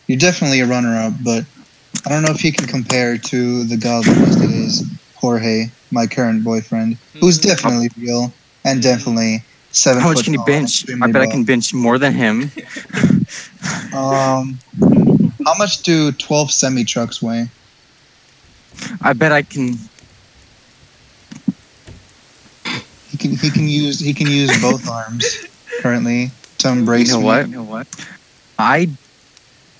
You're 0.08 0.18
definitely 0.20 0.60
a 0.62 0.66
runner-up, 0.68 1.14
but 1.24 1.44
I 2.06 2.10
don't 2.10 2.24
know 2.24 2.32
if 2.32 2.44
you 2.44 2.52
can 2.54 2.66
compare 2.68 3.18
to 3.18 3.64
the 3.66 3.78
god 3.78 4.06
these 4.06 4.36
days, 4.38 4.84
Jorge, 5.16 5.70
my 5.92 6.08
current 6.08 6.44
boyfriend, 6.44 6.98
who's 7.20 7.40
Mm. 7.40 7.44
definitely 7.44 7.90
real 7.98 8.32
and 8.64 8.82
definitely 8.82 9.44
seven. 9.72 10.02
How 10.02 10.10
much 10.14 10.24
can 10.24 10.34
you 10.34 10.44
bench? 10.46 10.86
I 11.02 11.12
bet 11.12 11.22
I 11.22 11.28
can 11.28 11.44
bench 11.44 11.74
more 11.74 11.98
than 11.98 12.14
him. 12.14 12.52
Um, 13.94 14.58
how 15.46 15.54
much 15.58 15.82
do 15.84 16.12
twelve 16.14 16.52
semi 16.52 16.84
trucks 16.84 17.22
weigh? 17.22 17.50
I 19.02 19.14
bet 19.14 19.32
I 19.32 19.42
can. 19.42 19.78
He 23.10 23.18
can 23.18 23.32
he 23.36 23.50
can 23.50 23.68
use 23.68 24.00
he 24.00 24.14
can 24.14 24.28
use 24.28 24.50
both 24.62 24.88
arms 25.00 25.46
currently 25.82 26.32
to 26.60 26.70
embrace 26.70 27.08
You 27.08 27.16
know 27.16 27.20
me. 27.20 27.26
what? 27.26 27.48
You 27.48 27.56
know 27.56 27.64
what? 27.64 27.88
I 28.58 28.90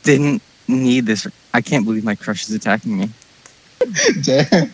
didn't 0.04 0.42
need 0.68 1.06
this. 1.06 1.28
I 1.54 1.62
can't 1.62 1.86
believe 1.86 2.04
my 2.04 2.16
crush 2.16 2.48
is 2.48 2.54
attacking 2.54 2.98
me. 2.98 3.10
Damn. 4.24 4.72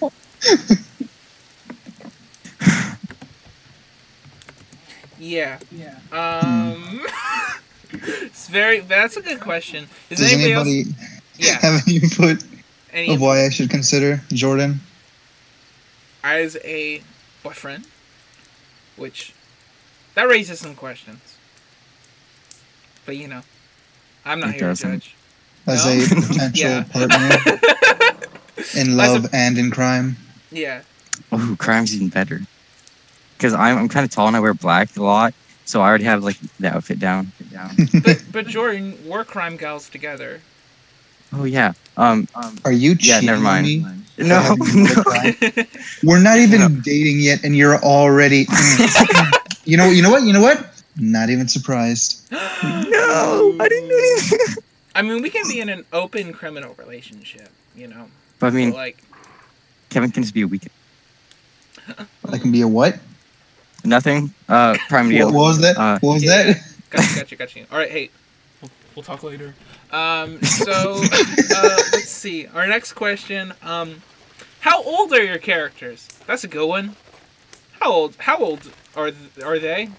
Yeah. 5.25 5.57
Yeah. 5.71 5.97
Um. 6.11 7.01
it's 7.91 8.47
very. 8.47 8.79
That's 8.81 9.17
a 9.17 9.21
good 9.21 9.39
question. 9.39 9.87
Is 10.09 10.19
Does 10.19 10.31
anybody, 10.33 10.53
anybody 10.53 10.81
else? 10.81 11.11
Yeah. 11.37 11.59
have 11.59 11.81
any 11.85 11.97
input 11.97 12.43
Any 12.93 13.13
of 13.15 13.19
why 13.19 13.43
I 13.45 13.49
should 13.49 13.69
consider 13.69 14.21
Jordan? 14.29 14.79
as 16.23 16.57
a 16.63 17.01
boyfriend, 17.43 17.85
which 18.95 19.33
that 20.15 20.27
raises 20.29 20.59
some 20.59 20.75
questions. 20.75 21.35
But 23.05 23.17
you 23.17 23.27
know, 23.27 23.41
I'm 24.23 24.39
not 24.39 24.53
here 24.53 24.73
to 24.73 24.81
judge. 24.81 25.13
As 25.67 25.85
No? 25.85 25.91
a 25.91 26.21
potential 26.27 26.51
Yeah. 26.69 26.83
partner 26.83 27.59
in 28.75 28.87
As 28.87 28.87
a- 28.87 28.91
love 28.95 29.27
and 29.33 29.57
in 29.57 29.71
crime. 29.71 30.15
Yeah. 30.51 30.81
Oh, 31.33 31.55
crime's 31.59 31.93
even 31.95 32.09
better. 32.09 32.41
Because 33.37 33.53
I'm, 33.53 33.77
I'm 33.77 33.89
kind 33.89 34.05
of 34.05 34.11
tall 34.11 34.27
and 34.27 34.35
I 34.35 34.39
wear 34.39 34.53
black 34.53 34.95
a 34.97 35.03
lot, 35.03 35.33
so 35.65 35.81
I 35.81 35.87
already 35.89 36.05
have 36.05 36.23
like 36.23 36.37
the 36.59 36.73
outfit 36.73 36.99
down. 36.99 37.31
down. 37.51 37.75
But 38.03 38.23
but 38.31 38.47
Jordan, 38.47 38.97
we're 39.05 39.23
crime 39.25 39.57
gals 39.57 39.89
together. 39.89 40.41
oh 41.33 41.43
yeah. 41.43 41.73
Um. 41.97 42.27
um 42.35 42.57
Are 42.65 42.71
you 42.71 42.95
cheating 42.95 43.23
yeah. 43.23 43.31
Never 43.31 43.41
mind. 43.41 43.65
me? 43.67 43.85
No. 44.17 44.39
Having 44.39 44.65
committed 44.65 44.97
a 44.97 45.03
crime? 45.03 45.67
We're 46.03 46.21
not 46.21 46.37
even 46.37 46.79
dating 46.81 47.19
yet, 47.19 47.43
and 47.43 47.55
you're 47.55 47.77
already. 47.83 48.47
you 49.65 49.75
know. 49.77 49.89
You 49.89 50.01
know 50.01 50.09
what? 50.11 50.23
You 50.23 50.33
know 50.33 50.41
what? 50.41 50.71
Not 50.97 51.29
even 51.29 51.47
surprised. 51.49 52.23
no. 52.31 53.55
I 53.59 53.67
didn't 53.67 53.89
do 53.89 53.97
anything. 53.97 54.63
I 54.95 55.01
mean, 55.01 55.21
we 55.21 55.29
can 55.29 55.45
be 55.49 55.59
in 55.59 55.67
an 55.67 55.83
open 55.91 56.31
criminal 56.31 56.73
relationship, 56.77 57.49
you 57.75 57.87
know. 57.87 58.07
But 58.39 58.47
I 58.47 58.55
mean, 58.55 58.69
But, 58.71 58.77
like 58.77 59.03
Kevin 59.89 60.11
can 60.11 60.23
just 60.23 60.33
be 60.33 60.41
a 60.41 60.47
weekend. 60.47 60.71
I 62.31 62.37
can 62.37 62.51
be 62.53 62.61
a 62.61 62.67
what? 62.67 62.97
Nothing. 63.85 64.33
Uh, 64.49 64.77
prime 64.89 65.05
What, 65.07 65.11
deal. 65.11 65.27
what 65.27 65.33
was 65.33 65.61
that? 65.61 65.77
Uh, 65.77 65.99
what 65.99 66.13
was 66.15 66.23
yeah, 66.23 66.43
that? 66.53 66.61
Gotcha, 66.89 67.15
gotcha, 67.15 67.35
gotcha. 67.35 67.59
All 67.71 67.77
right, 67.77 67.91
hey, 67.91 68.09
we'll, 68.61 68.71
we'll 68.95 69.03
talk 69.03 69.23
later. 69.23 69.53
Um, 69.91 70.41
so 70.41 70.71
uh, 71.03 71.81
let's 71.93 72.09
see. 72.09 72.47
Our 72.47 72.67
next 72.67 72.93
question. 72.93 73.53
Um, 73.61 74.01
how 74.61 74.83
old 74.83 75.13
are 75.13 75.23
your 75.23 75.37
characters? 75.37 76.07
That's 76.25 76.43
a 76.43 76.47
good 76.47 76.67
one. 76.67 76.95
How 77.79 77.91
old? 77.91 78.15
How 78.17 78.37
old 78.37 78.71
are 78.95 79.11
th- 79.11 79.43
are 79.45 79.59
they? 79.59 79.89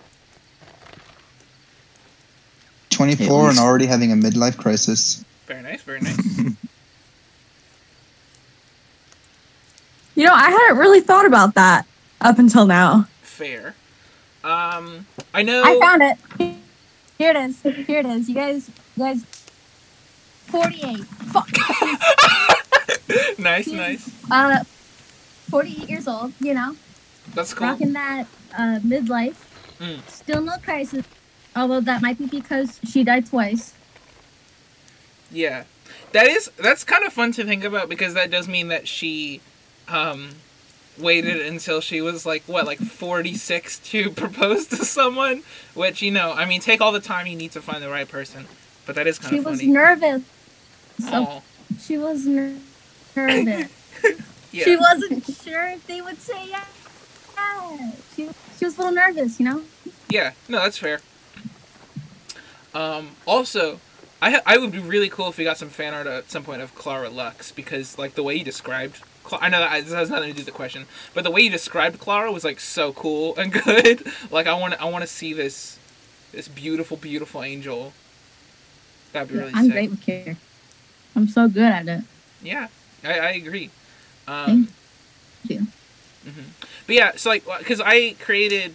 24 2.90 3.50
and 3.50 3.58
already 3.58 3.86
having 3.86 4.10
a 4.10 4.14
midlife 4.14 4.56
crisis. 4.56 5.24
Very 5.46 5.62
nice. 5.62 5.82
Very 5.82 6.00
nice. 6.00 6.16
You 10.14 10.24
know, 10.24 10.32
I 10.32 10.50
hadn't 10.50 10.78
really 10.78 11.00
thought 11.00 11.26
about 11.26 11.54
that 11.56 11.86
up 12.22 12.38
until 12.38 12.64
now. 12.64 13.06
Fair. 13.36 13.74
Um, 14.42 15.06
I 15.34 15.42
know. 15.42 15.62
I 15.62 15.78
found 15.78 16.02
it. 16.02 16.56
Here 17.18 17.30
it 17.30 17.36
is. 17.36 17.60
Here 17.60 18.00
it 18.00 18.06
is. 18.06 18.28
You 18.28 18.34
guys, 18.34 18.70
you 18.96 19.04
guys. 19.04 19.24
Forty-eight. 20.46 21.04
Fuck. 21.04 21.50
nice, 23.38 23.66
nice. 23.68 24.10
I 24.30 24.62
48 25.50 25.88
years 25.88 26.08
old, 26.08 26.32
you 26.40 26.54
know, 26.54 26.76
That's 27.34 27.54
cool. 27.54 27.68
rocking 27.68 27.92
that 27.92 28.26
uh, 28.56 28.80
midlife. 28.84 29.36
Mm. 29.78 30.08
Still 30.08 30.40
no 30.40 30.56
crisis. 30.58 31.04
Although 31.54 31.80
that 31.80 32.02
might 32.02 32.18
be 32.18 32.26
because 32.26 32.80
she 32.84 33.04
died 33.04 33.26
twice. 33.26 33.72
Yeah, 35.30 35.64
that 36.12 36.26
is 36.26 36.50
that's 36.56 36.84
kind 36.84 37.04
of 37.04 37.12
fun 37.12 37.32
to 37.32 37.44
think 37.44 37.64
about 37.64 37.88
because 37.88 38.14
that 38.14 38.30
does 38.30 38.46
mean 38.48 38.68
that 38.68 38.86
she, 38.86 39.40
um, 39.88 40.30
waited 40.98 41.40
until 41.40 41.80
she 41.80 42.00
was 42.00 42.24
like 42.26 42.42
what 42.46 42.66
like 42.66 42.78
forty 42.78 43.34
six 43.34 43.78
to 43.90 44.10
propose 44.22 44.66
to 44.66 44.76
someone. 44.76 45.42
Which 45.74 46.02
you 46.02 46.10
know, 46.10 46.32
I 46.32 46.44
mean, 46.46 46.60
take 46.60 46.80
all 46.80 46.92
the 46.92 47.00
time 47.00 47.26
you 47.26 47.36
need 47.36 47.52
to 47.52 47.62
find 47.62 47.82
the 47.82 47.90
right 47.90 48.08
person. 48.08 48.46
But 48.84 48.94
that 48.94 49.06
is 49.06 49.18
kind 49.18 49.34
of 49.34 49.36
She 49.36 49.38
of 49.38 49.44
was 49.46 49.62
nervous. 49.62 50.22
So 51.00 51.22
Aw, 51.24 51.40
she 51.80 51.98
was 51.98 52.26
ner- 52.26 52.56
nervous. 53.14 53.70
yeah. 54.52 54.64
She 54.64 54.76
wasn't 54.76 55.24
sure 55.26 55.68
if 55.68 55.86
they 55.86 56.00
would 56.00 56.18
say 56.20 56.48
yes. 56.48 56.66
She, 58.14 58.28
she 58.58 58.64
was 58.64 58.76
a 58.78 58.82
little 58.82 58.94
nervous, 58.94 59.38
you 59.38 59.44
know? 59.44 59.62
Yeah, 60.08 60.32
no, 60.48 60.58
that's 60.58 60.78
fair. 60.78 61.00
Um, 62.74 63.10
also, 63.26 63.80
I 64.22 64.30
ha- 64.30 64.42
I 64.46 64.58
would 64.58 64.72
be 64.72 64.78
really 64.78 65.08
cool 65.08 65.28
if 65.28 65.38
we 65.38 65.44
got 65.44 65.58
some 65.58 65.68
fan 65.68 65.94
art 65.94 66.06
at 66.06 66.30
some 66.30 66.44
point 66.44 66.62
of 66.62 66.74
Clara 66.74 67.10
Lux 67.10 67.52
because 67.52 67.98
like 67.98 68.14
the 68.14 68.22
way 68.22 68.36
you 68.36 68.44
described, 68.44 69.02
I 69.32 69.48
know 69.48 69.60
that 69.60 69.84
this 69.84 69.92
has 69.92 70.10
nothing 70.10 70.28
to 70.30 70.34
do 70.34 70.38
with 70.40 70.46
the 70.46 70.52
question, 70.52 70.86
but 71.14 71.24
the 71.24 71.30
way 71.30 71.40
you 71.42 71.50
described 71.50 71.98
Clara 71.98 72.30
was 72.32 72.44
like 72.44 72.60
so 72.60 72.92
cool 72.92 73.34
and 73.38 73.52
good. 73.52 74.04
like 74.30 74.46
I 74.46 74.54
want 74.54 74.74
to 74.74 74.82
I 74.82 74.86
want 74.86 75.02
to 75.02 75.08
see 75.08 75.32
this 75.32 75.78
this 76.32 76.48
beautiful 76.48 76.96
beautiful 76.96 77.42
angel. 77.42 77.92
That'd 79.12 79.28
be 79.30 79.38
really 79.38 79.52
I'm 79.54 79.64
sick. 79.66 79.72
great 79.72 79.90
with 79.90 80.02
care. 80.02 80.36
I'm 81.14 81.28
so 81.28 81.48
good 81.48 81.62
at 81.62 81.88
it. 81.88 82.04
Yeah, 82.42 82.68
I, 83.02 83.18
I 83.18 83.30
agree. 83.32 83.70
Um, 84.28 84.68
Thank 85.46 85.60
you. 85.60 85.66
hmm 86.30 86.48
But 86.86 86.94
yeah, 86.96 87.12
so 87.16 87.30
like, 87.30 87.44
because 87.58 87.80
I 87.80 88.14
created 88.20 88.74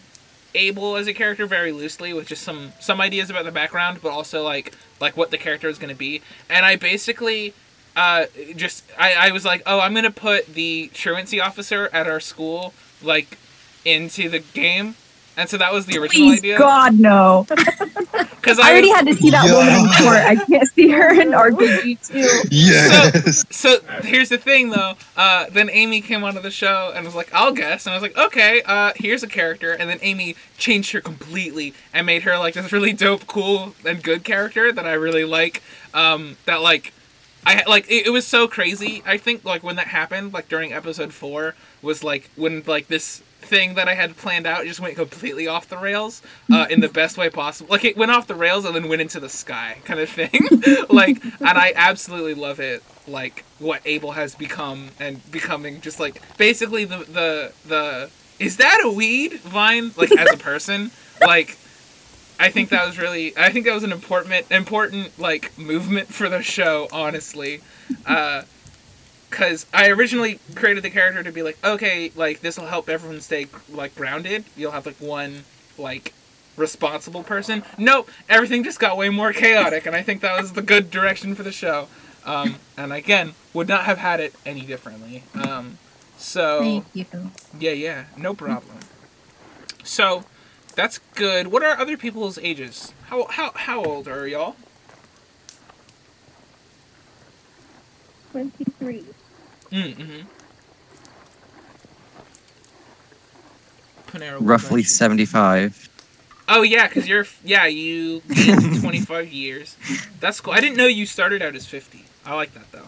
Abel 0.56 0.96
as 0.98 1.08
a 1.08 1.14
character 1.14 1.46
very 1.46 1.72
loosely 1.72 2.14
with 2.14 2.28
just 2.28 2.42
some 2.44 2.74
some 2.80 3.00
ideas 3.00 3.30
about 3.30 3.46
the 3.46 3.52
background, 3.52 4.00
but 4.02 4.10
also 4.10 4.44
like 4.44 4.74
like 5.00 5.16
what 5.16 5.32
the 5.32 5.38
character 5.38 5.68
is 5.70 5.78
going 5.78 5.90
to 5.94 5.96
be, 5.96 6.22
and 6.50 6.66
I 6.66 6.76
basically 6.76 7.54
uh 8.02 8.26
just 8.56 8.84
I 8.98 9.28
I 9.28 9.32
was 9.32 9.46
like, 9.46 9.62
oh, 9.66 9.80
I'm 9.80 9.94
gonna 9.94 10.12
put 10.12 10.48
the 10.54 10.90
truancy 10.94 11.40
officer 11.40 11.90
at 11.94 12.08
our 12.08 12.20
school 12.20 12.74
like 13.02 13.38
into 13.86 14.30
the 14.30 14.40
game. 14.40 14.96
And 15.38 15.50
so 15.50 15.58
that 15.58 15.72
was 15.72 15.86
the 15.86 15.98
original 15.98 16.28
Please, 16.28 16.40
idea. 16.40 16.58
God, 16.58 17.00
no. 17.00 17.48
Because 18.42 18.58
I 18.58 18.72
already 18.72 18.90
had 18.90 19.06
to 19.06 19.14
see 19.14 19.30
that 19.30 19.46
woman 19.46 19.74
in 19.76 19.86
court. 20.04 20.18
I 20.18 20.36
can't 20.46 20.68
see 20.70 20.90
her 20.90 21.14
in 21.22 21.30
RPG 21.30 22.08
too. 22.08 22.48
Yes. 22.50 23.46
So 23.56 23.80
here's 24.02 24.30
the 24.30 24.40
thing, 24.40 24.72
though. 24.72 24.94
Uh, 25.16 25.46
then 25.52 25.70
Amy 25.70 26.02
came 26.02 26.24
onto 26.24 26.42
the 26.42 26.50
show 26.50 26.92
and 26.96 27.06
was 27.06 27.14
like, 27.14 27.32
"I'll 27.36 27.52
guess," 27.52 27.86
and 27.86 27.94
I 27.94 27.96
was 27.96 28.02
like, 28.02 28.18
"Okay, 28.18 28.64
uh, 28.66 28.94
here's 28.96 29.22
a 29.22 29.28
character." 29.28 29.74
And 29.74 29.88
then 29.88 30.00
Amy 30.02 30.36
changed 30.58 30.92
her 30.94 31.02
completely 31.02 31.76
and 31.94 32.08
made 32.08 32.24
her 32.24 32.36
like 32.40 32.56
this 32.56 32.72
really 32.72 32.94
dope, 32.94 33.28
cool, 33.28 33.76
and 33.86 34.02
good 34.02 34.24
character 34.24 34.72
that 34.72 34.88
I 34.88 34.94
really 34.94 35.24
like. 35.24 35.62
Um, 35.94 36.38
that 36.46 36.64
like, 36.64 36.94
I 37.46 37.64
like 37.68 37.90
it, 37.90 38.08
it 38.08 38.10
was 38.12 38.28
so 38.28 38.48
crazy. 38.48 39.02
I 39.06 39.18
think 39.18 39.44
like 39.44 39.64
when 39.64 39.76
that 39.78 39.88
happened, 39.88 40.34
like 40.34 40.48
during 40.48 40.74
episode 40.74 41.14
four, 41.14 41.56
was 41.82 42.04
like 42.04 42.30
when 42.36 42.64
like 42.68 42.88
this 42.88 43.22
thing 43.42 43.74
that 43.74 43.88
I 43.88 43.96
had 43.96 44.16
planned 44.16 44.46
out 44.46 44.66
just 44.66 44.80
went 44.80 44.96
completely 44.96 45.48
off 45.48 45.68
the 45.68 45.78
rails 45.78 46.22
uh, 46.52 46.68
in 46.70 46.80
the 46.80 46.90
best 47.02 47.18
way 47.18 47.30
possible. 47.30 47.72
Like 47.72 47.84
it 47.84 47.98
went 47.98 48.12
off 48.12 48.28
the 48.28 48.36
rails 48.36 48.66
and 48.66 48.76
then 48.76 48.88
went 48.88 49.02
into 49.02 49.20
the 49.20 49.30
sky, 49.30 49.80
kind 49.84 50.00
of 50.00 50.10
thing. 50.10 50.48
like, 50.90 51.24
and 51.24 51.58
I 51.58 51.74
absolutely 51.76 52.36
love 52.36 52.60
it. 52.60 52.84
Like 53.08 53.44
what 53.60 53.82
Abel 53.86 54.12
has 54.12 54.36
become 54.36 54.90
and 55.00 55.30
becoming 55.32 55.82
just 55.82 56.00
like 56.00 56.22
basically 56.38 56.86
the 56.86 56.98
the 56.98 57.54
the 57.68 58.10
is 58.40 58.58
that 58.58 58.82
a 58.84 58.92
weed 58.92 59.34
vine 59.42 59.92
like 59.98 60.12
as 60.12 60.32
a 60.32 60.38
person 60.52 60.92
like. 61.22 61.58
I 62.42 62.50
think 62.50 62.70
that 62.70 62.86
was 62.88 62.98
really. 62.98 63.38
I 63.38 63.52
think 63.52 63.66
that 63.66 63.74
was 63.74 63.84
an 63.84 63.92
important, 63.92 64.52
important 64.52 65.18
like 65.20 65.58
movement 65.58 66.08
for 66.08 66.28
the 66.28 66.42
show. 66.42 66.88
Honestly, 66.92 67.62
uh, 68.06 68.44
because 69.30 69.66
I 69.74 69.90
originally 69.90 70.40
created 70.56 70.84
the 70.84 70.90
character 70.90 71.24
to 71.24 71.32
be 71.32 71.44
like, 71.44 71.58
okay, 71.64 72.12
like 72.16 72.42
this 72.42 72.58
will 72.58 72.66
help 72.66 72.90
everyone 72.90 73.22
stay 73.22 73.48
like 73.70 73.96
grounded. 73.96 74.44
You'll 74.58 74.72
have 74.72 74.86
like 74.86 74.98
one 74.98 75.44
like 75.78 76.14
responsible 76.58 77.24
person. 77.24 77.64
Nope, 77.78 78.10
everything 78.28 78.64
just 78.64 78.80
got 78.80 78.98
way 78.98 79.10
more 79.10 79.34
chaotic, 79.34 79.86
and 79.86 79.96
I 79.96 80.02
think 80.02 80.22
that 80.22 80.40
was 80.40 80.54
the 80.54 80.62
good 80.62 80.90
direction 80.92 81.36
for 81.36 81.44
the 81.44 81.52
show. 81.52 81.88
Um, 82.26 82.56
and 82.78 82.92
again, 82.92 83.34
would 83.54 83.68
not 83.68 83.86
have 83.86 83.98
had 84.00 84.20
it 84.20 84.34
any 84.46 84.62
differently. 84.62 85.24
Um, 85.36 85.78
so 86.18 86.60
Thank 86.60 86.86
you. 86.94 87.32
yeah, 87.60 87.72
yeah, 87.72 88.06
no 88.18 88.34
problem. 88.34 88.80
So 89.84 90.24
that's 90.76 91.00
good. 91.16 91.48
What 91.48 91.64
are 91.64 91.78
other 91.80 91.98
people's 91.98 92.38
ages? 92.40 92.94
How 93.08 93.28
how 93.28 93.52
how 93.56 93.84
old 93.84 94.08
are 94.08 94.28
y'all? 94.28 94.56
23. 98.32 99.04
Mm-hmm. 99.72 100.22
Panera, 104.08 104.38
Roughly 104.40 104.84
75. 104.84 105.90
Oh 106.48 106.62
yeah, 106.64 106.88
because 106.88 107.08
you're 107.08 107.26
yeah 107.44 107.66
you 107.66 108.22
25 108.82 109.32
years. 109.32 109.78
That's 110.20 110.40
cool. 110.42 110.54
I 110.54 110.60
didn't 110.60 110.78
know 110.78 110.88
you 110.88 111.06
started 111.06 111.42
out 111.42 111.56
as 111.56 111.66
50. 111.66 112.06
I 112.26 112.36
like 112.36 112.54
that 112.54 112.72
though. 112.72 112.88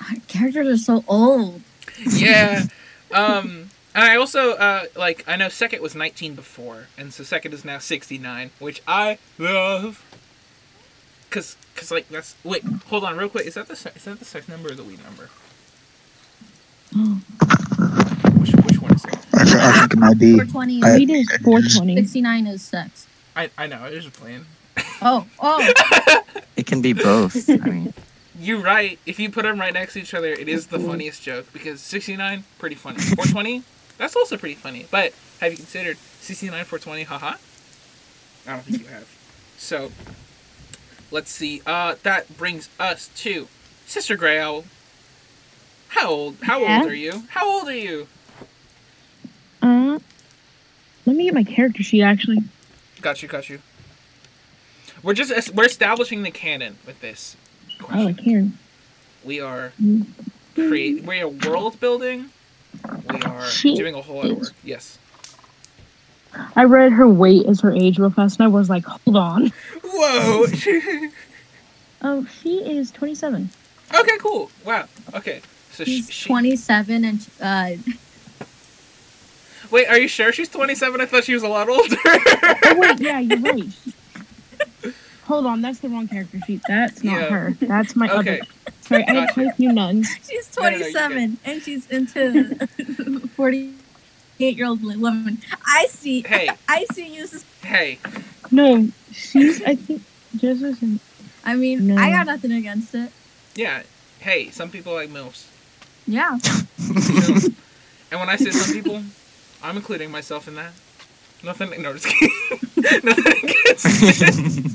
Our 0.00 0.16
characters 0.28 0.68
are 0.68 0.76
so 0.76 1.04
old. 1.08 1.62
Yeah. 2.06 2.64
Um. 3.10 3.67
And 3.94 4.04
I 4.04 4.16
also 4.16 4.52
uh 4.52 4.84
like 4.96 5.24
I 5.26 5.36
know 5.36 5.48
Second 5.48 5.82
was 5.82 5.94
19 5.94 6.34
before, 6.34 6.86
and 6.96 7.12
so 7.12 7.24
Second 7.24 7.52
is 7.54 7.64
now 7.64 7.78
69, 7.78 8.50
which 8.58 8.82
I 8.86 9.18
love. 9.38 10.04
Cause, 11.30 11.56
cause 11.76 11.90
like 11.90 12.08
that's 12.08 12.36
wait, 12.44 12.64
hold 12.86 13.04
on 13.04 13.16
real 13.16 13.28
quick. 13.28 13.46
Is 13.46 13.54
that 13.54 13.68
the 13.68 13.76
se- 13.76 13.92
is 13.96 14.04
that 14.04 14.18
the 14.18 14.24
sex 14.24 14.48
number 14.48 14.70
or 14.70 14.74
the 14.74 14.84
weed 14.84 15.00
number? 15.04 15.28
Which 18.38 18.52
which 18.64 18.80
one 18.80 18.94
is 18.94 19.04
it? 19.04 19.18
I, 19.34 19.44
th- 19.44 19.56
I 19.56 19.72
think 19.80 19.92
it 19.92 19.98
might 19.98 20.18
be. 20.18 20.32
420 20.34 20.82
I- 20.82 20.96
Weed 20.96 21.10
is 21.10 21.28
420. 21.44 21.96
69 21.96 22.46
is 22.46 22.62
sex. 22.62 23.06
I 23.36 23.50
I 23.58 23.66
know. 23.66 23.76
I 23.78 23.90
was 23.90 24.04
just 24.04 24.16
playing. 24.18 24.46
Oh, 25.02 25.26
oh. 25.40 25.72
It 26.56 26.66
can 26.66 26.80
be 26.82 26.92
both. 26.92 27.48
I 27.50 27.56
mean, 27.56 27.92
You're 28.40 28.60
right. 28.60 28.98
If 29.04 29.18
you 29.18 29.30
put 29.30 29.42
them 29.42 29.58
right 29.60 29.72
next 29.74 29.94
to 29.94 30.00
each 30.00 30.14
other, 30.14 30.28
it 30.28 30.48
is 30.48 30.68
the 30.68 30.78
funniest 30.78 31.22
joke 31.22 31.52
because 31.52 31.80
69, 31.80 32.44
pretty 32.58 32.76
funny. 32.76 32.98
420, 33.00 33.64
that's 33.98 34.16
also 34.16 34.36
pretty 34.36 34.54
funny. 34.54 34.86
But 34.90 35.12
have 35.40 35.50
you 35.52 35.56
considered 35.58 35.98
69, 36.20 36.64
420, 36.64 37.02
haha? 37.04 37.34
I 38.46 38.52
don't 38.52 38.62
think 38.62 38.80
you 38.82 38.86
have. 38.88 39.06
So, 39.58 39.90
let's 41.10 41.30
see. 41.30 41.60
Uh, 41.66 41.96
that 42.04 42.36
brings 42.38 42.68
us 42.80 43.08
to 43.16 43.48
Sister 43.86 44.16
Grey 44.16 44.38
Owl. 44.38 44.64
How 45.88 46.08
old? 46.08 46.36
How 46.42 46.60
Yeah? 46.60 46.80
old 46.80 46.90
are 46.90 46.94
you? 46.94 47.24
How 47.30 47.48
old 47.48 47.68
are 47.68 47.76
you? 47.76 48.08
Uh, 49.62 49.98
let 51.06 51.16
me 51.16 51.24
get 51.24 51.34
my 51.34 51.44
character 51.44 51.82
sheet 51.82 52.02
actually. 52.02 52.38
Got 53.00 53.22
you. 53.22 53.28
Got 53.28 53.48
you. 53.50 53.60
We're 55.02 55.14
just 55.14 55.50
we're 55.54 55.64
establishing 55.66 56.22
the 56.22 56.30
canon 56.30 56.78
with 56.86 57.00
this 57.00 57.36
Oh, 57.80 57.84
I 57.90 58.12
question. 58.12 58.14
can. 58.16 58.58
We 59.24 59.40
are 59.40 59.72
Mm. 59.80 60.06
create. 60.54 61.04
We 61.04 61.20
are 61.20 61.28
world 61.28 61.80
building. 61.80 62.30
We 63.10 63.20
are 63.22 63.44
She 63.46 63.74
doing 63.76 63.94
a 63.94 64.02
whole 64.02 64.16
lot 64.16 64.30
of 64.30 64.38
work. 64.38 64.52
Yes. 64.64 64.98
I 66.54 66.64
read 66.64 66.92
her 66.92 67.08
weight 67.08 67.46
as 67.46 67.60
her 67.60 67.72
age 67.72 67.98
real 67.98 68.10
fast, 68.10 68.38
and 68.38 68.44
I 68.44 68.48
was 68.48 68.68
like, 68.70 68.84
hold 68.84 69.16
on. 69.16 69.52
Whoa. 69.84 70.46
Oh, 72.00 72.24
she 72.42 72.58
is 72.58 72.92
27. 72.92 73.50
okay. 73.92 74.18
Cool. 74.18 74.52
Wow. 74.64 74.86
Okay. 75.14 75.40
So 75.72 75.82
she, 75.84 75.96
She's 76.02 76.10
she, 76.12 76.28
27 76.28 77.04
and 77.04 77.26
uh, 77.40 77.70
Wait. 79.72 79.86
Are 79.88 79.98
you 79.98 80.06
sure 80.06 80.32
she's 80.32 80.48
twenty 80.48 80.76
seven? 80.76 81.00
I 81.00 81.06
thought 81.06 81.24
she 81.24 81.34
was 81.34 81.42
a 81.42 81.48
lot 81.48 81.68
older. 81.68 81.96
Oh, 82.06 82.74
wait, 82.78 83.00
yeah, 83.00 83.18
you're 83.18 83.38
right. 83.40 83.66
Hold 85.24 85.46
on, 85.46 85.60
that's 85.60 85.80
the 85.80 85.88
wrong 85.88 86.06
character 86.06 86.38
sheet. 86.46 86.62
That's 86.68 87.02
not 87.02 87.20
Yeah. 87.20 87.28
her. 87.30 87.56
That's 87.60 87.96
my 87.96 88.08
Okay. 88.08 88.38
other. 88.40 88.48
Sorry, 88.88 89.04
I 89.06 89.12
have 89.14 89.34
quite 89.34 89.46
a 89.48 89.52
few 89.52 89.72
nuns. 89.72 90.08
she's 90.28 90.56
No, 90.56 90.62
no, 90.64 90.70
no, 90.70 90.78
27 90.78 91.38
and 91.44 91.62
she's 91.62 91.86
into 91.90 92.54
48 93.36 94.56
year 94.56 94.66
old 94.66 94.82
woman. 94.82 95.38
I 95.66 95.86
see. 95.90 96.22
Hey. 96.22 96.48
I 96.68 96.86
see 96.92 97.14
you. 97.14 97.22
as- 97.24 97.44
hey. 97.62 97.98
No, 98.50 98.88
she's, 99.12 99.62
I 99.62 99.74
think, 99.74 100.02
just 100.36 100.62
as 100.62 100.82
in, 100.82 101.00
I 101.44 101.54
mean, 101.54 101.86
No. 101.88 101.96
I 101.96 102.10
got 102.10 102.26
nothing 102.26 102.52
against 102.52 102.94
it. 102.94 103.10
Yeah. 103.54 103.82
Hey. 104.20 104.50
Some 104.50 104.70
people 104.70 104.94
like 104.94 105.10
milfs. 105.10 105.46
Yeah. 106.06 106.38
So- 106.38 107.50
and 108.10 108.18
when 108.20 108.30
I 108.30 108.36
say 108.36 108.50
some 108.52 108.72
people, 108.74 109.02
I'm 109.62 109.76
including 109.76 110.10
myself 110.10 110.48
in 110.48 110.54
that. 110.54 110.72
Nothing. 111.44 111.82
No, 111.82 111.92
just 111.92 112.06
kidding. 112.06 113.04
Nothing 113.04 113.48
against 113.48 113.86
it. 114.22 114.72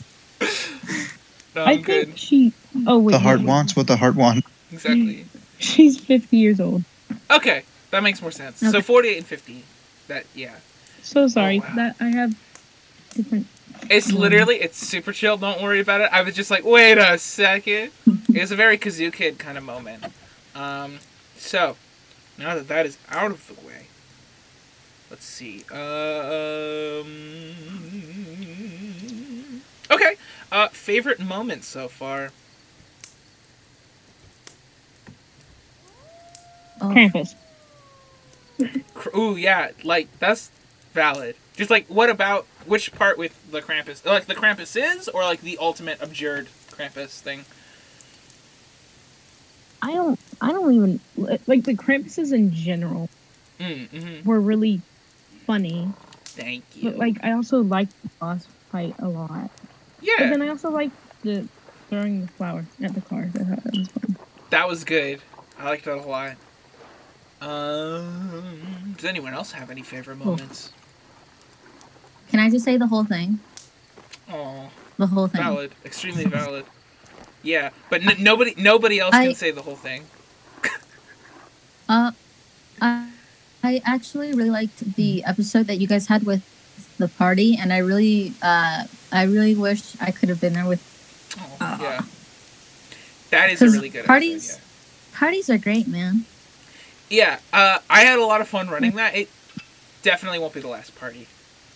No, 1.55 1.63
I 1.63 1.71
I'm 1.73 1.81
good. 1.81 2.05
think 2.07 2.17
she. 2.17 2.53
Oh, 2.87 2.99
wait. 2.99 3.11
The 3.13 3.19
heart 3.19 3.41
no, 3.41 3.47
wants 3.47 3.75
what 3.75 3.87
the 3.87 3.97
heart 3.97 4.15
wants. 4.15 4.47
Exactly. 4.71 5.25
She's 5.59 5.99
50 5.99 6.35
years 6.37 6.59
old. 6.59 6.83
Okay, 7.31 7.63
that 7.91 8.01
makes 8.03 8.21
more 8.21 8.31
sense. 8.31 8.57
So 8.59 8.67
Okay. 8.69 8.81
48 8.81 9.17
and 9.17 9.25
50. 9.27 9.63
That 10.07 10.25
yeah. 10.35 10.55
So 11.03 11.27
sorry 11.27 11.59
wow. 11.59 11.71
that 11.75 11.95
I 11.99 12.09
have 12.09 12.35
different. 13.13 13.47
It's 13.89 14.11
Mm. 14.11 14.17
literally 14.19 14.55
it's 14.57 14.77
super 14.77 15.11
chill. 15.13 15.37
Don't 15.37 15.61
worry 15.61 15.79
about 15.79 16.01
it. 16.01 16.09
I 16.11 16.21
was 16.21 16.33
just 16.35 16.49
like, 16.49 16.63
wait 16.65 16.97
a 16.97 17.17
second. 17.17 17.91
it 18.33 18.41
was 18.41 18.51
a 18.51 18.55
very 18.55 18.77
Kazoo 18.77 19.11
Kid 19.13 19.37
kind 19.37 19.57
of 19.57 19.63
moment. 19.63 20.05
Um, 20.55 20.99
so 21.37 21.75
now 22.37 22.55
that 22.55 22.67
that 22.67 22.85
is 22.85 22.97
out 23.09 23.31
of 23.31 23.45
the 23.47 23.53
way, 23.65 23.87
let's 25.11 25.25
see. 25.25 25.63
Um, 25.71 27.07
okay. 29.91 30.15
Uh, 30.51 30.67
favorite 30.69 31.19
moments 31.19 31.67
so 31.67 31.87
far. 31.87 32.31
Oh, 36.81 36.87
Krampus. 36.89 37.35
Cr- 38.93 39.17
Ooh, 39.17 39.35
yeah, 39.35 39.71
like 39.83 40.07
that's 40.19 40.51
valid. 40.93 41.35
Just 41.55 41.69
like, 41.69 41.87
what 41.87 42.09
about 42.09 42.45
which 42.65 42.93
part 42.93 43.17
with 43.17 43.35
the 43.51 43.61
Krampus? 43.61 44.05
Like 44.05 44.25
the 44.25 44.35
Krampus 44.35 44.75
is, 44.75 45.07
or 45.07 45.23
like 45.23 45.41
the 45.41 45.57
ultimate 45.59 46.01
abjured 46.01 46.47
Krampus 46.71 47.19
thing? 47.19 47.45
I 49.81 49.91
don't. 49.93 50.19
I 50.41 50.51
don't 50.51 50.73
even 50.73 50.99
like 51.17 51.63
the 51.63 51.73
Krampuses 51.75 52.33
in 52.33 52.51
general 52.51 53.09
Mm, 53.59 53.87
hmm 53.89 54.27
were 54.27 54.39
really 54.39 54.81
funny, 55.45 55.87
Thank 56.25 56.63
you. 56.75 56.89
but 56.89 56.97
like 56.97 57.17
I 57.23 57.33
also 57.33 57.61
liked 57.61 57.93
the 58.01 58.09
boss 58.19 58.47
fight 58.71 58.95
a 58.99 59.07
lot. 59.07 59.51
But 60.05 60.19
yeah, 60.19 60.29
then 60.29 60.41
I 60.41 60.49
also 60.49 60.69
liked 60.69 60.95
the 61.23 61.47
throwing 61.89 62.21
the 62.25 62.27
flower 62.33 62.65
at 62.81 62.93
the 62.93 63.01
car. 63.01 63.29
I 63.33 63.37
thought 63.37 63.63
that 63.63 63.73
was 63.73 63.87
fun. 63.89 64.17
that 64.49 64.67
was 64.67 64.83
good. 64.83 65.21
I 65.59 65.65
liked 65.69 65.85
that 65.85 65.97
a 65.97 66.01
lot. 66.01 66.35
Um, 67.41 68.93
does 68.95 69.05
anyone 69.05 69.33
else 69.33 69.51
have 69.51 69.69
any 69.69 69.81
favorite 69.81 70.17
moments? 70.17 70.71
Can 72.29 72.39
I 72.39 72.49
just 72.49 72.65
say 72.65 72.77
the 72.77 72.87
whole 72.87 73.03
thing? 73.03 73.39
Oh, 74.31 74.69
The 74.97 75.07
whole 75.07 75.27
thing. 75.27 75.41
valid, 75.41 75.71
extremely 75.85 76.25
valid. 76.25 76.65
Yeah, 77.43 77.71
but 77.89 78.01
n- 78.05 78.23
nobody, 78.23 78.53
nobody 78.57 78.99
else 78.99 79.13
I- 79.13 79.25
can 79.27 79.35
say 79.35 79.51
the 79.51 79.61
whole 79.61 79.75
thing. 79.75 80.05
Uh, 81.89 82.11
I, 82.81 83.09
I 83.61 83.81
actually 83.85 84.33
really 84.33 84.49
liked 84.49 84.95
the 84.95 85.23
episode 85.25 85.67
that 85.67 85.79
you 85.79 85.87
guys 85.87 86.07
had 86.07 86.23
with 86.25 86.41
the 86.97 87.07
party, 87.07 87.57
and 87.59 87.73
I 87.73 87.77
really, 87.79 88.33
uh, 88.41 88.85
I 89.11 89.23
really 89.23 89.55
wish 89.55 89.93
I 89.99 90.11
could 90.11 90.29
have 90.29 90.39
been 90.41 90.53
there 90.53 90.65
with. 90.65 90.81
Oh, 91.39 91.57
Ah. 91.61 91.81
yeah, 91.81 92.01
that 93.31 93.49
is 93.49 93.61
a 93.61 93.69
really 93.69 93.89
good 93.89 94.05
parties- 94.05 94.51
Episode, 94.51 94.59
Parties 95.13 95.49
are 95.49 95.57
great, 95.57 95.87
man. 95.87 96.25
yeah, 97.09 97.39
uh, 97.51 97.79
I 97.89 98.01
had 98.01 98.19
a 98.19 98.25
lot 98.25 98.41
of 98.41 98.47
fun 98.47 98.69
running 98.69 98.95
that. 98.95 99.15
It 99.15 99.29
definitely 100.01 100.39
won't 100.39 100.53
be 100.53 100.59
the 100.61 100.67
last 100.67 100.95
party, 100.95 101.27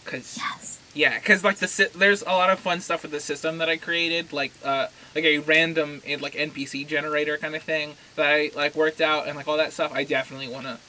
cause 0.06 0.38
Yes. 0.38 0.78
Yeah, 0.94 1.20
because 1.20 1.44
like 1.44 1.58
the 1.58 1.68
sy- 1.68 1.90
there's 1.96 2.24
a 2.24 2.32
lot 2.32 2.50
of 2.50 2.60
fun 2.60 2.82
stuff 2.82 3.04
with 3.04 3.12
the 3.12 3.20
system 3.20 3.60
that 3.60 3.70
I 3.70 3.78
created, 3.78 4.34
like 4.34 4.52
uh 4.66 4.88
like 5.14 5.24
a 5.26 5.38
random 5.40 6.02
eh, 6.08 6.18
like 6.20 6.34
NPC 6.34 6.88
generator 6.88 7.38
kind 7.38 7.56
of 7.56 7.62
thing 7.62 7.94
that 8.16 8.26
I 8.26 8.50
like 8.56 8.76
worked 8.76 9.00
out 9.02 9.28
and 9.28 9.36
like 9.38 9.48
all 9.48 9.58
that 9.58 9.74
stuff. 9.74 9.92
I 9.94 10.04
definitely 10.04 10.48
want 10.48 10.66
to 10.66 10.80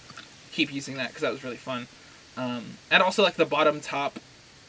keep 0.52 0.72
using 0.72 0.96
that 0.96 1.09
because 1.09 1.20
that 1.22 1.32
was 1.32 1.44
really 1.44 1.59
fun. 1.59 1.88
Um, 2.39 2.78
and 2.89 3.03
also 3.03 3.22
like 3.24 3.34
the 3.34 3.45
bottom 3.45 3.80
top 3.80 4.20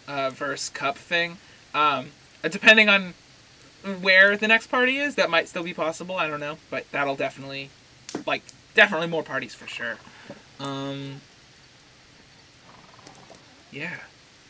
uh, 0.08 0.32
verse 0.32 0.70
cup 0.70 0.98
thing. 0.98 1.38
Um, 1.74 2.08
depending 2.42 2.90
on 2.90 3.14
where 4.02 4.36
the 4.36 4.48
next 4.48 4.68
party 4.68 4.98
is, 4.98 5.16
that 5.16 5.30
might 5.30 5.48
still 5.48 5.64
be 5.64 5.74
possible. 5.74 6.16
I 6.16 6.28
don't 6.28 6.40
know, 6.40 6.58
but 6.72 6.92
that'll 6.92 7.16
definitely 7.16 7.70
like 8.26 8.42
definitely 8.74 9.08
more 9.08 9.24
parties 9.24 9.54
for 9.54 9.68
sure. 9.68 9.98
Um, 10.60 11.22
yeah. 13.72 13.98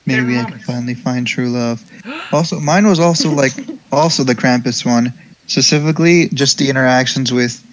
Maybe 0.05 0.35
Favorite 0.35 0.45
I 0.45 0.49
can 0.51 0.59
finally 0.59 0.95
find 0.95 1.27
true 1.27 1.49
love. 1.49 1.83
Also, 2.31 2.59
mine 2.59 2.87
was 2.87 3.01
also 3.01 3.29
like 3.31 3.51
also 3.91 4.23
the 4.23 4.33
Krampus 4.33 4.85
one, 4.85 5.13
specifically 5.47 6.29
just 6.29 6.57
the 6.57 6.69
interactions 6.69 7.33
with 7.33 7.63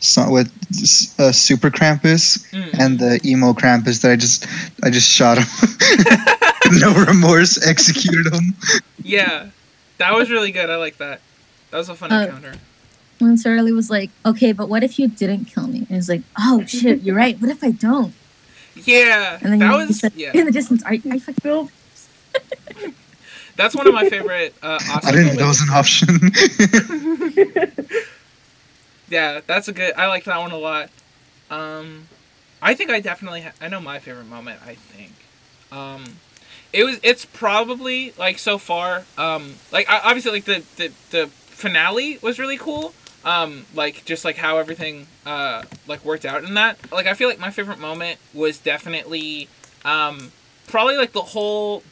so- 0.00 0.30
with 0.30 0.48
uh, 1.18 1.32
Super 1.32 1.70
Krampus 1.70 2.46
Mm. 2.52 2.78
and 2.78 2.98
the 2.98 3.20
emo 3.24 3.52
Krampus 3.52 4.00
that 4.02 4.10
I 4.12 4.16
just 4.16 4.46
I 4.84 4.90
just 4.90 5.08
shot 5.10 5.38
him. 5.38 5.46
no 6.80 6.92
remorse, 7.04 7.64
executed 7.66 8.32
him. 8.32 8.54
Yeah, 9.02 9.48
that 9.98 10.12
was 10.14 10.30
really 10.30 10.52
good. 10.52 10.68
I 10.70 10.76
like 10.76 10.96
that. 10.98 11.20
That 11.70 11.78
was 11.78 11.88
a 11.88 11.94
fun 11.94 12.12
Uh, 12.12 12.20
encounter. 12.20 12.54
When 13.18 13.36
Shirley 13.38 13.72
was 13.72 13.88
like, 13.88 14.10
"Okay, 14.26 14.52
but 14.52 14.68
what 14.68 14.82
if 14.84 14.98
you 14.98 15.08
didn't 15.08 15.46
kill 15.46 15.66
me?" 15.68 15.86
And 15.88 15.96
it's 15.98 16.08
like, 16.08 16.22
"Oh 16.38 16.64
shit, 16.66 17.02
you're 17.02 17.16
right. 17.16 17.40
What 17.40 17.50
if 17.50 17.62
I 17.64 17.70
don't?" 17.70 18.12
Yeah, 18.84 19.38
And 19.40 19.52
then 19.52 19.58
that 19.60 19.72
you 19.80 19.86
was 19.86 20.00
said, 20.00 20.12
yeah. 20.16 20.32
in 20.34 20.44
the 20.44 20.52
distance, 20.52 20.82
I, 20.84 21.00
I 21.10 21.18
fucking 21.18 21.40
Bill. 21.42 21.70
That's 23.56 23.74
one 23.74 23.86
of 23.86 23.94
my 23.94 24.06
favorite. 24.10 24.54
Uh, 24.62 24.78
I 24.82 24.92
Oscar 24.96 25.12
didn't 25.12 25.36
know 25.36 25.46
that 25.46 25.48
was 25.48 25.60
an 25.62 25.70
option. 25.72 26.08
Yeah, 29.08 29.40
that's 29.46 29.68
a 29.68 29.72
good. 29.72 29.94
I 29.96 30.06
like 30.06 30.24
that 30.24 30.38
one 30.38 30.50
a 30.50 30.58
lot. 30.58 30.90
Um, 31.50 32.08
I 32.60 32.74
think 32.74 32.90
I 32.90 33.00
definitely. 33.00 33.42
Ha- 33.42 33.52
I 33.60 33.68
know 33.68 33.80
my 33.80 33.98
favorite 33.98 34.26
moment. 34.26 34.60
I 34.64 34.74
think. 34.74 35.12
Um, 35.70 36.04
it 36.72 36.84
was. 36.84 36.98
It's 37.02 37.24
probably 37.24 38.12
like 38.18 38.38
so 38.38 38.58
far. 38.58 39.04
Um, 39.16 39.54
like 39.72 39.88
I- 39.88 40.00
obviously 40.00 40.32
like 40.32 40.44
the 40.44 40.64
the 40.76 40.92
the 41.10 41.26
finale 41.28 42.18
was 42.22 42.38
really 42.38 42.58
cool. 42.58 42.94
Um, 43.24 43.66
like 43.74 44.04
just 44.04 44.24
like 44.24 44.36
how 44.36 44.58
everything 44.58 45.08
uh 45.24 45.64
like 45.88 46.04
worked 46.04 46.24
out 46.24 46.44
in 46.44 46.54
that. 46.54 46.78
Like 46.92 47.06
I 47.06 47.14
feel 47.14 47.28
like 47.28 47.38
my 47.40 47.50
favorite 47.50 47.78
moment 47.78 48.18
was 48.34 48.58
definitely 48.58 49.48
um 49.84 50.32
probably 50.68 50.96
like 50.96 51.12
the 51.12 51.22
whole 51.22 51.82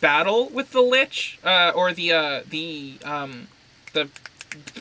battle 0.00 0.48
with 0.50 0.70
the 0.70 0.80
lich 0.82 1.38
uh 1.44 1.72
or 1.74 1.92
the 1.92 2.12
uh 2.12 2.40
the 2.48 2.94
um 3.04 3.48
the 3.92 4.08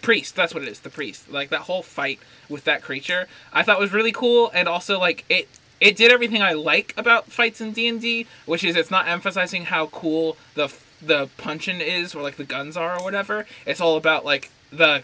priest 0.01 0.35
that's 0.35 0.53
what 0.53 0.63
it 0.63 0.69
is 0.69 0.81
the 0.81 0.89
priest. 0.89 1.31
Like 1.31 1.49
that 1.49 1.61
whole 1.61 1.83
fight 1.83 2.19
with 2.49 2.65
that 2.65 2.81
creature 2.81 3.27
i 3.53 3.63
thought 3.63 3.79
was 3.79 3.93
really 3.93 4.11
cool 4.11 4.51
and 4.53 4.67
also 4.67 4.99
like 4.99 5.23
it 5.29 5.47
it 5.79 5.95
did 5.95 6.11
everything 6.11 6.41
i 6.41 6.51
like 6.51 6.93
about 6.97 7.31
fights 7.31 7.61
in 7.61 7.71
d&d 7.71 8.27
which 8.45 8.63
is 8.63 8.75
it's 8.75 8.91
not 8.91 9.07
emphasizing 9.07 9.65
how 9.65 9.87
cool 9.87 10.37
the 10.55 10.67
the 11.05 11.29
punchin 11.37 11.81
is 11.81 12.15
or 12.15 12.21
like 12.21 12.37
the 12.37 12.43
guns 12.43 12.77
are 12.77 12.99
or 12.99 13.03
whatever. 13.03 13.45
It's 13.65 13.81
all 13.81 13.97
about 13.97 14.25
like 14.25 14.51
the 14.71 15.03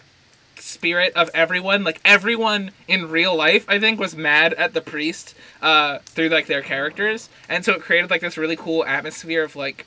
spirit 0.56 1.12
of 1.14 1.30
everyone. 1.32 1.84
Like 1.84 2.00
everyone 2.04 2.70
in 2.88 3.08
real 3.08 3.34
life 3.34 3.64
i 3.68 3.78
think 3.78 3.98
was 3.98 4.16
mad 4.16 4.52
at 4.54 4.74
the 4.74 4.80
priest 4.80 5.34
uh 5.62 5.98
through 5.98 6.28
like 6.28 6.46
their 6.46 6.62
characters. 6.62 7.28
And 7.48 7.64
so 7.64 7.74
it 7.74 7.82
created 7.82 8.10
like 8.10 8.20
this 8.20 8.36
really 8.36 8.56
cool 8.56 8.84
atmosphere 8.84 9.44
of 9.44 9.56
like 9.56 9.86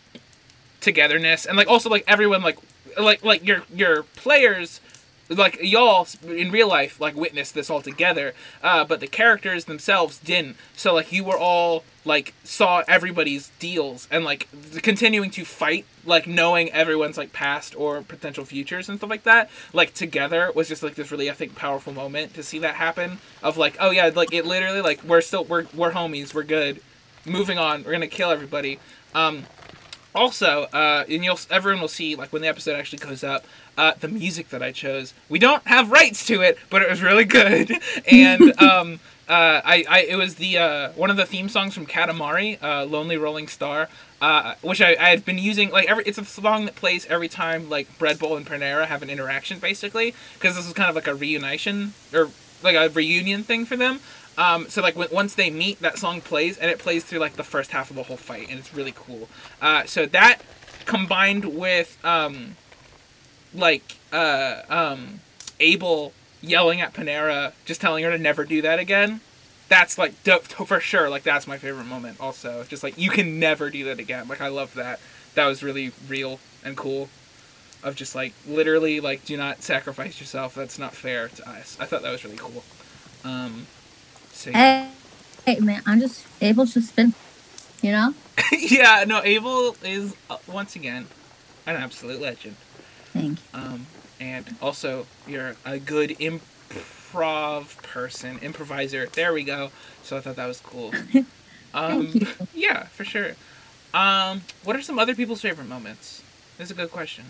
togetherness. 0.81 1.45
And 1.45 1.57
like 1.57 1.67
also 1.67 1.89
like 1.89 2.03
everyone 2.07 2.41
like 2.41 2.57
like 3.00 3.24
like 3.24 3.46
your 3.46 3.64
your 3.74 4.04
players 4.04 4.82
like 5.30 5.58
y'all 5.62 6.08
in 6.28 6.52
real 6.52 6.68
life 6.68 7.00
like 7.00 7.16
witnessed 7.16 7.54
this 7.54 7.70
all 7.70 7.82
together 7.82 8.34
uh 8.62 8.84
but 8.84 9.00
the 9.00 9.08
characters 9.08 9.66
themselves 9.66 10.20
didn't. 10.20 10.58
So 10.76 10.94
like 10.94 11.12
you 11.12 11.24
were 11.24 11.38
all 11.38 11.84
like 12.06 12.34
saw 12.44 12.84
everybody's 12.88 13.50
deals 13.60 14.08
and 14.12 14.26
like 14.26 14.48
continuing 14.82 15.30
to 15.32 15.46
fight 15.46 15.86
like 16.06 16.28
knowing 16.28 16.70
everyone's 16.72 17.18
like 17.18 17.32
past 17.32 17.76
or 17.76 18.02
potential 18.02 18.44
futures 18.44 18.89
and 18.89 18.98
stuff 18.98 19.10
like 19.10 19.24
that 19.24 19.50
like 19.72 19.94
together 19.94 20.52
was 20.54 20.68
just 20.68 20.84
like 20.84 20.96
this 20.96 21.12
really 21.12 21.30
i 21.30 21.34
think 21.34 21.56
powerful 21.56 21.94
moment 21.94 22.34
to 22.34 22.44
see 22.44 22.60
that 22.60 22.76
happen 22.76 23.20
of 23.41 23.58
like 23.58 23.78
oh 23.80 23.91
yeah 23.91 24.10
like 24.14 24.34
it 24.34 24.46
literally 24.46 24.82
like 24.82 25.02
we're 25.04 25.22
still 25.22 25.46
we're 25.46 25.66
we're 25.74 25.91
homies 25.91 26.34
we're 26.34 26.44
good 26.44 26.82
moving 27.26 27.58
on 27.58 27.84
we're 27.84 27.94
gonna 27.94 28.08
kill 28.08 28.32
everybody 28.32 28.80
um 29.16 29.44
also, 30.16 30.64
uh, 30.74 31.05
and 31.09 31.24
you'll 31.24 31.39
everyone 31.49 31.82
will 31.82 31.88
see 31.88 32.16
like 32.16 32.32
when 32.32 32.41
the 32.41 32.47
episode 32.47 32.78
actually 32.78 32.99
goes 32.99 33.24
up, 33.24 33.45
uh, 33.78 33.93
the 33.99 34.07
music 34.07 34.49
that 34.49 34.61
I 34.61 34.72
chose. 34.72 35.14
We 35.30 35.39
don't 35.39 35.66
have 35.68 35.91
rights 35.91 36.26
to 36.28 36.41
it, 36.41 36.57
but 36.70 36.82
it 36.82 36.89
was 36.89 37.01
really 37.01 37.26
good, 37.26 37.72
and 38.11 38.61
um, 38.61 38.99
uh, 39.28 39.61
I, 39.64 39.86
I 39.89 39.99
it 40.01 40.16
was 40.16 40.36
the 40.36 40.57
uh, 40.57 40.91
one 40.91 41.09
of 41.09 41.18
the 41.18 41.26
theme 41.26 41.49
songs 41.49 41.74
from 41.74 41.86
Katamari, 41.86 42.61
uh, 42.61 42.86
"Lonely 42.86 43.18
Rolling 43.18 43.47
Star," 43.47 43.89
uh, 44.22 44.55
which 44.61 44.82
I, 44.82 44.95
I 44.99 45.09
had 45.09 45.26
been 45.26 45.38
using 45.38 45.70
like 45.70 45.89
every. 45.89 46.03
It's 46.05 46.18
a 46.18 46.26
song 46.26 46.66
that 46.66 46.76
plays 46.76 47.05
every 47.07 47.30
time 47.30 47.70
like 47.70 47.97
Bread 47.97 48.20
Bowl 48.20 48.36
and 48.36 48.45
Panera 48.45 48.86
have 48.86 49.01
an 49.01 49.09
interaction, 49.09 49.59
basically, 49.59 50.14
because 50.36 50.55
this 50.55 50.68
is 50.68 50.74
kind 50.74 50.89
of 50.89 50.95
like 50.95 51.07
a 51.07 51.16
reunition 51.16 51.93
or 52.14 52.30
like 52.61 52.76
a 52.76 52.89
reunion 52.89 53.43
thing 53.43 53.66
for 53.66 53.78
them. 53.78 53.99
Um, 54.38 54.67
so 54.69 54.81
like 54.81 54.95
when, 54.95 55.09
once 55.11 55.36
they 55.36 55.49
meet, 55.49 55.79
that 55.79 55.97
song 55.97 56.21
plays, 56.21 56.57
and 56.57 56.71
it 56.71 56.79
plays 56.79 57.03
through 57.03 57.19
like 57.19 57.34
the 57.34 57.43
first 57.43 57.71
half 57.71 57.89
of 57.89 57.95
the 57.95 58.03
whole 58.03 58.17
fight, 58.17 58.49
and 58.49 58.59
it's 58.59 58.73
really 58.73 58.93
cool. 58.95 59.29
Uh, 59.61 59.86
so 59.86 60.05
that 60.07 60.39
combined 60.86 61.45
with 61.45 61.97
um, 62.03 62.55
like 63.53 63.97
uh, 64.11 64.61
um, 64.69 65.19
Abel 65.59 66.13
yelling 66.41 66.81
at 66.81 66.93
Panera, 66.93 67.53
just 67.65 67.81
telling 67.81 68.03
her 68.03 68.11
to 68.11 68.17
never 68.17 68.43
do 68.43 68.61
that 68.61 68.79
again. 68.79 69.21
That's 69.69 69.97
like 69.97 70.23
dope 70.23 70.43
for 70.43 70.79
sure. 70.79 71.09
Like 71.09 71.23
that's 71.23 71.47
my 71.47 71.57
favorite 71.57 71.86
moment. 71.86 72.19
Also, 72.19 72.63
just 72.65 72.84
like 72.84 72.97
you 72.97 73.09
can 73.09 73.39
never 73.39 73.69
do 73.69 73.86
that 73.86 73.99
again. 73.99 74.27
Like 74.27 74.41
I 74.41 74.49
love 74.49 74.73
that. 74.75 74.99
That 75.36 75.47
was 75.47 75.63
really 75.63 75.91
real 76.07 76.39
and 76.63 76.75
cool. 76.77 77.09
Of 77.81 77.95
just 77.95 78.15
like 78.15 78.34
literally 78.47 78.99
like 78.99 79.25
do 79.25 79.36
not 79.36 79.61
sacrifice 79.61 80.19
yourself. 80.19 80.55
That's 80.55 80.79
not 80.79 80.93
fair 80.93 81.27
to 81.29 81.49
us. 81.49 81.77
I 81.79 81.86
thought 81.86 82.01
that 82.01 82.11
was 82.11 82.23
really 82.23 82.38
cool. 82.38 82.63
Um, 83.25 83.67
so 84.44 84.50
yeah. 84.50 84.89
hey 85.46 85.60
man, 85.60 85.82
I'm 85.86 86.00
just 86.02 86.26
Abel's 86.41 86.74
just 86.74 86.96
been, 86.96 87.14
you 87.82 87.91
know. 87.91 88.14
yeah, 88.52 89.06
no, 89.08 89.22
Abel 89.24 89.76
is 89.84 90.16
uh, 90.30 90.38
once 90.48 90.76
again 90.76 91.08
an 91.66 91.78
absolute 91.78 92.20
legend. 92.22 92.56
Thank 93.14 93.39
you. 93.39 93.60
Um, 93.60 93.86
and 94.20 94.56
also 94.62 95.06
you're 95.28 95.56
a 95.66 95.80
good 95.80 96.10
improv 96.20 97.82
person, 97.84 98.38
improviser. 98.41 99.06
There 99.08 99.32
we 99.32 99.44
go. 99.44 99.72
So 100.04 100.18
I 100.18 100.20
thought 100.20 100.36
that 100.36 100.48
was 100.48 100.60
cool. 100.60 100.91
Um, 101.76 102.06
Thank 102.06 102.39
you. 102.39 102.48
yeah, 102.54 102.84
for 102.84 103.04
sure. 103.04 103.32
Um, 103.96 104.41
what 104.64 104.76
are 104.76 104.82
some 104.84 105.00
other 105.00 105.16
people's 105.16 105.41
favorite 105.41 105.68
moments? 105.68 106.22
That's 106.60 106.70
a 106.70 106.76
good 106.76 106.91
question. 106.91 107.26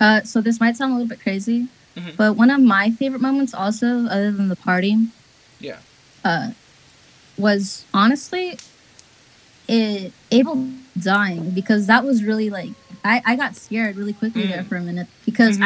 Uh, 0.00 0.22
so 0.22 0.40
this 0.40 0.58
might 0.58 0.76
sound 0.76 0.90
a 0.90 0.94
little 0.96 1.08
bit 1.08 1.20
crazy, 1.20 1.68
Mhm. 1.96 2.16
but 2.16 2.32
one 2.34 2.50
of 2.50 2.60
my 2.60 2.90
favorite 2.90 3.22
moments, 3.22 3.54
also 3.54 4.06
other 4.06 4.32
than 4.32 4.48
the 4.48 4.56
party, 4.56 5.06
Yeah. 5.66 5.78
uh, 6.24 6.50
was 7.38 7.84
honestly 7.92 8.58
it 9.68 10.12
Abel 10.30 10.56
dying 10.98 11.50
because 11.50 11.86
that 11.86 12.02
was 12.04 12.22
really 12.22 12.48
like 12.50 12.70
I, 13.04 13.22
I 13.24 13.36
got 13.36 13.56
scared 13.56 13.96
really 13.96 14.12
quickly 14.12 14.46
there 14.46 14.62
Mm. 14.62 14.68
for 14.68 14.76
a 14.76 14.80
minute 14.90 15.08
because 15.24 15.58
Mhm. 15.58 15.64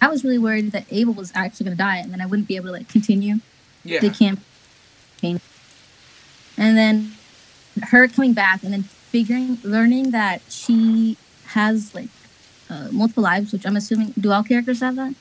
I, 0.00 0.06
I 0.06 0.08
was 0.08 0.22
really 0.24 0.38
worried 0.38 0.72
that 0.72 0.84
Abel 0.90 1.14
was 1.14 1.30
actually 1.34 1.64
gonna 1.64 1.76
die 1.90 1.98
and 1.98 2.12
then 2.12 2.20
I 2.20 2.26
wouldn't 2.26 2.48
be 2.48 2.56
able 2.56 2.66
to 2.66 2.72
like 2.78 2.88
continue 2.88 3.36
Yeah. 3.84 4.00
the 4.00 4.10
campaign. 4.10 5.40
And 6.56 6.76
then 6.76 6.94
her 7.90 8.08
coming 8.08 8.32
back 8.34 8.62
and 8.64 8.72
then 8.72 8.82
figuring 8.82 9.58
learning 9.62 10.10
that 10.10 10.42
she 10.48 11.16
has 11.56 11.94
like 11.94 12.08
uh, 12.70 12.88
multiple 12.92 13.22
lives, 13.22 13.52
which 13.52 13.64
I'm 13.66 13.76
assuming 13.76 14.12
do 14.20 14.30
all 14.32 14.42
characters 14.42 14.80
have 14.80 14.96
that? 14.96 15.14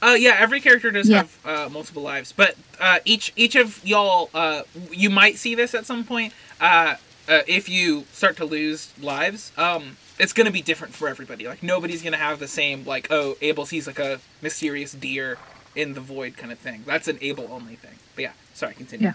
Uh, 0.00 0.16
yeah, 0.18 0.36
every 0.38 0.60
character 0.60 0.90
does 0.90 1.08
Yeah. 1.08 1.18
have 1.18 1.38
uh, 1.44 1.68
multiple 1.70 2.02
lives, 2.02 2.32
but 2.32 2.56
uh, 2.80 2.98
each 3.04 3.32
each 3.36 3.56
of 3.56 3.84
y'all, 3.84 4.30
uh, 4.32 4.62
you 4.92 5.10
might 5.10 5.38
see 5.38 5.54
this 5.54 5.74
at 5.74 5.86
some 5.86 6.04
point. 6.04 6.32
Uh, 6.60 6.94
uh, 7.28 7.40
if 7.46 7.68
you 7.68 8.04
start 8.12 8.36
to 8.36 8.44
lose 8.44 8.92
lives, 9.00 9.52
um, 9.58 9.96
it's 10.18 10.32
gonna 10.32 10.50
be 10.52 10.62
different 10.62 10.94
for 10.94 11.08
everybody. 11.08 11.46
Like 11.48 11.62
nobody's 11.62 12.02
gonna 12.02 12.16
have 12.16 12.38
the 12.38 12.48
same 12.48 12.84
like 12.84 13.08
oh 13.10 13.36
Abel 13.40 13.66
sees 13.66 13.86
like 13.86 13.98
a 13.98 14.20
mysterious 14.40 14.92
deer 14.92 15.36
in 15.74 15.94
the 15.94 16.00
void 16.00 16.36
kind 16.36 16.52
of 16.52 16.58
thing. 16.58 16.84
That's 16.86 17.08
an 17.08 17.18
Abel 17.20 17.48
only 17.50 17.74
thing. 17.74 17.94
But 18.14 18.22
yeah, 18.22 18.32
sorry, 18.54 18.74
continue. 18.74 19.06
Yeah. 19.08 19.12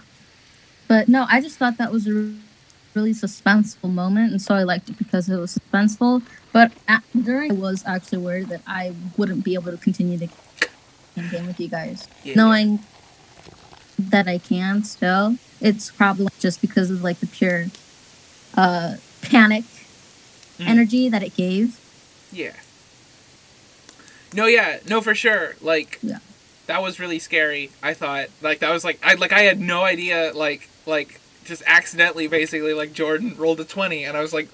But 0.86 1.08
no, 1.08 1.26
I 1.30 1.40
just 1.40 1.56
thought 1.58 1.78
that 1.78 1.90
was 1.92 2.06
a 2.06 2.30
really 2.94 3.12
suspenseful 3.12 3.90
moment, 3.92 4.32
and 4.32 4.40
so 4.40 4.54
I 4.54 4.62
liked 4.64 4.88
it 4.90 4.98
because 4.98 5.28
it 5.30 5.36
was 5.38 5.58
suspenseful. 5.58 6.22
But 6.52 6.72
at, 6.86 7.02
during, 7.20 7.50
I 7.52 7.54
was 7.54 7.82
actually 7.86 8.18
worried 8.18 8.48
that 8.50 8.60
I 8.66 8.92
wouldn't 9.16 9.44
be 9.44 9.54
able 9.54 9.72
to 9.72 9.78
continue 9.78 10.16
the 10.18 10.28
campaign 11.14 11.46
with 11.46 11.60
you 11.60 11.68
guys, 11.68 12.08
Yeah, 12.22 12.34
knowing 12.36 12.80
that 13.98 14.26
I 14.28 14.38
can 14.38 14.82
still. 14.84 15.36
It's 15.60 15.90
probably 15.90 16.28
just 16.40 16.60
because 16.60 16.90
of 16.90 17.02
like 17.02 17.20
the 17.20 17.26
pure 17.26 17.66
uh, 18.56 18.96
panic 19.22 19.64
Mhm. 20.58 20.68
energy 20.68 21.08
that 21.08 21.22
it 21.22 21.36
gave. 21.36 21.78
Yeah. 22.32 22.52
No, 24.32 24.46
yeah, 24.46 24.78
no, 24.88 25.00
for 25.00 25.14
sure. 25.14 25.56
Like, 25.60 25.98
Yeah. 26.02 26.18
that 26.66 26.82
was 26.82 26.98
really 27.00 27.18
scary. 27.18 27.70
I 27.82 27.94
thought, 27.94 28.28
like, 28.42 28.60
that 28.60 28.70
was 28.70 28.84
like, 28.84 28.98
I 29.02 29.14
like, 29.14 29.32
I 29.32 29.40
had 29.42 29.60
no 29.60 29.82
idea, 29.82 30.32
like, 30.34 30.68
like, 30.86 31.20
just 31.44 31.62
accidentally, 31.66 32.26
basically, 32.26 32.72
like, 32.74 32.92
Jordan 32.92 33.34
rolled 33.36 33.60
a 33.60 33.64
twenty, 33.64 34.04
and 34.04 34.16
I 34.16 34.20
was 34.20 34.32
like, 34.32 34.48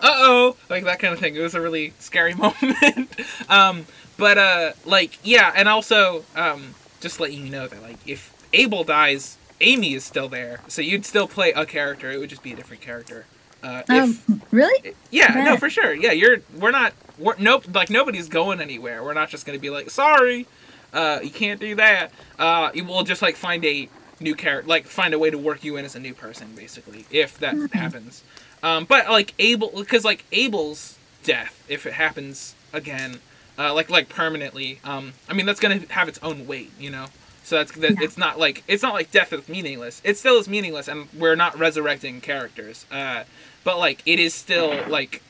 uh 0.00 0.08
oh, 0.12 0.56
like 0.68 0.84
that 0.84 0.98
kind 1.00 1.12
of 1.12 1.20
thing. 1.20 1.34
It 1.36 1.40
was 1.40 1.54
a 1.54 1.60
really 1.60 1.92
scary 1.98 2.34
moment. 2.44 3.08
um, 3.48 3.86
but 4.20 4.38
uh, 4.38 4.72
like, 4.84 5.18
yeah, 5.24 5.52
and 5.56 5.68
also, 5.68 6.24
um, 6.36 6.74
just 7.00 7.18
letting 7.18 7.44
you 7.44 7.50
know 7.50 7.66
that, 7.66 7.82
like, 7.82 7.96
if 8.06 8.32
Abel 8.52 8.84
dies, 8.84 9.36
Amy 9.60 9.94
is 9.94 10.04
still 10.04 10.28
there, 10.28 10.60
so 10.68 10.80
you'd 10.82 11.04
still 11.04 11.26
play 11.26 11.50
a 11.52 11.66
character. 11.66 12.10
It 12.12 12.18
would 12.18 12.30
just 12.30 12.42
be 12.42 12.52
a 12.52 12.56
different 12.56 12.82
character. 12.82 13.26
Uh, 13.62 13.82
if, 13.88 14.28
Um, 14.30 14.42
really? 14.52 14.94
yeah, 15.10 15.42
no, 15.44 15.56
for 15.56 15.68
sure. 15.68 15.92
Yeah, 15.92 16.12
you're. 16.12 16.38
We're 16.56 16.70
not. 16.70 16.92
We're 17.18 17.34
nope. 17.38 17.64
Like 17.74 17.90
nobody's 17.90 18.28
going 18.28 18.60
anywhere. 18.60 19.02
We're 19.04 19.12
not 19.12 19.28
just 19.28 19.44
gonna 19.44 19.58
be 19.58 19.68
like, 19.68 19.90
sorry, 19.90 20.46
uh, 20.94 21.20
you 21.22 21.28
can't 21.30 21.60
do 21.60 21.74
that. 21.74 22.10
Uh, 22.38 22.70
will 22.74 23.02
just 23.02 23.20
like 23.20 23.36
find 23.36 23.62
a 23.66 23.88
new 24.18 24.34
character, 24.34 24.66
like 24.68 24.86
find 24.86 25.12
a 25.12 25.18
way 25.18 25.28
to 25.30 25.36
work 25.38 25.62
you 25.62 25.76
in 25.76 25.84
as 25.84 25.94
a 25.94 26.00
new 26.00 26.14
person, 26.14 26.54
basically, 26.56 27.04
if 27.10 27.38
that 27.38 27.54
happens. 27.74 28.22
Um, 28.62 28.84
but 28.86 29.08
like 29.10 29.34
Abel, 29.38 29.70
because 29.76 30.04
like 30.06 30.24
Abel's 30.32 30.98
death, 31.22 31.62
if 31.68 31.84
it 31.84 31.94
happens 31.94 32.54
again, 32.72 33.20
uh, 33.60 33.74
like 33.74 33.90
like 33.90 34.08
permanently, 34.08 34.80
um, 34.84 35.12
I 35.28 35.34
mean 35.34 35.46
that's 35.46 35.60
gonna 35.60 35.80
have 35.90 36.08
its 36.08 36.18
own 36.22 36.46
weight, 36.46 36.70
you 36.80 36.90
know. 36.90 37.06
So 37.44 37.56
that's 37.56 37.72
that. 37.72 37.92
Yeah. 37.92 38.04
It's 38.06 38.16
not 38.18 38.38
like 38.38 38.64
it's 38.66 38.82
not 38.82 38.94
like 38.94 39.10
death 39.10 39.32
is 39.32 39.48
meaningless. 39.48 40.00
It 40.04 40.16
still 40.16 40.38
is 40.38 40.48
meaningless, 40.48 40.88
and 40.88 41.08
we're 41.16 41.36
not 41.36 41.58
resurrecting 41.58 42.20
characters. 42.20 42.86
Uh, 42.90 43.24
but 43.64 43.78
like 43.78 44.02
it 44.06 44.18
is 44.18 44.34
still 44.34 44.84
like 44.88 45.22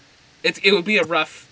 it's 0.43 0.59
it 0.63 0.73
would 0.73 0.85
be 0.85 0.99
a 0.99 1.05
rough 1.05 1.49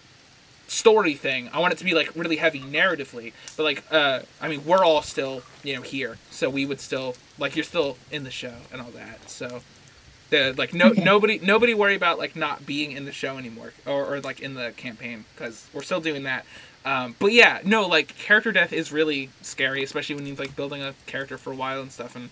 story 0.68 1.14
thing. 1.14 1.48
I 1.52 1.60
want 1.60 1.72
it 1.72 1.78
to 1.78 1.84
be 1.84 1.94
like 1.94 2.14
really 2.14 2.36
heavy 2.36 2.60
narratively, 2.60 3.32
but 3.56 3.62
like 3.64 3.82
uh 3.90 4.20
I 4.40 4.48
mean 4.48 4.64
we're 4.66 4.84
all 4.84 5.02
still, 5.02 5.42
you 5.64 5.74
know, 5.74 5.82
here. 5.82 6.18
So 6.30 6.50
we 6.50 6.66
would 6.66 6.80
still 6.80 7.14
like 7.38 7.56
you're 7.56 7.64
still 7.64 7.96
in 8.10 8.24
the 8.24 8.30
show 8.30 8.54
and 8.70 8.80
all 8.82 8.90
that. 8.90 9.30
So 9.30 9.62
the 10.30 10.54
like 10.58 10.74
no 10.74 10.90
Okay. 10.90 11.02
nobody 11.02 11.38
nobody 11.42 11.72
worry 11.72 11.94
about 11.94 12.18
like 12.18 12.36
not 12.36 12.66
being 12.66 12.92
in 12.92 13.06
the 13.06 13.12
show 13.12 13.38
anymore 13.38 13.72
or, 13.86 14.04
or 14.14 14.20
like 14.20 14.40
in 14.40 14.52
the 14.54 14.72
campaign 14.76 15.24
cuz 15.36 15.66
we're 15.72 15.82
still 15.82 16.00
doing 16.02 16.24
that. 16.24 16.44
Um, 16.88 17.14
but 17.18 17.32
yeah, 17.32 17.60
no, 17.64 17.86
like 17.86 18.16
character 18.16 18.50
death 18.50 18.72
is 18.72 18.90
really 18.90 19.28
scary, 19.42 19.82
especially 19.82 20.14
when 20.14 20.26
you're 20.26 20.36
like 20.36 20.56
building 20.56 20.82
a 20.82 20.94
character 21.04 21.36
for 21.36 21.52
a 21.52 21.54
while 21.54 21.82
and 21.82 21.92
stuff. 21.92 22.16
And 22.16 22.30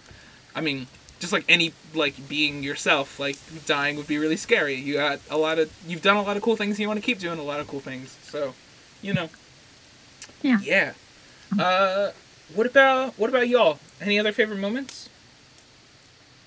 I 0.55 0.63
mean, 0.63 0.87
just 1.19 1.31
like 1.31 1.45
any 1.47 1.75
like 1.93 2.27
being 2.27 2.63
yourself, 2.63 3.21
like 3.21 3.37
dying 3.67 3.99
would 3.99 4.07
be 4.07 4.17
really 4.17 4.39
scary. 4.39 4.75
You 4.75 4.95
got 4.95 5.21
a 5.29 5.37
lot 5.37 5.59
of 5.59 5.71
you've 5.87 6.01
done 6.01 6.17
a 6.17 6.23
lot 6.23 6.39
of 6.39 6.43
cool 6.43 6.57
things. 6.57 6.77
And 6.77 6.79
you 6.79 6.89
want 6.89 6.99
to 6.99 7.05
keep 7.05 7.19
doing 7.19 7.39
a 7.39 7.43
lot 7.43 7.61
of 7.61 7.69
cool 7.69 7.81
things. 7.81 8.17
So, 8.23 8.55
you 9.03 9.13
know. 9.13 9.29
Yeah. 10.41 10.59
Yeah. 10.63 10.93
Uh, 11.59 12.13
what 12.55 12.67
about 12.67 13.13
what 13.19 13.29
about 13.29 13.49
y'all? 13.49 13.79
Any 14.01 14.19
other 14.19 14.33
favorite 14.33 14.59
moments? 14.59 15.11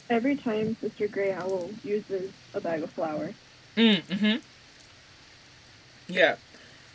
Every 0.10 0.36
time 0.36 0.76
Sister 0.82 1.08
Grey 1.08 1.32
Owl 1.32 1.70
uses 1.84 2.32
a 2.56 2.60
bag 2.60 2.82
of 2.82 2.90
flour. 2.90 3.36
Mm, 3.78 4.02
mm-hmm. 4.02 4.38
Yeah. 6.08 6.38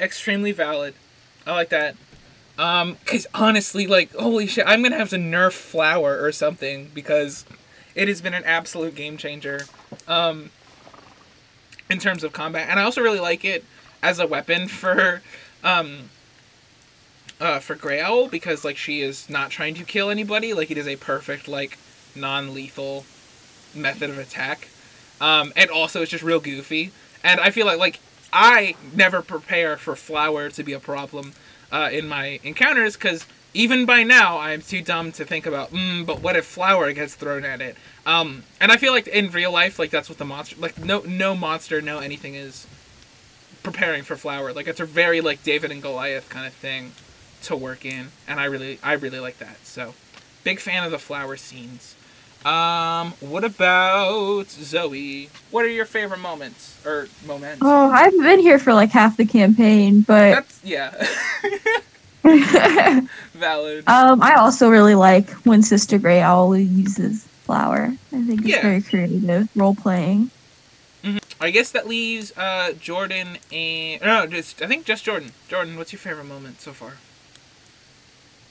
Extremely 0.00 0.50
valid. 0.50 0.94
I 1.47 1.53
like 1.53 1.68
that. 1.70 1.97
Um, 2.57 2.97
cause 3.05 3.26
honestly, 3.34 3.86
like, 3.86 4.14
holy 4.14 4.47
shit, 4.47 4.64
I'm 4.66 4.82
gonna 4.82 4.97
have 4.97 5.11
to 5.11 5.16
nerf 5.16 5.53
flour 5.53 6.22
or 6.22 6.32
something 6.32 6.90
because 6.95 7.45
it 7.95 8.09
has 8.09 8.20
been 8.20 8.34
an 8.34 8.45
absolute 8.45 8.95
game 8.95 9.16
changer. 9.16 9.62
Um, 10.07 10.51
in 11.90 11.99
terms 11.99 12.24
of 12.24 12.32
combat, 12.32 12.68
and 12.70 12.80
I 12.80 12.82
also 12.82 13.03
really 13.03 13.20
like 13.20 13.45
it 13.45 13.64
as 14.03 14.18
a 14.18 14.26
weapon 14.26 14.68
for, 14.68 15.22
um, 15.62 16.11
uh, 17.40 17.59
for 17.59 17.74
Grey 17.74 18.01
Owl 18.01 18.28
because 18.28 18.64
like 18.64 18.76
she 18.76 19.01
is 19.01 19.28
not 19.28 19.51
trying 19.51 19.74
to 19.74 19.84
kill 19.84 20.11
anybody. 20.11 20.55
Like 20.55 20.70
it 20.70 20.78
is 20.78 20.88
a 20.88 20.97
perfect 20.97 21.49
like 21.49 21.78
non-lethal 22.14 23.05
method 23.74 24.11
of 24.11 24.18
attack. 24.18 24.68
Um, 25.20 25.53
and 25.57 25.70
also 25.70 26.03
it's 26.03 26.11
just 26.11 26.24
real 26.24 26.40
goofy. 26.40 26.92
And 27.22 27.40
I 27.40 27.51
feel 27.51 27.66
like 27.66 27.78
like 27.78 28.01
I 28.35 28.74
never 28.93 29.22
prepare 29.22 29.76
for 29.76 29.95
flour 29.95 30.51
to 30.51 30.62
be 30.64 30.72
a 30.72 30.80
problem 30.80 31.32
uh, 31.70 31.89
in 31.93 32.09
my 32.09 32.41
encounters 32.43 32.95
because 32.97 33.26
even 33.55 33.87
by 33.87 34.03
now 34.03 34.39
I'm 34.39 34.61
too 34.61 34.82
dumb 34.82 35.12
to 35.12 35.24
think 35.24 35.47
about. 35.47 35.70
Mm, 35.70 36.05
but 36.05 36.20
what 36.20 36.37
if 36.37 36.45
flour 36.45 36.93
gets 36.93 37.14
thrown 37.14 37.45
at 37.45 37.61
it? 37.61 37.76
Um, 38.05 38.43
and 38.61 38.72
I 38.72 38.76
feel 38.76 38.93
like 38.93 39.07
in 39.07 39.30
real 39.30 39.53
life, 39.53 39.78
like 39.78 39.91
that's 39.91 40.09
what 40.09 40.18
the 40.18 40.24
monster, 40.24 40.57
like 40.59 40.76
no 40.78 41.01
no 41.07 41.37
monster, 41.37 41.80
no 41.80 42.01
anything 42.01 42.35
is 42.35 42.66
preparing 43.62 44.03
for 44.03 44.16
flour. 44.16 44.53
Like 44.53 44.66
it's 44.66 44.80
a 44.80 44.85
very 44.85 45.20
like 45.20 45.45
David 45.45 45.70
and 45.70 45.80
Goliath 45.80 46.28
kind 46.28 46.47
of 46.47 46.53
thing 46.53 46.93
to 47.43 47.57
work 47.57 47.85
in, 47.85 48.09
and 48.26 48.41
I 48.41 48.45
really 48.47 48.80
I 48.82 48.95
really 48.95 49.20
like 49.20 49.39
that. 49.39 49.64
So 49.64 49.95
big 50.43 50.59
fan 50.59 50.85
of 50.85 50.91
the 50.91 50.99
flour 50.99 51.37
scenes. 51.37 51.95
Um, 52.45 53.12
what 53.20 53.42
about 53.45 54.51
Zoe? 54.51 55.30
What 55.51 55.64
are 55.64 55.68
your 55.70 55.86
favorite 55.86 56.20
moments 56.20 56.78
or 56.84 57.09
moments? 57.26 57.61
Oh, 57.62 57.90
I've 57.90 58.12
been 58.12 58.38
here 58.40 58.59
for 58.59 58.74
like 58.74 58.90
half 58.90 59.16
the 59.16 59.24
campaign, 59.24 60.03
but 60.03 60.30
That's 60.34 60.61
yeah, 60.62 60.90
valid. 63.34 63.88
um, 63.88 64.22
I 64.22 64.34
also 64.34 64.68
really 64.68 64.95
like 64.95 65.30
when 65.47 65.62
Sister 65.62 65.99
Grey 65.99 66.20
Owl 66.20 66.57
uses 66.57 67.24
flour. 67.45 67.95
I 68.12 68.22
think 68.24 68.40
it's 68.40 68.49
Yeah. 68.49 68.62
very 68.62 68.82
creative 68.82 69.49
role 69.57 69.74
playing. 69.74 70.30
Mm-hmm. 71.03 71.18
I 71.40 71.51
guess 71.51 71.70
that 71.72 71.86
leaves 71.86 72.32
uh 72.36 72.72
Jordan 72.80 73.36
and 73.53 74.01
no, 74.03 74.26
just 74.26 74.62
I 74.62 74.66
think 74.66 74.84
just 74.86 75.05
Jordan. 75.05 75.32
Jordan, 75.49 75.76
what's 75.76 75.92
your 75.92 76.01
favorite 76.01 76.24
moment 76.24 76.61
so 76.61 76.72
far? 76.72 76.95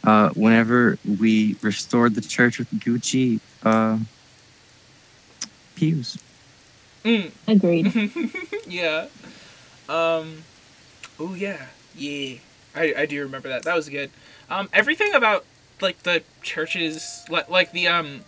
Uh, 0.03 0.29
whenever 0.31 0.97
we 1.19 1.55
restored 1.61 2.13
the 2.15 2.21
church 2.21 2.59
with 2.59 2.69
Gucci 2.71 3.39
uh, 3.63 3.97
pews. 5.75 6.17
Mm. 7.05 7.31
Agreed. 7.47 8.11
yeah. 8.67 9.07
Um. 9.89 10.43
Oh 11.19 11.33
yeah, 11.35 11.67
yeah. 11.95 12.37
I 12.75 12.93
I 12.97 13.05
do 13.05 13.21
remember 13.21 13.49
that. 13.49 13.63
That 13.63 13.75
was 13.75 13.89
good. 13.89 14.09
Um. 14.49 14.69
Everything 14.73 15.13
about 15.13 15.45
like 15.81 16.03
the 16.03 16.23
churches, 16.41 17.25
like 17.29 17.49
like 17.49 17.71
the 17.71 17.87
um. 17.87 18.21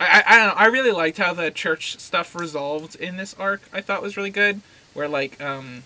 I, 0.00 0.06
I 0.06 0.24
I 0.26 0.36
don't 0.38 0.48
know. 0.48 0.54
I 0.54 0.66
really 0.66 0.92
liked 0.92 1.18
how 1.18 1.34
the 1.34 1.50
church 1.50 1.98
stuff 1.98 2.34
resolved 2.34 2.94
in 2.96 3.16
this 3.16 3.34
arc. 3.38 3.62
I 3.72 3.80
thought 3.80 4.02
was 4.02 4.16
really 4.16 4.30
good. 4.30 4.60
Where 4.94 5.08
like 5.08 5.40
um, 5.42 5.84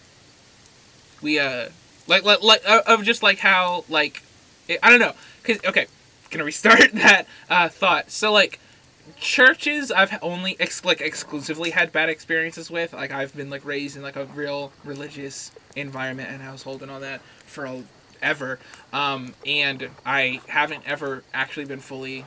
we 1.20 1.38
uh, 1.38 1.68
like 2.06 2.24
like 2.24 2.42
like 2.42 2.62
uh, 2.66 2.82
of 2.86 3.02
just 3.02 3.22
like 3.22 3.38
how 3.38 3.84
like 3.88 4.22
it, 4.68 4.78
I 4.82 4.90
don't 4.90 5.00
know. 5.00 5.12
Cause 5.44 5.58
okay, 5.64 5.86
gonna 6.30 6.44
restart 6.44 6.92
that 6.94 7.26
uh 7.48 7.68
thought. 7.68 8.10
So 8.10 8.32
like 8.32 8.58
churches 9.18 9.90
I've 9.90 10.16
only 10.22 10.56
ex- 10.60 10.84
like 10.84 11.00
exclusively 11.00 11.70
had 11.70 11.92
bad 11.92 12.08
experiences 12.08 12.70
with. 12.70 12.92
Like 12.92 13.12
I've 13.12 13.34
been 13.36 13.50
like 13.50 13.64
raised 13.64 13.96
in 13.96 14.02
like 14.02 14.16
a 14.16 14.24
real 14.24 14.72
religious 14.84 15.52
environment 15.74 16.30
and 16.30 16.42
household 16.42 16.82
and 16.82 16.90
all 16.90 17.00
that 17.00 17.20
for 17.46 17.64
a, 17.64 17.82
ever. 18.22 18.58
Um, 18.92 19.34
and 19.44 19.90
I 20.06 20.40
haven't 20.48 20.84
ever 20.86 21.24
actually 21.34 21.66
been 21.66 21.80
fully 21.80 22.24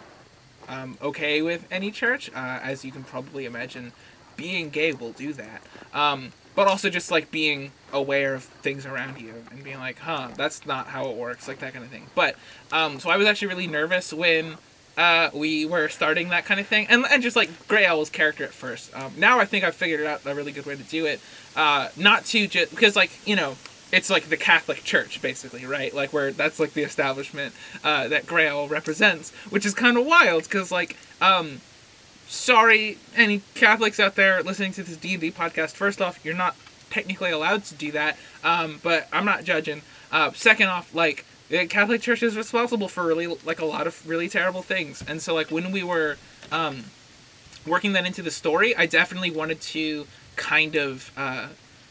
um, 0.68 0.98
okay 1.02 1.42
with 1.42 1.66
any 1.72 1.92
church. 1.92 2.30
Uh, 2.36 2.60
as 2.62 2.84
you 2.84 2.92
can 2.92 3.04
probably 3.04 3.46
imagine, 3.46 3.94
being 4.36 4.70
gay 4.70 4.92
will 4.92 5.14
do 5.14 5.34
that. 5.34 5.62
Um, 5.94 6.34
but 6.56 6.68
also 6.68 6.89
just 6.89 7.12
like 7.12 7.32
being 7.32 7.72
aware 7.91 8.34
of 8.34 8.43
things 8.43 8.86
around 8.86 9.20
you 9.20 9.34
and 9.51 9.64
being 9.64 9.80
like, 9.80 9.99
huh, 9.99 10.30
that's 10.36 10.66
not 10.66 10.88
how 10.88 11.10
it 11.10 11.16
works, 11.16 11.47
like 11.47 11.60
that 11.60 11.74
kind 11.74 11.84
of 11.86 11.91
thing. 11.91 12.08
But 12.16 12.36
um, 12.72 12.99
so 12.99 13.10
I 13.10 13.18
was 13.18 13.28
actually 13.28 13.49
really 13.49 13.68
nervous 13.68 14.14
when 14.14 14.58
uh, 14.97 15.30
we 15.34 15.66
were 15.66 15.89
starting 15.89 16.30
that 16.30 16.45
kind 16.45 16.60
of 16.60 16.68
thing, 16.68 16.88
and 16.89 17.06
and 17.10 17.22
just 17.22 17.36
like 17.36 17.68
Grey 17.68 17.86
Owl's 17.86 18.10
character 18.10 18.43
at 18.43 18.53
first. 18.53 18.95
Um, 18.95 19.14
now 19.18 19.39
I 19.39 19.45
think 19.45 19.64
I've 19.64 19.76
figured 19.76 20.06
out 20.06 20.26
a 20.26 20.34
really 20.34 20.51
good 20.51 20.66
way 20.66 20.76
to 20.76 20.84
do 20.84 21.06
it. 21.06 21.20
Uh, 21.56 21.89
not 21.97 22.26
to 22.26 22.47
just 22.47 22.72
because 22.72 22.95
like 22.95 23.12
you 23.28 23.36
know 23.36 23.56
it's 23.91 24.10
like 24.10 24.30
the 24.30 24.38
Catholic 24.38 24.84
Church 24.84 25.22
basically, 25.22 25.66
right? 25.66 25.93
Like 25.93 26.14
where 26.14 26.32
that's 26.32 26.60
like 26.60 26.74
the 26.74 26.84
establishment 26.84 27.53
uh, 27.84 28.08
that 28.08 28.26
Grey 28.26 28.47
Owl 28.47 28.68
represents, 28.68 29.32
which 29.49 29.66
is 29.66 29.74
kind 29.74 29.97
of 29.97 30.06
wild 30.06 30.43
because 30.43 30.72
like 30.72 30.97
um, 31.22 31.62
sorry 32.28 32.98
any 33.16 33.42
Catholics 33.54 34.00
out 34.00 34.16
there 34.16 34.42
listening 34.44 34.72
to 34.74 34.84
this 34.84 34.98
D 34.98 35.14
and 35.14 35.22
D 35.22 35.32
podcast. 35.32 35.74
First 35.74 36.02
off, 36.02 36.24
you're 36.24 36.36
not 36.36 36.56
technically 36.90 37.32
allowed 37.32 37.64
to 37.66 37.76
do 37.76 37.92
that, 37.92 38.18
um, 38.44 38.80
but 38.84 39.08
I'm 39.12 39.26
not 39.26 39.44
judging. 39.44 39.82
Uh, 40.12 40.32
second 40.34 40.68
off, 40.68 40.94
like 40.94 41.26
the 41.50 41.66
Catholic 41.68 42.02
Church 42.02 42.24
is 42.24 42.38
responsible 42.38 42.88
for 42.88 43.06
really 43.06 43.28
like 43.28 43.60
a 43.60 43.66
lot 43.66 43.88
of 43.88 44.08
really 44.08 44.30
terrible 44.30 44.62
things, 44.62 45.04
and 45.08 45.22
so 45.22 45.34
like 45.34 45.52
when 45.52 45.72
we 45.72 45.84
were 45.84 46.18
um, 46.52 46.86
working 47.66 47.94
that 47.94 48.06
into 48.06 48.22
the 48.22 48.32
story, 48.32 48.76
I 48.76 48.86
definitely 48.86 49.32
wanted 49.32 49.62
to 49.62 50.08
kind 50.36 50.76
of 50.76 51.12
uh, 51.18 51.48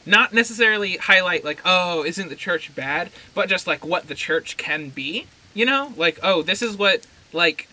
not 0.06 0.32
necessarily 0.32 0.96
highlight 0.96 1.44
like 1.44 1.60
oh 1.64 2.04
isn't 2.04 2.28
the 2.28 2.36
church 2.36 2.74
bad, 2.74 3.10
but 3.34 3.48
just 3.48 3.66
like 3.66 3.84
what 3.84 4.08
the 4.08 4.14
church 4.14 4.56
can 4.56 4.88
be. 4.88 5.26
You 5.52 5.66
know, 5.66 5.92
like 5.96 6.18
oh 6.22 6.42
this 6.42 6.62
is 6.62 6.76
what 6.76 7.06
like 7.32 7.68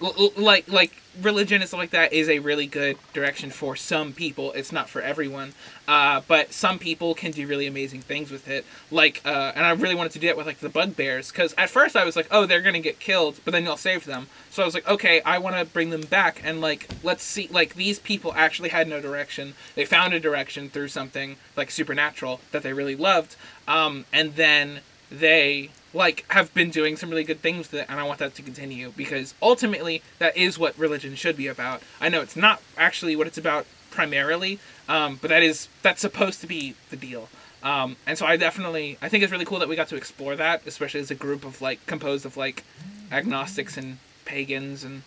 like 0.00 0.68
like 0.68 0.92
religion 1.20 1.60
and 1.60 1.68
stuff 1.68 1.78
like 1.78 1.90
that 1.90 2.12
is 2.12 2.28
a 2.28 2.38
really 2.38 2.66
good 2.66 2.96
direction 3.12 3.50
for 3.50 3.74
some 3.76 4.12
people. 4.12 4.52
It's 4.52 4.72
not 4.72 4.88
for 4.88 5.02
everyone. 5.02 5.52
Uh, 5.88 6.22
but 6.28 6.52
some 6.52 6.78
people 6.78 7.14
can 7.14 7.32
do 7.32 7.46
really 7.46 7.66
amazing 7.66 8.00
things 8.00 8.30
with 8.30 8.48
it. 8.48 8.64
Like 8.90 9.20
uh, 9.24 9.52
and 9.54 9.64
i 9.64 9.70
really 9.72 9.94
wanted 9.94 10.12
to 10.12 10.18
do 10.18 10.28
it 10.28 10.36
with 10.36 10.46
like 10.46 10.58
the 10.58 10.68
bugbears 10.68 11.30
because 11.30 11.54
at 11.58 11.68
first 11.68 11.96
i 11.96 12.04
was 12.04 12.16
like 12.16 12.28
oh 12.30 12.46
they're 12.46 12.60
gonna 12.60 12.80
get 12.80 13.00
killed 13.00 13.40
but 13.44 13.52
then 13.52 13.64
you'll 13.64 13.76
save 13.76 14.04
them. 14.04 14.28
So 14.50 14.62
i 14.62 14.66
was 14.66 14.74
like 14.74 14.88
okay 14.88 15.20
i 15.22 15.38
want 15.38 15.56
to 15.56 15.64
bring 15.64 15.90
them 15.90 16.02
back 16.02 16.40
and 16.44 16.60
like 16.60 16.88
let's 17.02 17.22
see 17.22 17.48
like 17.50 17.74
these 17.74 17.98
people 17.98 18.32
actually 18.34 18.70
had 18.70 18.88
no 18.88 19.00
direction. 19.00 19.54
They 19.74 19.84
found 19.84 20.14
a 20.14 20.20
direction 20.20 20.70
through 20.70 20.88
something 20.88 21.36
like 21.56 21.70
supernatural 21.70 22.40
that 22.52 22.62
they 22.62 22.72
really 22.72 22.96
loved. 22.96 23.36
Um, 23.68 24.06
and 24.12 24.36
then 24.36 24.80
they 25.10 25.70
like 25.92 26.24
have 26.30 26.52
been 26.54 26.70
doing 26.70 26.96
some 26.96 27.10
really 27.10 27.24
good 27.24 27.40
things 27.40 27.70
with 27.70 27.82
it 27.82 27.86
and 27.88 27.98
I 27.98 28.04
want 28.04 28.18
that 28.20 28.34
to 28.36 28.42
continue 28.42 28.92
because 28.96 29.34
ultimately 29.42 30.02
that 30.18 30.36
is 30.36 30.58
what 30.58 30.78
religion 30.78 31.14
should 31.14 31.36
be 31.36 31.46
about. 31.46 31.82
I 32.00 32.08
know 32.08 32.20
it's 32.20 32.36
not 32.36 32.62
actually 32.76 33.16
what 33.16 33.26
it's 33.26 33.38
about 33.38 33.66
primarily, 33.90 34.58
um, 34.88 35.18
but 35.20 35.28
that 35.28 35.42
is 35.42 35.68
that's 35.82 36.00
supposed 36.00 36.40
to 36.42 36.46
be 36.46 36.74
the 36.90 36.96
deal. 36.96 37.28
Um, 37.62 37.96
and 38.06 38.16
so 38.16 38.24
I 38.24 38.36
definitely 38.36 38.98
I 39.02 39.08
think 39.08 39.22
it's 39.22 39.32
really 39.32 39.44
cool 39.44 39.58
that 39.58 39.68
we 39.68 39.76
got 39.76 39.88
to 39.88 39.96
explore 39.96 40.36
that, 40.36 40.62
especially 40.66 41.00
as 41.00 41.10
a 41.10 41.14
group 41.14 41.44
of 41.44 41.60
like 41.60 41.84
composed 41.86 42.24
of 42.24 42.36
like 42.36 42.64
agnostics 43.10 43.76
and 43.76 43.98
pagans 44.24 44.84
and 44.84 45.02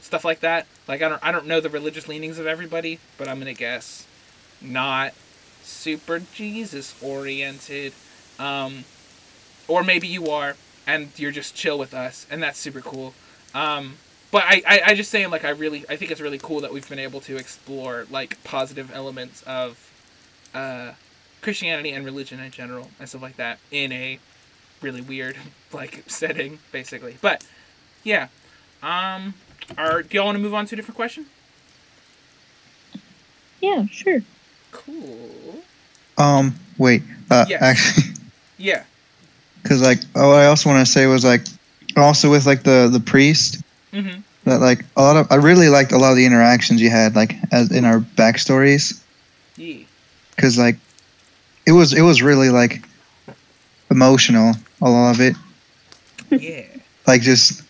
stuff 0.00 0.24
like 0.24 0.40
that. 0.40 0.66
Like 0.88 1.02
I 1.02 1.08
don't 1.08 1.24
I 1.24 1.32
don't 1.32 1.46
know 1.46 1.60
the 1.60 1.70
religious 1.70 2.08
leanings 2.08 2.38
of 2.38 2.46
everybody, 2.46 2.98
but 3.16 3.28
I'm 3.28 3.38
gonna 3.38 3.54
guess 3.54 4.06
not 4.60 5.14
super 5.62 6.20
Jesus 6.20 6.94
oriented. 7.02 7.92
Um, 8.38 8.84
or 9.68 9.82
maybe 9.82 10.06
you 10.06 10.28
are 10.30 10.56
and 10.86 11.08
you're 11.16 11.30
just 11.32 11.54
chill 11.54 11.78
with 11.78 11.92
us 11.94 12.26
and 12.30 12.42
that's 12.42 12.58
super 12.58 12.80
cool 12.80 13.12
um, 13.54 13.94
but 14.30 14.44
I, 14.46 14.62
I, 14.66 14.80
I 14.86 14.94
just 14.94 15.10
saying 15.10 15.30
like 15.30 15.44
i 15.44 15.50
really 15.50 15.84
i 15.88 15.96
think 15.96 16.10
it's 16.10 16.20
really 16.20 16.38
cool 16.38 16.60
that 16.60 16.72
we've 16.72 16.88
been 16.88 16.98
able 16.98 17.20
to 17.22 17.36
explore 17.36 18.06
like 18.10 18.42
positive 18.44 18.92
elements 18.94 19.42
of 19.42 19.90
uh, 20.54 20.92
christianity 21.42 21.90
and 21.90 22.04
religion 22.04 22.40
in 22.40 22.50
general 22.50 22.90
and 22.98 23.08
stuff 23.08 23.22
like 23.22 23.36
that 23.36 23.58
in 23.70 23.92
a 23.92 24.18
really 24.82 25.00
weird 25.00 25.36
like 25.72 26.04
setting 26.06 26.58
basically 26.72 27.16
but 27.20 27.44
yeah 28.04 28.28
um 28.82 29.34
are 29.78 30.02
do 30.02 30.16
y'all 30.16 30.26
want 30.26 30.36
to 30.36 30.42
move 30.42 30.54
on 30.54 30.66
to 30.66 30.74
a 30.74 30.76
different 30.76 30.96
question 30.96 31.26
Yeah, 33.60 33.86
sure. 33.90 34.22
cool 34.70 35.62
Um, 36.18 36.54
wait. 36.78 37.02
Uh, 37.30 37.46
Yes. 37.48 37.62
actually, 37.62 38.14
yeah 38.58 38.84
because 39.66 39.82
like, 39.82 39.98
oh, 40.14 40.32
I 40.32 40.46
also 40.46 40.68
want 40.68 40.84
to 40.86 40.90
say 40.90 41.06
was 41.06 41.24
like, 41.24 41.42
also 41.96 42.30
with 42.30 42.46
like 42.46 42.62
the 42.62 42.88
the 42.92 43.00
priest 43.00 43.62
mm-hmm. 43.92 44.20
that 44.44 44.60
like 44.60 44.84
a 44.96 45.02
lot 45.02 45.16
of 45.16 45.30
I 45.32 45.36
really 45.36 45.68
liked 45.68 45.92
a 45.92 45.98
lot 45.98 46.10
of 46.10 46.16
the 46.16 46.26
interactions 46.26 46.80
you 46.80 46.90
had 46.90 47.16
like 47.16 47.34
as 47.52 47.70
in 47.72 47.84
our 47.84 48.00
backstories. 48.00 49.02
Yeah 49.56 49.78
because 50.36 50.58
like 50.58 50.76
it 51.66 51.72
was 51.72 51.92
it 51.92 52.02
was 52.02 52.22
really 52.22 52.50
like 52.50 52.82
emotional 53.90 54.52
a 54.82 54.88
lot 54.88 55.10
of 55.10 55.20
it. 55.20 55.34
Yeah. 56.30 56.64
Like 57.06 57.22
just 57.22 57.62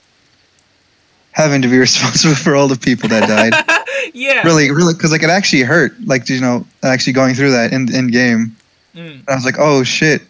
having 1.33 1.63
to 1.63 1.69
be 1.69 1.79
responsible 1.89 2.35
for 2.35 2.57
all 2.57 2.69
the 2.69 2.77
people 2.77 3.09
that 3.09 3.29
died. 3.29 3.55
Yeah. 4.13 4.43
Really 4.43 4.71
really 4.71 4.95
because 4.95 5.11
like 5.11 5.23
it 5.23 5.31
actually 5.31 5.63
hurt 5.63 5.93
like 6.07 6.29
you 6.29 6.41
know 6.41 6.65
actually 6.85 7.13
going 7.13 7.35
through 7.35 7.51
that 7.51 7.73
in 7.73 7.93
in 7.95 8.09
game 8.09 8.57
Mm. 8.95 9.23
I 9.29 9.35
was 9.35 9.45
like 9.45 9.57
oh 9.59 9.83
shit 9.83 10.23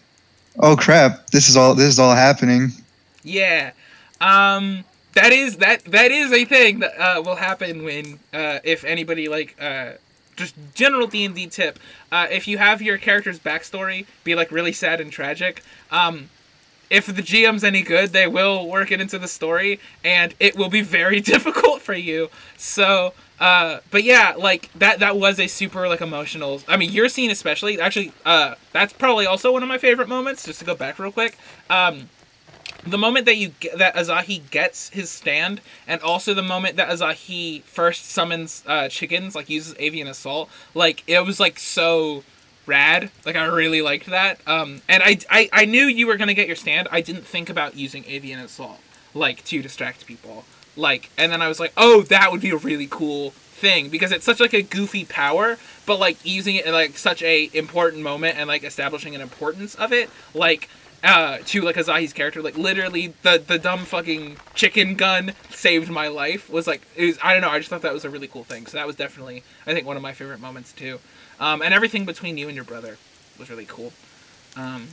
oh 0.59 0.75
crap 0.75 1.27
this 1.27 1.49
is 1.49 1.57
all 1.57 1.75
this 1.75 1.87
is 1.87 1.99
all 1.99 2.15
happening 2.15 2.71
Yeah. 3.23 3.71
Um 4.21 4.85
that 5.13 5.33
is 5.33 5.57
that 5.57 5.83
that 5.85 6.11
is 6.11 6.31
a 6.31 6.45
thing 6.45 6.79
that 6.79 6.93
uh, 6.99 7.21
will 7.21 7.37
happen 7.37 7.83
when 7.83 8.19
uh, 8.33 8.59
if 8.63 8.83
anybody 8.83 9.27
like 9.27 9.55
uh, 9.59 9.93
just 10.35 10.55
general 10.75 11.07
D 11.07 11.25
and 11.25 11.35
D 11.35 11.47
tip. 11.47 11.79
Uh, 12.11 12.27
if 12.29 12.47
you 12.47 12.59
have 12.59 12.81
your 12.81 12.97
character's 12.97 13.39
backstory 13.39 14.05
be 14.23 14.35
like 14.35 14.51
really 14.51 14.71
sad 14.71 15.01
and 15.01 15.11
tragic, 15.11 15.63
um, 15.91 16.29
if 16.89 17.07
the 17.07 17.21
GM's 17.21 17.63
any 17.63 17.81
good, 17.81 18.11
they 18.13 18.27
will 18.27 18.67
work 18.69 18.91
it 18.91 19.01
into 19.01 19.19
the 19.19 19.27
story, 19.27 19.79
and 20.03 20.35
it 20.39 20.55
will 20.55 20.69
be 20.69 20.81
very 20.81 21.19
difficult 21.33 21.81
for 21.81 21.95
you. 21.95 22.29
So, 22.55 23.13
uh, 23.39 23.79
but 23.91 24.03
yeah, 24.03 24.33
like 24.37 24.71
that 24.73 24.99
that 24.99 25.17
was 25.17 25.39
a 25.39 25.47
super 25.47 25.87
like 25.87 26.01
emotional. 26.01 26.61
I 26.67 26.77
mean, 26.77 26.91
your 26.91 27.09
scene 27.09 27.31
especially. 27.31 27.79
Actually, 27.79 28.11
uh, 28.25 28.55
that's 28.71 28.93
probably 28.93 29.25
also 29.25 29.51
one 29.51 29.63
of 29.63 29.69
my 29.69 29.77
favorite 29.77 30.09
moments. 30.09 30.45
Just 30.45 30.59
to 30.59 30.65
go 30.65 30.75
back 30.75 30.97
real 30.99 31.11
quick, 31.11 31.37
um, 31.69 32.09
the 32.85 32.97
moment 32.97 33.25
that 33.25 33.37
you 33.37 33.49
get, 33.59 33.77
that 33.77 33.95
Azahi 33.95 34.49
gets 34.49 34.89
his 34.89 35.09
stand, 35.09 35.61
and 35.87 36.01
also 36.01 36.33
the 36.33 36.41
moment 36.41 36.77
that 36.77 36.89
Azahi 36.89 37.61
first 37.63 38.05
summons 38.09 38.63
uh, 38.65 38.89
chickens, 38.89 39.35
like 39.35 39.49
uses 39.49 39.75
avian 39.77 40.07
assault, 40.07 40.49
like 40.73 41.03
it 41.07 41.23
was 41.25 41.39
like 41.39 41.59
so 41.59 42.23
rad. 42.65 43.11
Like 43.25 43.35
I 43.35 43.45
really 43.45 43.81
liked 43.81 44.07
that. 44.07 44.39
Um, 44.47 44.81
and 44.89 45.03
I, 45.03 45.19
I 45.29 45.49
I 45.53 45.65
knew 45.65 45.85
you 45.85 46.07
were 46.07 46.17
gonna 46.17 46.33
get 46.33 46.47
your 46.47 46.55
stand. 46.55 46.87
I 46.91 47.01
didn't 47.01 47.25
think 47.25 47.49
about 47.49 47.75
using 47.77 48.03
avian 48.07 48.39
assault 48.39 48.79
like 49.13 49.43
to 49.45 49.61
distract 49.61 50.05
people. 50.05 50.45
Like, 50.77 51.09
and 51.17 51.31
then 51.31 51.41
I 51.41 51.47
was 51.47 51.59
like, 51.59 51.73
oh, 51.75 52.03
that 52.03 52.31
would 52.31 52.41
be 52.41 52.51
a 52.51 52.57
really 52.57 52.87
cool 52.89 53.31
thing 53.31 53.89
because 53.89 54.11
it's 54.11 54.25
such 54.25 54.39
like 54.39 54.53
a 54.53 54.61
goofy 54.61 55.03
power, 55.03 55.57
but 55.85 55.99
like 55.99 56.23
using 56.23 56.55
it 56.55 56.65
in 56.65 56.73
like 56.73 56.97
such 56.97 57.23
a 57.23 57.49
important 57.53 58.03
moment 58.03 58.37
and 58.37 58.47
like 58.47 58.63
establishing 58.63 59.15
an 59.15 59.21
importance 59.21 59.75
of 59.75 59.91
it, 59.91 60.09
like 60.33 60.69
uh 61.03 61.37
to 61.45 61.61
like 61.61 61.75
Azahi's 61.75 62.11
character 62.11 62.41
like 62.41 62.57
literally 62.57 63.13
the 63.21 63.41
the 63.45 63.59
dumb 63.59 63.85
fucking 63.85 64.37
chicken 64.55 64.95
gun 64.95 65.33
saved 65.51 65.91
my 65.91 66.07
life 66.07 66.49
was 66.49 66.65
like 66.65 66.81
it 66.95 67.05
was 67.05 67.19
I 67.23 67.33
don't 67.33 67.41
know 67.41 67.49
I 67.49 67.59
just 67.59 67.69
thought 67.69 67.83
that 67.83 67.93
was 67.93 68.03
a 68.03 68.09
really 68.09 68.27
cool 68.27 68.43
thing 68.43 68.65
so 68.65 68.77
that 68.77 68.87
was 68.87 68.95
definitely 68.95 69.43
I 69.67 69.73
think 69.73 69.85
one 69.85 69.95
of 69.95 70.01
my 70.01 70.13
favorite 70.13 70.39
moments 70.39 70.73
too. 70.73 70.99
Um 71.39 71.61
and 71.61 71.71
everything 71.73 72.05
between 72.05 72.37
you 72.37 72.47
and 72.47 72.55
your 72.55 72.65
brother 72.65 72.97
was 73.37 73.49
really 73.49 73.65
cool. 73.65 73.93
Um 74.55 74.87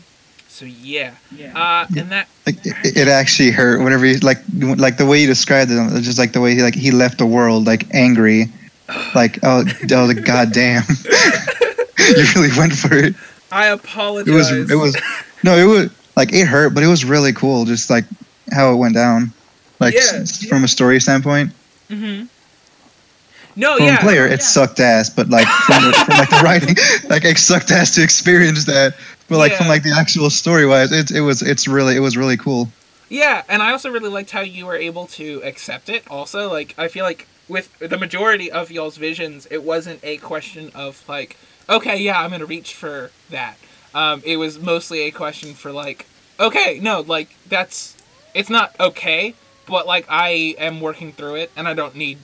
so 0.55 0.65
yeah. 0.67 1.15
Uh 1.55 1.85
and 1.99 2.13
that 2.13 2.29
like 2.47 2.65
it, 2.65 2.97
it 2.97 3.09
actually 3.09 3.51
hurt 3.51 3.83
whenever 3.83 4.05
he 4.05 4.17
like 4.19 4.39
like 4.79 4.97
the 4.99 5.05
way 5.07 5.21
you 5.21 5.27
described 5.27 5.69
it 5.73 6.01
just 6.03 6.17
like 6.19 6.33
the 6.33 6.41
way 6.41 6.55
he 6.55 6.63
like 6.63 6.77
he 6.77 6.93
left 6.93 7.19
the 7.19 7.27
world 7.27 7.67
like 7.67 7.93
angry. 7.95 8.47
Like 9.15 9.39
oh 9.43 9.65
I 9.91 10.03
was 10.03 10.15
like 10.15 10.25
god 10.25 10.53
damn 10.53 10.83
you 11.99 12.25
really 12.37 12.51
went 12.57 12.75
for 12.75 12.95
it. 12.95 13.15
I 13.51 13.67
apologize. 13.67 14.29
it 14.29 14.37
was 14.37 14.71
it 14.71 14.75
was 14.77 14.97
no 15.43 15.57
it 15.57 15.65
was 15.65 15.91
like 16.17 16.33
it 16.35 16.47
hurt 16.47 16.75
but 16.75 16.83
it 16.83 16.87
was 16.89 17.05
really 17.05 17.33
cool 17.33 17.65
just 17.65 17.89
like 17.91 18.05
how 18.53 18.73
it 18.73 18.77
went 18.77 18.95
down. 18.95 19.33
Like 19.81 19.95
Yeah, 19.95 20.21
s- 20.21 20.45
from 20.47 20.63
a 20.65 20.69
story 20.69 21.01
standpoint. 21.01 21.51
Mm-hmm. 21.91 22.27
No, 23.57 23.77
from 23.77 23.87
yeah. 23.87 24.01
player, 24.01 24.27
it 24.27 24.43
sucked 24.43 24.81
ass. 24.81 25.09
But 25.11 25.29
like 25.31 25.47
from, 25.47 25.85
the, 25.85 25.93
from 25.93 26.19
like 26.19 26.31
the 26.31 26.41
writing, 26.45 26.77
like 27.09 27.25
it 27.25 27.39
sucked 27.39 27.71
ass 27.71 27.95
to 27.95 28.03
experience 28.03 28.65
that. 28.65 28.95
But 29.35 29.51
like 29.51 29.53
from 29.55 29.69
like 29.69 29.83
the 29.83 29.95
actual 29.97 30.31
story 30.31 30.67
wise, 30.67 30.93
it 30.93 31.11
it 31.11 31.21
was 31.21 31.43
it's 31.43 31.67
really 31.69 31.97
it 31.97 32.01
was 32.01 32.17
really 32.17 32.37
cool. 32.37 32.69
Yeah, 33.09 33.43
and 33.49 33.63
I 33.63 33.73
also 33.73 33.91
really 33.91 34.09
liked 34.09 34.31
how 34.31 34.41
you 34.41 34.67
were 34.67 34.77
able 34.77 35.07
to 35.09 35.41
accept 35.45 35.89
it. 35.89 36.05
Also, 36.11 36.51
like 36.51 36.75
I 36.79 36.89
feel 36.89 37.05
like 37.05 37.27
with 37.49 37.79
the 37.79 37.99
majority 37.99 38.51
of 38.51 38.71
y'all's 38.71 38.97
visions, 38.97 39.47
it 39.51 39.63
wasn't 39.63 40.01
a 40.03 40.17
question 40.19 40.71
of 40.75 41.07
like, 41.09 41.37
okay, 41.69 41.97
yeah, 42.01 42.21
I'm 42.21 42.31
gonna 42.31 42.47
reach 42.47 42.75
for 42.75 43.11
that. 43.31 43.57
Um, 43.95 44.23
it 44.25 44.37
was 44.37 44.59
mostly 44.59 45.03
a 45.03 45.11
question 45.11 45.55
for 45.55 45.71
like, 45.71 46.07
okay, 46.41 46.81
no, 46.83 47.01
like 47.01 47.37
that's 47.49 47.97
it's 48.35 48.51
not 48.51 48.75
okay, 48.81 49.35
but 49.67 49.87
like 49.87 50.07
I 50.09 50.55
am 50.59 50.81
working 50.81 51.13
through 51.13 51.37
it, 51.37 51.51
and 51.57 51.69
I 51.69 51.75
don't 51.75 51.95
need 51.95 52.19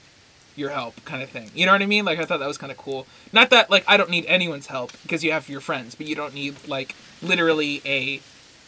your 0.57 0.71
help, 0.71 1.05
kind 1.05 1.23
of 1.23 1.31
thing. 1.31 1.51
You 1.55 1.67
know 1.67 1.73
what 1.73 1.83
I 1.83 1.87
mean? 1.87 2.05
Like 2.05 2.19
I 2.19 2.25
thought 2.25 2.41
that 2.41 2.49
was 2.49 2.59
kind 2.59 2.73
of 2.73 2.79
cool. 2.79 3.07
Not 3.33 3.51
that 3.51 3.71
like 3.71 3.85
I 3.87 3.97
don't 3.97 4.11
need 4.11 4.27
anyone's 4.27 4.67
help 4.67 4.93
because 5.03 5.25
you 5.25 5.33
have 5.33 5.49
your 5.49 5.61
friends, 5.61 5.95
but 5.95 6.07
you 6.07 6.15
don't 6.15 6.35
need 6.35 6.57
like 6.69 6.95
literally 7.23 7.83
a 7.85 8.21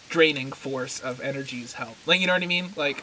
draining 0.09 0.53
force 0.53 1.01
of 1.01 1.21
energy's 1.21 1.75
help. 1.75 1.97
Like 2.07 2.21
you 2.21 2.27
know 2.27 2.35
what 2.35 2.43
I 2.43 2.47
mean? 2.47 2.71
Like 2.77 3.03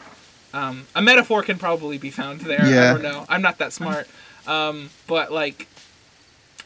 um, 0.52 0.86
a 0.94 1.02
metaphor 1.02 1.42
can 1.42 1.58
probably 1.58 1.98
be 1.98 2.10
found 2.10 2.40
there. 2.40 2.66
Yeah. 2.66 2.90
I 2.90 2.92
don't 2.94 3.02
know. 3.02 3.26
I'm 3.28 3.42
not 3.42 3.58
that 3.58 3.72
smart. 3.72 4.08
Um, 4.46 4.90
but 5.06 5.32
like 5.32 5.68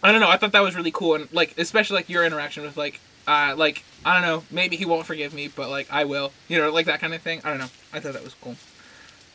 I 0.02 0.12
don't 0.12 0.20
know. 0.20 0.28
I 0.28 0.36
thought 0.36 0.52
that 0.52 0.62
was 0.62 0.76
really 0.76 0.92
cool 0.92 1.14
and 1.14 1.32
like 1.32 1.58
especially 1.58 1.96
like 1.96 2.08
your 2.08 2.24
interaction 2.24 2.62
with 2.62 2.76
like 2.76 3.00
uh 3.26 3.54
like 3.56 3.84
I 4.04 4.14
don't 4.14 4.22
know, 4.22 4.44
maybe 4.50 4.76
he 4.76 4.84
won't 4.84 5.06
forgive 5.06 5.34
me, 5.34 5.48
but 5.48 5.70
like 5.70 5.90
I 5.90 6.04
will. 6.04 6.32
You 6.48 6.58
know, 6.58 6.70
like 6.70 6.86
that 6.86 7.00
kind 7.00 7.14
of 7.14 7.22
thing. 7.22 7.40
I 7.44 7.50
don't 7.50 7.58
know. 7.58 7.70
I 7.92 8.00
thought 8.00 8.12
that 8.12 8.24
was 8.24 8.34
cool. 8.34 8.56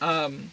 Um 0.01 0.51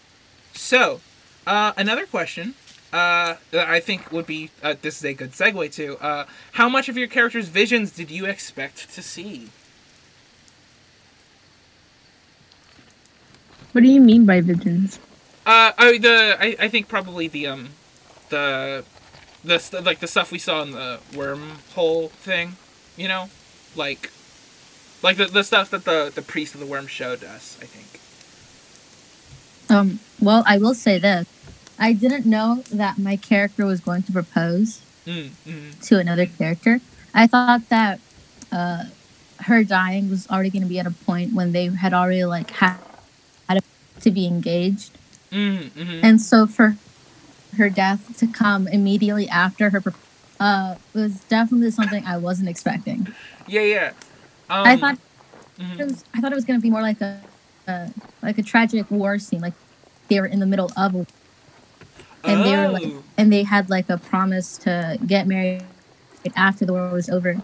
so, 0.56 1.00
uh 1.46 1.72
another 1.76 2.06
question 2.06 2.54
uh, 2.92 3.36
that 3.50 3.68
I 3.68 3.80
think 3.80 4.10
would 4.12 4.26
be 4.26 4.50
uh, 4.62 4.74
this 4.80 4.98
is 4.98 5.04
a 5.04 5.12
good 5.12 5.32
segue 5.32 5.72
to 5.74 5.98
uh, 5.98 6.26
how 6.52 6.68
much 6.68 6.88
of 6.88 6.96
your 6.96 7.08
character's 7.08 7.48
visions 7.48 7.90
did 7.90 8.10
you 8.10 8.26
expect 8.26 8.94
to 8.94 9.02
see? 9.02 9.50
What 13.72 13.82
do 13.82 13.90
you 13.90 14.00
mean 14.00 14.24
by 14.24 14.40
visions? 14.40 14.98
Uh, 15.44 15.72
I 15.76 15.98
the 15.98 16.36
I, 16.40 16.56
I 16.58 16.68
think 16.68 16.88
probably 16.88 17.28
the 17.28 17.46
um 17.48 17.68
the 18.30 18.84
the 19.44 19.58
st- 19.58 19.84
like 19.84 20.00
the 20.00 20.08
stuff 20.08 20.32
we 20.32 20.38
saw 20.38 20.62
in 20.62 20.70
the 20.70 20.98
wormhole 21.12 22.10
thing, 22.10 22.56
you 22.96 23.08
know, 23.08 23.28
like 23.74 24.10
like 25.02 25.18
the, 25.18 25.26
the 25.26 25.44
stuff 25.44 25.70
that 25.70 25.84
the 25.84 26.10
the 26.14 26.22
priest 26.22 26.54
of 26.54 26.60
the 26.60 26.66
worm 26.66 26.86
showed 26.86 27.22
us. 27.22 27.58
I 27.60 27.66
think. 27.66 28.00
Um, 29.68 29.98
well, 30.20 30.44
I 30.46 30.58
will 30.58 30.74
say 30.74 30.98
this. 30.98 31.26
I 31.78 31.92
didn't 31.92 32.26
know 32.26 32.64
that 32.72 32.98
my 32.98 33.16
character 33.16 33.66
was 33.66 33.80
going 33.80 34.02
to 34.04 34.12
propose 34.12 34.82
Mm, 35.06 35.30
mm, 35.46 35.86
to 35.86 35.98
another 36.00 36.26
character. 36.26 36.80
I 37.14 37.28
thought 37.28 37.68
that 37.68 38.00
uh, 38.50 38.84
her 39.42 39.62
dying 39.62 40.10
was 40.10 40.28
already 40.28 40.50
going 40.50 40.62
to 40.62 40.68
be 40.68 40.80
at 40.80 40.86
a 40.86 40.90
point 40.90 41.32
when 41.32 41.52
they 41.52 41.66
had 41.66 41.94
already 41.94 42.24
like 42.24 42.50
had, 42.50 42.78
had 43.48 43.62
to 44.00 44.10
be 44.10 44.26
engaged, 44.26 44.98
mm, 45.30 45.70
mm, 45.70 46.00
and 46.02 46.20
so 46.20 46.46
for 46.46 46.76
her 47.56 47.70
death 47.70 48.16
to 48.18 48.26
come 48.26 48.66
immediately 48.66 49.28
after 49.28 49.70
her 49.70 49.82
uh, 50.40 50.74
was 50.92 51.20
definitely 51.24 51.70
something 51.70 52.04
I 52.04 52.18
wasn't 52.18 52.48
expecting. 52.48 53.06
yeah, 53.46 53.60
yeah. 53.62 53.92
Um, 54.50 54.66
I 54.66 54.76
thought 54.76 54.98
mhm. 55.58 55.80
it 55.80 55.84
was, 55.86 56.04
I 56.14 56.20
thought 56.20 56.32
it 56.32 56.34
was 56.34 56.44
going 56.44 56.58
to 56.58 56.62
be 56.62 56.70
more 56.70 56.82
like 56.82 57.00
a, 57.00 57.20
a 57.68 57.90
like 58.22 58.38
a 58.38 58.42
tragic 58.42 58.90
war 58.90 59.18
scene, 59.20 59.40
like 59.40 59.54
they 60.08 60.20
were 60.20 60.26
in 60.26 60.40
the 60.40 60.46
middle 60.46 60.70
of 60.76 60.94
a 60.96 61.06
and 62.26 62.44
they 62.44 62.56
were 62.56 62.68
like 62.68 62.84
Oh. 62.86 63.02
and 63.16 63.32
they 63.32 63.42
had 63.44 63.70
like 63.70 63.88
a 63.88 63.98
promise 63.98 64.56
to 64.58 64.98
get 65.06 65.26
married 65.26 65.62
after 66.34 66.64
the 66.66 66.72
war 66.72 66.88
was 66.90 67.08
over 67.08 67.40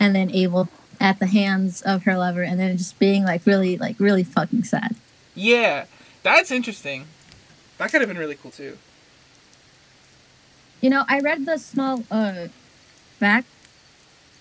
and 0.00 0.14
then 0.14 0.30
able 0.30 0.68
at 1.00 1.18
the 1.18 1.26
hands 1.26 1.82
of 1.82 2.02
her 2.04 2.16
lover 2.16 2.42
and 2.42 2.58
then 2.58 2.76
just 2.76 2.98
being 2.98 3.24
like 3.24 3.44
really 3.46 3.76
like 3.78 3.96
really 3.98 4.24
fucking 4.24 4.64
sad 4.64 4.94
Yeah, 5.34 5.84
that's 6.22 6.50
interesting. 6.50 7.06
That 7.78 7.90
could 7.90 8.00
have 8.00 8.08
been 8.08 8.18
really 8.18 8.36
cool 8.36 8.50
too. 8.52 8.78
you 10.80 10.90
know 10.90 11.04
i 11.08 11.18
read 11.20 11.46
the 11.46 11.58
small 11.58 12.02
uh 12.10 12.48
back 13.18 13.44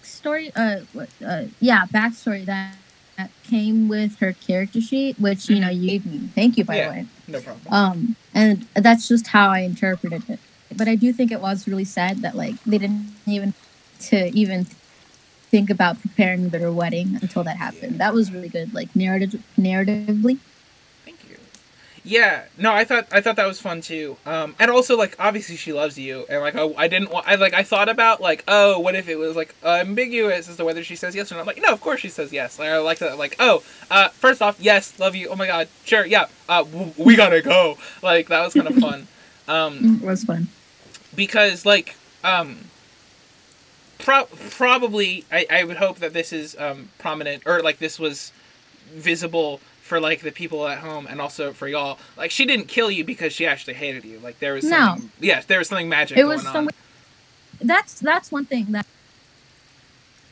story 0.01 0.51
uh, 0.55 0.81
uh 1.25 1.45
yeah 1.59 1.85
backstory 1.93 2.43
that 2.45 2.75
that 3.17 3.31
came 3.43 3.87
with 3.87 4.19
her 4.19 4.33
character 4.33 4.81
sheet 4.81 5.19
which 5.19 5.49
you 5.49 5.59
know 5.59 5.69
you 5.69 5.89
gave 5.89 6.05
me 6.05 6.19
thank 6.35 6.57
you 6.57 6.63
by 6.63 6.77
Yeah. 6.77 6.85
the 6.89 6.91
way 6.91 7.05
No 7.27 7.39
problem. 7.41 7.73
um 7.73 8.15
and 8.33 8.65
that's 8.75 9.07
just 9.07 9.27
how 9.27 9.49
i 9.49 9.59
interpreted 9.59 10.23
it 10.29 10.39
but 10.75 10.87
i 10.87 10.95
do 10.95 11.13
think 11.13 11.31
it 11.31 11.41
was 11.41 11.67
really 11.67 11.85
sad 11.85 12.21
that 12.21 12.35
like 12.35 12.55
they 12.65 12.77
didn't 12.77 13.11
even 13.27 13.53
to 13.99 14.29
even 14.35 14.65
think 15.51 15.69
about 15.69 16.01
preparing 16.01 16.49
their 16.49 16.71
wedding 16.71 17.17
until 17.21 17.43
that 17.43 17.57
happened 17.57 17.99
that 17.99 18.13
was 18.13 18.31
really 18.31 18.49
good 18.49 18.73
like 18.73 18.93
narrative 18.95 19.41
narratively. 19.57 20.39
Yeah, 22.05 22.43
no, 22.57 22.73
I 22.73 22.83
thought 22.83 23.07
I 23.13 23.21
thought 23.21 23.37
that 23.37 23.47
was 23.47 23.61
fun 23.61 23.79
too. 23.79 24.17
Um, 24.25 24.55
and 24.59 24.69
also 24.69 24.97
like 24.97 25.15
obviously 25.19 25.55
she 25.55 25.71
loves 25.71 25.97
you, 25.97 26.25
and 26.29 26.41
like 26.41 26.55
I, 26.55 26.65
I 26.75 26.87
didn't 26.89 27.11
want 27.11 27.25
I 27.27 27.35
like 27.35 27.53
I 27.53 27.63
thought 27.63 27.87
about 27.87 28.19
like 28.19 28.43
oh 28.47 28.77
what 28.79 28.93
if 28.95 29.07
it 29.07 29.15
was 29.15 29.37
like 29.37 29.55
ambiguous 29.63 30.49
as 30.49 30.57
to 30.57 30.65
whether 30.65 30.83
she 30.83 30.97
says 30.97 31.15
yes 31.15 31.31
or 31.31 31.35
not. 31.35 31.47
Like 31.47 31.61
no, 31.61 31.71
of 31.71 31.79
course 31.79 32.01
she 32.01 32.09
says 32.09 32.33
yes. 32.33 32.59
Like 32.59 32.69
I 32.69 32.77
like 32.79 32.99
that. 32.99 33.17
Like 33.17 33.37
oh, 33.39 33.63
uh, 33.89 34.09
first 34.09 34.41
off, 34.41 34.59
yes, 34.59 34.99
love 34.99 35.15
you. 35.15 35.29
Oh 35.29 35.35
my 35.37 35.47
god, 35.47 35.69
sure, 35.85 36.05
yeah. 36.05 36.25
Uh, 36.49 36.63
w- 36.63 36.91
we 36.97 37.15
gotta 37.15 37.41
go. 37.41 37.77
Like 38.01 38.27
that 38.27 38.43
was 38.43 38.53
kind 38.53 38.67
of 38.67 38.75
fun. 38.75 39.07
Um, 39.47 39.99
it 40.03 40.05
was 40.05 40.25
fun 40.25 40.49
because 41.15 41.65
like 41.65 41.95
um 42.25 42.65
pro- 43.99 44.27
probably 44.49 45.23
I, 45.31 45.45
I 45.49 45.63
would 45.63 45.77
hope 45.77 45.99
that 45.99 46.11
this 46.11 46.33
is 46.33 46.55
um 46.59 46.89
prominent 46.99 47.43
or 47.45 47.61
like 47.61 47.79
this 47.79 47.97
was 47.97 48.33
visible 48.93 49.61
for 49.83 49.99
like 49.99 50.21
the 50.21 50.31
people 50.31 50.65
at 50.67 50.79
home 50.79 51.05
and 51.07 51.19
also 51.21 51.51
for 51.53 51.67
y'all. 51.67 51.99
Like 52.17 52.31
she 52.31 52.45
didn't 52.45 52.67
kill 52.69 52.89
you 52.89 53.03
because 53.03 53.33
she 53.33 53.45
actually 53.45 53.73
hated 53.75 54.05
you. 54.05 54.17
Like 54.19 54.39
there 54.39 54.53
was 54.53 54.63
No. 54.63 54.69
something 54.77 55.11
yes 55.19 55.45
there 55.45 55.59
was 55.59 55.67
something 55.67 55.89
magic 55.89 56.17
it 56.17 56.21
going 56.23 56.37
was 56.37 56.45
on. 56.45 56.53
some 56.53 56.69
that's 57.61 57.99
that's 57.99 58.31
one 58.31 58.45
thing 58.45 58.65
that 58.71 58.85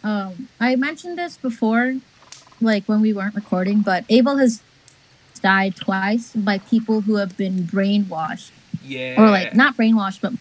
um 0.04 0.50
i 0.60 0.76
mentioned 0.76 1.18
this 1.18 1.38
before 1.38 1.96
like 2.60 2.84
when 2.86 3.00
we 3.00 3.14
weren't 3.14 3.36
recording 3.36 3.82
but 3.82 4.04
abel 4.10 4.38
has 4.38 4.62
died 5.42 5.76
twice 5.76 6.34
by 6.36 6.58
people 6.58 7.02
who 7.02 7.16
have 7.16 7.38
been 7.38 7.64
brainwashed. 7.64 8.50
Yeah 8.84 9.22
or 9.22 9.30
like 9.30 9.54
not 9.56 9.78
brainwashed 9.78 10.20
but 10.22 10.34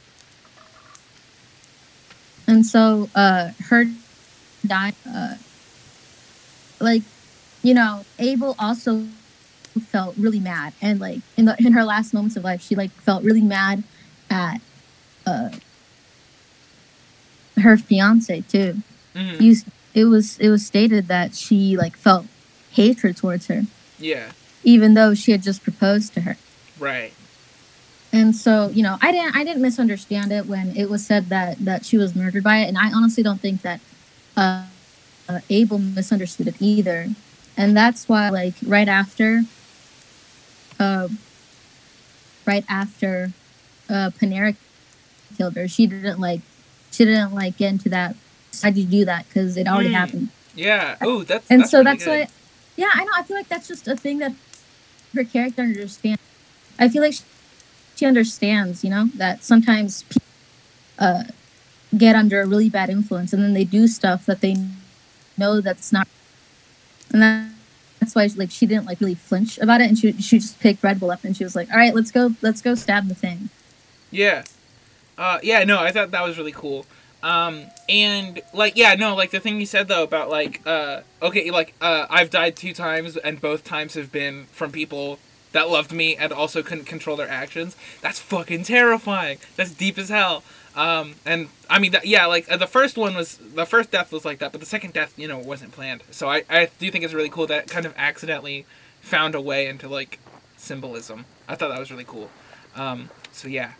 and 2.46 2.64
so 2.66 3.08
uh 3.14 3.50
her 3.68 3.84
dying 4.66 4.94
uh 5.08 5.34
like 6.80 7.02
you 7.62 7.74
know 7.74 8.04
abel 8.18 8.56
also 8.58 9.06
felt 9.78 10.16
really 10.16 10.40
mad. 10.40 10.72
And 10.82 11.00
like 11.00 11.20
in 11.36 11.44
the 11.44 11.56
in 11.58 11.72
her 11.72 11.84
last 11.84 12.12
moments 12.12 12.36
of 12.36 12.44
life 12.44 12.62
she 12.62 12.74
like 12.74 12.90
felt 12.90 13.22
really 13.22 13.40
mad 13.40 13.84
at 14.28 14.60
uh 15.26 15.50
her 17.60 17.76
fiance 17.76 18.40
too. 18.42 18.82
Mhm. 19.14 19.40
you 19.40 19.56
it 19.94 20.04
was 20.04 20.38
it 20.38 20.50
was 20.50 20.64
stated 20.64 21.08
that 21.08 21.34
she 21.34 21.76
like 21.76 21.96
felt 21.96 22.26
hatred 22.72 23.16
towards 23.16 23.46
her. 23.46 23.62
Yeah. 23.98 24.32
Even 24.62 24.94
though 24.94 25.14
she 25.14 25.32
had 25.32 25.42
just 25.42 25.62
proposed 25.62 26.14
to 26.14 26.22
her. 26.22 26.36
Right. 26.78 27.12
And 28.12 28.34
so 28.34 28.68
you 28.68 28.82
know 28.82 28.98
i 29.00 29.12
didn't 29.12 29.36
i 29.36 29.44
didn't 29.44 29.62
misunderstand 29.62 30.32
it 30.32 30.46
when 30.46 30.76
it 30.76 30.90
was 30.90 31.04
said 31.06 31.28
that 31.28 31.58
that 31.64 31.84
she 31.84 31.96
was 31.96 32.16
murdered 32.16 32.42
by 32.42 32.58
it. 32.58 32.68
And 32.68 32.78
i 32.78 32.92
honestly 32.92 33.22
don't 33.22 33.40
think 33.40 33.62
that 33.62 33.80
uh, 34.36 34.64
uh 35.28 35.40
abel 35.48 35.78
misunderstood 35.78 36.48
it 36.48 36.56
either 36.60 37.10
and 37.56 37.76
that's 37.76 38.08
why 38.08 38.28
like 38.30 38.54
right 38.64 38.88
after 38.88 39.42
uh 40.78 41.08
right 42.46 42.64
after 42.68 43.32
uh 43.88 44.10
panera 44.20 44.56
killed 45.36 45.54
her 45.56 45.68
she 45.68 45.86
didn't 45.86 46.20
like 46.20 46.40
she 46.90 47.04
didn't 47.04 47.34
like 47.34 47.56
get 47.56 47.70
into 47.70 47.88
that 47.88 48.14
why'd 48.62 48.76
you 48.76 48.84
do 48.84 49.04
that 49.04 49.26
because 49.28 49.56
it 49.56 49.66
already 49.68 49.90
Mm. 49.90 49.94
happened 49.94 50.28
yeah 50.54 50.96
oh 51.02 51.22
that's 51.22 51.50
and 51.50 51.62
that's 51.62 51.70
so 51.70 51.84
that's 51.84 52.04
good. 52.04 52.10
why 52.10 52.28
yeah 52.76 52.90
i 52.94 53.04
know 53.04 53.12
i 53.16 53.22
feel 53.22 53.36
like 53.36 53.48
that's 53.48 53.68
just 53.68 53.86
a 53.86 53.96
thing 53.96 54.18
that 54.18 54.32
her 55.14 55.24
character 55.24 55.62
understands 55.62 56.20
i 56.78 56.88
feel 56.88 57.02
like 57.02 57.14
she, 57.14 57.22
she 57.96 58.06
understands 58.06 58.82
you 58.82 58.90
know 58.90 59.08
that 59.14 59.44
sometimes 59.44 60.02
people 60.04 60.22
uh, 60.98 61.24
get 61.96 62.14
under 62.16 62.40
a 62.42 62.46
really 62.46 62.68
bad 62.68 62.90
influence 62.90 63.32
and 63.32 63.42
then 63.42 63.54
they 63.54 63.64
do 63.64 63.86
stuff 63.86 64.26
that 64.26 64.40
they 64.40 64.56
know 65.38 65.60
that's 65.60 65.92
not 65.92 66.06
and 67.12 67.22
that, 67.22 67.48
that's 67.98 68.14
why 68.14 68.28
like 68.36 68.50
she 68.50 68.66
didn't 68.66 68.86
like 68.86 69.00
really 69.00 69.14
flinch 69.14 69.58
about 69.58 69.80
it 69.80 69.88
and 69.88 69.98
she, 69.98 70.12
she 70.12 70.38
just 70.38 70.58
picked 70.60 70.82
red 70.82 70.98
bull 71.00 71.10
up 71.10 71.24
and 71.24 71.36
she 71.36 71.44
was 71.44 71.54
like 71.54 71.70
all 71.70 71.76
right 71.76 71.94
let's 71.94 72.10
go 72.10 72.34
let's 72.42 72.62
go 72.62 72.74
stab 72.74 73.08
the 73.08 73.14
thing 73.14 73.50
Yeah. 74.10 74.44
Uh, 75.18 75.38
yeah, 75.42 75.64
no, 75.64 75.78
I 75.78 75.92
thought 75.92 76.12
that 76.12 76.22
was 76.24 76.38
really 76.38 76.52
cool. 76.52 76.86
Um, 77.22 77.64
and 77.90 78.40
like, 78.54 78.76
yeah, 78.76 78.94
no, 78.94 79.14
like 79.14 79.30
the 79.30 79.40
thing 79.40 79.60
you 79.60 79.66
said 79.66 79.86
though 79.86 80.02
about 80.02 80.30
like, 80.30 80.62
uh, 80.66 81.02
okay, 81.20 81.50
like, 81.50 81.74
uh, 81.82 82.06
I've 82.08 82.30
died 82.30 82.56
two 82.56 82.72
times 82.72 83.18
and 83.18 83.38
both 83.40 83.62
times 83.62 83.94
have 83.94 84.10
been 84.10 84.46
from 84.52 84.72
people 84.72 85.18
that 85.52 85.68
loved 85.68 85.92
me 85.92 86.16
and 86.16 86.32
also 86.32 86.62
couldn't 86.62 86.84
control 86.86 87.16
their 87.16 87.28
actions. 87.28 87.76
That's 88.00 88.18
fucking 88.18 88.64
terrifying. 88.64 89.38
That's 89.56 89.72
deep 89.72 89.98
as 89.98 90.08
hell. 90.08 90.42
Um, 90.76 91.14
and 91.26 91.48
I 91.68 91.78
mean, 91.78 91.92
that, 91.92 92.06
yeah, 92.06 92.26
like 92.26 92.50
uh, 92.50 92.56
the 92.56 92.66
first 92.66 92.96
one 92.96 93.14
was 93.14 93.36
the 93.36 93.66
first 93.66 93.90
death 93.90 94.12
was 94.12 94.24
like 94.24 94.38
that, 94.38 94.52
but 94.52 94.60
the 94.60 94.66
second 94.66 94.92
death, 94.92 95.12
you 95.18 95.26
know, 95.26 95.38
wasn't 95.38 95.72
planned. 95.72 96.02
So 96.10 96.28
I, 96.28 96.44
I 96.48 96.68
do 96.78 96.90
think 96.90 97.04
it's 97.04 97.14
really 97.14 97.28
cool 97.28 97.46
that 97.48 97.64
it 97.64 97.70
kind 97.70 97.86
of 97.86 97.94
accidentally 97.96 98.66
found 99.00 99.34
a 99.34 99.40
way 99.40 99.66
into 99.66 99.88
like 99.88 100.18
symbolism. 100.56 101.24
I 101.48 101.56
thought 101.56 101.70
that 101.70 101.78
was 101.78 101.90
really 101.90 102.04
cool. 102.04 102.30
Um, 102.76 103.10
so 103.32 103.48
yeah, 103.48 103.72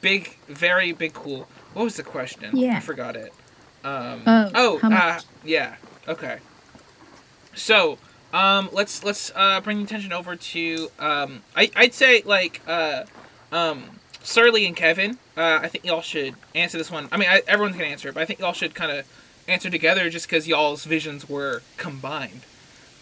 big, 0.00 0.36
very 0.46 0.92
big, 0.92 1.12
cool. 1.12 1.48
What 1.74 1.84
was 1.84 1.96
the 1.96 2.02
question? 2.02 2.56
Yeah. 2.56 2.76
I 2.76 2.80
forgot 2.80 3.14
it. 3.16 3.32
Um, 3.84 4.22
Oh, 4.26 4.50
oh, 4.54 4.80
uh, 4.82 5.20
yeah. 5.44 5.76
Okay. 6.06 6.38
So, 7.54 7.98
um, 8.32 8.68
let's 8.72 9.04
let's 9.04 9.32
uh, 9.34 9.60
bring 9.60 9.78
the 9.78 9.84
attention 9.84 10.12
over 10.12 10.36
to 10.36 10.90
um, 10.98 11.42
I 11.56 11.70
I'd 11.76 11.94
say 11.94 12.22
like 12.24 12.60
uh, 12.66 13.04
um, 13.52 13.97
Surly 14.28 14.66
and 14.66 14.76
Kevin. 14.76 15.16
Uh, 15.38 15.58
I 15.62 15.68
think 15.68 15.86
y'all 15.86 16.02
should 16.02 16.34
answer 16.54 16.76
this 16.76 16.90
one. 16.90 17.08
I 17.10 17.16
mean, 17.16 17.30
I, 17.30 17.40
everyone's 17.48 17.76
gonna 17.76 17.88
answer 17.88 18.08
it, 18.10 18.14
but 18.14 18.20
I 18.22 18.26
think 18.26 18.40
y'all 18.40 18.52
should 18.52 18.74
kind 18.74 18.92
of 18.92 19.06
answer 19.48 19.70
together 19.70 20.10
just 20.10 20.28
because 20.28 20.46
y'all's 20.46 20.84
visions 20.84 21.26
were 21.30 21.62
combined. 21.78 22.42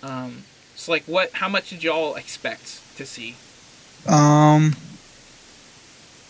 Um, 0.05 0.45
so 0.77 0.93
like, 0.93 1.03
what? 1.07 1.33
How 1.33 1.49
much 1.49 1.71
did 1.71 1.83
y'all 1.83 2.15
expect 2.15 2.81
to 2.97 3.05
see? 3.05 3.35
Um, 4.07 4.77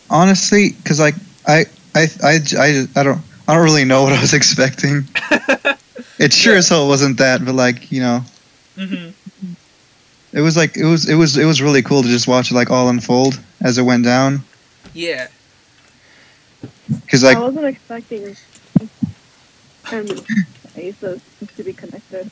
honestly, 0.09 0.71
because 0.83 0.99
like 0.99 1.15
I, 1.47 1.67
I, 1.95 2.07
I, 2.23 2.39
I, 2.59 2.87
I 2.97 3.03
don't, 3.03 3.21
I 3.47 3.55
don't 3.55 3.65
really 3.65 3.85
know 3.85 4.03
what 4.05 4.15
I 4.15 4.21
was 4.21 4.33
expecting. 4.33 5.05
it 6.19 6.33
sure 6.33 6.55
Yeah. 6.55 6.59
as 6.61 6.71
hell 6.71 6.89
wasn't 6.89 7.19
that, 7.19 7.45
but 7.45 7.55
like 7.55 7.93
you 7.93 8.01
know, 8.01 8.25
Mm-hmm. 8.79 9.53
it 10.33 10.41
was 10.43 10.57
like 10.57 10.77
it 10.79 10.85
was, 10.85 11.07
it 11.09 11.15
was, 11.17 11.37
it 11.37 11.45
was 11.45 11.61
really 11.63 11.83
cool 11.83 12.03
to 12.03 12.09
just 12.09 12.27
watch 12.29 12.51
it 12.51 12.55
like 12.55 12.71
all 12.71 12.89
unfold 12.89 13.39
as 13.63 13.77
it 13.79 13.83
went 13.83 14.05
down. 14.05 14.41
Yeah. 14.97 15.29
Because 16.89 17.23
like 17.23 17.37
I 17.37 17.41
wasn't 17.41 17.67
expecting 17.67 18.37
and 19.93 20.25
Aces 20.75 21.21
to 21.57 21.63
be 21.63 21.73
connected. 21.73 22.31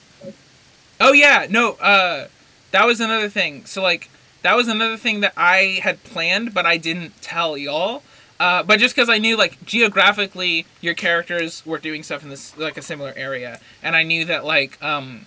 Oh 1.01 1.13
yeah, 1.13 1.47
no, 1.49 1.73
uh 1.73 2.29
that 2.71 2.87
was 2.87 3.01
another 3.01 3.29
thing. 3.29 3.67
So 3.67 3.83
like 3.83 4.09
that 4.43 4.57
was 4.57 4.69
another 4.69 4.97
thing 4.97 5.21
that 5.21 5.35
I 5.37 5.81
had 5.83 6.03
planned 6.05 6.55
but 6.55 6.65
I 6.65 6.79
didn't 6.79 7.21
tell 7.21 7.59
y'all. 7.59 8.03
Uh, 8.41 8.63
but 8.63 8.81
just 8.81 8.97
because 8.97 9.09
I 9.09 9.19
knew 9.19 9.37
like 9.37 9.65
geographically 9.65 10.67
your 10.81 10.95
characters 10.95 11.65
were 11.65 11.79
doing 11.79 12.03
stuff 12.03 12.23
in 12.23 12.31
this 12.31 12.57
like 12.57 12.77
a 12.77 12.83
similar 12.83 13.13
area, 13.15 13.61
and 13.83 13.95
I 13.95 14.03
knew 14.03 14.25
that 14.25 14.45
like 14.45 14.83
um 14.83 15.27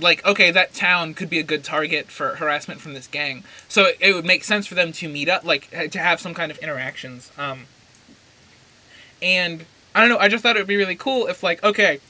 like 0.00 0.24
okay 0.24 0.50
that 0.50 0.74
town 0.74 1.14
could 1.14 1.30
be 1.30 1.38
a 1.38 1.42
good 1.42 1.64
target 1.64 2.06
for 2.10 2.36
harassment 2.36 2.80
from 2.80 2.94
this 2.94 3.06
gang, 3.06 3.44
so 3.68 3.84
it, 3.84 3.98
it 4.00 4.14
would 4.14 4.24
make 4.24 4.44
sense 4.44 4.66
for 4.66 4.74
them 4.74 4.92
to 4.92 5.08
meet 5.08 5.28
up 5.28 5.44
like 5.44 5.70
to 5.90 5.98
have 5.98 6.20
some 6.20 6.34
kind 6.34 6.50
of 6.50 6.58
interactions. 6.58 7.30
Um, 7.38 7.66
and 9.22 9.64
I 9.94 10.00
don't 10.00 10.08
know, 10.08 10.18
I 10.18 10.28
just 10.28 10.42
thought 10.42 10.56
it 10.56 10.60
would 10.60 10.68
be 10.68 10.76
really 10.76 10.96
cool 10.96 11.26
if 11.26 11.42
like 11.42 11.62
okay, 11.62 12.00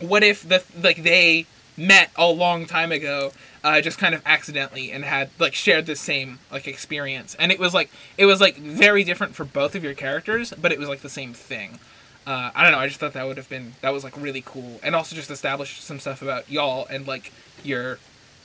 what 0.00 0.22
if 0.22 0.46
the 0.46 0.62
like 0.80 1.02
they 1.02 1.46
met 1.76 2.10
a 2.16 2.26
long 2.26 2.66
time 2.66 2.92
ago 2.92 3.32
uh, 3.64 3.80
just 3.80 3.96
kind 3.98 4.14
of 4.14 4.20
accidentally 4.26 4.90
and 4.92 5.04
had 5.04 5.30
like 5.38 5.54
shared 5.54 5.86
the 5.86 5.96
same 5.96 6.38
like 6.50 6.66
experience. 6.66 7.34
And 7.38 7.50
it 7.50 7.58
was 7.58 7.72
like 7.72 7.90
it 8.18 8.26
was 8.26 8.40
like 8.40 8.56
very 8.56 9.04
different 9.04 9.34
for 9.34 9.44
both 9.44 9.74
of 9.74 9.82
your 9.82 9.94
characters 9.94 10.52
but 10.60 10.72
it 10.72 10.78
was 10.78 10.88
like 10.88 11.00
the 11.00 11.08
same 11.08 11.32
thing 11.32 11.78
uh, 12.26 12.50
i 12.54 12.62
don't 12.62 12.72
know 12.72 12.78
i 12.78 12.86
just 12.86 13.00
thought 13.00 13.12
that 13.12 13.26
would 13.26 13.36
have 13.36 13.48
been 13.48 13.74
that 13.80 13.90
was 13.90 14.04
like 14.04 14.16
really 14.20 14.42
cool 14.44 14.80
and 14.82 14.94
also 14.94 15.14
just 15.16 15.30
established 15.30 15.82
some 15.82 15.98
stuff 15.98 16.22
about 16.22 16.48
y'all 16.50 16.86
and 16.86 17.06
like 17.06 17.32
your 17.62 17.98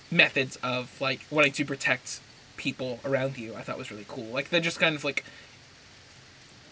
methods 0.09 0.57
of 0.57 0.99
like 1.01 1.21
wanting 1.29 1.51
to 1.51 1.65
protect 1.65 2.19
people 2.55 2.99
around 3.05 3.37
you 3.37 3.53
i 3.55 3.61
thought 3.61 3.77
was 3.77 3.91
really 3.91 4.05
cool 4.07 4.25
like 4.25 4.49
the 4.49 4.59
just 4.59 4.79
kind 4.79 4.95
of 4.95 5.03
like 5.03 5.23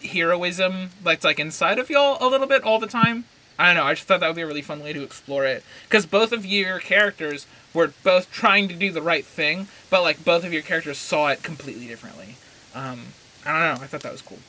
heroism 0.03 0.89
that's 1.03 1.23
like 1.23 1.39
inside 1.39 1.79
of 1.79 1.89
y'all 1.89 2.17
a 2.25 2.27
little 2.27 2.47
bit 2.47 2.63
all 2.63 2.79
the 2.79 2.87
time 2.87 3.25
I 3.57 3.67
don't 3.67 3.75
know. 3.75 3.89
I 3.89 3.93
just 3.93 4.07
thought 4.07 4.19
that 4.19 4.27
would 4.27 4.35
be 4.35 4.41
a 4.41 4.47
really 4.47 4.61
fun 4.61 4.81
way 4.81 4.91
to 4.93 5.01
explore 5.01 5.45
it 5.45 5.63
because 5.87 6.05
both 6.05 6.31
of 6.31 6.45
your 6.45 6.79
characters 6.79 7.47
were 7.73 7.93
both 8.03 8.31
trying 8.31 8.67
to 8.67 8.75
do 8.75 8.91
the 8.91 9.01
right 9.01 9.25
thing, 9.25 9.67
but 9.89 10.01
like 10.01 10.23
both 10.25 10.43
of 10.43 10.51
your 10.51 10.61
characters 10.61 10.97
saw 10.97 11.29
it 11.29 11.41
completely 11.41 11.87
differently. 11.87 12.35
Um, 12.73 13.07
I 13.45 13.51
don't 13.51 13.77
know. 13.77 13.83
I 13.83 13.87
thought 13.87 14.01
that 14.01 14.11
was 14.11 14.21
cool. 14.21 14.39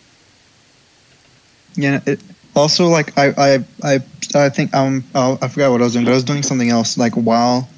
Yeah. 1.75 2.01
It, 2.07 2.21
also, 2.57 2.87
like 2.89 3.17
I, 3.19 3.29
I, 3.37 3.65
I, 3.85 4.01
I 4.35 4.49
think 4.49 4.75
um, 4.75 5.05
oh, 5.15 5.39
I 5.43 5.49
forgot 5.49 5.71
what 5.71 5.81
I 5.81 5.85
was 5.85 5.93
doing, 5.93 6.05
but 6.05 6.13
I 6.13 6.15
was 6.15 6.25
doing 6.25 6.43
something 6.43 6.71
else. 6.71 6.97
Like 6.99 7.15
while 7.15 7.69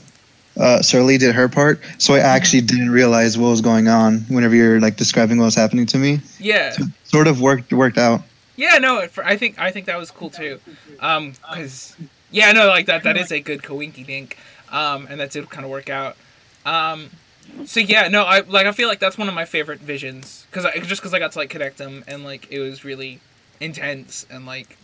uh, 0.58 0.80
Surly 0.82 1.18
did 1.18 1.34
her 1.34 1.48
part, 1.48 1.80
so 1.98 2.14
I 2.14 2.20
actually 2.20 2.62
didn't 2.62 2.90
realize 2.90 3.36
what 3.38 3.48
was 3.50 3.60
going 3.60 3.88
on. 3.88 4.20
Whenever 4.28 4.54
you're 4.54 4.80
like 4.80 4.96
describing 4.96 5.38
what 5.38 5.44
was 5.46 5.54
happening 5.54 5.86
to 5.86 5.98
me, 5.98 6.20
Yeah, 6.38 6.74
sort 7.04 7.26
of 7.26 7.40
worked 7.40 7.72
worked 7.72 7.98
out. 7.98 8.22
yeah. 8.56 8.78
No, 8.78 9.06
for- 9.08 9.24
I 9.24 9.36
think 9.36 9.58
I 9.58 9.70
think 9.70 9.86
that 9.86 9.98
was 9.98 10.10
cool 10.10 10.30
too. 10.30 10.60
Um, 11.00 11.34
cause 11.52 11.94
yeah, 12.30 12.52
no, 12.52 12.66
like 12.68 12.86
that 12.86 13.02
that 13.04 13.16
is 13.16 13.30
a 13.32 13.40
good 13.40 13.62
coinky 13.62 14.04
dink. 14.06 14.36
Um, 14.70 15.06
and 15.08 15.18
that 15.20 15.30
did 15.30 15.48
kind 15.48 15.64
of 15.64 15.70
work 15.70 15.88
out. 15.88 16.16
Um, 16.66 17.08
so 17.64 17.80
yeah, 17.80 18.08
no, 18.08 18.24
I 18.24 18.40
like 18.40 18.66
I 18.66 18.72
feel 18.72 18.88
like 18.88 18.98
that's 18.98 19.16
one 19.16 19.28
of 19.28 19.34
my 19.34 19.44
favorite 19.46 19.80
visions 19.80 20.46
because 20.50 20.64
I 20.66 20.78
just 20.78 21.00
because 21.00 21.14
I 21.14 21.18
got 21.18 21.32
to 21.32 21.38
like 21.38 21.50
connect 21.50 21.78
them 21.78 22.04
and 22.06 22.24
like 22.24 22.46
it 22.50 22.58
was 22.58 22.84
really 22.84 23.20
intense 23.60 24.26
and 24.30 24.46
like 24.46 24.76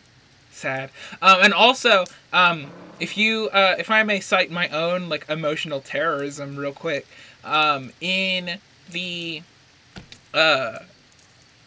sad. 0.50 0.90
Um, 1.20 1.38
and 1.42 1.54
also, 1.54 2.04
um, 2.32 2.70
if 3.00 3.16
you 3.16 3.48
uh, 3.52 3.76
if 3.78 3.90
I 3.90 4.02
may 4.02 4.20
cite 4.20 4.50
my 4.50 4.68
own 4.68 5.08
like 5.08 5.28
emotional 5.28 5.80
terrorism 5.80 6.56
real 6.56 6.72
quick, 6.72 7.06
um, 7.44 7.92
in 8.00 8.58
the 8.90 9.42
uh 10.32 10.80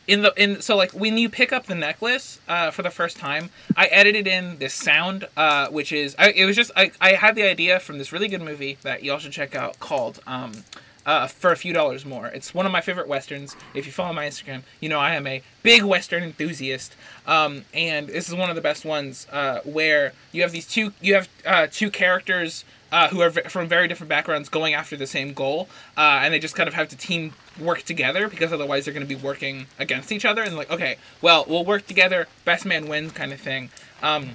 in 0.07 0.21
the 0.21 0.33
in 0.41 0.61
so 0.61 0.75
like 0.75 0.91
when 0.91 1.17
you 1.17 1.29
pick 1.29 1.51
up 1.51 1.65
the 1.65 1.75
necklace 1.75 2.39
uh, 2.47 2.71
for 2.71 2.81
the 2.81 2.89
first 2.89 3.17
time 3.17 3.49
i 3.75 3.85
edited 3.87 4.25
in 4.25 4.57
this 4.57 4.73
sound 4.73 5.27
uh, 5.35 5.67
which 5.67 5.91
is 5.91 6.15
I, 6.17 6.31
it 6.31 6.45
was 6.45 6.55
just 6.55 6.71
I, 6.75 6.91
I 7.01 7.13
had 7.13 7.35
the 7.35 7.43
idea 7.43 7.79
from 7.79 7.97
this 7.97 8.11
really 8.11 8.27
good 8.27 8.41
movie 8.41 8.77
that 8.83 9.03
y'all 9.03 9.19
should 9.19 9.33
check 9.33 9.55
out 9.55 9.79
called 9.79 10.19
um, 10.25 10.63
uh, 11.07 11.25
for 11.25 11.51
a 11.51 11.55
few 11.55 11.73
dollars 11.73 12.05
more 12.05 12.27
it's 12.27 12.53
one 12.53 12.65
of 12.65 12.71
my 12.71 12.81
favorite 12.81 13.07
westerns 13.07 13.55
if 13.73 13.87
you 13.87 13.91
follow 13.91 14.13
my 14.13 14.27
instagram 14.27 14.61
you 14.79 14.87
know 14.87 14.99
i 14.99 15.15
am 15.15 15.25
a 15.25 15.41
big 15.63 15.83
western 15.83 16.21
enthusiast 16.21 16.95
um, 17.25 17.65
and 17.73 18.07
this 18.09 18.29
is 18.29 18.35
one 18.35 18.49
of 18.49 18.55
the 18.55 18.61
best 18.61 18.85
ones 18.85 19.25
uh, 19.31 19.59
where 19.63 20.13
you 20.31 20.41
have 20.43 20.51
these 20.51 20.67
two 20.67 20.93
you 21.01 21.15
have 21.15 21.27
uh, 21.45 21.65
two 21.71 21.89
characters 21.89 22.63
uh, 22.91 23.09
who 23.09 23.21
are 23.21 23.29
v- 23.29 23.41
from 23.41 23.67
very 23.67 23.87
different 23.87 24.09
backgrounds 24.09 24.49
going 24.49 24.73
after 24.73 24.95
the 24.95 25.07
same 25.07 25.33
goal, 25.33 25.67
uh, 25.97 26.21
and 26.23 26.33
they 26.33 26.39
just 26.39 26.55
kind 26.55 26.67
of 26.67 26.73
have 26.73 26.87
to 26.89 26.95
team 26.95 27.33
work 27.59 27.81
together 27.83 28.27
because 28.27 28.53
otherwise 28.53 28.85
they're 28.85 28.93
going 28.93 29.05
to 29.05 29.15
be 29.15 29.21
working 29.21 29.67
against 29.77 30.11
each 30.11 30.25
other. 30.25 30.41
And 30.41 30.55
like, 30.55 30.71
okay, 30.71 30.97
well, 31.21 31.45
we'll 31.47 31.65
work 31.65 31.85
together, 31.87 32.27
best 32.45 32.65
man 32.65 32.87
wins, 32.87 33.11
kind 33.11 33.33
of 33.33 33.39
thing. 33.39 33.69
Um, 34.01 34.31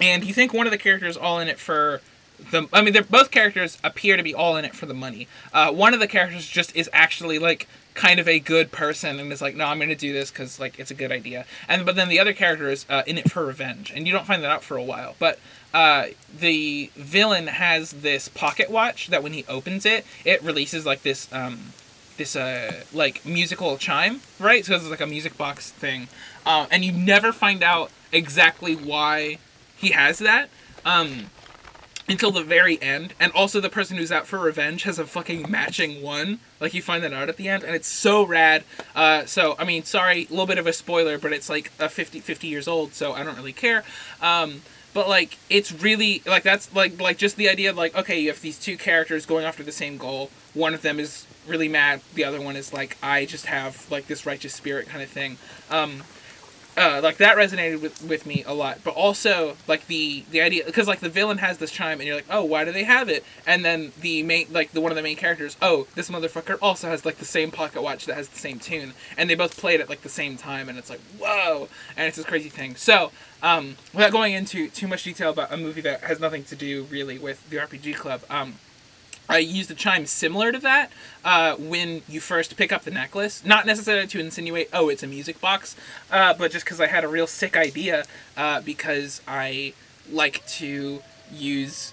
and 0.00 0.24
you 0.24 0.34
think 0.34 0.52
one 0.52 0.66
of 0.66 0.70
the 0.70 0.78
characters 0.78 1.16
all 1.16 1.40
in 1.40 1.48
it 1.48 1.58
for 1.58 2.00
the 2.50 2.68
I 2.72 2.82
mean, 2.82 2.92
they're 2.92 3.02
both 3.02 3.30
characters 3.30 3.78
appear 3.82 4.16
to 4.16 4.22
be 4.22 4.34
all 4.34 4.56
in 4.56 4.64
it 4.64 4.74
for 4.74 4.86
the 4.86 4.94
money. 4.94 5.28
Uh, 5.52 5.72
one 5.72 5.94
of 5.94 6.00
the 6.00 6.06
characters 6.06 6.46
just 6.46 6.74
is 6.76 6.88
actually 6.92 7.38
like 7.38 7.66
kind 7.94 8.20
of 8.20 8.28
a 8.28 8.38
good 8.38 8.70
person 8.70 9.18
and 9.18 9.32
is 9.32 9.40
like, 9.40 9.56
no, 9.56 9.64
I'm 9.64 9.78
gonna 9.78 9.96
do 9.96 10.12
this 10.12 10.30
because 10.30 10.60
like 10.60 10.78
it's 10.78 10.90
a 10.90 10.94
good 10.94 11.10
idea. 11.10 11.46
And 11.68 11.84
but 11.84 11.96
then 11.96 12.08
the 12.08 12.20
other 12.20 12.32
character 12.32 12.68
is 12.70 12.86
uh, 12.88 13.02
in 13.06 13.18
it 13.18 13.30
for 13.30 13.44
revenge, 13.44 13.92
and 13.94 14.06
you 14.06 14.12
don't 14.12 14.26
find 14.26 14.42
that 14.42 14.50
out 14.50 14.62
for 14.62 14.76
a 14.76 14.82
while. 14.82 15.16
But 15.18 15.38
uh, 15.74 16.06
the 16.38 16.90
villain 16.94 17.48
has 17.48 17.90
this 17.92 18.28
pocket 18.28 18.70
watch 18.70 19.08
that 19.08 19.22
when 19.22 19.32
he 19.32 19.44
opens 19.48 19.84
it, 19.84 20.06
it 20.24 20.42
releases 20.42 20.86
like 20.86 21.02
this 21.02 21.32
um, 21.32 21.72
this 22.16 22.36
uh 22.36 22.84
like 22.92 23.24
musical 23.26 23.76
chime, 23.76 24.20
right? 24.38 24.64
So 24.64 24.74
it's 24.76 24.88
like 24.88 25.00
a 25.00 25.06
music 25.06 25.36
box 25.36 25.70
thing, 25.70 26.08
uh, 26.44 26.66
and 26.70 26.84
you 26.84 26.92
never 26.92 27.32
find 27.32 27.62
out 27.62 27.90
exactly 28.12 28.74
why 28.74 29.38
he 29.76 29.90
has 29.90 30.18
that. 30.20 30.48
Um, 30.84 31.30
until 32.08 32.30
the 32.30 32.42
very 32.42 32.80
end. 32.80 33.14
And 33.18 33.32
also, 33.32 33.60
the 33.60 33.68
person 33.68 33.96
who's 33.96 34.12
out 34.12 34.26
for 34.26 34.38
revenge 34.38 34.84
has 34.84 34.98
a 34.98 35.06
fucking 35.06 35.50
matching 35.50 36.02
one. 36.02 36.40
Like, 36.60 36.74
you 36.74 36.82
find 36.82 37.02
that 37.04 37.12
out 37.12 37.28
at 37.28 37.36
the 37.36 37.48
end, 37.48 37.64
and 37.64 37.74
it's 37.74 37.88
so 37.88 38.24
rad. 38.24 38.64
Uh, 38.94 39.24
so, 39.26 39.56
I 39.58 39.64
mean, 39.64 39.84
sorry, 39.84 40.26
a 40.26 40.30
little 40.30 40.46
bit 40.46 40.58
of 40.58 40.66
a 40.66 40.72
spoiler, 40.72 41.18
but 41.18 41.32
it's 41.32 41.48
like 41.48 41.72
a 41.78 41.88
50, 41.88 42.20
50 42.20 42.46
years 42.46 42.68
old, 42.68 42.94
so 42.94 43.12
I 43.12 43.22
don't 43.22 43.36
really 43.36 43.52
care. 43.52 43.84
Um, 44.20 44.62
but 44.94 45.08
like, 45.10 45.36
it's 45.50 45.72
really 45.72 46.22
like 46.24 46.42
that's 46.42 46.74
like 46.74 46.98
like 46.98 47.18
just 47.18 47.36
the 47.36 47.50
idea 47.50 47.68
of 47.68 47.76
like 47.76 47.94
okay, 47.94 48.18
you 48.18 48.28
have 48.28 48.40
these 48.40 48.58
two 48.58 48.78
characters 48.78 49.26
going 49.26 49.44
after 49.44 49.62
the 49.62 49.70
same 49.70 49.98
goal. 49.98 50.30
One 50.54 50.72
of 50.72 50.80
them 50.80 50.98
is 50.98 51.26
really 51.46 51.68
mad. 51.68 52.00
The 52.14 52.24
other 52.24 52.40
one 52.40 52.56
is 52.56 52.72
like 52.72 52.96
I 53.02 53.26
just 53.26 53.44
have 53.44 53.90
like 53.90 54.06
this 54.06 54.24
righteous 54.24 54.54
spirit 54.54 54.88
kind 54.88 55.02
of 55.02 55.10
thing. 55.10 55.36
Um, 55.70 56.04
uh, 56.76 57.00
like 57.02 57.16
that 57.16 57.36
resonated 57.36 57.80
with, 57.80 58.04
with 58.04 58.26
me 58.26 58.44
a 58.46 58.52
lot. 58.52 58.80
But 58.84 58.94
also 58.94 59.56
like 59.66 59.86
the 59.86 60.24
the 60.30 60.40
idea 60.40 60.64
because 60.64 60.86
like 60.86 61.00
the 61.00 61.08
villain 61.08 61.38
has 61.38 61.58
this 61.58 61.70
chime 61.70 62.00
and 62.00 62.06
you're 62.06 62.16
like 62.16 62.26
oh 62.30 62.44
why 62.44 62.64
do 62.64 62.72
they 62.72 62.84
have 62.84 63.08
it? 63.08 63.24
And 63.46 63.64
then 63.64 63.92
the 64.00 64.22
main 64.22 64.48
like 64.50 64.72
the 64.72 64.80
one 64.80 64.92
of 64.92 64.96
the 64.96 65.02
main 65.02 65.16
characters 65.16 65.56
oh 65.62 65.86
this 65.94 66.10
motherfucker 66.10 66.58
also 66.60 66.88
has 66.88 67.04
like 67.04 67.16
the 67.16 67.24
same 67.24 67.50
pocket 67.50 67.82
watch 67.82 68.06
that 68.06 68.14
has 68.14 68.28
the 68.28 68.38
same 68.38 68.58
tune. 68.58 68.92
And 69.16 69.30
they 69.30 69.34
both 69.34 69.56
played 69.58 69.80
at 69.80 69.88
like 69.88 70.02
the 70.02 70.08
same 70.08 70.36
time 70.36 70.68
and 70.68 70.78
it's 70.78 70.90
like 70.90 71.00
whoa! 71.18 71.68
And 71.96 72.06
it's 72.06 72.16
this 72.16 72.26
crazy 72.26 72.48
thing. 72.50 72.76
So 72.76 73.10
um 73.42 73.76
without 73.92 74.12
going 74.12 74.34
into 74.34 74.68
too 74.68 74.88
much 74.88 75.04
detail 75.04 75.30
about 75.30 75.52
a 75.52 75.56
movie 75.56 75.80
that 75.82 76.02
has 76.02 76.20
nothing 76.20 76.44
to 76.44 76.56
do 76.56 76.84
really 76.84 77.18
with 77.18 77.48
the 77.50 77.58
rpg 77.58 77.94
club 77.94 78.22
um 78.30 78.54
I 79.28 79.38
used 79.38 79.70
a 79.70 79.74
chime 79.74 80.06
similar 80.06 80.52
to 80.52 80.58
that 80.58 80.90
uh, 81.24 81.56
when 81.56 82.02
you 82.08 82.20
first 82.20 82.56
pick 82.56 82.72
up 82.72 82.84
the 82.84 82.90
necklace. 82.90 83.44
Not 83.44 83.66
necessarily 83.66 84.06
to 84.06 84.20
insinuate, 84.20 84.68
oh, 84.72 84.88
it's 84.88 85.02
a 85.02 85.06
music 85.06 85.40
box, 85.40 85.76
uh, 86.10 86.34
but 86.34 86.52
just 86.52 86.64
because 86.64 86.80
I 86.80 86.86
had 86.86 87.04
a 87.04 87.08
real 87.08 87.26
sick 87.26 87.56
idea 87.56 88.04
uh, 88.36 88.60
because 88.60 89.20
I 89.26 89.74
like 90.10 90.46
to 90.46 91.02
use 91.32 91.92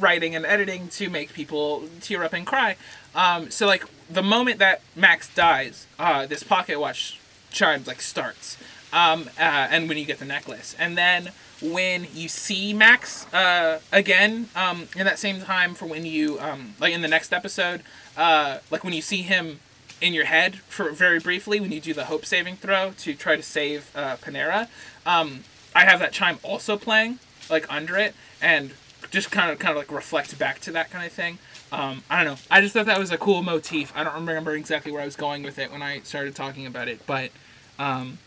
writing 0.00 0.34
and 0.34 0.44
editing 0.44 0.88
to 0.88 1.08
make 1.08 1.32
people 1.32 1.84
tear 2.00 2.24
up 2.24 2.32
and 2.32 2.46
cry. 2.46 2.76
Um, 3.14 3.50
so, 3.50 3.66
like, 3.66 3.84
the 4.10 4.22
moment 4.22 4.58
that 4.58 4.82
Max 4.94 5.32
dies, 5.32 5.86
uh, 5.98 6.26
this 6.26 6.42
pocket 6.42 6.80
watch 6.80 7.20
chime, 7.50 7.84
like, 7.86 8.00
starts. 8.00 8.56
Um, 8.92 9.30
uh, 9.38 9.42
and 9.42 9.88
when 9.88 9.98
you 9.98 10.04
get 10.04 10.18
the 10.18 10.24
necklace. 10.24 10.74
And 10.78 10.96
then 10.96 11.30
when 11.60 12.06
you 12.12 12.28
see 12.28 12.72
Max 12.72 13.32
uh, 13.32 13.80
again 13.92 14.48
um, 14.54 14.88
in 14.96 15.06
that 15.06 15.18
same 15.18 15.40
time 15.40 15.74
for 15.74 15.86
when 15.86 16.04
you 16.04 16.38
um, 16.40 16.74
like 16.78 16.92
in 16.92 17.02
the 17.02 17.08
next 17.08 17.32
episode, 17.32 17.82
uh, 18.16 18.58
like 18.70 18.84
when 18.84 18.92
you 18.92 19.02
see 19.02 19.22
him 19.22 19.60
in 20.00 20.12
your 20.12 20.26
head 20.26 20.56
for 20.56 20.90
very 20.90 21.18
briefly 21.18 21.58
when 21.58 21.72
you 21.72 21.80
do 21.80 21.94
the 21.94 22.04
hope 22.04 22.26
saving 22.26 22.56
throw 22.56 22.92
to 22.98 23.14
try 23.14 23.36
to 23.36 23.42
save 23.42 23.90
uh, 23.96 24.16
Panera. 24.16 24.68
Um, 25.06 25.44
I 25.74 25.84
have 25.84 26.00
that 26.00 26.12
chime 26.12 26.38
also 26.42 26.76
playing 26.76 27.18
like 27.48 27.70
under 27.72 27.96
it 27.96 28.14
and 28.42 28.72
just 29.10 29.30
kind 29.30 29.50
of 29.50 29.58
kind 29.58 29.70
of 29.70 29.76
like 29.78 29.90
reflect 29.90 30.38
back 30.38 30.60
to 30.60 30.72
that 30.72 30.90
kind 30.90 31.06
of 31.06 31.12
thing. 31.12 31.38
Um, 31.72 32.02
I 32.10 32.22
don't 32.22 32.34
know. 32.34 32.40
I 32.50 32.60
just 32.60 32.74
thought 32.74 32.86
that 32.86 32.98
was 32.98 33.10
a 33.10 33.18
cool 33.18 33.42
motif. 33.42 33.92
I 33.96 34.04
don't 34.04 34.14
remember 34.14 34.54
exactly 34.54 34.92
where 34.92 35.02
I 35.02 35.04
was 35.04 35.16
going 35.16 35.42
with 35.42 35.58
it 35.58 35.72
when 35.72 35.82
I 35.82 36.00
started 36.00 36.34
talking 36.34 36.66
about 36.66 36.88
it, 36.88 37.06
but 37.06 37.30
um, 37.78 38.18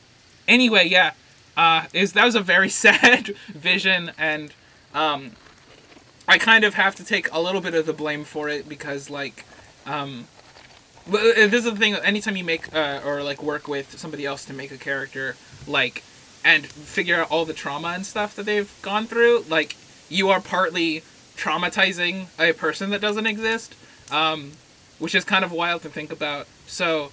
anyway, 0.47 0.87
yeah 0.87 1.11
uh, 1.59 1.83
is 1.91 2.13
that 2.13 2.23
was 2.23 2.35
a 2.35 2.41
very 2.41 2.69
sad 2.85 3.35
vision, 3.49 4.13
and 4.17 4.53
um, 4.93 5.31
I 6.25 6.37
kind 6.37 6.63
of 6.63 6.75
have 6.75 6.95
to 6.95 7.03
take 7.03 7.31
a 7.33 7.41
little 7.41 7.59
bit 7.59 7.73
of 7.73 7.85
the 7.85 7.93
blame 7.93 8.23
for 8.23 8.49
it 8.49 8.67
because 8.67 9.09
like. 9.09 9.45
Um, 9.85 10.27
this 11.07 11.53
is 11.53 11.63
the 11.63 11.75
thing. 11.75 11.95
Anytime 11.95 12.35
you 12.35 12.43
make 12.43 12.73
uh, 12.75 13.01
or 13.03 13.23
like 13.23 13.41
work 13.41 13.67
with 13.67 13.97
somebody 13.97 14.27
else 14.27 14.45
to 14.45 14.53
make 14.53 14.71
a 14.71 14.77
character, 14.77 15.35
like, 15.65 16.03
and 16.45 16.67
figure 16.67 17.15
out 17.15 17.31
all 17.31 17.45
the 17.45 17.53
trauma 17.53 17.87
and 17.89 18.05
stuff 18.05 18.35
that 18.35 18.45
they've 18.45 18.71
gone 18.83 19.07
through, 19.07 19.45
like, 19.49 19.75
you 20.07 20.29
are 20.29 20.39
partly 20.39 21.01
traumatizing 21.35 22.27
a 22.37 22.53
person 22.53 22.91
that 22.91 23.01
doesn't 23.01 23.25
exist, 23.25 23.73
um, 24.11 24.51
which 24.99 25.15
is 25.15 25.23
kind 25.23 25.43
of 25.43 25.51
wild 25.51 25.81
to 25.81 25.89
think 25.89 26.11
about. 26.11 26.45
So, 26.67 27.09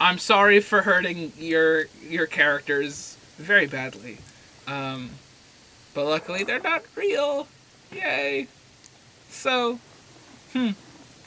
I'm 0.00 0.18
sorry 0.18 0.58
for 0.58 0.82
hurting 0.82 1.32
your 1.38 1.84
your 2.02 2.26
characters 2.26 3.17
very 3.38 3.66
badly. 3.66 4.18
Um, 4.66 5.10
but 5.94 6.04
luckily 6.04 6.44
they're 6.44 6.60
not 6.60 6.82
real. 6.96 7.48
Yay. 7.92 8.46
So, 9.30 9.78
hmm, 10.52 10.70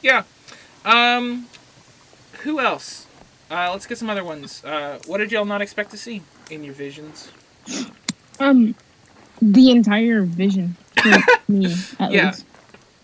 yeah. 0.02 0.22
Um, 0.84 1.46
who 2.42 2.60
else? 2.60 3.06
Uh, 3.50 3.70
let's 3.72 3.86
get 3.86 3.98
some 3.98 4.08
other 4.10 4.24
ones. 4.24 4.64
Uh, 4.64 4.98
what 5.06 5.18
did 5.18 5.30
y'all 5.32 5.44
not 5.44 5.60
expect 5.62 5.90
to 5.90 5.96
see 5.98 6.22
in 6.50 6.64
your 6.64 6.74
visions? 6.74 7.30
Um, 8.40 8.74
the 9.40 9.70
entire 9.70 10.22
vision 10.22 10.76
for 11.02 11.10
me, 11.52 11.74
at 11.98 12.12
Yeah. 12.12 12.26
least. 12.28 12.44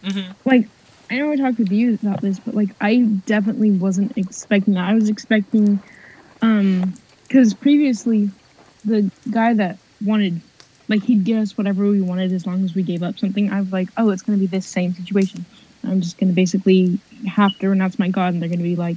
Mm-hmm. 0.05 0.33
Like, 0.49 0.69
I 1.11 1.19
know 1.19 1.33
I 1.33 1.37
talked 1.37 1.59
with 1.59 1.73
you 1.73 1.95
about 1.95 2.21
this, 2.21 2.39
but 2.39 2.55
like, 2.55 2.71
I 2.81 2.99
definitely 3.27 3.71
wasn't 3.73 4.17
expecting 4.17 4.75
that. 4.75 4.89
I 4.89 4.95
was 4.95 5.09
expecting, 5.09 5.81
um, 6.43 6.95
because 7.27 7.55
previously, 7.55 8.31
the 8.89 9.11
guy 9.31 9.55
that 9.55 9.79
wanted, 10.05 10.41
like, 10.89 11.03
he'd 11.05 11.25
give 11.25 11.39
us 11.39 11.57
whatever 11.57 11.87
we 11.89 12.01
wanted 12.01 12.33
as 12.33 12.47
long 12.47 12.65
as 12.65 12.75
we 12.75 12.83
gave 12.83 13.03
up 13.03 13.19
something. 13.19 13.51
I 13.53 13.61
was 13.61 13.73
like, 13.73 13.89
oh, 13.97 14.11
it's 14.11 14.23
gonna 14.23 14.39
be 14.39 14.47
this 14.47 14.67
same 14.67 14.95
situation. 14.95 15.45
I'm 15.85 16.01
just 16.01 16.19
gonna 16.19 16.33
basically 16.33 16.99
have 17.27 17.57
to 17.61 17.69
renounce 17.69 17.99
my 17.99 18.09
god, 18.09 18.35
and 18.35 18.43
they're 18.43 18.49
gonna 18.49 18.63
be 18.63 18.77
like, 18.77 18.97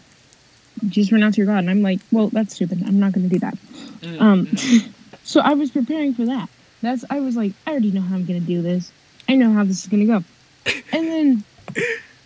just 0.88 1.12
renounce 1.12 1.38
your 1.38 1.48
god. 1.48 1.60
And 1.60 1.70
I'm 1.70 1.82
like, 1.82 2.00
well, 2.12 2.30
that's 2.30 2.56
stupid. 2.56 2.84
I'm 2.86 3.00
not 3.00 3.12
gonna 3.14 3.28
do 3.30 3.40
that. 3.40 3.56
Mm, 4.02 4.22
Um, 4.22 4.48
so 5.24 5.42
I 5.42 5.54
was 5.54 5.70
preparing 5.72 6.14
for 6.14 6.26
that. 6.26 6.50
That's 6.82 7.04
I 7.10 7.20
was 7.20 7.36
like, 7.36 7.54
I 7.68 7.72
already 7.72 7.92
know 7.92 8.02
how 8.02 8.16
I'm 8.16 8.26
gonna 8.26 8.40
do 8.40 8.62
this. 8.62 8.92
I 9.30 9.36
know 9.36 9.52
how 9.54 9.64
this 9.64 9.82
is 9.84 9.88
gonna 9.88 10.06
go. 10.06 10.24
And 10.94 11.08
then 11.08 11.44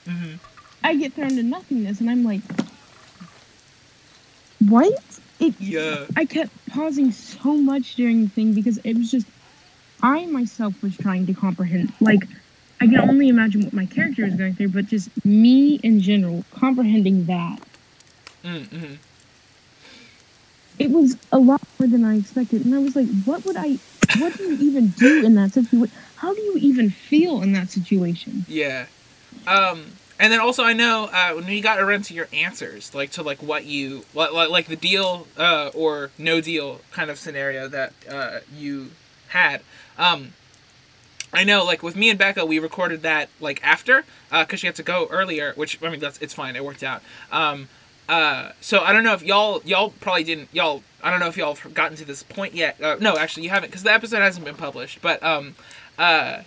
Mhm. 0.06 0.40
I 0.84 0.96
get 0.96 1.14
thrown 1.14 1.36
to 1.36 1.44
nothingness, 1.44 2.00
and 2.00 2.10
I'm 2.10 2.24
like, 2.24 2.42
what? 4.60 5.15
It. 5.48 5.56
Yeah. 5.60 6.06
I 6.16 6.26
kept 6.26 6.52
pausing 6.70 7.12
so 7.12 7.56
much 7.56 7.96
during 7.96 8.26
the 8.26 8.30
thing 8.32 8.54
because 8.54 8.80
it 8.84 8.98
was 8.98 9.10
just 9.12 9.28
I 10.02 10.26
myself 10.28 10.74
was 10.82 10.96
trying 10.98 11.26
to 11.28 11.34
comprehend. 11.34 11.94
Like, 12.02 12.22
I 12.82 12.88
can 12.88 13.00
only 13.00 13.30
imagine 13.30 13.64
what 13.64 13.74
my 13.74 13.86
character 13.86 14.26
is 14.26 14.36
going 14.36 14.56
through, 14.56 14.70
but 14.70 14.86
just 14.86 15.10
me 15.24 15.80
in 15.84 16.00
general 16.00 16.46
comprehending 16.54 17.26
that 17.28 17.60
Mm-hmm. 18.44 18.96
it 20.78 20.92
was 20.92 21.18
a 21.32 21.40
lot 21.40 21.62
more 21.80 21.90
than 21.90 22.06
I 22.06 22.18
expected. 22.18 22.66
And 22.66 22.76
I 22.76 22.80
was 22.80 22.96
like, 22.96 23.08
what 23.24 23.46
would 23.46 23.58
I, 23.58 23.80
what 24.20 24.36
do 24.38 24.44
you 24.44 24.58
even 24.60 24.92
do 24.92 25.26
in 25.26 25.34
that 25.36 25.54
situation? 25.54 25.96
How 26.16 26.34
do 26.34 26.42
you 26.42 26.56
even 26.58 26.90
feel 26.90 27.42
in 27.42 27.54
that 27.54 27.70
situation? 27.70 28.46
Yeah. 28.48 28.86
Um, 29.48 29.98
and 30.20 30.32
then 30.32 30.40
also 30.40 30.64
I 30.64 30.74
know 30.74 31.10
uh, 31.12 31.34
when 31.34 31.48
you 31.48 31.62
got 31.62 31.80
around 31.80 32.06
to 32.06 32.14
your 32.14 32.28
answers, 32.32 32.94
like 32.96 33.12
to 33.12 33.24
like 33.24 33.42
what 33.42 33.66
you 33.66 34.06
like 34.14 34.32
like, 34.32 34.68
the 34.68 34.76
deal 34.76 35.28
uh, 35.38 35.72
or 35.74 36.12
no 36.18 36.42
deal 36.42 36.82
kind 36.92 37.10
of 37.10 37.20
scenario 37.20 37.68
that 37.68 37.94
uh, 38.10 38.40
you 38.54 38.92
had. 39.30 39.62
Um, 39.98 40.34
I 41.34 41.44
know, 41.44 41.66
like 41.66 41.84
with 41.84 41.98
me 41.98 42.10
and 42.10 42.18
Becca, 42.18 42.46
we 42.46 42.60
recorded 42.60 43.02
that 43.02 43.30
like 43.40 43.62
after 43.64 44.06
because 44.32 44.62
she 44.62 44.68
had 44.68 44.76
to 44.78 44.84
go 44.84 45.08
earlier, 45.12 45.54
which 45.56 45.82
I 45.84 45.90
mean 45.90 46.00
that's 46.00 46.18
it's 46.20 46.34
fine, 46.34 46.56
it 46.56 46.64
worked 46.64 46.84
out. 46.84 47.02
Um, 47.32 47.68
uh, 48.08 48.52
so 48.62 48.82
I 48.82 48.94
don't 48.94 49.04
know 49.04 49.14
if 49.14 49.24
y'all 49.24 49.62
y'all 49.66 49.94
probably 50.00 50.24
didn't 50.24 50.50
y'all 50.54 50.84
I 51.04 51.12
don't 51.12 51.20
know 51.20 51.28
if 51.28 51.38
y'all 51.38 51.56
have 51.56 51.74
gotten 51.74 51.98
to 51.98 52.06
this 52.06 52.24
point 52.24 52.54
yet. 52.54 52.82
Uh, 52.82 52.98
no, 53.00 53.18
actually 53.18 53.44
you 53.44 53.50
haven't 53.50 53.70
because 53.70 53.84
the 53.84 53.94
episode 53.94 54.20
hasn't 54.20 54.46
been 54.46 54.56
published. 54.56 55.02
But 55.02 55.22
um, 55.24 55.56
uh, 55.98 56.44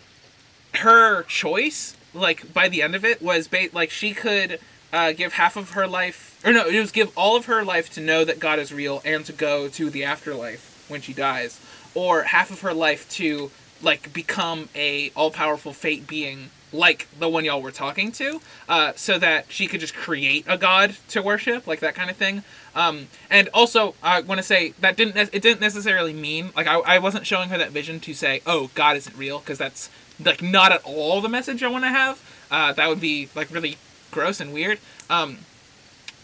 her 0.74 1.24
choice, 1.24 1.96
like 2.14 2.52
by 2.52 2.68
the 2.68 2.82
end 2.82 2.94
of 2.94 3.04
it, 3.04 3.20
was 3.20 3.48
ba- 3.48 3.68
like 3.72 3.90
she 3.90 4.14
could 4.14 4.60
uh, 4.92 5.12
give 5.12 5.34
half 5.34 5.56
of 5.56 5.70
her 5.70 5.86
life, 5.86 6.40
or 6.44 6.52
no, 6.52 6.66
it 6.66 6.78
was 6.80 6.92
give 6.92 7.16
all 7.16 7.36
of 7.36 7.46
her 7.46 7.64
life 7.64 7.90
to 7.90 8.00
know 8.00 8.24
that 8.24 8.38
God 8.38 8.58
is 8.58 8.72
real 8.72 9.02
and 9.04 9.24
to 9.26 9.32
go 9.32 9.68
to 9.68 9.90
the 9.90 10.04
afterlife 10.04 10.86
when 10.88 11.00
she 11.00 11.12
dies, 11.12 11.60
or 11.94 12.22
half 12.22 12.50
of 12.50 12.60
her 12.62 12.72
life 12.72 13.08
to 13.10 13.50
like 13.82 14.12
become 14.12 14.68
a 14.74 15.10
all 15.14 15.30
powerful 15.30 15.72
fate 15.72 16.06
being 16.06 16.50
like 16.72 17.06
the 17.18 17.28
one 17.28 17.46
y'all 17.46 17.62
were 17.62 17.70
talking 17.70 18.12
to, 18.12 18.40
uh, 18.68 18.92
so 18.94 19.18
that 19.18 19.46
she 19.48 19.66
could 19.66 19.80
just 19.80 19.94
create 19.94 20.44
a 20.46 20.58
god 20.58 20.94
to 21.08 21.22
worship, 21.22 21.66
like 21.66 21.80
that 21.80 21.94
kind 21.94 22.10
of 22.10 22.16
thing. 22.16 22.42
Um, 22.74 23.08
and 23.30 23.48
also, 23.54 23.94
I 24.02 24.20
want 24.20 24.38
to 24.38 24.42
say 24.42 24.74
that 24.80 24.96
didn't 24.96 25.14
ne- 25.14 25.30
it 25.32 25.42
didn't 25.42 25.60
necessarily 25.60 26.12
mean 26.12 26.50
like 26.54 26.66
I, 26.66 26.78
I 26.80 26.98
wasn't 26.98 27.26
showing 27.26 27.48
her 27.48 27.58
that 27.58 27.70
vision 27.70 28.00
to 28.00 28.14
say, 28.14 28.42
oh, 28.46 28.70
God 28.74 28.96
isn't 28.96 29.16
real, 29.16 29.38
because 29.38 29.58
that's 29.58 29.88
like 30.24 30.42
not 30.42 30.72
at 30.72 30.82
all 30.84 31.20
the 31.20 31.28
message 31.28 31.62
I 31.62 31.68
want 31.68 31.84
to 31.84 31.90
have. 31.90 32.20
Uh, 32.50 32.72
that 32.72 32.88
would 32.88 33.00
be 33.00 33.28
like 33.34 33.52
really 33.52 33.76
gross 34.10 34.40
and 34.40 34.52
weird. 34.52 34.78
Um, 35.10 35.38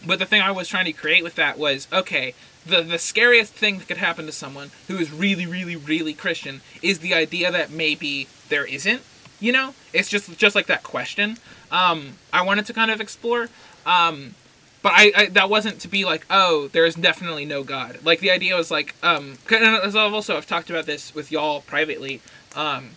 but 0.05 0.19
the 0.19 0.25
thing 0.25 0.41
I 0.41 0.51
was 0.51 0.67
trying 0.67 0.85
to 0.85 0.93
create 0.93 1.23
with 1.23 1.35
that 1.35 1.57
was 1.57 1.87
okay. 1.91 2.33
The, 2.65 2.81
the 2.81 2.97
scariest 2.97 3.53
thing 3.53 3.77
that 3.77 3.87
could 3.87 3.97
happen 3.97 4.25
to 4.25 4.31
someone 4.31 4.71
who 4.87 4.97
is 4.97 5.11
really, 5.11 5.45
really, 5.45 5.75
really 5.75 6.13
Christian 6.13 6.61
is 6.81 6.99
the 6.99 7.13
idea 7.13 7.51
that 7.51 7.69
maybe 7.69 8.27
there 8.49 8.65
isn't 8.65 9.01
you 9.39 9.51
know 9.51 9.73
it's 9.93 10.09
just 10.09 10.37
just 10.37 10.55
like 10.55 10.67
that 10.67 10.83
question 10.83 11.37
um 11.71 12.13
i 12.31 12.41
wanted 12.41 12.65
to 12.65 12.73
kind 12.73 12.91
of 12.91 13.01
explore 13.01 13.49
um 13.85 14.35
but 14.81 14.93
I, 14.95 15.11
I 15.15 15.25
that 15.27 15.49
wasn't 15.49 15.79
to 15.81 15.87
be 15.87 16.05
like 16.05 16.25
oh 16.29 16.69
there 16.69 16.85
is 16.85 16.95
definitely 16.95 17.45
no 17.45 17.63
god 17.63 17.99
like 18.03 18.19
the 18.19 18.31
idea 18.31 18.55
was 18.55 18.71
like 18.71 18.95
um 19.03 19.37
and 19.51 19.63
as 19.63 19.95
i've 19.95 20.13
also 20.13 20.37
i've 20.37 20.47
talked 20.47 20.69
about 20.69 20.85
this 20.85 21.13
with 21.13 21.31
y'all 21.31 21.61
privately 21.61 22.21
um 22.55 22.91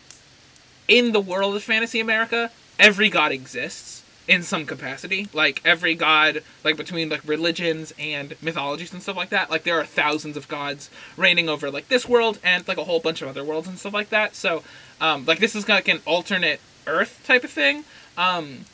in 0.89 1.13
the 1.13 1.21
world 1.21 1.55
of 1.55 1.63
fantasy 1.63 2.01
america 2.01 2.51
every 2.79 3.09
god 3.09 3.31
exists 3.31 4.03
in 4.29 4.43
some 4.43 4.67
capacity. 4.67 5.27
Like 5.33 5.61
every 5.65 5.95
god 5.95 6.43
like 6.63 6.77
between 6.77 7.09
like 7.09 7.27
religions 7.27 7.93
and 7.99 8.37
mythologies 8.43 8.93
and 8.93 9.03
stuff 9.03 9.17
like 9.17 9.31
that 9.31 9.51
like 9.51 9.65
there 9.65 9.81
are 9.81 9.87
thousands 9.87 10.37
of 10.37 10.47
gods 10.47 10.91
reigning 11.17 11.49
over 11.49 11.71
like 11.71 11.89
this 11.89 12.07
world 12.07 12.39
and 12.45 12.69
like 12.69 12.77
a 12.77 12.85
whole 12.85 13.01
bunch 13.01 13.23
of 13.23 13.29
other 13.29 13.43
worlds 13.43 13.67
and 13.67 13.79
stuff 13.79 13.95
like 13.95 14.11
that. 14.11 14.37
So 14.37 14.63
um 15.01 15.25
like 15.25 15.39
this 15.39 15.57
is 15.57 15.69
like 15.69 15.89
an 15.89 16.01
alternate 16.05 16.61
earth 16.87 17.23
type 17.25 17.43
of 17.43 17.51
thing. 17.51 17.85
Um 18.17 18.67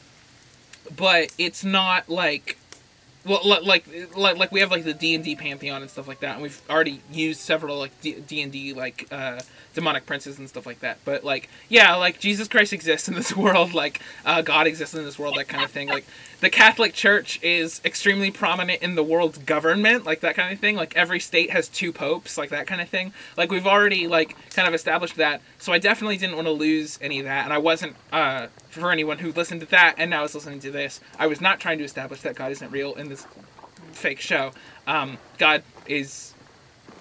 but 0.94 1.32
it's 1.38 1.64
not 1.64 2.08
like 2.10 2.58
like, 3.24 3.86
like, 4.16 4.38
like 4.38 4.52
we 4.52 4.60
have 4.60 4.70
like 4.70 4.84
the 4.84 4.94
D 4.94 5.14
and 5.14 5.24
D 5.24 5.34
pantheon 5.34 5.82
and 5.82 5.90
stuff 5.90 6.06
like 6.06 6.20
that, 6.20 6.34
and 6.34 6.42
we've 6.42 6.60
already 6.68 7.01
used 7.10 7.40
several 7.40 7.78
like 7.78 7.92
D 8.01 8.42
and 8.42 8.52
D 8.52 8.74
like 8.74 9.06
uh, 9.10 9.40
demonic 9.74 10.06
princes 10.06 10.38
and 10.38 10.48
stuff 10.48 10.66
like 10.66 10.80
that. 10.80 10.98
But 11.05 11.24
like, 11.24 11.48
yeah, 11.68 11.94
like 11.96 12.20
Jesus 12.20 12.48
Christ 12.48 12.72
exists 12.72 13.09
in 13.09 13.14
this 13.14 13.36
world, 13.36 13.74
like 13.74 14.01
uh, 14.24 14.42
God 14.42 14.66
exists 14.66 14.94
in 14.94 15.05
this 15.05 15.18
world, 15.18 15.36
that 15.36 15.48
kind 15.48 15.64
of 15.64 15.70
thing. 15.70 15.88
Like, 15.88 16.05
the 16.44 16.51
Catholic 16.51 16.92
Church 16.92 17.40
is 17.42 17.80
extremely 17.86 18.30
prominent 18.30 18.82
in 18.82 18.96
the 18.96 19.02
world's 19.02 19.38
government, 19.38 20.05
like 20.05 20.20
that 20.20 20.36
kind 20.36 20.52
of 20.52 20.60
thing. 20.60 20.76
Like 20.76 20.94
every 20.94 21.18
state 21.18 21.51
has 21.51 21.68
two 21.68 21.90
popes, 21.90 22.36
like 22.36 22.51
that 22.51 22.66
kind 22.66 22.82
of 22.82 22.88
thing. 22.90 23.14
Like 23.34 23.51
we've 23.51 23.66
already 23.66 24.06
like 24.06 24.36
kind 24.51 24.68
of 24.68 24.74
established 24.74 25.16
that. 25.16 25.40
So 25.59 25.72
I 25.72 25.78
definitely 25.78 26.18
didn't 26.18 26.36
want 26.36 26.46
to 26.46 26.52
lose 26.52 26.98
any 27.01 27.18
of 27.18 27.24
that, 27.24 27.44
and 27.44 27.52
I 27.55 27.56
wasn't 27.56 27.96
uh, 28.12 28.48
for 28.68 28.92
anyone 28.92 29.18
who 29.18 29.32
listened 29.32 29.62
to 29.62 29.66
that 29.68 29.94
and 29.96 30.10
now 30.10 30.24
is 30.24 30.34
listening 30.34 30.60
to 30.60 30.70
this. 30.70 31.01
I 31.18 31.26
was 31.26 31.40
not 31.40 31.60
trying 31.60 31.78
to 31.78 31.84
establish 31.84 32.20
that 32.20 32.34
God 32.34 32.52
isn't 32.52 32.70
real 32.70 32.92
in 32.92 33.09
this 33.14 33.26
fake 33.92 34.20
show. 34.20 34.52
Um, 34.86 35.18
God 35.38 35.62
is 35.86 36.34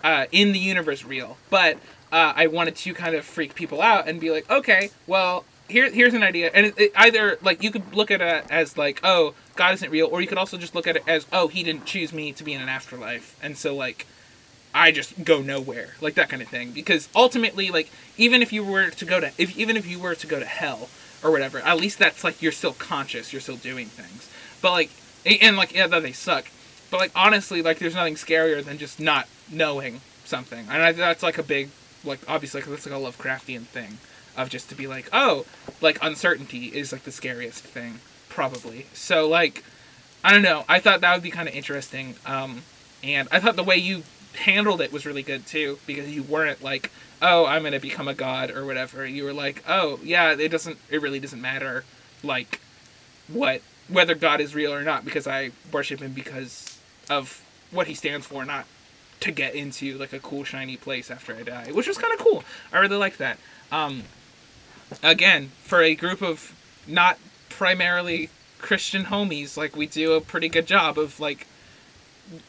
uh, 0.03 0.25
in 0.31 0.51
the 0.51 0.59
universe 0.59 1.03
real, 1.03 1.37
but 1.49 1.75
uh, 2.11 2.33
I 2.35 2.47
wanted 2.47 2.75
to 2.77 2.93
kind 2.93 3.15
of 3.15 3.25
freak 3.25 3.55
people 3.55 3.81
out 3.81 4.07
and 4.07 4.19
be 4.19 4.29
like, 4.29 4.49
okay, 4.49 4.91
well, 5.07 5.45
here, 5.67 5.89
here's 5.89 6.13
an 6.13 6.23
idea, 6.23 6.51
and 6.53 6.67
it, 6.67 6.77
it 6.77 6.91
either 6.95 7.37
like 7.41 7.63
you 7.63 7.71
could 7.71 7.95
look 7.95 8.11
at 8.11 8.21
it 8.21 8.45
as 8.49 8.77
like, 8.77 8.99
oh, 9.03 9.33
God 9.55 9.73
isn't 9.75 9.89
real, 9.89 10.07
or 10.07 10.21
you 10.21 10.27
could 10.27 10.37
also 10.37 10.57
just 10.57 10.75
look 10.75 10.87
at 10.87 10.95
it 10.95 11.03
as, 11.07 11.25
oh, 11.31 11.47
He 11.47 11.63
didn't 11.63 11.85
choose 11.85 12.13
me 12.13 12.31
to 12.33 12.43
be 12.43 12.53
in 12.53 12.61
an 12.61 12.69
afterlife, 12.69 13.37
and 13.41 13.57
so 13.57 13.75
like, 13.75 14.05
I 14.73 14.91
just 14.91 15.23
go 15.23 15.41
nowhere, 15.41 15.95
like 16.01 16.15
that 16.15 16.29
kind 16.29 16.41
of 16.41 16.47
thing. 16.47 16.71
Because 16.71 17.07
ultimately, 17.15 17.69
like, 17.69 17.89
even 18.17 18.41
if 18.41 18.51
you 18.51 18.63
were 18.63 18.89
to 18.89 19.05
go 19.05 19.19
to, 19.19 19.31
if 19.37 19.57
even 19.57 19.77
if 19.77 19.85
you 19.85 19.99
were 19.99 20.15
to 20.15 20.27
go 20.27 20.39
to 20.39 20.45
hell 20.45 20.89
or 21.23 21.31
whatever, 21.31 21.59
at 21.59 21.77
least 21.77 21.99
that's 21.99 22.23
like 22.23 22.41
you're 22.41 22.51
still 22.51 22.73
conscious, 22.73 23.31
you're 23.31 23.41
still 23.41 23.55
doing 23.55 23.87
things. 23.87 24.29
But 24.61 24.71
like, 24.71 24.89
and 25.25 25.57
like, 25.57 25.73
yeah, 25.73 25.87
that 25.87 26.03
they 26.03 26.11
suck. 26.11 26.45
But 26.91 26.99
like, 26.99 27.11
honestly, 27.15 27.61
like, 27.61 27.79
there's 27.79 27.95
nothing 27.95 28.15
scarier 28.15 28.63
than 28.63 28.77
just 28.77 28.99
not 28.99 29.27
knowing 29.51 30.01
something, 30.25 30.67
and 30.69 30.81
I, 30.81 30.91
that's 30.91 31.23
like 31.23 31.37
a 31.37 31.43
big, 31.43 31.69
like, 32.03 32.19
obviously, 32.27 32.61
like, 32.61 32.69
that's 32.69 32.85
like 32.85 32.95
a 32.95 32.97
Lovecraftian 32.97 33.63
thing 33.63 33.97
of 34.35 34.49
just 34.49 34.69
to 34.69 34.75
be 34.75 34.87
like, 34.87 35.09
oh, 35.13 35.45
like 35.81 35.97
uncertainty 36.01 36.67
is 36.67 36.91
like 36.91 37.03
the 37.03 37.11
scariest 37.11 37.63
thing, 37.63 37.99
probably. 38.29 38.87
So 38.93 39.27
like, 39.27 39.63
I 40.23 40.31
don't 40.31 40.41
know. 40.41 40.65
I 40.67 40.79
thought 40.79 41.01
that 41.01 41.13
would 41.13 41.23
be 41.23 41.31
kind 41.31 41.47
of 41.47 41.55
interesting. 41.55 42.15
Um, 42.25 42.63
and 43.03 43.27
I 43.31 43.39
thought 43.39 43.55
the 43.55 43.63
way 43.63 43.77
you 43.77 44.03
handled 44.35 44.81
it 44.81 44.91
was 44.91 45.05
really 45.05 45.23
good 45.23 45.45
too 45.45 45.79
because 45.85 46.09
you 46.09 46.23
weren't 46.23 46.63
like, 46.63 46.91
oh, 47.21 47.45
I'm 47.45 47.63
gonna 47.63 47.79
become 47.79 48.07
a 48.07 48.13
god 48.13 48.51
or 48.51 48.65
whatever. 48.65 49.05
You 49.05 49.23
were 49.23 49.33
like, 49.33 49.63
oh, 49.67 49.99
yeah, 50.03 50.31
it 50.31 50.49
doesn't. 50.49 50.77
It 50.89 51.01
really 51.01 51.19
doesn't 51.19 51.41
matter, 51.41 51.83
like, 52.23 52.59
what 53.27 53.61
whether 53.87 54.15
God 54.15 54.41
is 54.41 54.55
real 54.55 54.73
or 54.73 54.83
not 54.83 55.05
because 55.05 55.27
I 55.27 55.51
worship 55.71 55.99
him 55.99 56.13
because 56.13 56.79
of 57.09 57.43
what 57.71 57.87
he 57.87 57.93
stands 57.93 58.25
for, 58.25 58.45
not 58.45 58.65
to 59.19 59.31
get 59.31 59.55
into 59.55 59.97
like 59.97 60.13
a 60.13 60.19
cool 60.19 60.43
shiny 60.43 60.77
place 60.77 61.09
after 61.09 61.35
I 61.35 61.43
die, 61.43 61.71
which 61.71 61.87
was 61.87 61.97
kind 61.97 62.13
of 62.13 62.19
cool. 62.19 62.43
I 62.71 62.79
really 62.79 62.97
like 62.97 63.17
that. 63.17 63.37
Um, 63.71 64.03
again, 65.01 65.51
for 65.63 65.81
a 65.81 65.95
group 65.95 66.21
of 66.21 66.53
not 66.87 67.17
primarily 67.49 68.29
Christian 68.59 69.05
homies, 69.05 69.57
like 69.57 69.75
we 69.75 69.87
do 69.87 70.13
a 70.13 70.21
pretty 70.21 70.49
good 70.49 70.67
job 70.67 70.97
of 70.97 71.19
like 71.19 71.47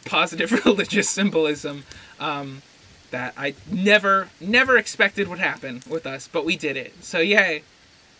positive 0.05 0.53
religious 0.65 1.09
symbolism 1.09 1.85
um, 2.21 2.63
that 3.11 3.35
I 3.37 3.55
never 3.71 4.29
never 4.41 4.77
expected 4.77 5.29
would 5.29 5.39
happen 5.39 5.83
with 5.89 6.07
us, 6.07 6.29
but 6.29 6.45
we 6.45 6.57
did 6.57 6.77
it. 6.77 7.05
So 7.05 7.19
yay, 7.19 7.63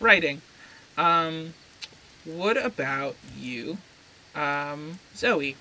writing. 0.01 0.43
Um, 0.97 1.55
what 2.25 2.57
about 2.63 3.17
you, 3.39 3.79
um, 4.35 4.99
Zoe? 5.17 5.57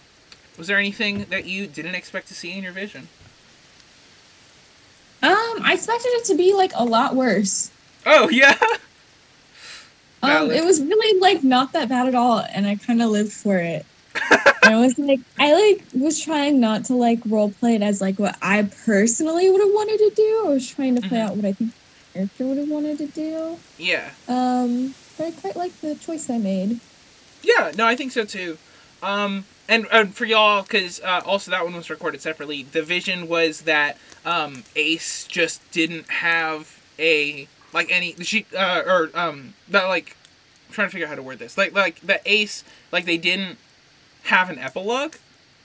Was 0.58 0.68
there 0.68 0.78
anything 0.78 1.26
that 1.30 1.46
you 1.46 1.68
didn't 1.68 1.96
expect 1.96 2.28
to 2.28 2.34
see 2.34 2.56
in 2.58 2.64
your 2.64 2.74
vision? 2.74 3.08
Um, 5.22 5.62
I 5.64 5.72
expected 5.74 6.10
it 6.10 6.26
to 6.26 6.36
be 6.36 6.54
like 6.54 6.72
a 6.76 6.84
lot 6.84 7.16
worse. 7.16 7.72
Oh 8.06 8.30
yeah. 8.30 8.58
Um, 10.26 10.52
it 10.52 10.64
was 10.64 10.80
really 10.82 11.20
like 11.20 11.44
not 11.44 11.74
that 11.74 11.90
bad 11.90 12.08
at 12.08 12.16
all, 12.16 12.40
and 12.54 12.66
I 12.66 12.76
kind 12.78 13.02
of 13.02 13.10
lived 13.10 13.34
for 13.34 13.58
it. 13.58 13.86
I 14.64 14.78
was 14.78 14.98
like, 14.98 15.20
I 15.38 15.52
like 15.54 15.84
was 15.94 16.18
trying 16.18 16.62
not 16.62 16.86
to 16.86 16.94
like 16.96 17.20
role 17.26 17.52
play 17.52 17.76
it 17.76 17.82
as 17.82 18.00
like 18.00 18.18
what 18.20 18.38
I 18.42 18.64
personally 18.86 19.50
would 19.50 19.60
have 19.60 19.72
wanted 19.74 19.98
to 19.98 20.12
do. 20.16 20.44
I 20.46 20.50
was 20.50 20.66
trying 20.66 20.96
to 20.96 21.02
play 21.10 21.18
Mhm. 21.18 21.22
out 21.26 21.36
what 21.36 21.44
I 21.44 21.52
think 21.52 21.72
the 21.74 22.14
character 22.14 22.46
would 22.46 22.58
have 22.58 22.70
wanted 22.70 23.00
to 23.00 23.08
do. 23.08 23.60
Yeah. 23.78 24.12
Um, 24.30 24.96
but 25.18 25.28
I 25.28 25.32
quite 25.32 25.56
like 25.56 25.80
the 25.82 25.96
choice 25.96 26.30
I 26.30 26.38
made. 26.38 26.80
Yeah, 27.42 27.72
no, 27.76 27.86
I 27.86 27.96
think 27.96 28.12
so 28.12 28.26
too. 28.26 28.58
Um, 29.02 29.46
and, 29.68 29.86
and 29.92 30.16
for 30.16 30.26
y'all, 30.26 30.64
because 30.64 31.02
uh, 31.02 31.22
also 31.26 31.52
that 31.52 31.64
one 31.64 31.76
was 31.76 31.90
recorded 31.90 32.22
separately. 32.22 32.64
The 32.64 32.84
vision 32.84 33.28
was 33.28 33.62
that 33.62 33.98
um, 34.26 34.64
Ace 34.76 35.26
just 35.28 35.70
didn't 35.72 36.10
have 36.10 36.82
a 37.00 37.48
like 37.74 37.92
any 37.92 38.14
she 38.22 38.46
uh, 38.56 38.84
or 38.86 39.10
um 39.16 39.56
that 39.68 39.86
like 39.86 40.16
I'm 40.68 40.74
trying 40.74 40.88
to 40.88 40.92
figure 40.92 41.08
out 41.08 41.10
how 41.10 41.16
to 41.16 41.24
word 41.24 41.40
this 41.40 41.58
like 41.58 41.74
like 41.74 42.00
the 42.02 42.22
Ace 42.26 42.64
like 42.92 43.06
they 43.06 43.18
didn't 43.18 43.58
have 44.24 44.50
an 44.50 44.60
epilogue, 44.60 45.16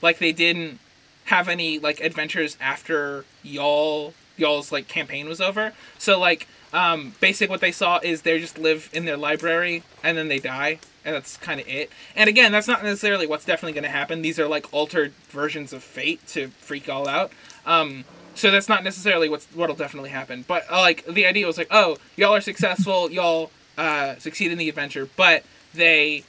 like 0.01 0.19
they 0.19 0.31
didn't 0.31 0.79
have 1.25 1.47
any 1.47 1.77
like 1.79 1.99
adventures 2.01 2.57
after 2.59 3.25
y'all 3.43 4.13
y'all's 4.37 4.71
like 4.71 4.87
campaign 4.87 5.27
was 5.27 5.39
over. 5.39 5.73
So 5.97 6.19
like 6.19 6.47
um 6.73 7.13
basic 7.19 7.49
what 7.49 7.61
they 7.61 7.71
saw 7.71 7.99
is 8.03 8.21
they 8.21 8.39
just 8.39 8.57
live 8.57 8.89
in 8.93 9.05
their 9.05 9.17
library 9.17 9.83
and 10.03 10.17
then 10.17 10.27
they 10.27 10.39
die 10.39 10.79
and 11.05 11.15
that's 11.15 11.37
kind 11.37 11.59
of 11.59 11.67
it. 11.67 11.89
And 12.15 12.27
again, 12.27 12.51
that's 12.51 12.67
not 12.67 12.83
necessarily 12.83 13.25
what's 13.25 13.45
definitely 13.45 13.71
going 13.73 13.85
to 13.85 13.89
happen. 13.89 14.21
These 14.21 14.37
are 14.37 14.47
like 14.47 14.71
altered 14.73 15.13
versions 15.29 15.71
of 15.71 15.81
fate 15.81 16.25
to 16.27 16.49
freak 16.59 16.87
y'all 16.87 17.07
out. 17.07 17.31
Um 17.65 18.05
so 18.35 18.51
that's 18.51 18.69
not 18.69 18.83
necessarily 18.83 19.27
what's 19.27 19.45
what'll 19.47 19.75
definitely 19.75 20.11
happen. 20.11 20.45
But 20.47 20.65
uh, 20.71 20.79
like 20.79 21.05
the 21.05 21.25
idea 21.25 21.45
was 21.47 21.57
like, 21.57 21.67
oh, 21.71 21.97
y'all 22.15 22.35
are 22.35 22.41
successful, 22.41 23.11
y'all 23.11 23.51
uh 23.77 24.15
succeed 24.15 24.51
in 24.51 24.57
the 24.57 24.69
adventure, 24.69 25.09
but 25.15 25.43
they 25.73 26.23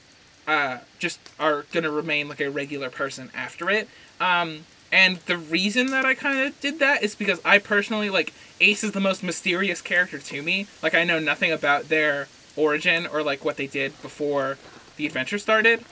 uh, 0.47 0.79
just 0.99 1.21
are 1.39 1.65
gonna 1.73 1.91
remain 1.91 2.29
like 2.29 2.41
a 2.41 2.51
regular 2.51 2.91
person 2.91 3.31
after 3.35 3.71
it. 3.71 3.89
Um, 4.21 4.61
and 4.93 5.19
the 5.27 5.39
reason 5.39 5.89
that 5.89 6.05
I 6.05 6.15
kind 6.15 6.41
of 6.41 6.61
did 6.61 6.81
that 6.81 7.03
is 7.03 7.15
because 7.15 7.41
I 7.45 7.59
personally 7.59 8.11
like 8.11 8.33
Ace 8.61 8.85
is 8.85 8.93
the 8.93 9.01
most 9.01 9.23
mysterious 9.23 9.81
character 9.83 10.19
to 10.19 10.43
me. 10.43 10.67
Like 10.83 10.95
I 10.95 11.05
know 11.05 11.19
nothing 11.19 11.53
about 11.53 11.89
their 11.89 12.29
origin 12.57 13.07
or 13.07 13.23
like 13.23 13.45
what 13.45 13.57
they 13.57 13.67
did 13.67 14.01
before 14.03 14.59
the 14.97 15.07
adventure 15.07 15.39
started. 15.39 15.85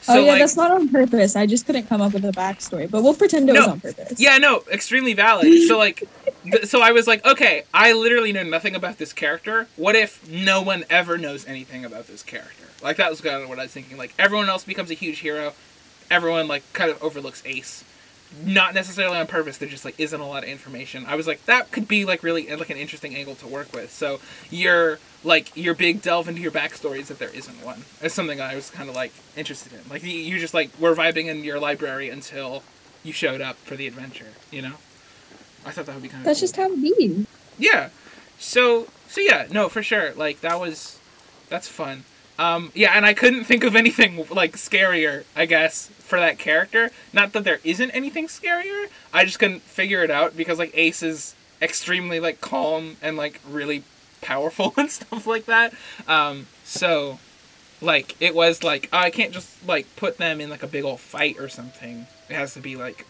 So 0.00 0.12
oh 0.12 0.24
yeah, 0.24 0.32
like, 0.32 0.40
that's 0.40 0.56
not 0.56 0.70
on 0.70 0.88
purpose. 0.88 1.34
I 1.34 1.46
just 1.46 1.66
couldn't 1.66 1.88
come 1.88 2.00
up 2.00 2.12
with 2.12 2.24
a 2.24 2.30
backstory, 2.30 2.88
but 2.88 3.02
we'll 3.02 3.14
pretend 3.14 3.48
it 3.48 3.54
was 3.54 3.66
on 3.66 3.80
purpose. 3.80 4.20
Yeah, 4.20 4.38
no, 4.38 4.62
extremely 4.70 5.12
valid. 5.12 5.66
So 5.66 5.76
like, 5.76 6.04
th- 6.44 6.66
so 6.66 6.80
I 6.80 6.92
was 6.92 7.08
like, 7.08 7.24
okay, 7.26 7.64
I 7.74 7.92
literally 7.92 8.32
know 8.32 8.44
nothing 8.44 8.76
about 8.76 8.98
this 8.98 9.12
character. 9.12 9.66
What 9.76 9.96
if 9.96 10.28
no 10.28 10.62
one 10.62 10.84
ever 10.88 11.18
knows 11.18 11.46
anything 11.46 11.84
about 11.84 12.06
this 12.06 12.22
character? 12.22 12.66
Like 12.80 12.96
that 12.98 13.10
was 13.10 13.20
kind 13.20 13.42
of 13.42 13.48
what 13.48 13.58
I 13.58 13.62
was 13.62 13.72
thinking. 13.72 13.96
Like 13.96 14.14
everyone 14.18 14.48
else 14.48 14.64
becomes 14.64 14.90
a 14.90 14.94
huge 14.94 15.18
hero. 15.18 15.52
Everyone 16.10 16.46
like 16.46 16.62
kind 16.72 16.90
of 16.90 17.02
overlooks 17.02 17.42
Ace. 17.44 17.82
Not 18.44 18.74
necessarily 18.74 19.16
on 19.18 19.26
purpose. 19.26 19.58
There 19.58 19.68
just 19.68 19.84
like 19.84 19.98
isn't 19.98 20.20
a 20.20 20.26
lot 20.26 20.42
of 20.44 20.48
information. 20.50 21.04
I 21.06 21.14
was 21.16 21.26
like, 21.26 21.44
that 21.46 21.70
could 21.72 21.88
be 21.88 22.04
like 22.04 22.22
really 22.22 22.54
like 22.54 22.70
an 22.70 22.76
interesting 22.76 23.14
angle 23.16 23.34
to 23.36 23.46
work 23.46 23.72
with. 23.72 23.90
So 23.92 24.20
your 24.50 24.98
like 25.24 25.50
your 25.56 25.74
big 25.74 26.02
delve 26.02 26.28
into 26.28 26.40
your 26.40 26.50
backstory 26.52 26.98
is 27.00 27.08
that 27.08 27.18
there 27.18 27.30
isn't 27.34 27.64
one. 27.64 27.84
It's 28.00 28.14
something 28.14 28.40
I 28.40 28.54
was 28.54 28.70
kind 28.70 28.88
of 28.88 28.94
like 28.94 29.12
interested 29.36 29.72
in. 29.72 29.80
Like 29.90 30.02
you- 30.02 30.10
you 30.10 30.38
just 30.38 30.54
like 30.54 30.70
were 30.78 30.94
vibing 30.94 31.26
in 31.26 31.42
your 31.42 31.58
library 31.58 32.10
until 32.10 32.62
you 33.02 33.12
showed 33.12 33.40
up 33.40 33.56
for 33.64 33.76
the 33.76 33.86
adventure. 33.86 34.32
You 34.50 34.62
know, 34.62 34.74
I 35.64 35.70
thought 35.70 35.86
that 35.86 35.94
would 35.94 36.02
be 36.02 36.08
kind 36.08 36.20
of. 36.20 36.26
That's 36.26 36.40
just 36.40 36.56
how 36.56 36.70
it 36.70 36.80
be. 36.82 37.26
Yeah. 37.58 37.88
So 38.38 38.88
so 39.08 39.20
yeah, 39.20 39.46
no, 39.50 39.68
for 39.68 39.82
sure. 39.82 40.12
Like 40.14 40.40
that 40.42 40.60
was 40.60 40.98
that's 41.48 41.66
fun. 41.66 42.04
Um 42.38 42.70
yeah, 42.74 42.92
and 42.92 43.04
I 43.04 43.14
couldn't 43.14 43.44
think 43.44 43.64
of 43.64 43.74
anything 43.74 44.24
like 44.30 44.52
scarier, 44.56 45.24
I 45.34 45.46
guess, 45.46 45.90
for 46.08 46.18
that 46.18 46.38
character. 46.38 46.90
Not 47.12 47.32
that 47.34 47.44
there 47.44 47.60
isn't 47.62 47.90
anything 47.90 48.26
scarier. 48.26 48.88
I 49.12 49.24
just 49.24 49.38
couldn't 49.38 49.62
figure 49.62 50.02
it 50.02 50.10
out 50.10 50.36
because 50.36 50.58
like 50.58 50.72
Ace 50.74 51.02
is 51.02 51.34
extremely 51.60 52.18
like 52.18 52.40
calm 52.40 52.96
and 53.02 53.16
like 53.16 53.40
really 53.48 53.84
powerful 54.20 54.72
and 54.76 54.90
stuff 54.90 55.26
like 55.26 55.44
that. 55.44 55.74
Um 56.08 56.46
so 56.64 57.18
like 57.80 58.16
it 58.20 58.34
was 58.34 58.64
like 58.64 58.88
I 58.92 59.10
can't 59.10 59.32
just 59.32 59.66
like 59.66 59.86
put 59.96 60.18
them 60.18 60.40
in 60.40 60.50
like 60.50 60.62
a 60.62 60.66
big 60.66 60.84
old 60.84 61.00
fight 61.00 61.38
or 61.38 61.48
something. 61.48 62.06
It 62.28 62.34
has 62.34 62.54
to 62.54 62.60
be 62.60 62.74
like 62.74 63.06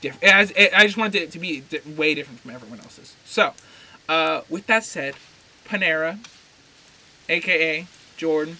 different. 0.00 0.50
It 0.50 0.56
it, 0.56 0.72
I 0.74 0.84
just 0.84 0.96
wanted 0.96 1.22
it 1.22 1.30
to 1.32 1.38
be 1.38 1.60
di- 1.60 1.80
way 1.96 2.14
different 2.14 2.40
from 2.40 2.50
everyone 2.50 2.80
else's. 2.80 3.14
So, 3.24 3.52
uh, 4.08 4.42
with 4.48 4.66
that 4.66 4.84
said, 4.84 5.14
Panera, 5.66 6.18
aka 7.28 7.86
Jordan, 8.16 8.58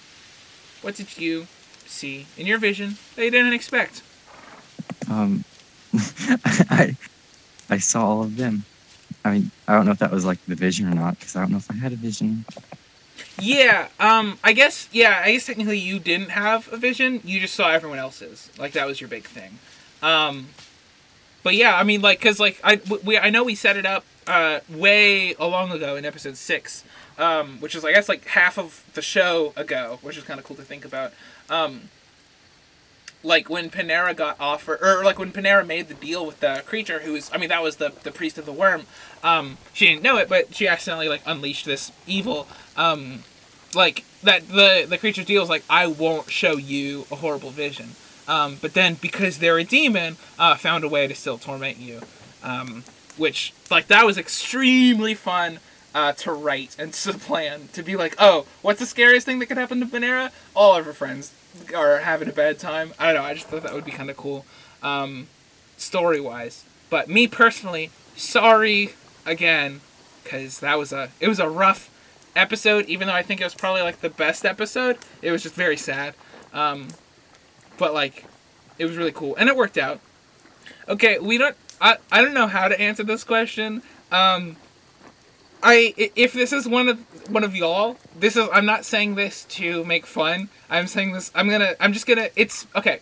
what 0.81 0.95
did 0.95 1.17
you 1.17 1.47
see 1.91 2.27
in 2.37 2.47
your 2.47 2.57
vision 2.57 2.97
that 3.15 3.25
you 3.25 3.31
didn't 3.31 3.53
expect? 3.53 4.01
Um, 5.09 5.43
I 6.69 6.95
I 7.69 7.77
saw 7.77 8.05
all 8.05 8.23
of 8.23 8.37
them. 8.37 8.65
I 9.23 9.31
mean, 9.31 9.51
I 9.67 9.75
don't 9.75 9.85
know 9.85 9.91
if 9.91 9.99
that 9.99 10.11
was 10.11 10.25
like 10.25 10.43
the 10.45 10.55
vision 10.55 10.87
or 10.87 10.95
not, 10.95 11.19
because 11.19 11.35
I 11.35 11.41
don't 11.41 11.51
know 11.51 11.57
if 11.57 11.69
I 11.69 11.75
had 11.75 11.93
a 11.93 11.95
vision. 11.95 12.45
Yeah, 13.39 13.87
um, 13.99 14.39
I 14.43 14.53
guess 14.53 14.87
yeah, 14.91 15.21
I 15.23 15.31
guess 15.31 15.45
technically 15.45 15.79
you 15.79 15.99
didn't 15.99 16.29
have 16.29 16.71
a 16.71 16.77
vision. 16.77 17.21
You 17.23 17.39
just 17.39 17.55
saw 17.55 17.69
everyone 17.71 17.99
else's. 17.99 18.49
Like 18.57 18.73
that 18.73 18.87
was 18.87 19.01
your 19.01 19.07
big 19.07 19.23
thing. 19.25 19.59
Um, 20.01 20.49
but 21.43 21.55
yeah, 21.55 21.75
I 21.75 21.83
mean, 21.83 22.01
like, 22.01 22.21
cause 22.21 22.39
like 22.39 22.59
I, 22.63 22.79
we 23.03 23.17
I 23.17 23.29
know 23.29 23.43
we 23.43 23.55
set 23.55 23.77
it 23.77 23.85
up 23.85 24.05
uh 24.27 24.59
way 24.69 25.33
a 25.39 25.47
long 25.47 25.71
ago 25.71 25.95
in 25.95 26.05
episode 26.05 26.37
six, 26.37 26.83
um, 27.17 27.59
which 27.59 27.75
is 27.75 27.83
I 27.83 27.91
guess 27.91 28.07
like 28.07 28.25
half 28.25 28.57
of 28.57 28.83
the 28.93 29.01
show 29.01 29.53
ago, 29.55 29.99
which 30.01 30.17
is 30.17 30.23
kind 30.23 30.39
of 30.39 30.45
cool 30.45 30.55
to 30.57 30.63
think 30.63 30.85
about. 30.85 31.13
Um, 31.51 31.89
like 33.23 33.49
when 33.49 33.69
Panera 33.69 34.15
got 34.15 34.39
offered, 34.39 34.79
or 34.81 35.03
like 35.03 35.19
when 35.19 35.31
Panera 35.31 35.65
made 35.65 35.87
the 35.87 35.93
deal 35.93 36.25
with 36.25 36.39
the 36.39 36.63
creature, 36.65 36.99
who 36.99 37.13
was, 37.13 37.29
I 37.33 37.37
mean, 37.37 37.49
that 37.49 37.61
was 37.61 37.75
the 37.75 37.93
the 38.03 38.11
priest 38.11 38.37
of 38.37 38.45
the 38.45 38.51
worm. 38.51 38.83
Um, 39.23 39.57
she 39.73 39.85
didn't 39.87 40.01
know 40.01 40.17
it, 40.17 40.27
but 40.27 40.55
she 40.55 40.67
accidentally 40.67 41.07
like 41.07 41.21
unleashed 41.25 41.65
this 41.65 41.91
evil. 42.07 42.47
Um, 42.75 43.23
like 43.75 44.03
that 44.23 44.47
the 44.47 44.85
the 44.89 44.97
creature's 44.97 45.25
deal 45.25 45.43
is 45.43 45.49
like, 45.49 45.63
I 45.69 45.87
won't 45.87 46.31
show 46.31 46.53
you 46.53 47.05
a 47.11 47.17
horrible 47.17 47.51
vision. 47.51 47.91
Um, 48.27 48.57
but 48.61 48.73
then 48.73 48.95
because 48.95 49.39
they're 49.39 49.57
a 49.57 49.63
demon, 49.63 50.17
uh, 50.39 50.55
found 50.55 50.83
a 50.83 50.87
way 50.87 51.07
to 51.07 51.15
still 51.15 51.37
torment 51.37 51.77
you. 51.77 52.01
Um, 52.43 52.83
which 53.17 53.53
like 53.69 53.87
that 53.87 54.05
was 54.05 54.17
extremely 54.17 55.13
fun 55.13 55.59
uh, 55.93 56.13
to 56.13 56.31
write 56.31 56.75
and 56.79 56.93
to 56.93 57.13
plan 57.13 57.69
to 57.73 57.83
be 57.83 57.95
like, 57.95 58.15
oh, 58.17 58.45
what's 58.61 58.79
the 58.79 58.85
scariest 58.85 59.25
thing 59.25 59.39
that 59.39 59.45
could 59.45 59.57
happen 59.57 59.79
to 59.79 59.85
Panera? 59.85 60.31
All 60.55 60.75
of 60.75 60.85
her 60.85 60.93
friends 60.93 61.33
are 61.75 61.99
having 61.99 62.27
a 62.29 62.33
bad 62.33 62.59
time. 62.59 62.93
I 62.99 63.13
don't 63.13 63.21
know. 63.21 63.27
I 63.27 63.33
just 63.33 63.47
thought 63.47 63.63
that 63.63 63.73
would 63.73 63.85
be 63.85 63.91
kind 63.91 64.09
of 64.09 64.17
cool, 64.17 64.45
um, 64.81 65.27
story 65.77 66.19
wise. 66.19 66.63
But 66.89 67.09
me 67.09 67.27
personally, 67.27 67.91
sorry 68.15 68.93
again, 69.25 69.81
because 70.23 70.59
that 70.59 70.77
was 70.77 70.91
a 70.91 71.09
it 71.19 71.27
was 71.27 71.39
a 71.39 71.49
rough 71.49 71.89
episode. 72.35 72.85
Even 72.85 73.07
though 73.07 73.13
I 73.13 73.23
think 73.23 73.41
it 73.41 73.43
was 73.43 73.55
probably 73.55 73.81
like 73.81 74.01
the 74.01 74.09
best 74.09 74.45
episode, 74.45 74.97
it 75.21 75.31
was 75.31 75.43
just 75.43 75.55
very 75.55 75.77
sad. 75.77 76.13
Um, 76.53 76.89
but 77.77 77.93
like, 77.93 78.25
it 78.77 78.85
was 78.85 78.97
really 78.97 79.11
cool 79.11 79.35
and 79.35 79.47
it 79.49 79.55
worked 79.55 79.77
out. 79.77 79.99
Okay, 80.87 81.19
we 81.19 81.37
don't. 81.37 81.55
I 81.79 81.97
I 82.11 82.21
don't 82.21 82.33
know 82.33 82.47
how 82.47 82.67
to 82.67 82.79
answer 82.79 83.03
this 83.03 83.23
question. 83.23 83.81
Um, 84.11 84.57
I 85.63 85.93
if 86.15 86.33
this 86.33 86.51
is 86.51 86.67
one 86.67 86.89
of 86.89 87.29
one 87.31 87.43
of 87.43 87.55
y'all, 87.55 87.97
this 88.17 88.35
is 88.35 88.47
I'm 88.51 88.65
not 88.65 88.85
saying 88.85 89.15
this 89.15 89.45
to 89.45 89.83
make 89.85 90.05
fun. 90.05 90.49
I'm 90.69 90.87
saying 90.87 91.13
this. 91.13 91.31
I'm 91.35 91.49
gonna. 91.49 91.75
I'm 91.79 91.93
just 91.93 92.07
gonna. 92.07 92.29
It's 92.35 92.67
okay. 92.75 92.99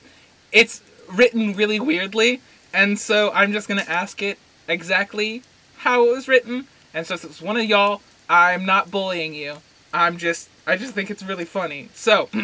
It's 0.52 0.82
written 1.12 1.54
really 1.54 1.80
weirdly, 1.80 2.42
and 2.74 3.00
so 3.00 3.32
I'm 3.34 3.54
just 3.54 3.68
gonna 3.68 3.86
ask 3.88 4.22
it 4.22 4.38
exactly 4.68 5.44
how 5.78 6.06
it 6.06 6.12
was 6.12 6.28
written. 6.28 6.68
And 6.94 7.06
so, 7.06 7.14
it's 7.14 7.42
one 7.42 7.56
of 7.56 7.66
y'all, 7.66 8.02
I'm 8.28 8.66
not 8.66 8.92
bullying 8.92 9.34
you. 9.34 9.58
I'm 9.94 10.18
just. 10.18 10.50
I 10.68 10.76
just 10.76 10.94
think 10.94 11.10
it's 11.10 11.24
really 11.24 11.46
funny. 11.46 11.90
So. 11.94 12.30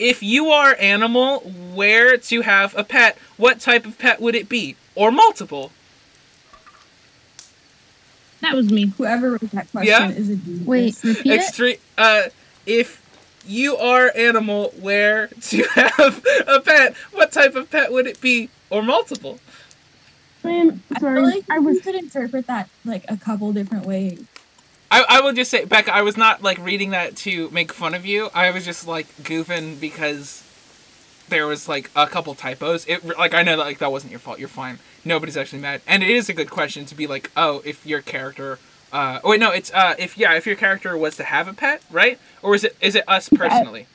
If 0.00 0.22
you 0.22 0.50
are 0.50 0.76
animal, 0.78 1.40
where 1.40 2.16
to 2.16 2.42
have 2.42 2.72
a 2.78 2.84
pet, 2.84 3.18
what 3.36 3.58
type 3.58 3.84
of 3.84 3.98
pet 3.98 4.20
would 4.20 4.36
it 4.36 4.48
be? 4.48 4.76
Or 4.94 5.10
multiple? 5.10 5.72
That 8.40 8.54
was 8.54 8.70
me. 8.70 8.86
Whoever 8.98 9.32
wrote 9.32 9.40
that 9.52 9.70
question 9.70 9.88
Yeah? 9.88 10.10
is 10.10 10.30
a 10.30 10.36
genius. 10.36 10.66
Wait, 10.66 11.04
repeat 11.04 11.32
it. 11.32 11.34
Extreme. 11.34 11.76
Uh, 11.96 12.22
if 12.66 13.02
you 13.46 13.76
are 13.76 14.12
animal, 14.14 14.72
where 14.80 15.28
to 15.28 15.62
have 15.74 16.24
a 16.46 16.60
pet, 16.60 16.94
what 17.12 17.32
type 17.32 17.54
of 17.56 17.70
pet 17.70 17.90
would 17.92 18.06
it 18.06 18.20
be? 18.20 18.50
Or 18.70 18.82
multiple? 18.82 19.38
Man, 20.44 20.82
I 20.94 21.00
sorry. 21.00 21.16
feel 21.16 21.24
like 21.24 21.44
I 21.50 21.58
we 21.58 21.66
was 21.72 21.80
could 21.80 21.94
interpret 21.94 22.46
that 22.46 22.68
like 22.84 23.04
a 23.08 23.16
couple 23.16 23.52
different 23.52 23.86
ways. 23.86 24.22
I, 24.90 25.04
I 25.08 25.20
will 25.20 25.32
just 25.32 25.50
say, 25.50 25.64
Becca, 25.64 25.94
I 25.94 26.02
was 26.02 26.16
not 26.16 26.42
like 26.42 26.58
reading 26.58 26.90
that 26.90 27.16
to 27.16 27.50
make 27.50 27.72
fun 27.72 27.94
of 27.94 28.06
you. 28.06 28.30
I 28.34 28.50
was 28.50 28.64
just 28.64 28.86
like 28.86 29.06
goofing 29.22 29.80
because 29.80 30.42
there 31.28 31.46
was 31.46 31.68
like 31.68 31.90
a 31.94 32.06
couple 32.06 32.34
typos. 32.34 32.86
It 32.86 33.04
like 33.18 33.34
I 33.34 33.42
know 33.42 33.56
that 33.56 33.64
like 33.64 33.78
that 33.78 33.92
wasn't 33.92 34.10
your 34.10 34.20
fault. 34.20 34.38
You're 34.38 34.48
fine. 34.48 34.78
Nobody's 35.04 35.36
actually 35.36 35.60
mad. 35.60 35.80
And 35.86 36.02
it 36.02 36.10
is 36.10 36.28
a 36.28 36.34
good 36.34 36.50
question 36.50 36.84
to 36.86 36.94
be 36.94 37.06
like, 37.06 37.30
oh, 37.36 37.62
if 37.64 37.86
your 37.86 38.02
character. 38.02 38.58
Uh, 38.90 39.20
oh 39.22 39.30
wait, 39.30 39.40
no, 39.40 39.50
it's 39.50 39.72
uh, 39.72 39.94
if 39.98 40.16
yeah, 40.16 40.34
if 40.34 40.46
your 40.46 40.56
character 40.56 40.96
was 40.96 41.16
to 41.16 41.24
have 41.24 41.46
a 41.46 41.52
pet, 41.52 41.82
right? 41.90 42.18
Or 42.42 42.54
is 42.54 42.64
it 42.64 42.76
is 42.80 42.94
it 42.94 43.04
us 43.06 43.28
personally? 43.28 43.86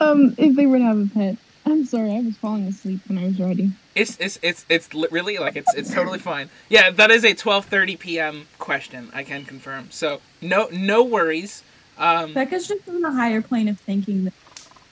um 0.00 0.34
if 0.36 0.56
they 0.56 0.66
were 0.66 0.78
to 0.78 0.84
have 0.84 0.98
a 0.98 1.06
pet. 1.12 1.36
I'm 1.66 1.84
sorry, 1.84 2.12
I 2.12 2.20
was 2.20 2.36
falling 2.36 2.66
asleep 2.66 3.00
when 3.06 3.18
I 3.18 3.24
was 3.26 3.38
writing. 3.38 3.76
It's 3.94 4.16
it's 4.18 4.38
it's 4.42 4.64
it's 4.68 4.92
li- 4.92 5.08
really 5.10 5.38
like 5.38 5.56
it's 5.56 5.72
it's 5.74 5.92
totally 5.92 6.18
fine. 6.18 6.50
Yeah, 6.68 6.90
that 6.90 7.10
is 7.10 7.24
a 7.24 7.34
12:30 7.34 7.98
p.m. 7.98 8.46
question. 8.58 9.10
I 9.14 9.22
can 9.22 9.44
confirm. 9.44 9.90
So 9.90 10.20
no 10.40 10.68
no 10.72 11.02
worries. 11.02 11.62
Um, 11.96 12.32
Becca's 12.32 12.66
just 12.66 12.88
on 12.88 13.04
a 13.04 13.12
higher 13.12 13.42
plane 13.42 13.68
of 13.68 13.78
thinking. 13.80 14.32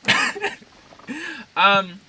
Um, 1.56 2.00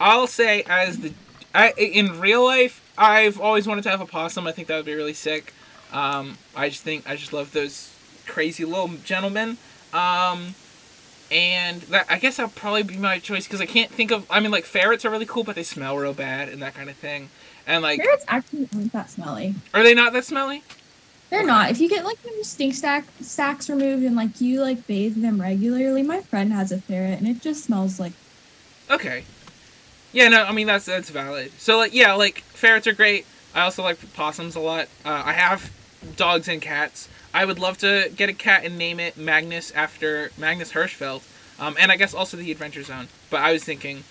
I'll 0.00 0.26
say 0.26 0.62
as 0.68 0.98
the 0.98 1.12
I 1.54 1.72
in 1.76 2.20
real 2.20 2.44
life, 2.44 2.80
I've 2.96 3.40
always 3.40 3.66
wanted 3.66 3.82
to 3.82 3.90
have 3.90 4.00
a 4.00 4.06
possum. 4.06 4.46
I 4.46 4.52
think 4.52 4.68
that 4.68 4.76
would 4.76 4.86
be 4.86 4.94
really 4.94 5.14
sick. 5.14 5.52
Um, 5.92 6.38
I 6.56 6.68
just 6.68 6.82
think 6.82 7.08
I 7.08 7.16
just 7.16 7.32
love 7.32 7.52
those 7.52 7.94
crazy 8.26 8.64
little 8.64 8.88
gentlemen. 9.04 9.58
Um, 9.92 10.54
and 11.30 11.80
that 11.82 12.06
I 12.10 12.18
guess 12.18 12.36
that'll 12.36 12.52
probably 12.52 12.82
be 12.82 12.96
my 12.96 13.18
choice 13.18 13.46
because 13.46 13.60
I 13.60 13.66
can't 13.66 13.90
think 13.90 14.10
of. 14.10 14.26
I 14.30 14.40
mean, 14.40 14.50
like 14.50 14.64
ferrets 14.64 15.04
are 15.04 15.10
really 15.10 15.26
cool, 15.26 15.44
but 15.44 15.54
they 15.54 15.62
smell 15.62 15.96
real 15.96 16.12
bad 16.12 16.48
and 16.48 16.62
that 16.62 16.74
kind 16.74 16.90
of 16.90 16.96
thing. 16.96 17.30
And 17.66 17.82
like, 17.82 18.02
ferrets 18.02 18.24
actually 18.28 18.68
aren't 18.74 18.92
that 18.92 19.10
smelly. 19.10 19.54
are 19.72 19.82
they 19.82 19.94
not 19.94 20.12
that 20.12 20.24
smelly? 20.24 20.62
They're 21.30 21.46
not. 21.46 21.70
If 21.70 21.80
you 21.80 21.88
get 21.88 22.04
like 22.04 22.22
them 22.22 22.34
stink 22.42 22.74
stack 22.74 23.04
sacks 23.20 23.70
removed 23.70 24.04
and 24.04 24.14
like 24.14 24.40
you 24.42 24.60
like 24.60 24.86
bathe 24.86 25.16
them 25.16 25.40
regularly, 25.40 26.02
my 26.02 26.20
friend 26.20 26.52
has 26.52 26.72
a 26.72 26.80
ferret 26.80 27.18
and 27.18 27.26
it 27.26 27.40
just 27.40 27.64
smells 27.64 27.98
like 27.98 28.12
Okay. 28.92 29.24
Yeah, 30.12 30.28
no, 30.28 30.44
I 30.44 30.52
mean 30.52 30.66
that's 30.66 30.84
that's 30.84 31.08
valid. 31.08 31.52
So 31.58 31.78
like 31.78 31.94
yeah, 31.94 32.12
like 32.12 32.40
ferrets 32.40 32.86
are 32.86 32.92
great. 32.92 33.26
I 33.54 33.62
also 33.62 33.82
like 33.82 33.98
possums 34.12 34.54
a 34.54 34.60
lot. 34.60 34.88
Uh, 35.04 35.22
I 35.24 35.32
have 35.32 35.72
dogs 36.16 36.48
and 36.48 36.60
cats. 36.60 37.08
I 37.34 37.46
would 37.46 37.58
love 37.58 37.78
to 37.78 38.12
get 38.14 38.28
a 38.28 38.34
cat 38.34 38.64
and 38.64 38.76
name 38.76 39.00
it 39.00 39.16
Magnus 39.16 39.70
after 39.70 40.30
Magnus 40.36 40.72
Hirschfeld. 40.72 41.22
Um, 41.58 41.76
and 41.78 41.90
I 41.90 41.96
guess 41.96 42.12
also 42.12 42.36
the 42.36 42.50
Adventure 42.52 42.82
Zone. 42.82 43.08
But 43.30 43.40
I 43.40 43.52
was 43.52 43.64
thinking 43.64 44.04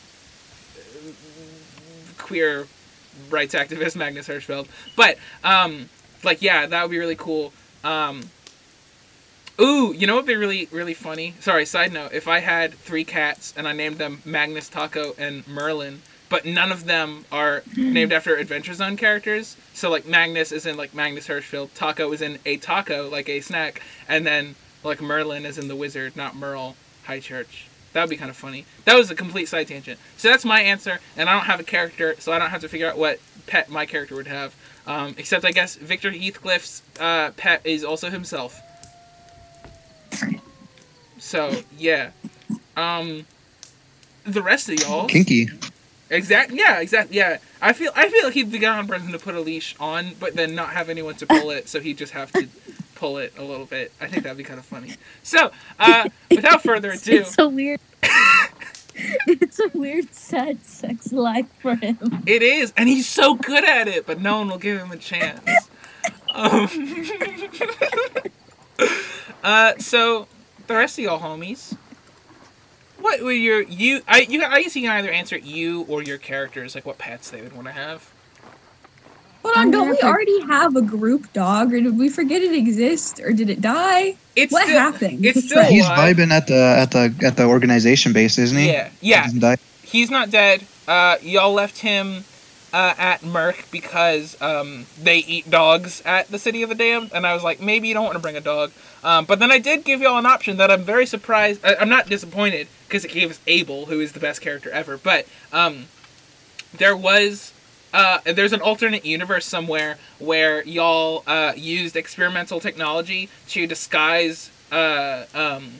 queer 2.18 2.66
rights 3.30 3.54
activist 3.54 3.96
Magnus 3.96 4.28
Hirschfeld. 4.28 4.68
But 4.96 5.18
um, 5.44 5.90
like 6.24 6.42
yeah, 6.42 6.66
that 6.66 6.82
would 6.82 6.92
be 6.92 6.98
really 6.98 7.16
cool. 7.16 7.54
Um, 7.84 8.24
Ooh, 9.62 9.94
you 9.94 10.08
know 10.08 10.16
what 10.16 10.24
would 10.24 10.32
be 10.32 10.36
really, 10.36 10.68
really 10.72 10.96
funny? 10.96 11.36
Sorry, 11.40 11.68
side 11.68 11.94
note. 11.94 12.14
If 12.14 12.28
I 12.28 12.40
had 12.40 12.74
three 12.74 13.04
cats 13.04 13.54
and 13.56 13.68
I 13.68 13.74
named 13.74 14.00
them 14.00 14.24
Magnus, 14.26 14.68
Taco, 14.68 15.14
and 15.20 15.48
Merlin, 15.48 16.02
but 16.30 16.46
none 16.46 16.72
of 16.72 16.86
them 16.86 17.26
are 17.32 17.62
named 17.78 18.12
after 18.12 18.36
Adventure 18.36 18.74
Zone 18.74 18.98
characters. 18.98 19.56
So 19.76 19.92
like 19.92 20.08
Magnus 20.08 20.52
is 20.52 20.66
in 20.66 20.78
like 20.78 20.96
Magnus 20.96 21.28
Hirschfeld, 21.28 21.76
Taco 21.76 22.12
is 22.12 22.24
in 22.24 22.40
a 22.44 22.58
taco, 22.58 23.08
like 23.08 23.30
a 23.30 23.40
snack, 23.40 23.84
and 24.08 24.26
then 24.26 24.56
like 24.84 25.00
Merlin 25.00 25.46
is 25.46 25.60
in 25.60 25.68
the 25.68 25.76
wizard, 25.76 26.16
not 26.16 26.36
Merle 26.36 26.76
Highchurch. 27.08 27.68
That 27.94 28.02
would 28.02 28.10
be 28.10 28.18
kind 28.18 28.32
of 28.32 28.38
funny. 28.38 28.66
That 28.86 28.96
was 28.96 29.12
a 29.12 29.16
complete 29.16 29.48
side 29.48 29.68
tangent. 29.68 30.00
So 30.18 30.30
that's 30.30 30.46
my 30.46 30.62
answer, 30.62 31.02
and 31.16 31.30
I 31.30 31.34
don't 31.34 31.46
have 31.46 31.60
a 31.60 31.64
character, 31.64 32.16
so 32.18 32.32
I 32.32 32.40
don't 32.40 32.50
have 32.50 32.62
to 32.62 32.70
figure 32.70 32.90
out 32.90 32.98
what 32.98 33.20
pet 33.46 33.70
my 33.70 33.86
character 33.86 34.16
would 34.16 34.28
have. 34.28 34.56
Um, 34.88 35.14
except 35.20 35.46
I 35.46 35.52
guess 35.52 35.76
Victor 35.76 36.10
Heathcliff's 36.10 36.82
uh, 37.00 37.30
pet 37.38 37.62
is 37.64 37.84
also 37.84 38.10
himself. 38.10 38.60
So 41.20 41.62
yeah, 41.78 42.12
um, 42.76 43.26
the 44.24 44.42
rest 44.42 44.70
of 44.70 44.80
y'all, 44.80 45.08
Kinky. 45.08 45.50
exact, 46.10 46.52
yeah, 46.52 46.80
exactly, 46.80 47.18
yeah. 47.18 47.38
I 47.62 47.74
feel, 47.74 47.92
I 47.96 48.10
feel 48.10 48.24
like 48.26 48.34
he'd 48.34 48.52
be 48.52 48.58
the 48.58 48.66
kind 48.66 48.80
of 48.82 48.88
person 48.88 49.12
to 49.12 49.20
put 49.20 49.36
a 49.36 49.40
leash 49.42 49.76
on, 49.80 50.12
but 50.20 50.36
then 50.36 50.56
not 50.56 50.70
have 50.70 50.90
anyone 50.90 51.14
to 51.16 51.28
pull 51.28 51.52
it, 51.52 51.70
so 51.70 51.80
he'd 51.80 51.98
just 52.00 52.14
have 52.14 52.32
to 52.34 52.48
pull 52.96 53.18
it 53.20 53.34
a 53.38 53.44
little 53.44 53.68
bit. 53.68 53.92
I 54.02 54.08
think 54.08 54.24
that'd 54.24 54.38
be 54.38 54.44
kind 54.44 54.60
of 54.60 54.66
funny. 54.66 54.96
So, 55.22 55.52
uh, 55.80 56.10
without 56.30 56.64
further 56.64 56.92
ado, 56.92 57.22
It's 57.22 57.38
a 57.38 57.48
weird. 57.48 57.80
it's 58.96 59.60
a 59.60 59.70
weird, 59.78 60.12
sad 60.14 60.66
sex 60.66 61.14
life 61.14 61.46
for 61.62 61.76
him. 61.76 61.98
it 62.26 62.42
is, 62.42 62.74
and 62.76 62.90
he's 62.90 63.08
so 63.08 63.36
good 63.36 63.64
at 63.64 63.88
it, 63.88 64.08
but 64.08 64.20
no 64.20 64.40
one 64.40 64.50
will 64.50 64.58
give 64.58 64.80
him 64.80 64.92
a 64.92 64.98
chance. 64.98 65.40
Um, 66.34 66.68
uh, 69.44 69.78
so 69.78 70.28
the 70.68 70.76
rest 70.76 70.98
of 70.98 71.04
y'all 71.04 71.20
homies, 71.20 71.76
what 73.00 73.22
were 73.22 73.32
your 73.32 73.62
you? 73.62 74.02
I 74.08 74.22
you 74.22 74.44
I 74.44 74.62
guess 74.62 74.76
you 74.76 74.84
can 74.84 74.92
either 74.92 75.10
answer 75.10 75.38
you 75.38 75.84
or 75.84 76.04
your 76.04 76.18
characters, 76.18 76.76
like 76.76 76.86
what 76.86 76.98
pets 76.98 77.30
they 77.32 77.42
would 77.42 77.54
want 77.54 77.68
to 77.68 77.74
have. 77.74 78.12
Hold 79.44 79.58
on, 79.58 79.72
don't 79.72 79.90
we 79.90 79.98
already 80.02 80.40
have 80.42 80.76
a 80.76 80.84
group 80.84 81.34
dog, 81.34 81.74
or 81.74 81.82
did 81.82 81.98
we 81.98 82.10
forget 82.10 82.44
it 82.44 82.54
exists, 82.54 83.20
or 83.20 83.32
did 83.32 83.50
it 83.50 83.60
die? 83.60 84.16
It's 84.36 84.54
what 84.54 84.64
still, 84.64 84.80
happened? 84.80 85.26
It's 85.26 85.46
still 85.46 85.64
He's 85.70 85.84
alive. 85.84 86.16
vibing 86.18 86.30
at 86.30 86.46
the 86.46 86.54
at 86.54 86.92
the 86.92 87.26
at 87.26 87.38
the 87.38 87.46
organization 87.46 88.14
base, 88.14 88.38
isn't 88.38 88.58
he? 88.58 88.68
Yeah, 88.68 88.90
yeah. 89.02 89.28
Doesn't. 89.32 89.60
He's 89.84 90.12
not 90.12 90.30
dead. 90.30 90.64
Uh, 90.88 91.18
y'all 91.24 91.54
left 91.54 91.80
him 91.80 92.24
uh, 92.74 92.94
at 92.98 93.24
Merc 93.24 93.66
because 93.72 94.42
um, 94.42 94.86
they 95.02 95.18
eat 95.18 95.50
dogs 95.50 96.02
at 96.06 96.30
the 96.30 96.40
City 96.40 96.64
of 96.64 96.70
the 96.70 96.76
Damned, 96.76 97.12
and 97.14 97.26
I 97.28 97.34
was 97.34 97.44
like, 97.44 97.60
maybe 97.60 97.88
you 97.88 97.94
don't 97.94 98.06
want 98.06 98.16
to 98.16 98.22
bring 98.22 98.38
a 98.38 98.42
dog. 98.42 98.72
Um, 99.04 99.26
but 99.26 99.40
then 99.40 99.52
I 99.52 99.60
did 99.60 99.84
give 99.84 100.02
y'all 100.02 100.18
an 100.18 100.26
option 100.26 100.58
that 100.58 100.72
I'm 100.72 100.84
very 100.84 101.06
surprised. 101.06 101.66
I, 101.66 101.76
I'm 101.76 101.90
not 101.90 102.08
disappointed 102.08 102.68
because 102.88 103.04
it 103.04 103.12
gave 103.12 103.32
us 103.32 103.40
Abel, 103.48 103.88
who 103.88 104.00
is 104.00 104.14
the 104.14 104.20
best 104.20 104.42
character 104.42 104.70
ever. 104.72 104.98
But 104.98 105.28
um, 105.52 105.86
there 106.78 106.96
was 106.96 107.54
uh, 107.94 108.20
there's 108.26 108.54
an 108.54 108.62
alternate 108.62 109.06
universe 109.06 109.46
somewhere 109.46 109.98
where 110.20 110.64
y'all 110.64 111.24
uh, 111.28 111.54
used 111.56 111.96
experimental 111.96 112.60
technology 112.60 113.30
to 113.50 113.68
disguise 113.68 114.50
uh, 114.72 115.26
um, 115.34 115.72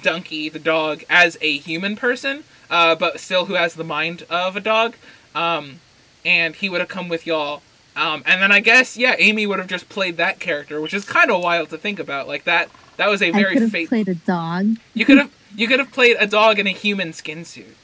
Donkey 0.00 0.48
the 0.48 0.58
dog 0.58 1.04
as 1.10 1.36
a 1.40 1.58
human 1.58 1.96
person, 1.96 2.44
uh, 2.70 2.94
but 2.94 3.18
still 3.18 3.46
who 3.46 3.54
has 3.54 3.74
the 3.74 3.84
mind 3.84 4.24
of 4.30 4.56
a 4.56 4.60
dog. 4.60 4.94
Um, 5.34 5.80
and 6.24 6.54
he 6.54 6.68
would 6.68 6.80
have 6.80 6.88
come 6.88 7.08
with 7.08 7.26
y'all. 7.26 7.62
Um, 7.96 8.22
and 8.26 8.40
then 8.40 8.50
I 8.52 8.60
guess 8.60 8.96
yeah, 8.96 9.14
Amy 9.18 9.46
would 9.46 9.58
have 9.58 9.68
just 9.68 9.88
played 9.88 10.16
that 10.16 10.40
character, 10.40 10.80
which 10.80 10.94
is 10.94 11.04
kind 11.04 11.30
of 11.30 11.42
wild 11.42 11.68
to 11.70 11.78
think 11.78 11.98
about. 11.98 12.26
Like 12.28 12.44
that 12.44 12.68
that 12.96 13.08
was 13.08 13.20
a 13.22 13.30
very 13.30 13.54
could 13.54 13.62
have 13.62 13.70
fate. 13.72 13.88
played 13.88 14.08
a 14.08 14.14
dog. 14.14 14.76
You 14.94 15.04
could 15.04 15.18
have 15.18 15.30
you 15.56 15.66
could 15.68 15.78
have 15.78 15.92
played 15.92 16.16
a 16.18 16.26
dog 16.26 16.58
in 16.58 16.66
a 16.66 16.70
human 16.70 17.12
skin 17.12 17.44
suit. 17.44 17.76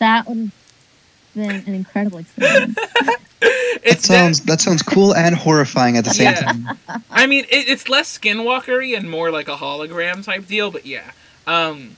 That 0.00 0.26
would 0.28 0.38
have 0.38 0.52
been 1.34 1.50
an 1.66 1.74
incredible 1.74 2.18
experience. 2.18 2.76
That 3.86 4.00
sounds 4.00 4.40
that 4.42 4.60
sounds 4.60 4.82
cool 4.82 5.14
and 5.14 5.34
horrifying 5.34 5.96
at 5.96 6.04
the 6.04 6.10
same 6.10 6.32
Yeah. 6.32 6.40
time. 6.42 6.78
I 7.10 7.26
mean, 7.26 7.44
it, 7.48 7.68
it's 7.68 7.88
less 7.88 8.18
skinwalkery 8.18 8.94
and 8.96 9.08
more 9.10 9.30
like 9.30 9.48
a 9.48 9.56
hologram 9.56 10.22
type 10.22 10.46
deal, 10.46 10.70
but 10.70 10.84
yeah. 10.84 11.12
Um, 11.46 11.96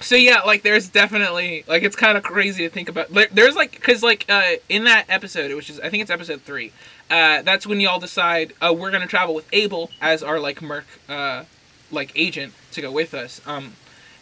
so 0.00 0.14
yeah, 0.16 0.40
like 0.42 0.62
there's 0.62 0.88
definitely 0.88 1.64
like 1.66 1.82
it's 1.82 1.96
kind 1.96 2.16
of 2.18 2.22
crazy 2.24 2.64
to 2.64 2.70
think 2.70 2.88
about. 2.88 3.08
There- 3.12 3.28
There's 3.32 3.56
like 3.56 3.72
because 3.72 4.02
like 4.02 4.24
uh, 4.28 4.52
in 4.68 4.84
that 4.84 5.06
episode, 5.08 5.54
which 5.54 5.70
is 5.70 5.80
I 5.80 5.88
think 5.88 6.02
it's 6.02 6.10
episode 6.10 6.42
three. 6.42 6.72
Uh, 7.10 7.42
that's 7.42 7.66
when 7.66 7.80
y'all 7.80 8.00
decide 8.00 8.52
uh, 8.60 8.74
we're 8.76 8.90
gonna 8.90 9.06
travel 9.06 9.34
with 9.34 9.46
Abel 9.52 9.90
as 10.00 10.22
our 10.22 10.38
like 10.40 10.60
Merc 10.60 10.86
uh, 11.08 11.44
like 11.90 12.12
agent 12.14 12.52
to 12.72 12.80
go 12.82 12.90
with 12.90 13.14
us. 13.14 13.40
Um, 13.46 13.74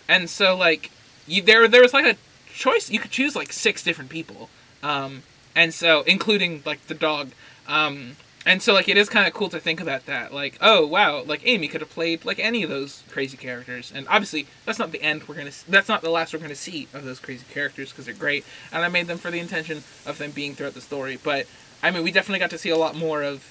and 0.09 0.29
so 0.31 0.57
like 0.57 0.91
you 1.27 1.43
there 1.43 1.67
there 1.69 1.83
was 1.83 1.95
like 1.95 2.07
a 2.07 2.17
choice 2.53 2.91
you 2.91 3.01
could 3.01 3.11
choose 3.11 3.35
like 3.35 3.53
six 3.53 3.83
different 3.83 4.11
people. 4.11 4.49
Um, 4.83 5.23
and 5.57 5.73
so 5.75 6.03
including 6.03 6.63
like 6.65 6.87
the 6.87 6.95
dog. 6.95 7.31
Um, 7.67 8.17
and 8.47 8.63
so 8.63 8.73
like 8.75 8.89
it 8.89 8.97
is 8.97 9.09
kind 9.09 9.27
of 9.27 9.33
cool 9.35 9.49
to 9.51 9.61
think 9.61 9.81
about 9.81 10.07
that. 10.07 10.33
Like 10.33 10.59
oh 10.61 10.87
wow, 10.87 11.23
like 11.23 11.43
Amy 11.45 11.69
could 11.69 11.81
have 11.81 11.91
played 11.91 12.25
like 12.25 12.39
any 12.39 12.63
of 12.63 12.71
those 12.71 13.03
crazy 13.11 13.37
characters. 13.37 13.93
And 13.95 14.07
obviously 14.09 14.47
that's 14.65 14.79
not 14.79 14.93
the 14.93 15.03
end 15.03 15.27
we're 15.29 15.35
gonna. 15.37 15.49
s- 15.49 15.65
That's 15.69 15.89
not 15.89 16.03
the 16.03 16.11
last 16.11 16.33
we're 16.33 16.41
gonna 16.41 16.55
see 16.55 16.89
of 16.93 17.05
those 17.05 17.21
crazy 17.21 17.45
characters 17.53 17.91
because 17.91 18.07
they're 18.07 18.15
great. 18.15 18.45
And 18.73 18.85
I 18.85 18.89
made 18.89 19.07
them 19.07 19.19
for 19.19 19.31
the 19.31 19.41
intention 19.41 19.83
of 20.07 20.19
them 20.19 20.31
being 20.33 20.55
throughout 20.55 20.75
the 20.75 20.81
story. 20.81 21.19
But 21.23 21.47
I 21.83 21.91
mean 21.91 22.03
we 22.05 22.13
definitely 22.13 22.41
got 22.41 22.51
to 22.51 22.59
see 22.59 22.71
a 22.71 22.77
lot 22.77 22.95
more 22.97 23.23
of 23.23 23.51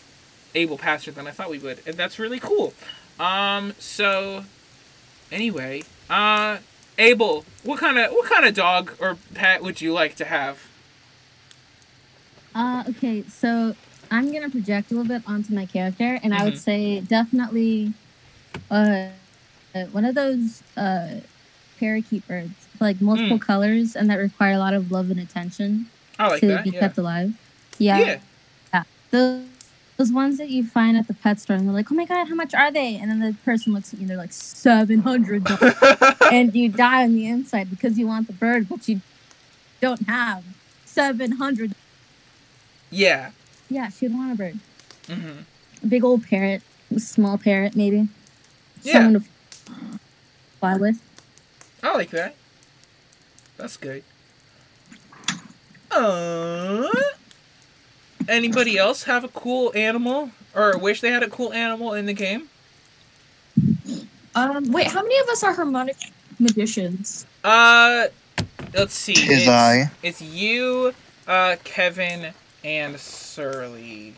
Abel 0.55 0.77
Pastor 0.77 1.11
than 1.11 1.27
I 1.27 1.31
thought 1.31 1.49
we 1.49 1.57
would, 1.59 1.79
and 1.87 1.95
that's 1.95 2.19
really 2.19 2.39
cool. 2.39 2.73
Um, 3.19 3.73
so 3.79 4.45
anyway, 5.31 5.81
uh, 6.11 6.57
Abel, 6.99 7.43
what 7.63 7.79
kind 7.79 7.97
of 7.97 8.11
what 8.11 8.29
kind 8.29 8.45
of 8.45 8.53
dog 8.53 8.93
or 8.99 9.17
pet 9.33 9.63
would 9.63 9.81
you 9.81 9.93
like 9.93 10.15
to 10.17 10.25
have? 10.25 10.59
Uh, 12.53 12.83
okay, 12.89 13.23
so 13.27 13.75
I'm 14.11 14.31
gonna 14.31 14.49
project 14.49 14.91
a 14.91 14.95
little 14.95 15.07
bit 15.07 15.23
onto 15.27 15.53
my 15.53 15.65
character, 15.65 16.19
and 16.23 16.33
I 16.33 16.43
would 16.43 16.53
Mhm. 16.55 16.57
say 16.57 17.01
definitely 17.01 17.93
uh, 18.69 19.07
uh, 19.75 19.85
one 19.85 20.05
of 20.05 20.15
those 20.15 20.61
uh, 20.77 21.07
parakeet 21.79 22.27
birds, 22.27 22.67
like 22.79 23.01
multiple 23.01 23.39
colors, 23.39 23.95
and 23.95 24.09
that 24.09 24.17
require 24.17 24.53
a 24.53 24.57
lot 24.59 24.73
of 24.73 24.91
love 24.91 25.09
and 25.11 25.19
attention 25.19 25.87
I 26.19 26.27
like 26.27 26.39
to 26.41 26.47
that. 26.47 26.63
be 26.63 26.69
Yeah. 26.71 26.79
kept 26.79 26.97
alive. 26.97 27.33
Yeah, 27.79 27.99
yeah. 27.99 28.19
yeah. 28.73 28.83
Those, 29.11 29.41
those 29.97 30.11
ones 30.11 30.37
that 30.37 30.49
you 30.49 30.63
find 30.65 30.95
at 30.97 31.07
the 31.07 31.13
pet 31.13 31.39
store, 31.39 31.55
and 31.55 31.67
they're 31.67 31.73
like, 31.73 31.91
"Oh 31.91 31.95
my 31.95 32.05
god, 32.05 32.27
how 32.29 32.35
much 32.35 32.53
are 32.53 32.71
they?" 32.71 32.95
And 32.95 33.09
then 33.11 33.19
the 33.19 33.33
person 33.43 33.73
looks 33.73 33.93
at 33.93 33.99
you, 33.99 34.03
and 34.03 34.09
they're 34.11 34.17
like, 34.17 34.33
700 34.33 35.43
and 36.31 36.55
you 36.55 36.69
die 36.69 37.03
on 37.03 37.13
the 37.15 37.25
inside 37.27 37.69
because 37.69 37.97
you 37.99 38.07
want 38.07 38.27
the 38.27 38.33
bird, 38.33 38.69
but 38.69 38.87
you 38.87 39.01
don't 39.81 40.07
have 40.07 40.43
700 40.85 41.73
yeah. 42.91 43.31
Yeah, 43.73 43.89
she'd 43.89 44.13
want 44.13 44.33
a 44.33 44.35
bird. 44.35 44.59
hmm 45.07 45.39
A 45.81 45.87
big 45.87 46.03
old 46.03 46.23
parrot, 46.27 46.61
a 46.95 46.99
small 46.99 47.39
parrot 47.39 47.75
maybe. 47.75 48.07
Yeah. 48.83 48.93
Someone 48.93 49.13
to 49.13 49.99
fly 50.59 50.77
with. 50.77 51.01
I 51.81 51.93
like 51.95 52.11
that. 52.11 52.35
That's 53.57 53.75
good. 53.77 54.03
Uh, 55.89 56.87
anybody 58.29 58.77
else 58.77 59.03
have 59.05 59.23
a 59.23 59.27
cool 59.29 59.71
animal 59.75 60.29
or 60.53 60.77
wish 60.77 61.01
they 61.01 61.09
had 61.09 61.23
a 61.23 61.29
cool 61.29 61.51
animal 61.51 61.93
in 61.93 62.05
the 62.05 62.13
game? 62.13 62.49
Um, 64.35 64.71
wait, 64.71 64.87
how 64.87 65.01
many 65.01 65.17
of 65.19 65.29
us 65.29 65.43
are 65.43 65.53
harmonic 65.53 65.95
magicians? 66.39 67.25
Uh, 67.43 68.07
let's 68.73 68.93
see. 68.93 69.13
Tis 69.13 69.41
it's, 69.41 69.47
I. 69.47 69.91
it's 70.03 70.21
you, 70.21 70.93
uh, 71.27 71.55
Kevin, 71.63 72.33
and 72.63 72.99
Surly. 72.99 74.15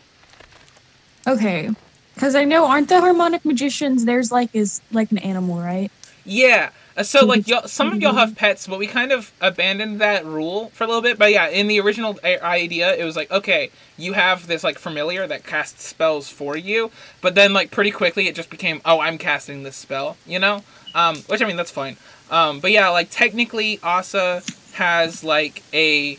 Okay, 1.26 1.70
because 2.14 2.34
I 2.34 2.44
know 2.44 2.66
aren't 2.66 2.88
the 2.88 3.00
harmonic 3.00 3.44
magicians? 3.44 4.04
There's 4.04 4.30
like 4.30 4.54
is 4.54 4.80
like 4.92 5.10
an 5.10 5.18
animal, 5.18 5.58
right? 5.58 5.90
Yeah. 6.24 6.70
uh, 6.96 7.02
So 7.02 7.24
like 7.24 7.46
y'all, 7.48 7.66
some 7.68 7.92
of 7.92 8.00
y'all 8.00 8.14
have 8.14 8.36
pets, 8.36 8.66
but 8.66 8.78
we 8.78 8.86
kind 8.86 9.12
of 9.12 9.32
abandoned 9.40 10.00
that 10.00 10.24
rule 10.24 10.70
for 10.70 10.84
a 10.84 10.86
little 10.86 11.02
bit. 11.02 11.18
But 11.18 11.32
yeah, 11.32 11.48
in 11.48 11.66
the 11.68 11.80
original 11.80 12.18
idea, 12.24 12.94
it 12.94 13.04
was 13.04 13.16
like 13.16 13.30
okay, 13.30 13.70
you 13.96 14.12
have 14.14 14.46
this 14.46 14.62
like 14.64 14.78
familiar 14.78 15.26
that 15.26 15.44
casts 15.44 15.84
spells 15.84 16.28
for 16.28 16.56
you, 16.56 16.90
but 17.20 17.34
then 17.34 17.52
like 17.52 17.70
pretty 17.70 17.90
quickly 17.90 18.28
it 18.28 18.34
just 18.34 18.50
became 18.50 18.80
oh 18.84 19.00
I'm 19.00 19.18
casting 19.18 19.62
this 19.62 19.76
spell, 19.76 20.16
you 20.26 20.38
know? 20.38 20.62
Um, 20.94 21.16
which 21.26 21.42
I 21.42 21.46
mean 21.46 21.56
that's 21.56 21.70
fine. 21.70 21.96
Um, 22.30 22.60
but 22.60 22.70
yeah, 22.72 22.88
like 22.88 23.08
technically 23.10 23.78
Asa 23.82 24.42
has 24.74 25.22
like 25.24 25.62
a 25.72 26.18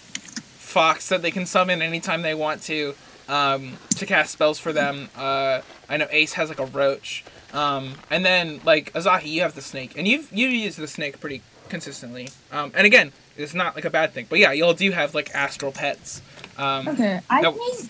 fox 0.77 1.09
that 1.09 1.23
they 1.23 1.31
can 1.31 1.47
summon 1.47 1.81
anytime 1.81 2.21
they 2.21 2.35
want 2.35 2.61
to 2.61 2.93
um, 3.27 3.77
to 3.95 4.05
cast 4.05 4.31
spells 4.31 4.59
for 4.59 4.71
them. 4.71 5.09
Uh, 5.17 5.61
I 5.89 5.97
know 5.97 6.07
Ace 6.11 6.33
has 6.33 6.49
like 6.49 6.59
a 6.59 6.67
roach. 6.67 7.23
Um, 7.51 7.95
and 8.11 8.23
then 8.23 8.61
like 8.63 8.93
Azahi, 8.93 9.25
you 9.25 9.41
have 9.41 9.55
the 9.55 9.61
snake, 9.61 9.93
and 9.97 10.07
you've 10.07 10.31
you 10.31 10.47
use 10.47 10.75
the 10.75 10.87
snake 10.87 11.19
pretty 11.19 11.41
consistently. 11.67 12.29
Um, 12.51 12.71
and 12.75 12.85
again, 12.85 13.11
it's 13.37 13.55
not 13.55 13.73
like 13.73 13.85
a 13.85 13.89
bad 13.89 14.13
thing, 14.13 14.27
but 14.29 14.37
yeah, 14.37 14.51
y'all 14.51 14.73
do 14.75 14.91
have 14.91 15.15
like 15.15 15.33
astral 15.33 15.71
pets. 15.71 16.21
Um, 16.59 16.87
Okay, 16.89 17.21
I 17.29 17.41
No. 17.41 17.53
think. 17.53 17.89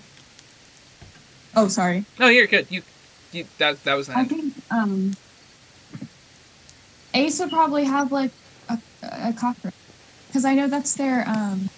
Oh, 1.55 1.67
sorry. 1.67 2.05
no, 2.19 2.27
you're 2.29 2.47
good. 2.47 2.67
You, 2.69 2.83
you 3.33 3.45
that 3.57 3.83
that 3.83 3.95
was 3.95 4.07
I 4.09 4.23
think 4.23 4.53
um, 4.71 5.13
Ace 7.13 7.39
would 7.39 7.49
probably 7.49 7.83
have 7.83 8.11
like 8.13 8.31
a, 8.69 8.77
a 9.01 9.33
cockroach, 9.33 9.73
because 10.27 10.45
I 10.45 10.53
know 10.55 10.67
that's 10.67 10.93
their 10.95 11.27
um, 11.27 11.69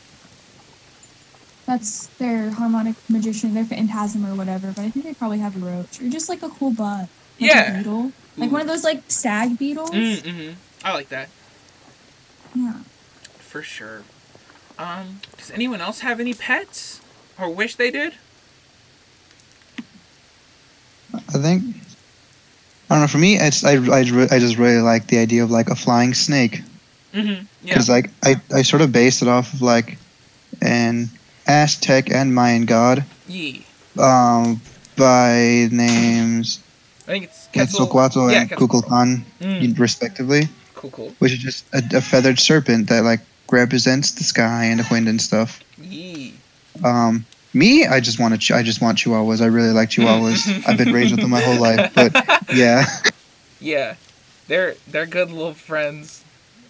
that's 1.69 2.07
their 2.17 2.49
harmonic 2.49 2.95
magician, 3.09 3.53
their 3.53 3.63
phantasm 3.63 4.25
or 4.25 4.33
whatever. 4.33 4.73
But 4.75 4.85
I 4.85 4.89
think 4.89 5.05
they 5.05 5.13
probably 5.13 5.37
have 5.37 5.55
a 5.55 5.59
roach 5.59 6.01
or 6.01 6.09
just 6.09 6.27
like 6.27 6.41
a 6.41 6.49
cool 6.49 6.71
bug, 6.71 7.01
like 7.39 7.51
Yeah. 7.51 7.75
a 7.75 7.77
beetle, 7.77 8.11
like 8.37 8.51
one 8.51 8.61
of 8.61 8.67
those 8.67 8.83
like 8.83 9.03
stag 9.07 9.59
beetles. 9.59 9.91
Mm, 9.91 10.21
hmm 10.25 10.53
I 10.83 10.93
like 10.93 11.09
that 11.09 11.29
Yeah. 12.55 12.73
for 13.37 13.61
sure. 13.61 14.01
Um, 14.79 15.19
does 15.37 15.51
anyone 15.51 15.79
else 15.81 15.99
have 15.99 16.19
any 16.19 16.33
pets 16.33 17.01
or 17.39 17.49
wish 17.49 17.75
they 17.75 17.91
did? 17.91 18.13
I 21.13 21.37
think 21.37 21.63
I 22.89 22.95
don't 22.95 23.01
know. 23.01 23.07
For 23.07 23.17
me, 23.19 23.37
it's 23.37 23.63
I 23.63 23.73
I, 23.73 23.99
I 24.31 24.39
just 24.39 24.57
really 24.57 24.81
like 24.81 25.07
the 25.07 25.19
idea 25.19 25.43
of 25.43 25.51
like 25.51 25.69
a 25.69 25.75
flying 25.75 26.13
snake 26.15 26.61
Mm-hmm. 27.13 27.43
Yeah. 27.63 27.73
because 27.73 27.89
like 27.89 28.09
I 28.23 28.35
I 28.53 28.61
sort 28.63 28.81
of 28.81 28.91
based 28.91 29.21
it 29.21 29.27
off 29.27 29.51
of 29.53 29.61
like 29.61 29.97
an 30.61 31.09
Aztec 31.49 32.11
and 32.11 32.33
Mayan 32.33 32.65
god 32.65 33.03
Yee. 33.27 33.65
um 33.97 34.61
by 34.95 35.67
names 35.71 36.59
I 37.07 37.11
think 37.11 37.23
it's 37.25 37.47
Quetzal. 37.51 37.87
Quetzalcoatl 37.87 38.31
Yeah, 38.31 38.41
and 38.41 38.51
Kukulkan 38.51 39.23
Mm, 39.41 39.79
respectively, 39.79 40.47
cool, 40.75 40.91
cool. 40.91 41.11
which 41.19 41.31
is 41.33 41.39
just 41.39 41.65
a, 41.73 41.81
a 41.97 42.01
feathered 42.01 42.39
serpent 42.39 42.87
that 42.89 43.03
like 43.03 43.21
represents 43.51 44.11
the 44.11 44.23
sky 44.23 44.65
and 44.65 44.79
the 44.79 44.87
wind 44.91 45.07
and 45.09 45.19
stuff. 45.19 45.59
Yee. 45.81 46.35
Um, 46.83 47.25
me, 47.53 47.87
I 47.87 47.99
just 47.99 48.19
want 48.19 48.35
to. 48.35 48.37
Ch- 48.39 48.51
I 48.51 48.61
just 48.61 48.79
want 48.79 48.99
Chihuahuas. 48.99 49.41
I 49.41 49.47
really 49.47 49.71
like 49.71 49.89
Chihuahuas. 49.89 50.67
I've 50.67 50.77
been 50.77 50.93
raised 50.93 51.11
with 51.11 51.21
them 51.21 51.31
my 51.31 51.41
whole 51.41 51.59
life. 51.59 51.91
But 51.95 52.13
yeah, 52.53 52.85
Yeah, 53.59 53.95
they're 54.47 54.75
they're 54.87 55.07
good 55.07 55.31
little 55.31 55.55
friends. 55.55 56.23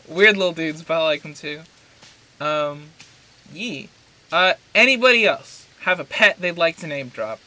Weird 0.08 0.38
little 0.38 0.54
dudes, 0.54 0.82
but 0.84 0.94
I 0.94 1.04
like 1.04 1.22
them 1.24 1.34
too. 1.34 1.60
Um, 2.40 2.84
yee. 3.54 3.90
Uh, 4.32 4.54
anybody 4.76 5.26
else 5.26 5.68
have 5.82 6.00
a 6.00 6.04
pet 6.04 6.40
they'd 6.40 6.58
like 6.58 6.78
to 6.78 6.88
name 6.88 7.10
drop? 7.10 7.40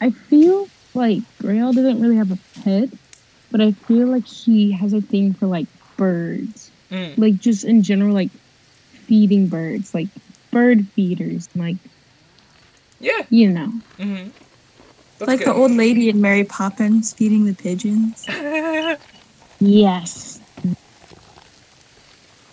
I 0.00 0.10
feel 0.10 0.68
like 0.94 1.22
Grail 1.40 1.72
doesn't 1.72 2.00
really 2.00 2.16
have 2.16 2.30
a 2.30 2.38
pet, 2.62 2.90
but 3.50 3.60
I 3.60 3.72
feel 3.72 4.08
like 4.08 4.26
he 4.26 4.72
has 4.72 4.92
a 4.92 5.00
thing 5.00 5.32
for 5.34 5.46
like 5.46 5.66
birds. 5.96 6.70
Mm. 6.90 7.18
like 7.18 7.34
just 7.38 7.64
in 7.64 7.82
general, 7.82 8.14
like 8.14 8.30
feeding 9.06 9.48
birds, 9.48 9.92
like 9.92 10.06
bird 10.52 10.86
feeders, 10.94 11.48
like 11.56 11.76
Yeah. 13.00 13.22
you 13.28 13.50
know. 13.50 13.72
Mm-hmm. 13.98 14.28
That's 15.18 15.28
like 15.28 15.44
the 15.44 15.52
old 15.52 15.72
lady 15.72 16.08
in 16.08 16.20
Mary 16.20 16.44
Poppins 16.44 17.12
feeding 17.12 17.44
the 17.44 17.54
pigeons. 17.54 18.26
Yes. 19.58 20.35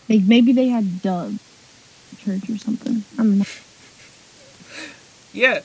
Like 0.10 0.22
maybe 0.24 0.52
they 0.54 0.68
had 0.70 1.02
doves 1.02 1.40
church 2.20 2.50
or 2.50 2.58
something. 2.58 3.04
I 3.14 3.18
don't 3.18 3.38
know. 3.40 3.46
yeah. 5.34 5.60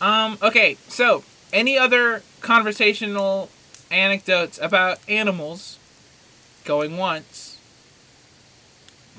Um. 0.00 0.38
Okay. 0.42 0.76
So, 0.88 1.24
any 1.52 1.76
other 1.78 2.22
conversational 2.40 3.48
anecdotes 3.90 4.58
about 4.62 4.98
animals? 5.08 5.78
Going 6.64 6.96
once. 6.98 7.56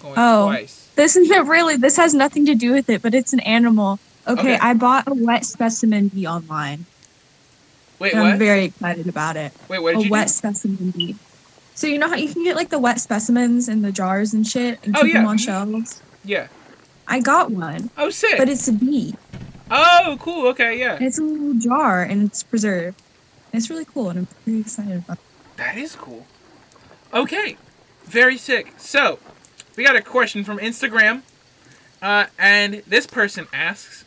Going 0.02 0.14
Oh. 0.18 0.46
twice. 0.46 0.88
This 0.96 1.16
isn't 1.16 1.48
really. 1.48 1.76
This 1.78 1.98
has 1.98 2.14
nothing 2.14 2.46
to 2.46 2.56
do 2.56 2.72
with 2.74 2.90
it, 2.90 3.02
but 3.02 3.14
it's 3.16 3.34
an 3.34 3.40
animal. 3.42 4.00
Okay, 4.28 4.42
Okay. 4.42 4.58
I 4.62 4.74
bought 4.74 5.08
a 5.08 5.14
wet 5.14 5.46
specimen 5.46 6.10
bee 6.10 6.28
online. 6.28 6.86
Wait. 7.98 8.14
What? 8.14 8.24
I'm 8.24 8.38
very 8.40 8.66
excited 8.66 9.08
about 9.08 9.36
it. 9.36 9.52
Wait. 9.68 9.80
What 9.82 9.94
did 9.96 10.02
a 10.02 10.06
you 10.06 10.12
wet 10.12 10.28
do? 10.28 10.34
specimen 10.34 10.92
bee. 10.92 11.16
So 11.80 11.88
you 11.88 11.98
know 11.98 12.10
how 12.10 12.16
you 12.18 12.28
can 12.28 12.44
get 12.44 12.58
like 12.58 12.68
the 12.68 12.78
wet 12.78 13.00
specimens 13.00 13.70
in 13.70 13.82
the 13.84 13.92
jars 13.94 14.34
and 14.34 14.46
shit 14.46 14.80
and 14.84 14.98
Oh, 14.98 15.04
keep 15.04 15.14
them 15.14 15.26
on 15.26 15.38
shelves. 15.38 16.02
Yeah. 16.26 16.48
I 17.08 17.22
got 17.22 17.52
one, 17.52 17.90
Oh, 17.98 18.10
sick. 18.10 18.38
but 18.38 18.50
it's 18.50 18.68
a 18.68 18.74
bee. 18.74 19.16
oh, 19.72 20.18
cool. 20.20 20.48
Okay. 20.48 20.78
Yeah. 20.78 20.96
And 20.96 21.06
it's 21.06 21.18
a 21.20 21.24
little 21.24 21.54
jar 21.54 22.04
and 22.04 22.28
it's 22.28 22.44
preserved. 22.44 23.02
And 23.54 23.62
it's 23.62 23.70
really 23.70 23.86
cool, 23.86 24.10
and 24.10 24.20
I'm 24.20 24.28
very 24.46 24.60
excited 24.60 24.98
about. 24.98 25.20
it. 25.20 25.24
That 25.56 25.78
is 25.78 25.96
cool. 25.96 26.26
Okay, 27.14 27.56
very 28.04 28.38
sick. 28.38 28.74
So, 28.78 29.18
we 29.78 29.86
got 29.86 29.96
a 29.96 30.02
question 30.02 30.44
from 30.44 30.60
Instagram, 30.60 31.22
uh, 32.02 32.26
and 32.38 32.84
this 32.86 33.08
person 33.08 33.48
asks, 33.54 34.04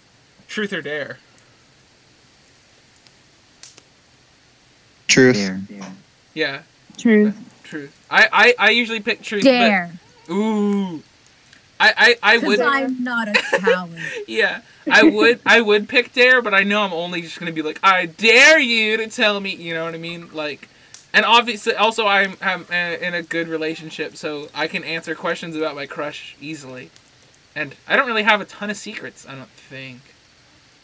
"Truth 0.47 0.75
or 0.75 0.83
dare?" 0.83 1.19
Truth. 5.09 5.37
There. 5.37 5.61
Yeah, 6.35 6.63
True. 6.99 7.33
Truth. 7.73 8.07
I 8.11 8.29
I, 8.33 8.55
I 8.59 8.71
usually 8.71 9.01
pick 9.01 9.23
truth. 9.23 9.45
Dare. 9.45 9.93
But, 10.27 10.35
ooh, 10.35 11.03
I 11.81 12.17
I, 12.23 12.35
I 12.35 12.39
would. 12.39 12.59
Because 12.59 12.61
I'm 12.61 13.03
not 13.03 13.29
a 13.29 13.33
coward. 13.33 13.91
Yeah, 14.29 14.61
I 14.91 15.03
would 15.03 15.41
I 15.47 15.61
would 15.61 15.89
pick 15.89 16.13
dare, 16.13 16.43
but 16.43 16.55
I 16.55 16.63
know 16.63 16.83
I'm 16.83 16.93
only 16.93 17.23
just 17.23 17.39
gonna 17.39 17.53
be 17.53 17.63
like, 17.63 17.81
I 17.83 18.07
dare 18.07 18.59
you 18.59 18.97
to 18.99 19.09
tell 19.09 19.41
me. 19.41 19.55
You 19.55 19.75
know 19.75 19.85
what 19.85 19.95
I 19.95 19.99
mean? 19.99 20.29
Like. 20.33 20.69
And 21.15 21.27
obviously, 21.27 21.75
also, 21.75 22.07
I'm, 22.07 22.39
I'm 22.41 22.65
uh, 22.71 22.97
in 23.07 23.13
a 23.13 23.23
good 23.23 23.47
relationship, 23.47 24.17
so 24.17 24.49
I 24.55 24.67
can 24.67 24.83
answer 24.83 25.15
questions 25.15 25.55
about 25.55 25.75
my 25.75 25.85
crush 25.85 26.35
easily. 26.41 26.89
And 27.55 27.75
I 27.87 27.97
don't 27.97 28.07
really 28.07 28.23
have 28.23 28.41
a 28.41 28.47
ton 28.47 28.71
of 28.71 28.79
secrets, 28.79 29.27
I 29.29 29.35
don't 29.35 29.51
think. 29.51 30.01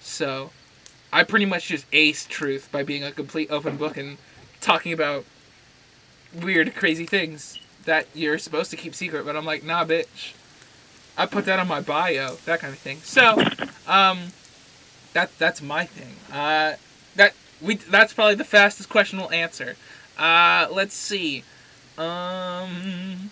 So, 0.03 0.51
I 1.11 1.25
pretty 1.25 1.47
much 1.47 1.69
just 1.69 1.87
ace 1.95 2.27
truth 2.27 2.69
by 2.71 2.83
being 2.83 3.03
a 3.03 3.11
complete 3.11 3.51
open 3.51 3.79
book 3.79 3.97
and 3.97 4.19
talking 4.61 4.93
about 4.93 5.25
weird, 6.35 6.75
crazy 6.75 7.07
things 7.07 7.59
that 7.85 8.07
you're 8.15 8.39
supposed 8.39 8.71
to 8.71 8.77
keep 8.77 8.95
secret. 8.95 9.25
But 9.25 9.37
I'm 9.37 9.45
like, 9.45 9.65
nah, 9.65 9.85
bitch. 9.85 10.35
I 11.17 11.27
put 11.27 11.47
that 11.47 11.59
on 11.59 11.67
my 11.67 11.81
bio, 11.81 12.37
that 12.45 12.61
kind 12.61 12.73
of 12.73 12.79
thing. 12.79 12.99
So, 12.99 13.43
um, 13.89 14.29
that 15.15 15.37
that's 15.39 15.61
my 15.61 15.85
thing. 15.85 16.15
Uh, 16.33 16.75
that 17.17 17.35
we 17.61 17.77
that's 17.77 18.13
probably 18.13 18.37
the 18.37 18.45
fastest 18.45 18.89
question 18.89 19.19
we'll 19.19 19.33
answer. 19.33 19.77
Uh, 20.17 20.69
let's 20.71 20.95
see. 20.95 21.43
Um, 21.97 23.31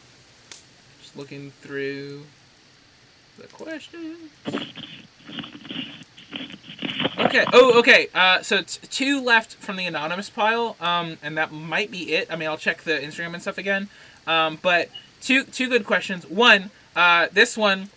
just 1.01 1.17
looking 1.17 1.53
through 1.61 2.25
the 3.39 3.47
questions. 3.47 4.31
Okay. 7.19 7.45
Oh, 7.53 7.79
okay. 7.79 8.09
Uh, 8.15 8.43
so 8.43 8.57
it's 8.57 8.79
two 8.79 9.21
left 9.21 9.55
from 9.55 9.77
the 9.77 9.87
anonymous 9.87 10.31
pile. 10.31 10.77
Um, 10.81 11.19
and 11.23 11.37
that 11.37 11.53
might 11.53 11.91
be 11.91 12.15
it. 12.15 12.29
I 12.31 12.37
mean, 12.37 12.49
I'll 12.49 12.57
check 12.57 12.83
the 12.83 12.93
Instagram 12.93 13.35
and 13.35 13.43
stuff 13.43 13.59
again. 13.59 13.89
Um, 14.27 14.59
but 14.61 14.89
two 15.21 15.45
two 15.45 15.69
good 15.69 15.85
questions. 15.85 16.27
One, 16.27 16.71
uh, 16.95 17.29
this 17.33 17.57
one 17.57 17.91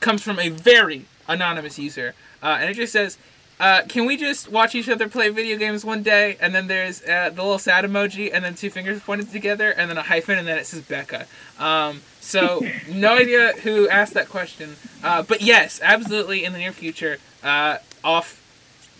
comes 0.00 0.22
from 0.22 0.38
a 0.38 0.48
very 0.48 1.06
anonymous 1.28 1.78
user, 1.78 2.14
uh, 2.42 2.58
and 2.60 2.70
it 2.70 2.74
just 2.74 2.92
says, 2.92 3.18
uh, 3.58 3.82
"Can 3.88 4.06
we 4.06 4.16
just 4.16 4.50
watch 4.50 4.74
each 4.74 4.88
other 4.88 5.08
play 5.08 5.28
video 5.30 5.56
games 5.56 5.84
one 5.84 6.02
day?" 6.02 6.36
And 6.40 6.54
then 6.54 6.66
there's 6.66 7.02
uh, 7.02 7.30
the 7.30 7.42
little 7.42 7.58
sad 7.58 7.84
emoji, 7.84 8.30
and 8.32 8.44
then 8.44 8.54
two 8.54 8.70
fingers 8.70 9.00
pointed 9.00 9.30
together, 9.32 9.70
and 9.70 9.90
then 9.90 9.98
a 9.98 10.02
hyphen, 10.02 10.38
and 10.38 10.46
then 10.46 10.58
it 10.58 10.66
says 10.66 10.82
Becca. 10.82 11.26
Um, 11.58 12.02
so 12.20 12.60
no 12.88 13.14
idea 13.16 13.52
who 13.62 13.88
asked 13.88 14.14
that 14.14 14.28
question, 14.28 14.76
uh, 15.02 15.22
but 15.22 15.40
yes, 15.42 15.80
absolutely 15.82 16.44
in 16.44 16.52
the 16.52 16.58
near 16.58 16.72
future, 16.72 17.18
uh, 17.42 17.78
off 18.04 18.39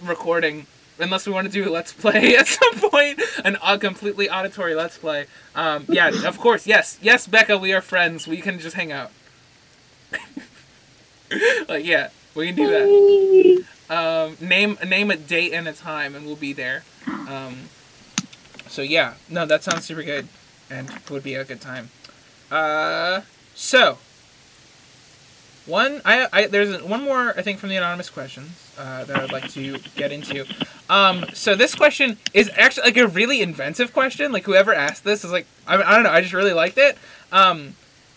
recording. 0.03 0.67
Unless 0.99 1.27
we 1.27 1.33
want 1.33 1.47
to 1.47 1.53
do 1.53 1.67
a 1.67 1.73
let's 1.73 1.93
play 1.95 2.37
at 2.39 2.47
some 2.47 2.91
point, 2.91 3.21
an 3.45 3.57
a 3.65 3.79
completely 3.79 4.29
auditory 4.29 4.75
let's 4.75 4.99
play. 4.99 5.27
Um, 5.55 5.87
yeah, 5.89 6.11
of 6.27 6.39
course, 6.39 6.67
yes, 6.67 6.99
yes, 7.01 7.27
Becca, 7.27 7.57
we 7.57 7.73
are 7.73 7.81
friends. 7.81 8.27
We 8.27 8.39
can 8.39 8.59
just 8.59 8.77
hang 8.77 8.93
out. 8.93 9.11
like, 11.69 11.87
yeah, 11.87 12.11
we 12.35 12.49
can 12.49 12.57
do 12.57 12.67
that. 12.69 13.65
Um, 13.91 14.37
name 14.41 14.79
name 14.87 15.11
a 15.11 15.17
date 15.17 15.53
and 15.53 15.67
a 15.67 15.73
time, 15.73 16.15
and 16.15 16.27
we'll 16.27 16.37
be 16.37 16.53
there. 16.53 16.85
Um, 17.07 17.71
so 18.69 18.83
yeah, 18.83 19.15
no, 19.29 19.47
that 19.47 19.65
sounds 19.65 19.85
super 19.85 20.03
good, 20.03 20.29
and 20.69 20.91
would 21.11 21.23
be 21.23 21.35
a 21.35 21.45
good 21.45 21.61
time. 21.61 21.91
Uh, 22.51 23.23
so 23.55 23.99
one, 25.71 26.03
I, 26.05 26.29
I 26.33 26.47
there's 26.47 26.83
one 26.83 27.03
more 27.03 27.31
I 27.39 27.43
think 27.43 27.59
from 27.59 27.69
the 27.69 27.77
anonymous 27.77 28.11
questions 28.11 28.51
uh, 28.77 29.05
that 29.05 29.17
I'd 29.17 29.33
like 29.33 29.49
to 29.51 29.79
get 29.97 30.13
into. 30.13 30.45
Um, 30.89 31.25
so 31.33 31.55
this 31.55 31.75
question 31.75 32.19
is 32.35 32.51
actually 32.57 32.85
like 32.85 32.97
a 32.97 33.07
really 33.07 33.41
inventive 33.41 33.93
question. 33.93 34.33
Like 34.33 34.45
whoever 34.45 34.75
asked 34.75 35.05
this 35.05 35.25
is 35.25 35.33
like 35.33 35.47
I, 35.67 35.81
I 35.81 35.95
don't 35.95 36.03
know. 36.03 36.11
I 36.11 36.21
just 36.21 36.35
really 36.35 36.53
liked 36.53 36.79
it. 36.79 36.99
Um, 37.33 37.77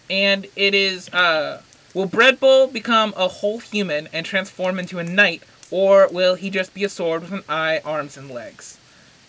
and 0.09 0.47
it 0.55 0.73
is 0.73 1.09
uh, 1.09 1.61
will 1.93 2.07
Bread 2.07 2.39
become 2.39 3.13
a 3.15 3.27
whole 3.27 3.59
human 3.59 4.09
and 4.11 4.25
transform 4.25 4.79
into 4.79 4.99
a 4.99 5.03
knight, 5.03 5.43
or 5.71 6.07
will 6.09 6.35
he 6.35 6.49
just 6.49 6.73
be 6.73 6.83
a 6.83 6.89
sword 6.89 7.21
with 7.21 7.31
an 7.31 7.43
eye, 7.47 7.81
arms, 7.85 8.17
and 8.17 8.29
legs? 8.29 8.77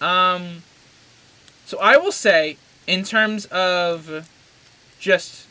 Um, 0.00 0.62
so 1.64 1.78
I 1.78 1.96
will 1.96 2.12
say, 2.12 2.56
in 2.86 3.04
terms 3.04 3.46
of 3.46 4.28
just 4.98 5.46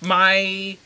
my 0.00 0.76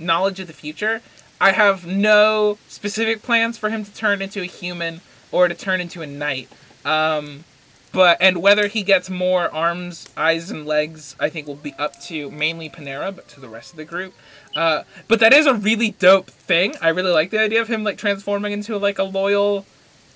knowledge 0.00 0.40
of 0.40 0.46
the 0.46 0.52
future, 0.52 1.02
I 1.40 1.52
have 1.52 1.86
no 1.86 2.58
specific 2.68 3.22
plans 3.22 3.56
for 3.56 3.70
him 3.70 3.84
to 3.84 3.94
turn 3.94 4.20
into 4.20 4.40
a 4.40 4.46
human 4.46 5.00
or 5.32 5.48
to 5.48 5.54
turn 5.54 5.80
into 5.80 6.02
a 6.02 6.06
knight. 6.06 6.48
Um, 6.84 7.44
but 7.92 8.18
and 8.20 8.40
whether 8.40 8.68
he 8.68 8.82
gets 8.82 9.10
more 9.10 9.52
arms, 9.52 10.08
eyes, 10.16 10.50
and 10.50 10.66
legs, 10.66 11.16
I 11.18 11.28
think 11.28 11.46
will 11.46 11.56
be 11.56 11.74
up 11.74 12.00
to 12.02 12.30
mainly 12.30 12.68
Panera, 12.70 13.14
but 13.14 13.28
to 13.28 13.40
the 13.40 13.48
rest 13.48 13.72
of 13.72 13.76
the 13.76 13.84
group. 13.84 14.14
Uh, 14.54 14.84
but 15.08 15.18
that 15.20 15.32
is 15.32 15.46
a 15.46 15.54
really 15.54 15.92
dope 15.92 16.30
thing. 16.30 16.74
I 16.80 16.88
really 16.88 17.10
like 17.10 17.30
the 17.30 17.40
idea 17.40 17.60
of 17.60 17.68
him 17.68 17.82
like 17.82 17.98
transforming 17.98 18.52
into 18.52 18.76
like 18.78 18.98
a 18.98 19.04
loyal 19.04 19.66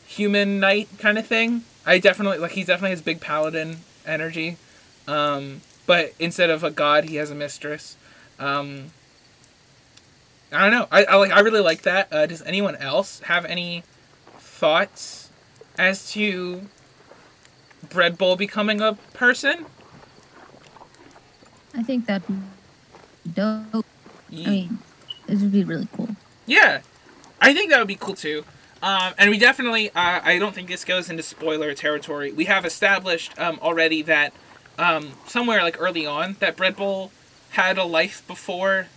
human 0.07 0.61
knight 0.61 0.89
kind 0.99 1.19
of 1.19 1.27
thing. 1.27 1.63
I 1.85 1.99
definitely 1.99 2.39
like 2.39 2.53
he's 2.53 2.67
definitely 2.67 2.91
has 2.91 3.03
big 3.03 3.21
paladin 3.21 3.79
energy. 4.07 4.57
Um, 5.09 5.63
but 5.87 6.15
instead 6.19 6.51
of 6.51 6.63
a 6.63 6.71
god, 6.71 7.05
he 7.05 7.17
has 7.17 7.31
a 7.31 7.35
mistress. 7.35 7.97
Um, 8.39 8.93
I 10.55 10.63
don't 10.63 10.71
know. 10.71 10.89
I, 10.91 11.05
I 11.05 11.17
like. 11.17 11.33
I 11.33 11.41
really 11.41 11.61
like 11.61 11.83
that. 11.83 12.09
Uh, 12.13 12.27
does 12.27 12.43
anyone 12.43 12.77
else 12.77 13.21
have 13.21 13.45
any 13.45 13.83
thoughts 14.39 15.31
as 15.79 16.11
to 16.13 16.63
Bread 17.91 18.17
Bowl 18.17 18.37
becoming 18.37 18.81
a 18.81 18.95
person? 19.13 19.67
I 21.75 21.83
think 21.83 22.07
that'd 22.07 22.27
be 22.29 22.35
dope. 23.33 23.85
Ye- 24.31 24.47
I 24.47 24.49
mean, 24.51 24.79
this 25.27 25.41
would 25.43 25.53
be 25.53 25.65
really 25.65 25.89
cool. 25.97 26.11
Yeah, 26.47 26.81
I 27.41 27.53
think 27.53 27.71
that 27.71 27.79
would 27.79 27.89
be 27.89 27.97
cool 27.97 28.15
too. 28.15 28.45
Um, 28.83 29.15
and 29.17 29.31
we 29.31 29.39
definitely, 29.39 29.89
uh, 29.91 30.21
I 30.23 30.39
don't 30.39 30.55
think 30.55 30.69
this 30.69 30.85
goes 30.85 31.09
into 31.09 31.23
spoiler 31.23 31.73
territory. 31.73 32.33
We 32.33 32.45
have 32.45 32.67
established 32.67 33.37
um, 33.39 33.59
already 33.63 34.03
that 34.03 34.35
um, 34.79 35.13
somewhere 35.27 35.63
like 35.63 35.81
early 35.81 36.05
on 36.05 36.37
that 36.41 36.55
Bread 36.57 36.77
Bowl 36.77 37.11
had 37.51 37.79
a 37.79 37.85
life 37.85 38.23
before, 38.27 38.89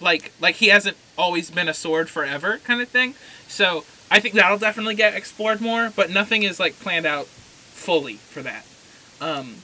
like 0.00 0.32
like 0.40 0.56
he 0.56 0.68
hasn't 0.68 0.96
always 1.16 1.50
been 1.50 1.68
a 1.68 1.74
sword 1.74 2.08
forever 2.08 2.58
kind 2.58 2.80
of 2.80 2.88
thing. 2.88 3.14
So 3.46 3.84
I 4.10 4.20
think 4.20 4.34
that'll 4.34 4.58
definitely 4.58 4.94
get 4.94 5.14
explored 5.14 5.60
more, 5.60 5.92
but 5.94 6.10
nothing 6.10 6.42
is 6.42 6.58
like 6.60 6.78
planned 6.78 7.06
out 7.06 7.26
fully 7.26 8.14
for 8.14 8.42
that. 8.42 8.66
Um, 9.20 9.56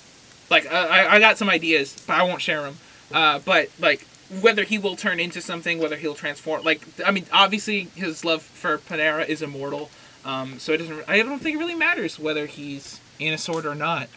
like 0.51 0.71
I, 0.71 1.17
I 1.17 1.21
got 1.21 1.39
some 1.39 1.49
ideas, 1.49 1.97
but 2.07 2.15
I 2.15 2.23
won't 2.23 2.43
share 2.43 2.63
them. 2.63 2.77
Uh, 3.13 3.39
but 3.45 3.69
like 3.79 4.07
whether 4.41 4.65
he 4.65 4.79
will 4.79 4.97
turn 4.97 5.21
into 5.21 5.41
something, 5.41 5.79
whether 5.79 5.97
he'll 5.97 6.15
transform. 6.15 6.65
Like 6.65 6.83
I 7.05 7.11
mean, 7.11 7.27
obviously 7.33 7.89
his 7.95 8.25
love 8.25 8.43
for 8.43 8.79
Panera 8.79 9.29
is 9.29 9.43
immortal. 9.43 9.91
Um, 10.25 10.59
so 10.59 10.73
it 10.73 10.79
doesn't. 10.79 11.09
I 11.09 11.23
don't 11.23 11.41
think 11.41 11.57
it 11.57 11.59
really 11.59 11.75
matters 11.75 12.19
whether 12.19 12.47
he's 12.47 13.01
in 13.19 13.35
a 13.35 13.39
sword 13.39 13.67
or 13.67 13.75
not. 13.75 14.09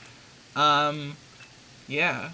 Um, 0.55 1.17
yeah. 1.87 2.31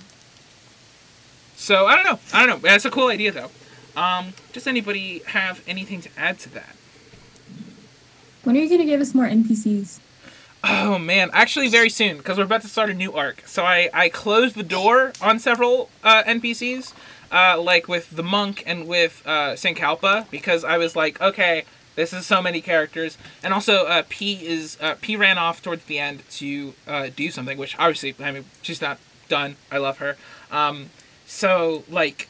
So 1.56 1.86
I 1.86 1.96
don't 1.96 2.06
know. 2.06 2.20
I 2.34 2.46
don't 2.46 2.62
know. 2.62 2.68
That's 2.68 2.86
a 2.86 2.92
cool 2.92 3.08
idea 3.08 3.32
though. 3.32 3.50
Um, 3.96 4.34
does 4.52 4.68
anybody 4.68 5.22
have 5.28 5.62
anything 5.68 6.02
to 6.02 6.10
add 6.18 6.40
to 6.40 6.50
that? 6.54 6.76
When 8.44 8.58
are 8.58 8.60
you 8.60 8.70
gonna 8.70 8.86
give 8.86 9.02
us 9.02 9.14
more 9.14 9.26
NPCs? 9.26 10.00
Oh 10.64 10.98
man, 10.98 11.30
actually 11.34 11.68
very 11.68 11.90
soon 11.90 12.18
because 12.18 12.38
we're 12.38 12.46
about 12.46 12.62
to 12.62 12.68
start 12.68 12.90
a 12.90 12.94
new 12.94 13.14
arc. 13.14 13.48
So 13.48 13.66
I 13.66 13.90
I 13.94 14.10
closed 14.10 14.56
the 14.56 14.64
door 14.64 15.14
on 15.22 15.40
several 15.40 15.90
uh, 16.04 16.24
NPCs, 16.24 16.94
uh, 17.32 17.62
like 17.62 17.88
with 17.88 18.12
the 18.12 18.24
monk 18.24 18.64
and 18.66 18.88
with 18.88 19.26
uh, 19.26 19.56
Saint 19.56 19.78
Kalpa 19.78 20.28
because 20.32 20.64
I 20.64 20.78
was 20.78 20.96
like, 20.96 21.20
okay, 21.22 21.66
this 21.96 22.14
is 22.14 22.26
so 22.26 22.42
many 22.42 22.62
characters, 22.62 23.18
and 23.44 23.54
also 23.54 23.86
uh, 23.86 24.04
P 24.08 24.46
is 24.46 24.78
uh, 24.82 24.96
P 25.02 25.16
ran 25.16 25.38
off 25.38 25.62
towards 25.62 25.86
the 25.86 26.00
end 26.00 26.28
to 26.32 26.74
uh, 26.88 27.10
do 27.16 27.30
something, 27.30 27.58
which 27.58 27.78
obviously 27.78 28.16
I 28.20 28.32
mean 28.32 28.46
she's 28.62 28.82
not 28.82 29.00
done. 29.28 29.58
I 29.72 29.78
love 29.78 29.98
her. 29.98 30.16
Um, 30.52 30.92
so 31.26 31.84
like 31.90 32.30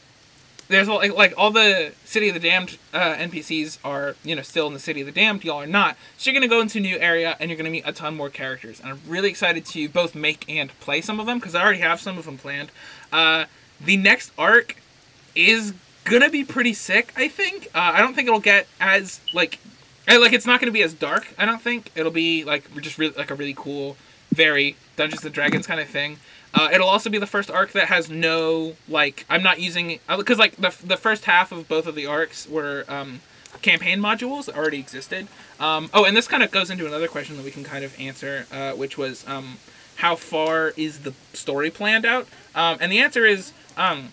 there's 0.68 0.88
like, 0.88 1.14
like 1.14 1.34
all 1.36 1.50
the 1.50 1.92
City 2.04 2.28
of 2.28 2.34
the 2.34 2.40
Damned 2.40 2.78
uh, 2.92 3.14
NPCs 3.14 3.78
are 3.84 4.16
you 4.24 4.34
know 4.34 4.42
still 4.42 4.66
in 4.66 4.72
the 4.72 4.78
City 4.78 5.00
of 5.00 5.06
the 5.06 5.12
Damned. 5.12 5.44
Y'all 5.44 5.60
are 5.62 5.66
not. 5.66 5.96
So 6.16 6.30
you're 6.30 6.38
gonna 6.38 6.48
go 6.48 6.60
into 6.60 6.78
a 6.78 6.80
new 6.80 6.98
area 6.98 7.36
and 7.38 7.50
you're 7.50 7.56
gonna 7.56 7.70
meet 7.70 7.84
a 7.86 7.92
ton 7.92 8.16
more 8.16 8.30
characters. 8.30 8.80
And 8.80 8.90
I'm 8.90 9.00
really 9.06 9.28
excited 9.28 9.66
to 9.66 9.88
both 9.88 10.14
make 10.14 10.48
and 10.48 10.70
play 10.80 11.00
some 11.00 11.20
of 11.20 11.26
them 11.26 11.38
because 11.38 11.54
I 11.54 11.62
already 11.62 11.80
have 11.80 12.00
some 12.00 12.18
of 12.18 12.24
them 12.24 12.38
planned. 12.38 12.70
Uh, 13.12 13.44
the 13.80 13.96
next 13.96 14.32
arc 14.38 14.76
is 15.34 15.74
gonna 16.04 16.30
be 16.30 16.44
pretty 16.44 16.74
sick. 16.74 17.12
I 17.16 17.28
think. 17.28 17.66
Uh, 17.74 17.92
I 17.94 18.00
don't 18.00 18.14
think 18.14 18.28
it'll 18.28 18.40
get 18.40 18.66
as 18.80 19.20
like 19.32 19.58
like 20.06 20.32
it's 20.32 20.46
not 20.46 20.60
gonna 20.60 20.72
be 20.72 20.82
as 20.82 20.94
dark. 20.94 21.34
I 21.38 21.44
don't 21.46 21.60
think 21.60 21.90
it'll 21.94 22.12
be 22.12 22.44
like 22.44 22.72
just 22.80 22.98
really 22.98 23.14
like 23.16 23.30
a 23.30 23.34
really 23.34 23.54
cool, 23.56 23.96
very 24.32 24.76
Dungeons 24.96 25.24
and 25.24 25.34
Dragons 25.34 25.66
kind 25.66 25.80
of 25.80 25.88
thing. 25.88 26.18
Uh, 26.54 26.68
it'll 26.72 26.88
also 26.88 27.10
be 27.10 27.18
the 27.18 27.26
first 27.26 27.50
arc 27.50 27.72
that 27.72 27.88
has 27.88 28.08
no 28.08 28.74
like 28.88 29.26
I'm 29.28 29.42
not 29.42 29.60
using 29.60 29.98
because 30.16 30.38
like 30.38 30.56
the 30.56 30.74
the 30.84 30.96
first 30.96 31.24
half 31.24 31.50
of 31.50 31.68
both 31.68 31.86
of 31.86 31.94
the 31.94 32.06
arcs 32.06 32.48
were 32.48 32.84
um, 32.88 33.20
campaign 33.62 33.98
modules 33.98 34.46
that 34.46 34.56
already 34.56 34.78
existed. 34.78 35.26
Um, 35.58 35.90
oh, 35.92 36.04
and 36.04 36.16
this 36.16 36.28
kind 36.28 36.42
of 36.42 36.50
goes 36.50 36.70
into 36.70 36.86
another 36.86 37.08
question 37.08 37.36
that 37.36 37.44
we 37.44 37.50
can 37.50 37.64
kind 37.64 37.84
of 37.84 37.98
answer, 37.98 38.46
uh, 38.52 38.72
which 38.72 38.96
was 38.96 39.26
um, 39.26 39.58
how 39.96 40.16
far 40.16 40.72
is 40.76 41.00
the 41.00 41.14
story 41.32 41.70
planned 41.70 42.04
out? 42.04 42.26
Um, 42.54 42.78
and 42.80 42.90
the 42.90 42.98
answer 43.00 43.24
is 43.24 43.52
um, 43.76 44.12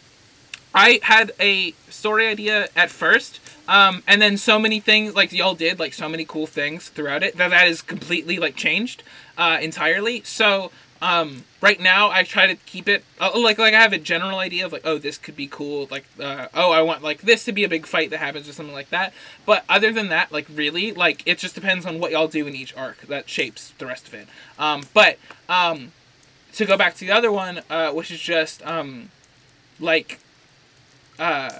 I 0.73 0.99
had 1.03 1.33
a 1.39 1.73
story 1.89 2.27
idea 2.27 2.69
at 2.75 2.89
first, 2.89 3.39
um, 3.67 4.03
and 4.07 4.21
then 4.21 4.37
so 4.37 4.57
many 4.57 4.79
things 4.79 5.15
like 5.15 5.33
y'all 5.33 5.55
did, 5.55 5.79
like 5.79 5.93
so 5.93 6.07
many 6.07 6.25
cool 6.25 6.47
things 6.47 6.89
throughout 6.89 7.23
it 7.23 7.37
that 7.37 7.49
that 7.49 7.67
is 7.67 7.81
completely 7.81 8.37
like 8.37 8.55
changed 8.55 9.03
uh, 9.37 9.57
entirely. 9.61 10.21
So 10.23 10.71
um, 11.01 11.43
right 11.61 11.79
now 11.79 12.09
I 12.09 12.23
try 12.23 12.47
to 12.47 12.55
keep 12.55 12.87
it 12.87 13.03
uh, 13.19 13.31
like 13.35 13.57
like 13.57 13.73
I 13.73 13.81
have 13.81 13.93
a 13.93 13.97
general 13.97 14.37
idea 14.37 14.65
of 14.65 14.71
like 14.71 14.83
oh 14.85 14.97
this 14.97 15.17
could 15.17 15.35
be 15.35 15.47
cool 15.47 15.87
like 15.89 16.05
uh, 16.19 16.47
oh 16.53 16.71
I 16.71 16.81
want 16.81 17.01
like 17.01 17.21
this 17.21 17.43
to 17.45 17.51
be 17.51 17.63
a 17.63 17.69
big 17.69 17.85
fight 17.85 18.11
that 18.11 18.19
happens 18.19 18.47
or 18.47 18.53
something 18.53 18.75
like 18.75 18.89
that. 18.89 19.13
But 19.45 19.65
other 19.67 19.91
than 19.91 20.09
that, 20.09 20.31
like 20.31 20.47
really 20.53 20.91
like 20.91 21.23
it 21.25 21.39
just 21.39 21.55
depends 21.55 21.85
on 21.85 21.99
what 21.99 22.11
y'all 22.11 22.27
do 22.27 22.45
in 22.45 22.55
each 22.55 22.75
arc 22.75 23.01
that 23.07 23.27
shapes 23.27 23.73
the 23.79 23.85
rest 23.85 24.07
of 24.07 24.13
it. 24.13 24.27
Um, 24.59 24.83
but 24.93 25.17
um, 25.49 25.91
to 26.53 26.65
go 26.65 26.77
back 26.77 26.95
to 26.95 26.99
the 26.99 27.11
other 27.11 27.31
one, 27.31 27.61
uh, 27.69 27.91
which 27.91 28.11
is 28.11 28.19
just 28.19 28.65
um, 28.65 29.09
like 29.79 30.19
uh, 31.17 31.51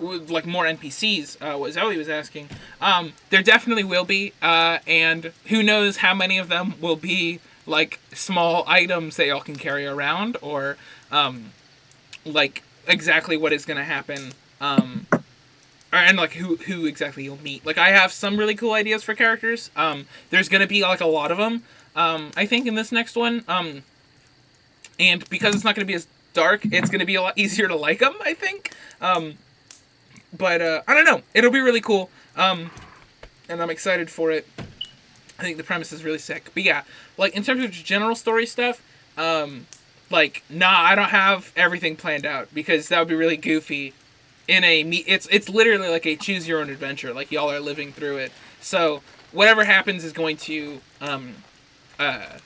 like 0.00 0.46
more 0.46 0.64
NPCs, 0.64 1.36
uh, 1.40 1.58
what 1.58 1.72
Zoe 1.72 1.96
was 1.96 2.08
asking. 2.08 2.48
Um, 2.80 3.12
there 3.30 3.42
definitely 3.42 3.84
will 3.84 4.04
be, 4.04 4.32
uh, 4.42 4.78
and 4.86 5.32
who 5.46 5.62
knows 5.62 5.98
how 5.98 6.14
many 6.14 6.38
of 6.38 6.48
them 6.48 6.74
will 6.80 6.96
be 6.96 7.40
like 7.66 7.98
small 8.12 8.64
items 8.66 9.16
that 9.16 9.26
y'all 9.26 9.40
can 9.40 9.56
carry 9.56 9.86
around, 9.86 10.36
or 10.40 10.76
um, 11.10 11.52
like 12.24 12.62
exactly 12.86 13.36
what 13.36 13.52
is 13.52 13.64
gonna 13.64 13.84
happen. 13.84 14.32
Um, 14.60 15.06
and 15.92 16.16
like 16.16 16.32
who 16.32 16.56
who 16.56 16.86
exactly 16.86 17.24
you'll 17.24 17.42
meet. 17.42 17.64
Like 17.64 17.78
I 17.78 17.90
have 17.90 18.12
some 18.12 18.36
really 18.36 18.54
cool 18.54 18.72
ideas 18.72 19.02
for 19.02 19.14
characters. 19.14 19.70
Um, 19.76 20.06
there's 20.30 20.48
gonna 20.48 20.66
be 20.66 20.82
like 20.82 21.00
a 21.00 21.06
lot 21.06 21.30
of 21.30 21.38
them. 21.38 21.62
Um, 21.94 22.30
I 22.36 22.46
think 22.46 22.66
in 22.66 22.74
this 22.74 22.92
next 22.92 23.16
one. 23.16 23.44
Um, 23.48 23.82
and 24.98 25.28
because 25.28 25.54
it's 25.54 25.64
not 25.64 25.74
gonna 25.74 25.86
be 25.86 25.94
as 25.94 26.06
dark, 26.32 26.64
it's 26.64 26.90
gonna 26.90 27.06
be 27.06 27.14
a 27.14 27.22
lot 27.22 27.36
easier 27.38 27.68
to 27.68 27.76
like 27.76 28.00
them. 28.00 28.14
I 28.20 28.34
think. 28.34 28.72
Um, 29.00 29.34
but 30.36 30.60
uh, 30.60 30.82
I 30.86 30.94
don't 30.94 31.04
know. 31.04 31.22
It'll 31.34 31.50
be 31.50 31.60
really 31.60 31.80
cool. 31.80 32.10
Um, 32.36 32.70
and 33.48 33.62
I'm 33.62 33.70
excited 33.70 34.10
for 34.10 34.30
it. 34.30 34.46
I 35.38 35.42
think 35.42 35.56
the 35.56 35.64
premise 35.64 35.92
is 35.92 36.04
really 36.04 36.18
sick. 36.18 36.50
But 36.54 36.62
yeah, 36.62 36.82
like 37.18 37.34
in 37.34 37.42
terms 37.42 37.62
of 37.64 37.70
general 37.70 38.14
story 38.14 38.46
stuff, 38.46 38.82
um, 39.18 39.66
like 40.10 40.42
nah, 40.48 40.80
I 40.82 40.94
don't 40.94 41.10
have 41.10 41.52
everything 41.56 41.96
planned 41.96 42.26
out 42.26 42.52
because 42.54 42.88
that 42.88 42.98
would 42.98 43.08
be 43.08 43.14
really 43.14 43.36
goofy. 43.36 43.92
In 44.48 44.62
a 44.64 44.84
me, 44.84 44.98
it's 45.06 45.26
it's 45.30 45.48
literally 45.48 45.88
like 45.88 46.06
a 46.06 46.16
choose 46.16 46.46
your 46.46 46.60
own 46.60 46.70
adventure. 46.70 47.12
Like 47.12 47.32
y'all 47.32 47.50
are 47.50 47.60
living 47.60 47.92
through 47.92 48.18
it. 48.18 48.32
So 48.60 49.02
whatever 49.32 49.64
happens 49.64 50.04
is 50.04 50.12
going 50.12 50.36
to 50.38 50.80
um, 51.00 51.34
uh, 51.98 52.38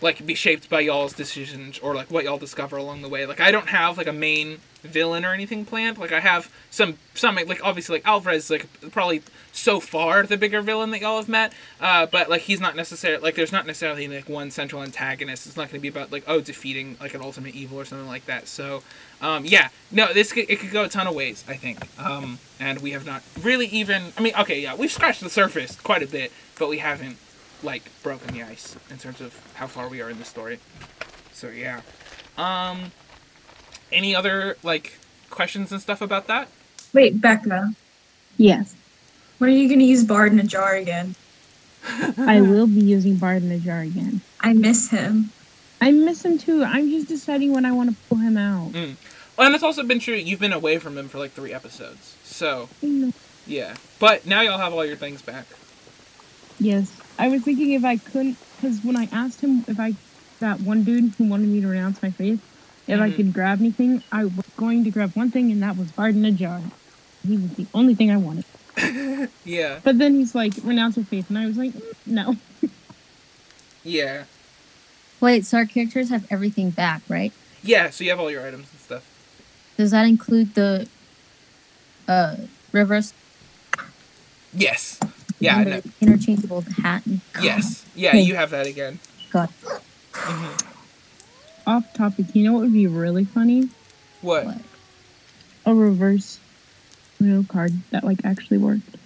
like 0.00 0.24
be 0.24 0.34
shaped 0.34 0.68
by 0.68 0.80
y'all's 0.80 1.12
decisions 1.12 1.78
or 1.78 1.94
like 1.94 2.10
what 2.10 2.24
y'all 2.24 2.38
discover 2.38 2.76
along 2.76 3.02
the 3.02 3.08
way. 3.08 3.26
Like 3.26 3.40
I 3.40 3.50
don't 3.50 3.68
have 3.68 3.98
like 3.98 4.06
a 4.06 4.12
main 4.12 4.60
villain 4.82 5.24
or 5.24 5.32
anything 5.32 5.64
planned. 5.64 5.98
Like 5.98 6.12
I 6.12 6.20
have 6.20 6.52
some 6.70 6.98
some 7.14 7.34
like 7.34 7.64
obviously 7.64 7.96
like 7.96 8.06
Alvarez 8.06 8.50
like 8.50 8.66
probably 8.92 9.22
so 9.58 9.80
far 9.80 10.22
the 10.24 10.36
bigger 10.36 10.60
villain 10.62 10.90
that 10.90 11.00
y'all 11.00 11.16
have 11.16 11.28
met. 11.28 11.52
Uh, 11.80 12.06
but 12.06 12.28
like 12.28 12.42
he's 12.42 12.60
not 12.60 12.76
necessarily 12.76 13.22
like 13.22 13.34
there's 13.34 13.52
not 13.52 13.66
necessarily 13.66 14.08
like 14.08 14.28
one 14.28 14.50
central 14.50 14.82
antagonist. 14.82 15.46
It's 15.46 15.56
not 15.56 15.70
going 15.70 15.80
to 15.80 15.80
be 15.80 15.88
about 15.88 16.12
like 16.12 16.24
oh 16.26 16.40
defeating 16.40 16.96
like 17.00 17.14
an 17.14 17.20
ultimate 17.20 17.54
evil 17.54 17.78
or 17.78 17.84
something 17.84 18.06
like 18.08 18.26
that. 18.26 18.48
So 18.48 18.82
um, 19.20 19.44
yeah, 19.44 19.68
no, 19.90 20.12
this 20.12 20.32
could, 20.32 20.48
it 20.48 20.60
could 20.60 20.70
go 20.70 20.84
a 20.84 20.88
ton 20.88 21.06
of 21.06 21.14
ways. 21.14 21.44
I 21.48 21.54
think. 21.54 21.78
Um, 21.98 22.38
and 22.60 22.80
we 22.80 22.92
have 22.92 23.06
not 23.06 23.22
really 23.42 23.66
even. 23.66 24.12
I 24.16 24.20
mean, 24.20 24.34
okay, 24.40 24.60
yeah, 24.60 24.74
we've 24.74 24.92
scratched 24.92 25.20
the 25.20 25.30
surface 25.30 25.76
quite 25.80 26.02
a 26.02 26.06
bit, 26.06 26.32
but 26.58 26.68
we 26.68 26.78
haven't 26.78 27.16
like 27.62 27.90
broken 28.02 28.32
the 28.34 28.42
ice 28.42 28.76
in 28.90 28.98
terms 28.98 29.20
of 29.20 29.38
how 29.54 29.66
far 29.66 29.88
we 29.88 30.00
are 30.00 30.10
in 30.10 30.18
the 30.18 30.24
story. 30.24 30.58
So 31.32 31.48
yeah. 31.48 31.82
Um 32.36 32.92
any 33.90 34.14
other 34.14 34.56
like 34.62 34.98
questions 35.30 35.72
and 35.72 35.80
stuff 35.80 36.00
about 36.00 36.26
that? 36.26 36.48
Wait, 36.92 37.20
Becca, 37.20 37.74
Yes, 38.36 38.74
when 39.38 39.50
are 39.50 39.52
you 39.52 39.68
gonna 39.68 39.84
use 39.84 40.04
Bard 40.04 40.32
in 40.32 40.40
a 40.40 40.44
jar 40.44 40.74
again? 40.74 41.14
I 42.18 42.40
will 42.40 42.66
be 42.66 42.80
using 42.84 43.16
Bard 43.16 43.42
in 43.42 43.50
a 43.52 43.58
jar 43.58 43.80
again. 43.80 44.20
I 44.40 44.52
miss 44.52 44.90
him. 44.90 45.32
I 45.80 45.92
miss 45.92 46.24
him 46.24 46.38
too. 46.38 46.64
I'm 46.64 46.90
just 46.90 47.08
deciding 47.08 47.52
when 47.52 47.64
I 47.64 47.72
want 47.72 47.90
to 47.90 47.96
pull 48.08 48.18
him 48.18 48.36
out. 48.36 48.72
Mm. 48.72 48.96
Well, 49.36 49.46
and 49.46 49.54
it's 49.54 49.64
also 49.64 49.84
been 49.84 50.00
true 50.00 50.14
you've 50.14 50.40
been 50.40 50.52
away 50.52 50.78
from 50.78 50.98
him 50.98 51.08
for 51.08 51.18
like 51.18 51.30
3 51.32 51.52
episodes. 51.52 52.16
So, 52.24 52.68
yeah. 53.46 53.74
But 54.00 54.26
now 54.26 54.40
y'all 54.40 54.58
have 54.58 54.74
all 54.74 54.84
your 54.84 54.96
things 54.96 55.22
back. 55.22 55.46
Yes, 56.58 56.92
I 57.18 57.28
was 57.28 57.42
thinking 57.42 57.72
if 57.72 57.84
I 57.84 57.96
couldn't, 57.96 58.36
because 58.56 58.80
when 58.82 58.96
I 58.96 59.08
asked 59.12 59.40
him 59.40 59.64
if 59.68 59.78
I, 59.78 59.94
that 60.40 60.60
one 60.60 60.82
dude 60.82 61.14
who 61.16 61.28
wanted 61.28 61.48
me 61.48 61.60
to 61.60 61.68
renounce 61.68 62.02
my 62.02 62.10
faith, 62.10 62.40
if 62.88 62.98
I 62.98 63.10
Mhm. 63.10 63.16
could 63.16 63.32
grab 63.32 63.60
anything, 63.60 64.02
I 64.10 64.24
was 64.24 64.44
going 64.56 64.82
to 64.84 64.90
grab 64.90 65.12
one 65.14 65.30
thing, 65.30 65.52
and 65.52 65.62
that 65.62 65.76
was 65.76 65.92
Bard 65.92 66.16
in 66.16 66.24
a 66.24 66.32
jar. 66.32 66.60
He 67.26 67.36
was 67.36 67.52
the 67.52 67.66
only 67.74 67.94
thing 67.94 68.10
I 68.10 68.16
wanted. 68.16 68.44
Yeah. 69.44 69.80
But 69.82 69.98
then 69.98 70.14
he's 70.14 70.34
like, 70.34 70.52
renounce 70.62 70.96
your 70.96 71.04
faith, 71.06 71.28
and 71.28 71.38
I 71.38 71.46
was 71.46 71.56
like, 71.56 71.72
"Mm, 71.72 71.82
no. 72.06 72.36
Yeah. 73.84 74.24
Wait, 75.20 75.46
so 75.46 75.58
our 75.58 75.64
characters 75.66 76.10
have 76.10 76.26
everything 76.30 76.70
back, 76.70 77.02
right? 77.08 77.32
Yeah, 77.62 77.90
so 77.90 78.04
you 78.04 78.10
have 78.10 78.20
all 78.20 78.30
your 78.30 78.46
items 78.46 78.68
and 78.70 78.80
stuff. 78.80 79.04
Does 79.76 79.90
that 79.92 80.06
include 80.06 80.54
the 80.54 80.86
uh 82.06 82.36
reverse 82.72 83.12
Yes. 84.54 84.98
Yeah, 85.40 85.60
and 85.60 85.70
no, 85.70 85.82
interchangeable 86.00 86.62
hat? 86.82 87.04
and- 87.06 87.20
yes. 87.42 87.84
Yeah, 87.94 88.10
Okay. 88.10 88.20
you 88.20 88.34
have 88.36 88.50
that 88.50 88.66
again. 88.66 88.98
God. 89.30 89.48
hmm 90.14 90.56
Off 91.66 91.84
topic, 91.94 92.26
you 92.34 92.44
know 92.44 92.52
what 92.54 92.62
would 92.62 92.72
be 92.72 92.86
really 92.86 93.24
funny? 93.24 93.68
What? 94.22 94.46
What? 94.46 94.58
A 95.66 95.74
reverse 95.74 96.38
Uno 97.20 97.44
card 97.44 97.72
that 97.90 98.04
like 98.04 98.24
actually 98.24 98.58
worked. 98.58 98.96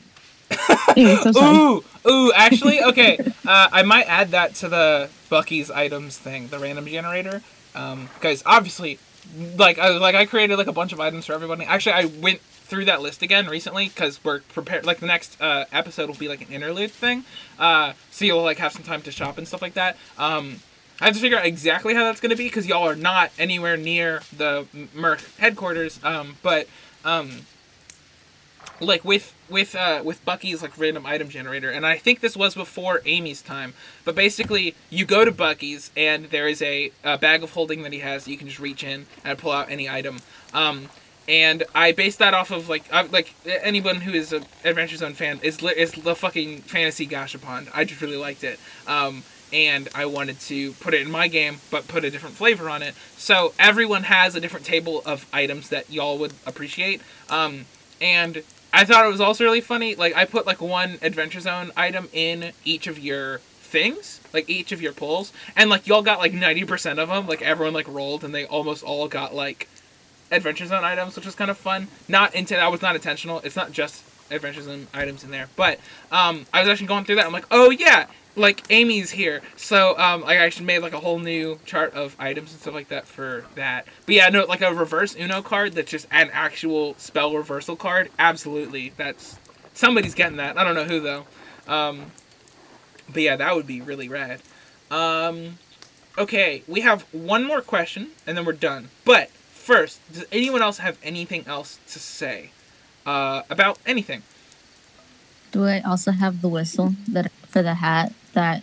Anyway, 0.96 1.16
so. 1.16 1.82
Ooh, 2.06 2.10
ooh. 2.10 2.32
Actually, 2.34 2.82
okay. 2.82 3.18
Uh, 3.46 3.68
I 3.72 3.82
might 3.82 4.06
add 4.08 4.32
that 4.32 4.54
to 4.56 4.68
the 4.68 5.08
Bucky's 5.30 5.70
items 5.70 6.18
thing, 6.18 6.48
the 6.48 6.58
random 6.58 6.86
generator, 6.86 7.42
because 7.72 8.42
obviously, 8.44 8.98
like, 9.56 9.78
I 9.78 9.96
like 9.96 10.14
I 10.14 10.26
created 10.26 10.58
like 10.58 10.66
a 10.66 10.72
bunch 10.72 10.92
of 10.92 11.00
items 11.00 11.26
for 11.26 11.32
everybody. 11.32 11.64
Actually, 11.64 11.92
I 11.92 12.04
went 12.04 12.40
through 12.40 12.84
that 12.86 13.02
list 13.02 13.22
again 13.22 13.46
recently 13.48 13.88
because 13.88 14.22
we're 14.24 14.40
prepared. 14.40 14.84
Like 14.84 14.98
the 14.98 15.06
next 15.06 15.40
uh, 15.40 15.64
episode 15.72 16.08
will 16.08 16.16
be 16.16 16.28
like 16.28 16.42
an 16.42 16.48
interlude 16.48 16.90
thing, 16.90 17.24
uh, 17.58 17.94
so 18.10 18.24
you'll 18.24 18.42
like 18.42 18.58
have 18.58 18.72
some 18.72 18.82
time 18.82 19.02
to 19.02 19.10
shop 19.10 19.38
and 19.38 19.48
stuff 19.48 19.62
like 19.62 19.74
that. 19.74 19.96
Um, 20.18 20.60
I 21.00 21.06
have 21.06 21.14
to 21.14 21.20
figure 21.20 21.38
out 21.38 21.46
exactly 21.46 21.94
how 21.94 22.04
that's 22.04 22.20
to 22.20 22.36
be 22.36 22.44
because 22.44 22.66
y'all 22.66 22.86
are 22.86 22.94
not 22.94 23.32
anywhere 23.38 23.76
near 23.76 24.22
the 24.36 24.66
Merc 24.94 25.20
headquarters. 25.38 25.98
Um, 26.04 26.36
but 26.42 26.68
um, 27.04 27.40
like 28.82 29.04
with 29.04 29.34
with 29.48 29.74
uh 29.74 30.02
with 30.04 30.24
Bucky's 30.24 30.62
like 30.62 30.76
random 30.78 31.06
item 31.06 31.28
generator, 31.28 31.70
and 31.70 31.86
I 31.86 31.96
think 31.96 32.20
this 32.20 32.36
was 32.36 32.54
before 32.54 33.00
Amy's 33.04 33.42
time. 33.42 33.74
But 34.04 34.14
basically, 34.14 34.74
you 34.90 35.04
go 35.04 35.24
to 35.24 35.32
Bucky's 35.32 35.90
and 35.96 36.26
there 36.26 36.48
is 36.48 36.60
a, 36.62 36.92
a 37.04 37.18
bag 37.18 37.42
of 37.42 37.52
holding 37.52 37.82
that 37.82 37.92
he 37.92 38.00
has. 38.00 38.24
That 38.24 38.30
you 38.30 38.38
can 38.38 38.48
just 38.48 38.60
reach 38.60 38.84
in 38.84 39.06
and 39.24 39.38
pull 39.38 39.52
out 39.52 39.70
any 39.70 39.88
item. 39.88 40.18
Um, 40.52 40.88
and 41.28 41.62
I 41.74 41.92
based 41.92 42.18
that 42.18 42.34
off 42.34 42.50
of 42.50 42.68
like 42.68 42.92
I, 42.92 43.02
like 43.02 43.34
anyone 43.46 44.00
who 44.02 44.12
is 44.12 44.32
a 44.32 44.42
Adventure 44.64 44.96
Zone 44.96 45.14
fan 45.14 45.40
is 45.42 45.62
is 45.62 45.92
the 45.92 46.14
fucking 46.14 46.58
fantasy 46.62 47.06
Gashapon. 47.06 47.68
I 47.74 47.84
just 47.84 48.00
really 48.00 48.16
liked 48.16 48.44
it. 48.44 48.58
Um, 48.86 49.22
and 49.52 49.88
I 49.94 50.06
wanted 50.06 50.40
to 50.40 50.72
put 50.72 50.94
it 50.94 51.02
in 51.02 51.10
my 51.10 51.28
game, 51.28 51.58
but 51.70 51.86
put 51.86 52.04
a 52.04 52.10
different 52.10 52.36
flavor 52.36 52.70
on 52.70 52.82
it. 52.82 52.94
So 53.18 53.52
everyone 53.58 54.04
has 54.04 54.34
a 54.34 54.40
different 54.40 54.64
table 54.64 55.02
of 55.04 55.26
items 55.32 55.68
that 55.68 55.90
y'all 55.90 56.16
would 56.18 56.32
appreciate. 56.46 57.02
Um, 57.28 57.66
and 58.00 58.42
I 58.72 58.84
thought 58.84 59.04
it 59.04 59.10
was 59.10 59.20
also 59.20 59.44
really 59.44 59.60
funny. 59.60 59.94
Like 59.94 60.16
I 60.16 60.24
put 60.24 60.46
like 60.46 60.60
one 60.60 60.98
Adventure 61.02 61.40
Zone 61.40 61.70
item 61.76 62.08
in 62.12 62.52
each 62.64 62.86
of 62.86 62.98
your 62.98 63.38
things, 63.38 64.20
like 64.32 64.48
each 64.48 64.72
of 64.72 64.80
your 64.80 64.92
pulls, 64.92 65.32
and 65.56 65.68
like 65.70 65.86
y'all 65.86 66.02
got 66.02 66.18
like 66.18 66.32
ninety 66.32 66.64
percent 66.64 66.98
of 66.98 67.08
them. 67.08 67.26
Like 67.26 67.42
everyone 67.42 67.74
like 67.74 67.88
rolled, 67.88 68.24
and 68.24 68.34
they 68.34 68.46
almost 68.46 68.82
all 68.82 69.08
got 69.08 69.34
like 69.34 69.68
Adventure 70.30 70.66
Zone 70.66 70.84
items, 70.84 71.16
which 71.16 71.26
was 71.26 71.34
kind 71.34 71.50
of 71.50 71.58
fun. 71.58 71.88
Not 72.08 72.34
into 72.34 72.54
that 72.54 72.70
was 72.70 72.82
not 72.82 72.94
intentional. 72.94 73.40
It's 73.40 73.56
not 73.56 73.72
just 73.72 74.02
Adventure 74.30 74.62
Zone 74.62 74.86
items 74.94 75.22
in 75.24 75.30
there, 75.30 75.48
but 75.56 75.78
um, 76.10 76.46
I 76.52 76.60
was 76.60 76.68
actually 76.68 76.86
going 76.86 77.04
through 77.04 77.16
that. 77.16 77.26
I'm 77.26 77.32
like, 77.32 77.46
oh 77.50 77.70
yeah, 77.70 78.06
like 78.34 78.62
Amy's 78.70 79.10
here, 79.10 79.42
so 79.56 79.98
um, 79.98 80.24
I 80.24 80.36
actually 80.36 80.66
made 80.66 80.78
like 80.78 80.92
a 80.94 81.00
whole 81.00 81.18
new 81.18 81.58
chart 81.64 81.92
of 81.94 82.16
items 82.18 82.52
and 82.52 82.60
stuff 82.60 82.74
like 82.74 82.88
that 82.88 83.06
for 83.06 83.44
that. 83.54 83.86
But 84.06 84.14
yeah, 84.14 84.28
no, 84.28 84.44
like 84.44 84.62
a 84.62 84.72
reverse 84.72 85.14
Uno 85.14 85.42
card 85.42 85.74
that's 85.74 85.90
just 85.90 86.06
an 86.10 86.30
actual 86.32 86.94
spell 86.98 87.34
reversal 87.34 87.76
card. 87.76 88.10
Absolutely, 88.18 88.92
that's 88.96 89.38
somebody's 89.74 90.14
getting 90.14 90.38
that. 90.38 90.56
I 90.56 90.64
don't 90.64 90.74
know 90.74 90.84
who 90.84 91.00
though. 91.00 91.26
Um, 91.66 92.12
but 93.12 93.22
yeah, 93.22 93.36
that 93.36 93.54
would 93.54 93.66
be 93.66 93.80
really 93.80 94.08
rad. 94.08 94.40
Um, 94.90 95.58
okay, 96.18 96.62
we 96.66 96.80
have 96.80 97.02
one 97.12 97.44
more 97.44 97.60
question 97.60 98.10
and 98.26 98.36
then 98.36 98.44
we're 98.44 98.52
done. 98.52 98.88
But 99.04 99.30
first, 99.30 100.00
does 100.12 100.24
anyone 100.32 100.62
else 100.62 100.78
have 100.78 100.98
anything 101.02 101.46
else 101.46 101.78
to 101.88 101.98
say 101.98 102.50
uh, 103.06 103.42
about 103.50 103.78
anything? 103.86 104.22
Do 105.50 105.66
I 105.66 105.80
also 105.80 106.12
have 106.12 106.40
the 106.40 106.48
whistle 106.48 106.94
that 107.08 107.30
for 107.46 107.62
the 107.62 107.74
hat 107.74 108.12
that 108.32 108.62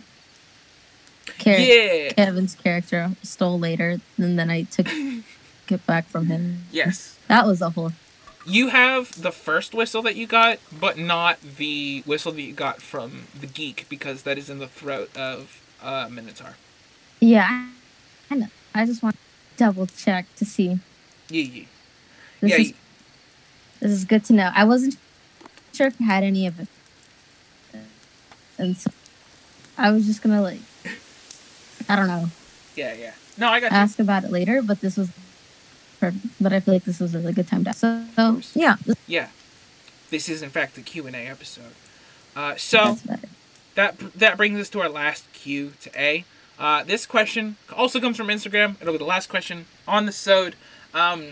Car- 1.38 1.58
Yeah. 1.58 2.12
Kevin's 2.12 2.54
character 2.54 3.10
stole 3.22 3.58
later, 3.58 4.00
and 4.18 4.38
then 4.38 4.50
I 4.50 4.62
took 4.64 4.88
it 5.68 5.86
back 5.86 6.06
from 6.06 6.26
him? 6.26 6.64
Yes. 6.70 7.16
That 7.28 7.46
was 7.46 7.62
a 7.62 7.70
whole. 7.70 7.92
You 8.46 8.68
have 8.68 9.20
the 9.20 9.32
first 9.32 9.74
whistle 9.74 10.02
that 10.02 10.16
you 10.16 10.26
got, 10.26 10.58
but 10.72 10.98
not 10.98 11.40
the 11.40 12.02
whistle 12.06 12.32
that 12.32 12.42
you 12.42 12.52
got 12.52 12.82
from 12.82 13.26
the 13.38 13.46
geek 13.46 13.86
because 13.88 14.22
that 14.22 14.38
is 14.38 14.48
in 14.50 14.58
the 14.58 14.66
throat 14.66 15.14
of 15.16 15.62
uh, 15.82 16.08
Minotaur. 16.10 16.56
Yeah, 17.20 17.46
I, 17.48 17.70
I 18.30 18.34
know. 18.36 18.46
I 18.74 18.86
just 18.86 19.02
want 19.02 19.16
to 19.16 19.20
double 19.56 19.86
check 19.86 20.26
to 20.36 20.44
see. 20.44 20.80
Yeah, 21.28 21.42
yeah. 21.42 21.64
This 22.40 22.50
yeah, 22.50 22.56
is 22.56 22.72
this 23.80 23.90
is 23.92 24.04
good 24.04 24.24
to 24.24 24.32
know. 24.32 24.50
I 24.54 24.64
wasn't 24.64 24.96
sure 25.72 25.88
if 25.88 26.00
you 26.00 26.06
had 26.06 26.24
any 26.24 26.46
of 26.46 26.58
it, 26.58 26.68
and 28.58 28.76
so 28.76 28.90
I 29.80 29.90
was 29.90 30.06
just 30.06 30.22
gonna 30.22 30.42
like, 30.42 30.60
I 31.88 31.96
don't 31.96 32.06
know, 32.06 32.26
yeah, 32.76 32.94
yeah. 32.94 33.12
No, 33.38 33.48
I 33.48 33.60
got 33.60 33.72
you. 33.72 33.76
ask 33.78 33.98
about 33.98 34.24
it 34.24 34.30
later. 34.30 34.60
But 34.62 34.80
this 34.80 34.96
was, 34.96 35.08
perfect. 35.98 36.26
but 36.40 36.52
I 36.52 36.60
feel 36.60 36.74
like 36.74 36.84
this 36.84 37.00
was 37.00 37.14
a 37.14 37.18
really 37.18 37.32
good 37.32 37.48
time 37.48 37.64
to. 37.64 37.72
So, 37.72 38.04
so 38.16 38.40
yeah, 38.54 38.76
this- 38.84 38.96
Yeah. 39.06 39.28
This 40.10 40.28
is 40.28 40.42
in 40.42 40.50
fact 40.50 40.74
the 40.74 40.82
Q 40.82 41.06
and 41.06 41.14
A 41.16 41.20
episode. 41.26 41.72
Uh, 42.36 42.56
so 42.56 42.98
that 43.76 43.96
that 44.16 44.36
brings 44.36 44.58
us 44.60 44.68
to 44.70 44.80
our 44.82 44.88
last 44.88 45.24
Q 45.32 45.72
to 45.82 45.90
A. 46.00 46.24
Uh, 46.58 46.82
this 46.84 47.06
question 47.06 47.56
also 47.74 48.00
comes 48.00 48.16
from 48.16 48.26
Instagram. 48.26 48.74
It'll 48.80 48.92
be 48.92 48.98
the 48.98 49.04
last 49.04 49.28
question 49.28 49.66
on 49.88 50.06
the 50.06 50.12
sode. 50.12 50.56
Um, 50.92 51.28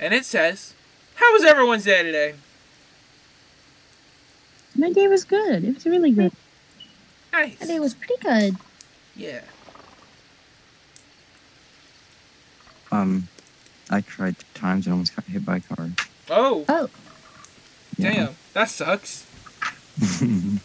and 0.00 0.14
it 0.14 0.24
says, 0.24 0.72
"How 1.16 1.30
was 1.34 1.44
everyone's 1.44 1.84
day 1.84 2.02
today?" 2.02 2.34
My 4.74 4.90
day 4.90 5.06
was 5.08 5.24
good. 5.24 5.62
It 5.64 5.74
was 5.74 5.84
really 5.86 6.10
good. 6.10 6.32
Nice. 7.32 7.56
And 7.60 7.70
it 7.70 7.80
was 7.80 7.94
pretty 7.94 8.16
good. 8.20 8.56
Yeah. 9.16 9.40
Um, 12.90 13.28
I 13.90 14.00
tried 14.02 14.38
two 14.38 14.46
times 14.54 14.86
and 14.86 14.92
almost 14.92 15.16
got 15.16 15.24
hit 15.24 15.44
by 15.44 15.56
a 15.56 15.60
car. 15.60 15.90
Oh, 16.30 16.64
Oh, 16.68 16.88
damn. 17.98 18.36
That 18.52 18.68
sucks. 18.68 19.26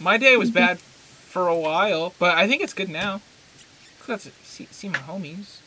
My 0.00 0.18
day 0.18 0.36
was 0.36 0.50
bad 0.50 0.78
for 0.78 1.48
a 1.48 1.56
while, 1.56 2.12
but 2.18 2.36
I 2.36 2.46
think 2.46 2.62
it's 2.62 2.72
good 2.74 2.88
now. 2.88 3.20
Cause 4.00 4.24
that's 4.24 4.30
see, 4.46 4.68
see 4.70 4.88
my 4.88 4.98
homies. 4.98 5.58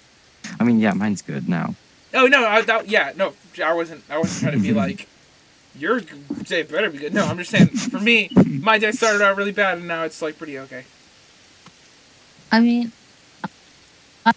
I 0.60 0.64
mean, 0.64 0.80
yeah, 0.80 0.94
mine's 0.94 1.22
good 1.22 1.50
now. 1.50 1.76
Oh 2.14 2.28
no, 2.28 2.46
I, 2.46 2.62
that, 2.62 2.88
yeah, 2.88 3.12
no, 3.16 3.34
I 3.64 3.74
wasn't. 3.74 4.04
I 4.10 4.18
wasn't 4.18 4.41
trying 4.41 4.54
to 4.54 4.60
be 4.68 4.74
like, 4.80 5.08
your 5.78 6.02
day 6.44 6.64
better 6.64 6.90
be 6.90 6.98
good. 6.98 7.14
No, 7.14 7.26
I'm 7.26 7.38
just 7.38 7.52
saying. 7.52 7.68
For 7.68 8.00
me, 8.00 8.30
my 8.46 8.78
day 8.78 8.91
started 8.91 9.22
out 9.22 9.38
really 9.38 9.52
bad, 9.52 9.78
and 9.78 9.88
now 9.88 10.04
it's 10.04 10.22
like 10.22 10.38
pretty 10.38 10.58
okay. 10.60 10.86
I 12.52 12.60
mean, 12.60 12.91
uh, 14.26 14.34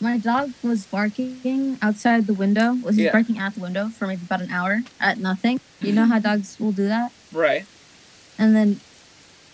my 0.00 0.18
dog 0.18 0.52
was 0.62 0.86
barking 0.86 1.78
outside 1.82 2.26
the 2.26 2.34
window. 2.34 2.74
Was 2.74 2.96
he 2.96 3.04
Yeah. 3.04 3.12
barking 3.12 3.38
at 3.38 3.54
the 3.54 3.60
window 3.60 3.88
for 3.88 4.06
maybe 4.06 4.22
about 4.24 4.40
an 4.40 4.50
hour 4.50 4.82
at 5.00 5.18
nothing? 5.18 5.60
You 5.80 5.92
know 5.92 6.04
how 6.06 6.18
dogs 6.18 6.56
will 6.60 6.72
do 6.72 6.86
that. 6.88 7.10
Right. 7.32 7.66
And 8.38 8.54
then 8.54 8.80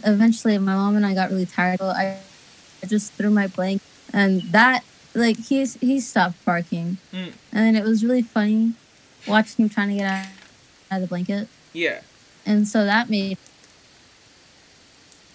eventually, 0.04 0.58
my 0.58 0.74
mom 0.74 0.96
and 0.96 1.06
I 1.06 1.14
got 1.14 1.30
really 1.30 1.46
tired. 1.46 1.78
So 1.78 1.86
I 1.86 2.18
I 2.82 2.86
just 2.86 3.12
threw 3.14 3.30
my 3.30 3.46
blanket, 3.46 3.82
and 4.12 4.42
that 4.52 4.84
like 5.14 5.38
he's 5.38 5.74
he 5.80 5.98
stopped 6.00 6.44
barking. 6.44 6.98
Mm. 7.12 7.32
And 7.52 7.60
then 7.66 7.76
it 7.76 7.84
was 7.84 8.04
really 8.04 8.22
funny 8.22 8.74
watching 9.26 9.64
him 9.64 9.68
trying 9.70 9.88
to 9.88 9.94
get 9.96 10.06
out, 10.06 10.26
out 10.90 10.96
of 10.96 11.02
the 11.02 11.06
blanket, 11.08 11.48
Yeah. 11.72 12.00
and 12.44 12.66
so 12.68 12.84
that 12.84 13.08
made. 13.10 13.38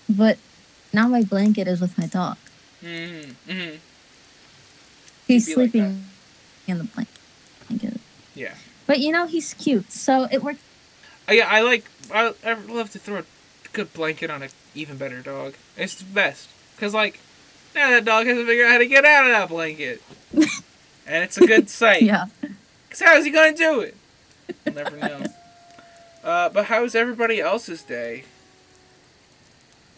But 0.10 0.38
now 0.94 1.08
my 1.08 1.24
blanket 1.24 1.68
is 1.68 1.80
with 1.82 1.98
my 1.98 2.06
dog. 2.08 2.38
Mm-hmm. 2.84 3.52
hmm 3.52 3.76
He's 5.28 5.46
Be 5.46 5.56
like 5.56 5.72
sleeping 5.72 6.06
in 6.68 6.78
the 6.80 6.84
blank- 6.86 7.08
blanket. 7.68 8.02
Yeah. 8.36 8.56
But 8.88 9.00
you 9.00 9.12
know, 9.12 9.28
he's 9.28 9.54
cute, 9.54 9.92
so 9.92 10.28
it 10.32 10.44
worked. 10.44 10.60
Uh, 11.30 11.34
yeah, 11.34 11.48
I 11.50 11.62
like. 11.62 11.86
I, 12.14 12.34
I 12.46 12.54
love 12.54 12.90
to 12.92 13.00
throw 13.00 13.20
a 13.20 13.24
good 13.72 13.94
blanket 13.94 14.30
on 14.30 14.42
an 14.44 14.50
even 14.76 14.98
better 14.98 15.22
dog. 15.22 15.54
It's 15.78 15.96
the 15.96 16.04
best. 16.04 16.50
Cause 16.78 16.94
like, 16.94 17.20
now 17.76 17.92
that 17.92 18.04
dog 18.04 18.26
has 18.26 18.36
to 18.38 18.46
figure 18.46 18.66
out 18.66 18.72
how 18.72 18.78
to 18.80 18.88
get 18.88 19.06
out 19.06 19.26
of 19.26 19.32
that 19.32 19.48
blanket, 19.50 20.02
and 20.34 21.24
it's 21.24 21.38
a 21.38 21.46
good 21.48 21.70
sight. 21.70 22.02
Yeah. 22.02 22.26
Cause 22.90 23.00
how 23.02 23.16
is 23.16 23.24
he 23.24 23.32
gonna 23.32 23.56
do 23.56 23.80
it? 23.82 23.96
You'll 24.66 24.76
never 24.76 24.98
know. 24.98 25.24
Uh, 26.24 26.50
but 26.50 26.66
how's 26.66 26.96
everybody 26.96 27.40
else's 27.40 27.82
day? 27.84 28.26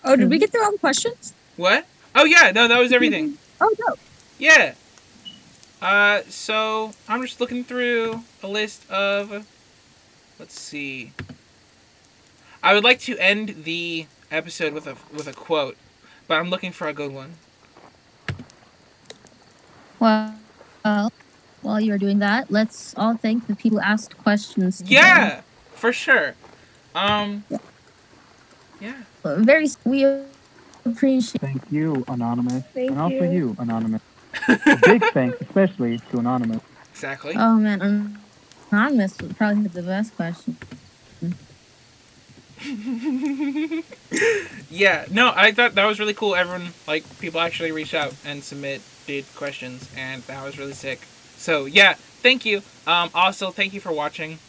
Oh, 0.03 0.15
did 0.15 0.29
we 0.29 0.39
get 0.39 0.51
through 0.51 0.63
all 0.63 0.71
the 0.71 0.77
questions? 0.77 1.33
What? 1.57 1.85
Oh 2.15 2.25
yeah, 2.25 2.51
no, 2.51 2.67
that 2.67 2.79
was 2.79 2.91
everything. 2.91 3.37
Oh 3.59 3.73
no. 3.79 3.95
Yeah. 4.37 4.73
Uh, 5.81 6.21
so 6.29 6.93
I'm 7.07 7.21
just 7.21 7.39
looking 7.41 7.63
through 7.63 8.23
a 8.41 8.47
list 8.47 8.89
of. 8.89 9.45
Let's 10.39 10.59
see. 10.59 11.11
I 12.61 12.73
would 12.73 12.83
like 12.83 12.99
to 13.01 13.17
end 13.17 13.63
the 13.63 14.07
episode 14.31 14.73
with 14.73 14.87
a 14.87 14.95
with 15.13 15.27
a 15.27 15.33
quote, 15.33 15.77
but 16.27 16.35
I'm 16.35 16.49
looking 16.49 16.71
for 16.71 16.87
a 16.87 16.93
good 16.93 17.11
one. 17.11 17.33
Well, 19.99 20.35
well, 20.83 21.11
while 21.61 21.79
you're 21.79 21.97
doing 21.97 22.19
that, 22.19 22.51
let's 22.51 22.93
all 22.97 23.15
thank 23.15 23.47
the 23.47 23.55
people 23.55 23.79
who 23.79 23.83
asked 23.83 24.17
questions. 24.17 24.79
today. 24.79 24.95
Yeah, 24.95 25.41
for 25.83 25.91
sure. 25.91 26.33
Um. 26.95 27.43
Yeah. 28.79 28.93
Very. 29.25 29.67
We 29.83 30.05
appreciate. 30.85 31.41
Thank 31.41 31.61
you, 31.69 32.05
Anonymous. 32.07 32.63
Thank 32.73 32.91
and 32.91 33.01
also 33.01 33.23
you. 33.23 33.31
you, 33.31 33.55
Anonymous. 33.59 34.01
A 34.47 34.79
big 34.85 35.03
thanks, 35.11 35.41
especially 35.41 35.99
to 35.99 36.19
Anonymous. 36.19 36.61
Exactly. 36.91 37.35
Oh 37.35 37.55
man, 37.55 37.81
An- 37.81 38.17
anonymous 38.71 39.17
would 39.19 39.35
probably 39.35 39.63
have 39.63 39.73
the 39.73 39.83
best 39.83 40.15
question. 40.15 40.55
yeah. 44.69 45.05
No, 45.11 45.33
I 45.35 45.51
thought 45.51 45.75
that 45.75 45.85
was 45.85 45.99
really 45.99 46.13
cool. 46.13 46.33
Everyone 46.33 46.71
like 46.87 47.03
people 47.19 47.41
actually 47.41 47.73
reach 47.73 47.93
out 47.93 48.15
and 48.23 48.41
submit 48.41 48.81
did 49.05 49.25
questions, 49.35 49.89
and 49.97 50.23
that 50.23 50.45
was 50.45 50.57
really 50.57 50.71
sick. 50.71 51.01
So 51.35 51.65
yeah, 51.65 51.95
thank 51.95 52.45
you. 52.45 52.61
Um, 52.87 53.09
also 53.13 53.51
thank 53.51 53.73
you 53.73 53.81
for 53.81 53.91
watching 53.91 54.39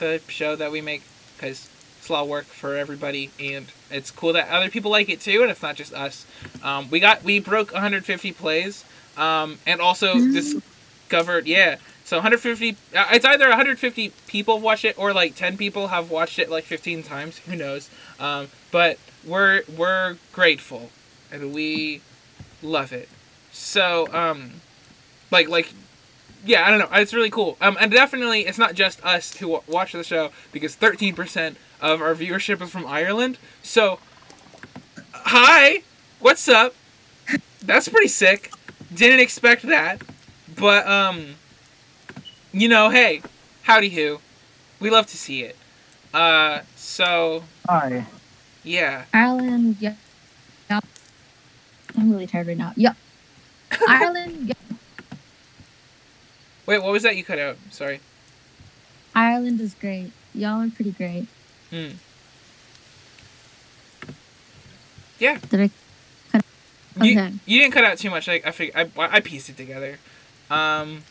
the 0.00 0.20
show 0.28 0.56
that 0.56 0.72
we 0.72 0.80
make 0.80 1.02
because 1.36 1.70
it's 1.98 2.08
a 2.08 2.12
lot 2.12 2.22
of 2.24 2.28
work 2.28 2.46
for 2.46 2.76
everybody, 2.76 3.30
and 3.38 3.66
it's 3.90 4.10
cool 4.10 4.32
that 4.32 4.48
other 4.48 4.68
people 4.68 4.90
like 4.90 5.08
it 5.08 5.20
too, 5.20 5.42
and 5.42 5.50
it's 5.50 5.62
not 5.62 5.76
just 5.76 5.94
us. 5.94 6.26
Um, 6.62 6.90
we 6.90 6.98
got 6.98 7.22
we 7.22 7.38
broke 7.38 7.72
150 7.72 8.32
plays, 8.32 8.84
um, 9.16 9.58
and 9.66 9.80
also 9.80 10.14
discovered 10.14 11.46
yeah. 11.46 11.76
So 12.04 12.16
150. 12.16 12.76
Uh, 12.96 13.06
it's 13.12 13.24
either 13.24 13.48
150 13.48 14.12
people 14.26 14.56
have 14.56 14.64
watched 14.64 14.84
it 14.84 14.98
or 14.98 15.12
like 15.12 15.36
10 15.36 15.56
people 15.56 15.88
have 15.88 16.10
watched 16.10 16.40
it 16.40 16.50
like 16.50 16.64
15 16.64 17.04
times. 17.04 17.38
Who 17.40 17.54
knows? 17.54 17.88
Um, 18.18 18.48
but 18.72 18.98
we're 19.24 19.62
we're 19.76 20.16
grateful 20.32 20.90
and 21.30 21.54
we 21.54 22.00
love 22.62 22.92
it. 22.92 23.08
So 23.52 24.08
um, 24.12 24.60
like 25.30 25.48
like 25.48 25.72
yeah, 26.44 26.66
I 26.66 26.70
don't 26.70 26.78
know. 26.78 26.88
It's 26.92 27.12
really 27.14 27.30
cool. 27.30 27.56
Um, 27.60 27.76
and 27.80 27.90
definitely, 27.90 28.46
it's 28.46 28.58
not 28.58 28.74
just 28.74 29.04
us 29.04 29.36
who 29.36 29.48
wa- 29.48 29.62
watch 29.66 29.92
the 29.92 30.04
show 30.04 30.30
because 30.52 30.76
13% 30.76 31.56
of 31.80 32.00
our 32.00 32.14
viewership 32.14 32.60
is 32.62 32.70
from 32.70 32.86
Ireland. 32.86 33.38
So, 33.62 33.98
hi, 35.12 35.82
what's 36.18 36.48
up? 36.48 36.74
That's 37.62 37.88
pretty 37.88 38.08
sick. 38.08 38.52
Didn't 38.92 39.20
expect 39.20 39.62
that, 39.62 40.02
but 40.58 40.86
um, 40.86 41.34
you 42.52 42.68
know, 42.68 42.90
hey, 42.90 43.22
howdy 43.62 43.90
who, 43.90 44.20
we 44.80 44.90
love 44.90 45.06
to 45.08 45.16
see 45.16 45.42
it. 45.42 45.56
Uh, 46.12 46.60
so 46.74 47.44
Hi. 47.68 48.06
yeah, 48.64 49.04
Ireland, 49.14 49.76
yeah. 49.78 49.94
yeah. 50.68 50.80
I'm 51.96 52.10
really 52.10 52.26
tired 52.26 52.48
right 52.48 52.56
now. 52.56 52.72
Yep. 52.76 52.96
Ireland, 53.86 54.48
yeah. 54.69 54.69
Wait, 56.70 56.82
what 56.82 56.92
was 56.92 57.02
that 57.02 57.16
you 57.16 57.24
cut 57.24 57.38
out? 57.40 57.56
Sorry. 57.70 57.98
Ireland 59.12 59.60
is 59.60 59.74
great. 59.74 60.12
Y'all 60.32 60.62
are 60.62 60.70
pretty 60.70 60.92
great. 60.92 61.26
Hmm. 61.70 61.90
Yeah. 65.18 65.38
Did 65.50 65.60
I? 65.62 65.70
Cut... 66.30 66.44
You, 67.02 67.18
Okay. 67.20 67.32
you 67.44 67.60
didn't 67.60 67.74
cut 67.74 67.84
out 67.84 67.98
too 67.98 68.08
much. 68.08 68.28
I 68.28 68.40
I, 68.44 68.50
fig- 68.52 68.72
I 68.74 68.88
I 68.96 69.20
pieced 69.20 69.48
it 69.48 69.56
together. 69.56 69.98
Um, 70.48 71.02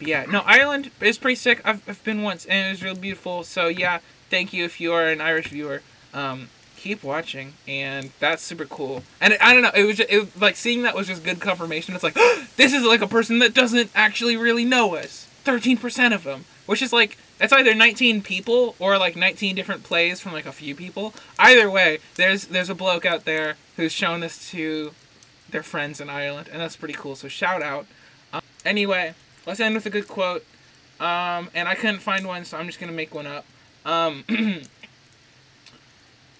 yeah, 0.00 0.24
no, 0.26 0.40
Ireland 0.46 0.90
is 1.00 1.18
pretty 1.18 1.34
sick. 1.36 1.60
I've, 1.62 1.86
I've 1.88 2.02
been 2.04 2.22
once 2.22 2.46
and 2.46 2.68
it 2.68 2.70
was 2.70 2.82
real 2.82 2.94
beautiful. 2.94 3.44
So 3.44 3.68
yeah, 3.68 3.98
thank 4.30 4.52
you 4.54 4.64
if 4.64 4.80
you 4.80 4.92
are 4.94 5.06
an 5.06 5.20
Irish 5.20 5.48
viewer. 5.48 5.82
Um, 6.14 6.48
keep 6.80 7.02
watching 7.02 7.52
and 7.68 8.10
that's 8.20 8.42
super 8.42 8.64
cool. 8.64 9.02
And 9.20 9.36
I 9.40 9.52
don't 9.52 9.62
know, 9.62 9.70
it 9.74 9.84
was 9.84 9.98
just, 9.98 10.10
it, 10.10 10.40
like 10.40 10.56
seeing 10.56 10.82
that 10.82 10.94
was 10.94 11.06
just 11.06 11.22
good 11.22 11.40
confirmation. 11.40 11.94
It's 11.94 12.02
like 12.02 12.14
this 12.56 12.72
is 12.72 12.84
like 12.84 13.02
a 13.02 13.06
person 13.06 13.38
that 13.40 13.54
doesn't 13.54 13.90
actually 13.94 14.36
really 14.36 14.64
know 14.64 14.94
us. 14.96 15.26
Thirteen 15.44 15.76
percent 15.76 16.14
of 16.14 16.24
them, 16.24 16.44
which 16.66 16.82
is 16.82 16.92
like 16.92 17.16
that's 17.38 17.52
either 17.52 17.74
19 17.74 18.22
people 18.22 18.74
or 18.78 18.98
like 18.98 19.16
19 19.16 19.56
different 19.56 19.82
plays 19.82 20.20
from 20.20 20.32
like 20.32 20.44
a 20.44 20.52
few 20.52 20.74
people. 20.74 21.14
Either 21.38 21.70
way, 21.70 21.98
there's 22.16 22.46
there's 22.46 22.68
a 22.68 22.74
bloke 22.74 23.06
out 23.06 23.24
there 23.24 23.56
who's 23.76 23.92
shown 23.92 24.20
this 24.20 24.50
to 24.50 24.92
their 25.50 25.62
friends 25.62 26.00
in 26.00 26.08
Ireland, 26.10 26.48
and 26.52 26.60
that's 26.60 26.76
pretty 26.76 26.94
cool. 26.94 27.16
So 27.16 27.28
shout 27.28 27.62
out. 27.62 27.86
Um, 28.32 28.42
anyway, 28.64 29.14
let's 29.46 29.60
end 29.60 29.74
with 29.74 29.86
a 29.86 29.90
good 29.90 30.08
quote. 30.08 30.44
Um, 31.00 31.48
and 31.54 31.66
I 31.66 31.74
couldn't 31.74 32.00
find 32.00 32.26
one, 32.26 32.44
so 32.44 32.58
I'm 32.58 32.66
just 32.66 32.78
gonna 32.78 32.92
make 32.92 33.14
one 33.14 33.26
up. 33.26 33.46
Um, 33.86 34.24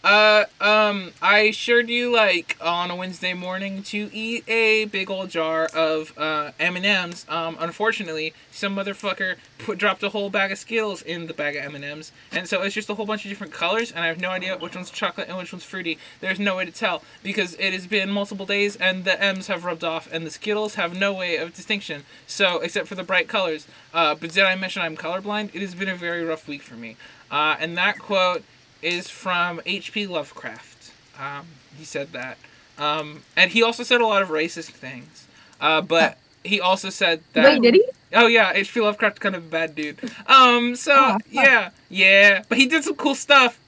uh, 0.02 0.44
um, 0.60 1.12
I 1.20 1.50
sure 1.50 1.82
do 1.82 2.14
like 2.14 2.56
on 2.60 2.90
a 2.90 2.96
Wednesday 2.96 3.34
morning 3.34 3.82
to 3.84 4.10
eat 4.12 4.48
a 4.48 4.86
big 4.86 5.10
old 5.10 5.28
jar 5.28 5.66
of 5.74 6.16
uh, 6.16 6.52
M 6.58 6.76
and 6.76 6.86
M's. 6.86 7.26
Um, 7.28 7.56
unfortunately, 7.60 8.32
some 8.50 8.74
motherfucker 8.74 9.36
put 9.58 9.76
dropped 9.76 10.02
a 10.02 10.08
whole 10.08 10.30
bag 10.30 10.52
of 10.52 10.58
Skittles 10.58 11.02
in 11.02 11.26
the 11.26 11.34
bag 11.34 11.54
of 11.56 11.64
M 11.64 11.74
and 11.74 11.84
M's, 11.84 12.12
and 12.32 12.48
so 12.48 12.62
it's 12.62 12.74
just 12.74 12.88
a 12.88 12.94
whole 12.94 13.04
bunch 13.04 13.24
of 13.24 13.28
different 13.28 13.52
colors, 13.52 13.92
and 13.92 14.02
I 14.02 14.06
have 14.06 14.20
no 14.20 14.30
idea 14.30 14.56
which 14.56 14.74
one's 14.74 14.90
chocolate 14.90 15.28
and 15.28 15.36
which 15.36 15.52
one's 15.52 15.64
fruity. 15.64 15.98
There's 16.20 16.40
no 16.40 16.56
way 16.56 16.64
to 16.64 16.72
tell 16.72 17.02
because 17.22 17.54
it 17.54 17.72
has 17.74 17.86
been 17.86 18.10
multiple 18.10 18.46
days, 18.46 18.76
and 18.76 19.04
the 19.04 19.22
M's 19.22 19.48
have 19.48 19.64
rubbed 19.64 19.84
off, 19.84 20.10
and 20.10 20.24
the 20.24 20.30
Skittles 20.30 20.76
have 20.76 20.98
no 20.98 21.12
way 21.12 21.36
of 21.36 21.54
distinction. 21.54 22.04
So 22.26 22.60
except 22.60 22.88
for 22.88 22.94
the 22.94 23.04
bright 23.04 23.28
colors. 23.28 23.66
Uh, 23.92 24.14
but 24.14 24.32
did 24.32 24.44
I 24.44 24.54
mention 24.54 24.80
I'm 24.80 24.96
colorblind? 24.96 25.54
It 25.54 25.60
has 25.60 25.74
been 25.74 25.88
a 25.88 25.94
very 25.96 26.24
rough 26.24 26.48
week 26.48 26.62
for 26.62 26.74
me. 26.74 26.96
Uh, 27.30 27.56
and 27.60 27.76
that 27.76 27.98
quote 27.98 28.42
is 28.82 29.08
from 29.08 29.60
H.P. 29.66 30.06
Lovecraft. 30.06 30.92
Um, 31.18 31.46
he 31.76 31.84
said 31.84 32.12
that. 32.12 32.38
Um, 32.78 33.22
and 33.36 33.50
he 33.50 33.62
also 33.62 33.82
said 33.82 34.00
a 34.00 34.06
lot 34.06 34.22
of 34.22 34.28
racist 34.28 34.70
things. 34.70 35.26
Uh, 35.60 35.80
but 35.82 36.16
he 36.44 36.60
also 36.60 36.88
said 36.90 37.22
that. 37.34 37.44
Wait, 37.44 37.62
did 37.62 37.74
he? 37.74 37.84
Oh 38.14 38.26
yeah, 38.26 38.52
H.P. 38.54 38.80
Lovecraft 38.80 39.20
kind 39.20 39.36
of 39.36 39.44
a 39.44 39.48
bad 39.48 39.74
dude. 39.74 39.98
Um, 40.26 40.74
so 40.74 40.94
Oh, 40.96 41.18
yeah, 41.30 41.70
yeah, 41.88 42.42
but 42.48 42.58
he 42.58 42.66
did 42.66 42.82
some 42.84 42.96
cool 42.96 43.14
stuff. 43.14 43.58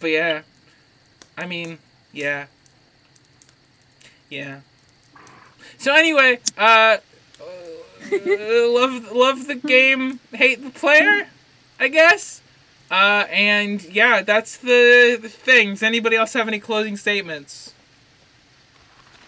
But 0.00 0.10
yeah, 0.10 0.42
I 1.36 1.46
mean, 1.46 1.78
yeah, 2.12 2.46
yeah. 4.28 4.60
So 5.78 5.94
anyway, 5.94 6.38
uh, 6.56 6.98
uh, 7.40 8.68
love 8.68 9.12
love 9.12 9.46
the 9.46 9.54
game, 9.56 10.20
hate 10.32 10.62
the 10.62 10.70
player, 10.70 11.28
I 11.78 11.88
guess. 11.88 12.42
Uh, 12.90 13.26
and 13.30 13.82
yeah, 13.84 14.22
that's 14.22 14.56
the, 14.56 15.18
the 15.20 15.28
thing. 15.28 15.78
Anybody 15.80 16.16
else 16.16 16.32
have 16.32 16.48
any 16.48 16.58
closing 16.58 16.96
statements? 16.96 17.72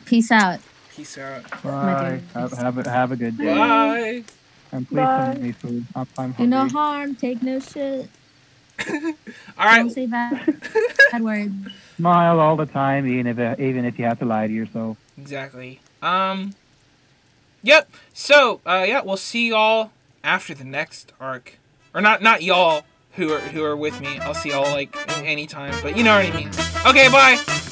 Peace 0.04 0.32
out. 0.32 0.58
Peace 0.94 1.16
out. 1.16 1.48
Bye. 1.62 2.20
Have, 2.34 2.52
have, 2.52 2.78
a, 2.78 2.90
have 2.90 3.12
a 3.12 3.16
good 3.16 3.38
day. 3.38 3.54
Bye. 3.54 4.24
And 4.72 4.88
please 4.88 4.96
Bye. 4.96 5.32
send 5.32 5.42
me 5.42 5.52
food. 5.52 5.86
I'm, 5.94 6.06
I'm 6.18 6.32
Do 6.32 6.46
no 6.46 6.68
harm. 6.68 7.14
Take 7.14 7.42
no 7.42 7.60
shit. 7.60 8.08
All 9.58 9.76
Don't 9.76 9.90
say 9.90 10.06
bad, 10.06 10.60
bad 11.12 11.22
words. 11.22 11.52
Smile 11.98 12.40
all 12.40 12.56
the 12.56 12.66
time, 12.66 13.06
even 13.06 13.26
if 13.26 13.60
even 13.60 13.84
if 13.84 13.98
you 13.98 14.06
have 14.06 14.18
to 14.18 14.24
lie 14.24 14.46
to 14.48 14.52
yourself. 14.52 14.96
Exactly. 15.16 15.80
Um. 16.00 16.54
Yep. 17.62 17.90
So, 18.12 18.60
uh, 18.66 18.84
yeah, 18.88 19.02
we'll 19.02 19.16
see 19.16 19.50
y'all 19.50 19.92
after 20.24 20.52
the 20.54 20.64
next 20.64 21.12
arc, 21.20 21.58
or 21.94 22.00
not, 22.00 22.22
not 22.22 22.42
y'all 22.42 22.84
who 23.12 23.32
are 23.32 23.40
who 23.40 23.62
are 23.64 23.76
with 23.76 24.00
me. 24.00 24.18
I'll 24.18 24.34
see 24.34 24.50
y'all 24.50 24.70
like 24.70 24.96
anytime, 25.24 25.74
but 25.82 25.96
you 25.96 26.04
know 26.04 26.16
what 26.16 26.26
I 26.26 26.36
mean. 26.36 26.50
Okay, 26.86 27.08
bye. 27.08 27.71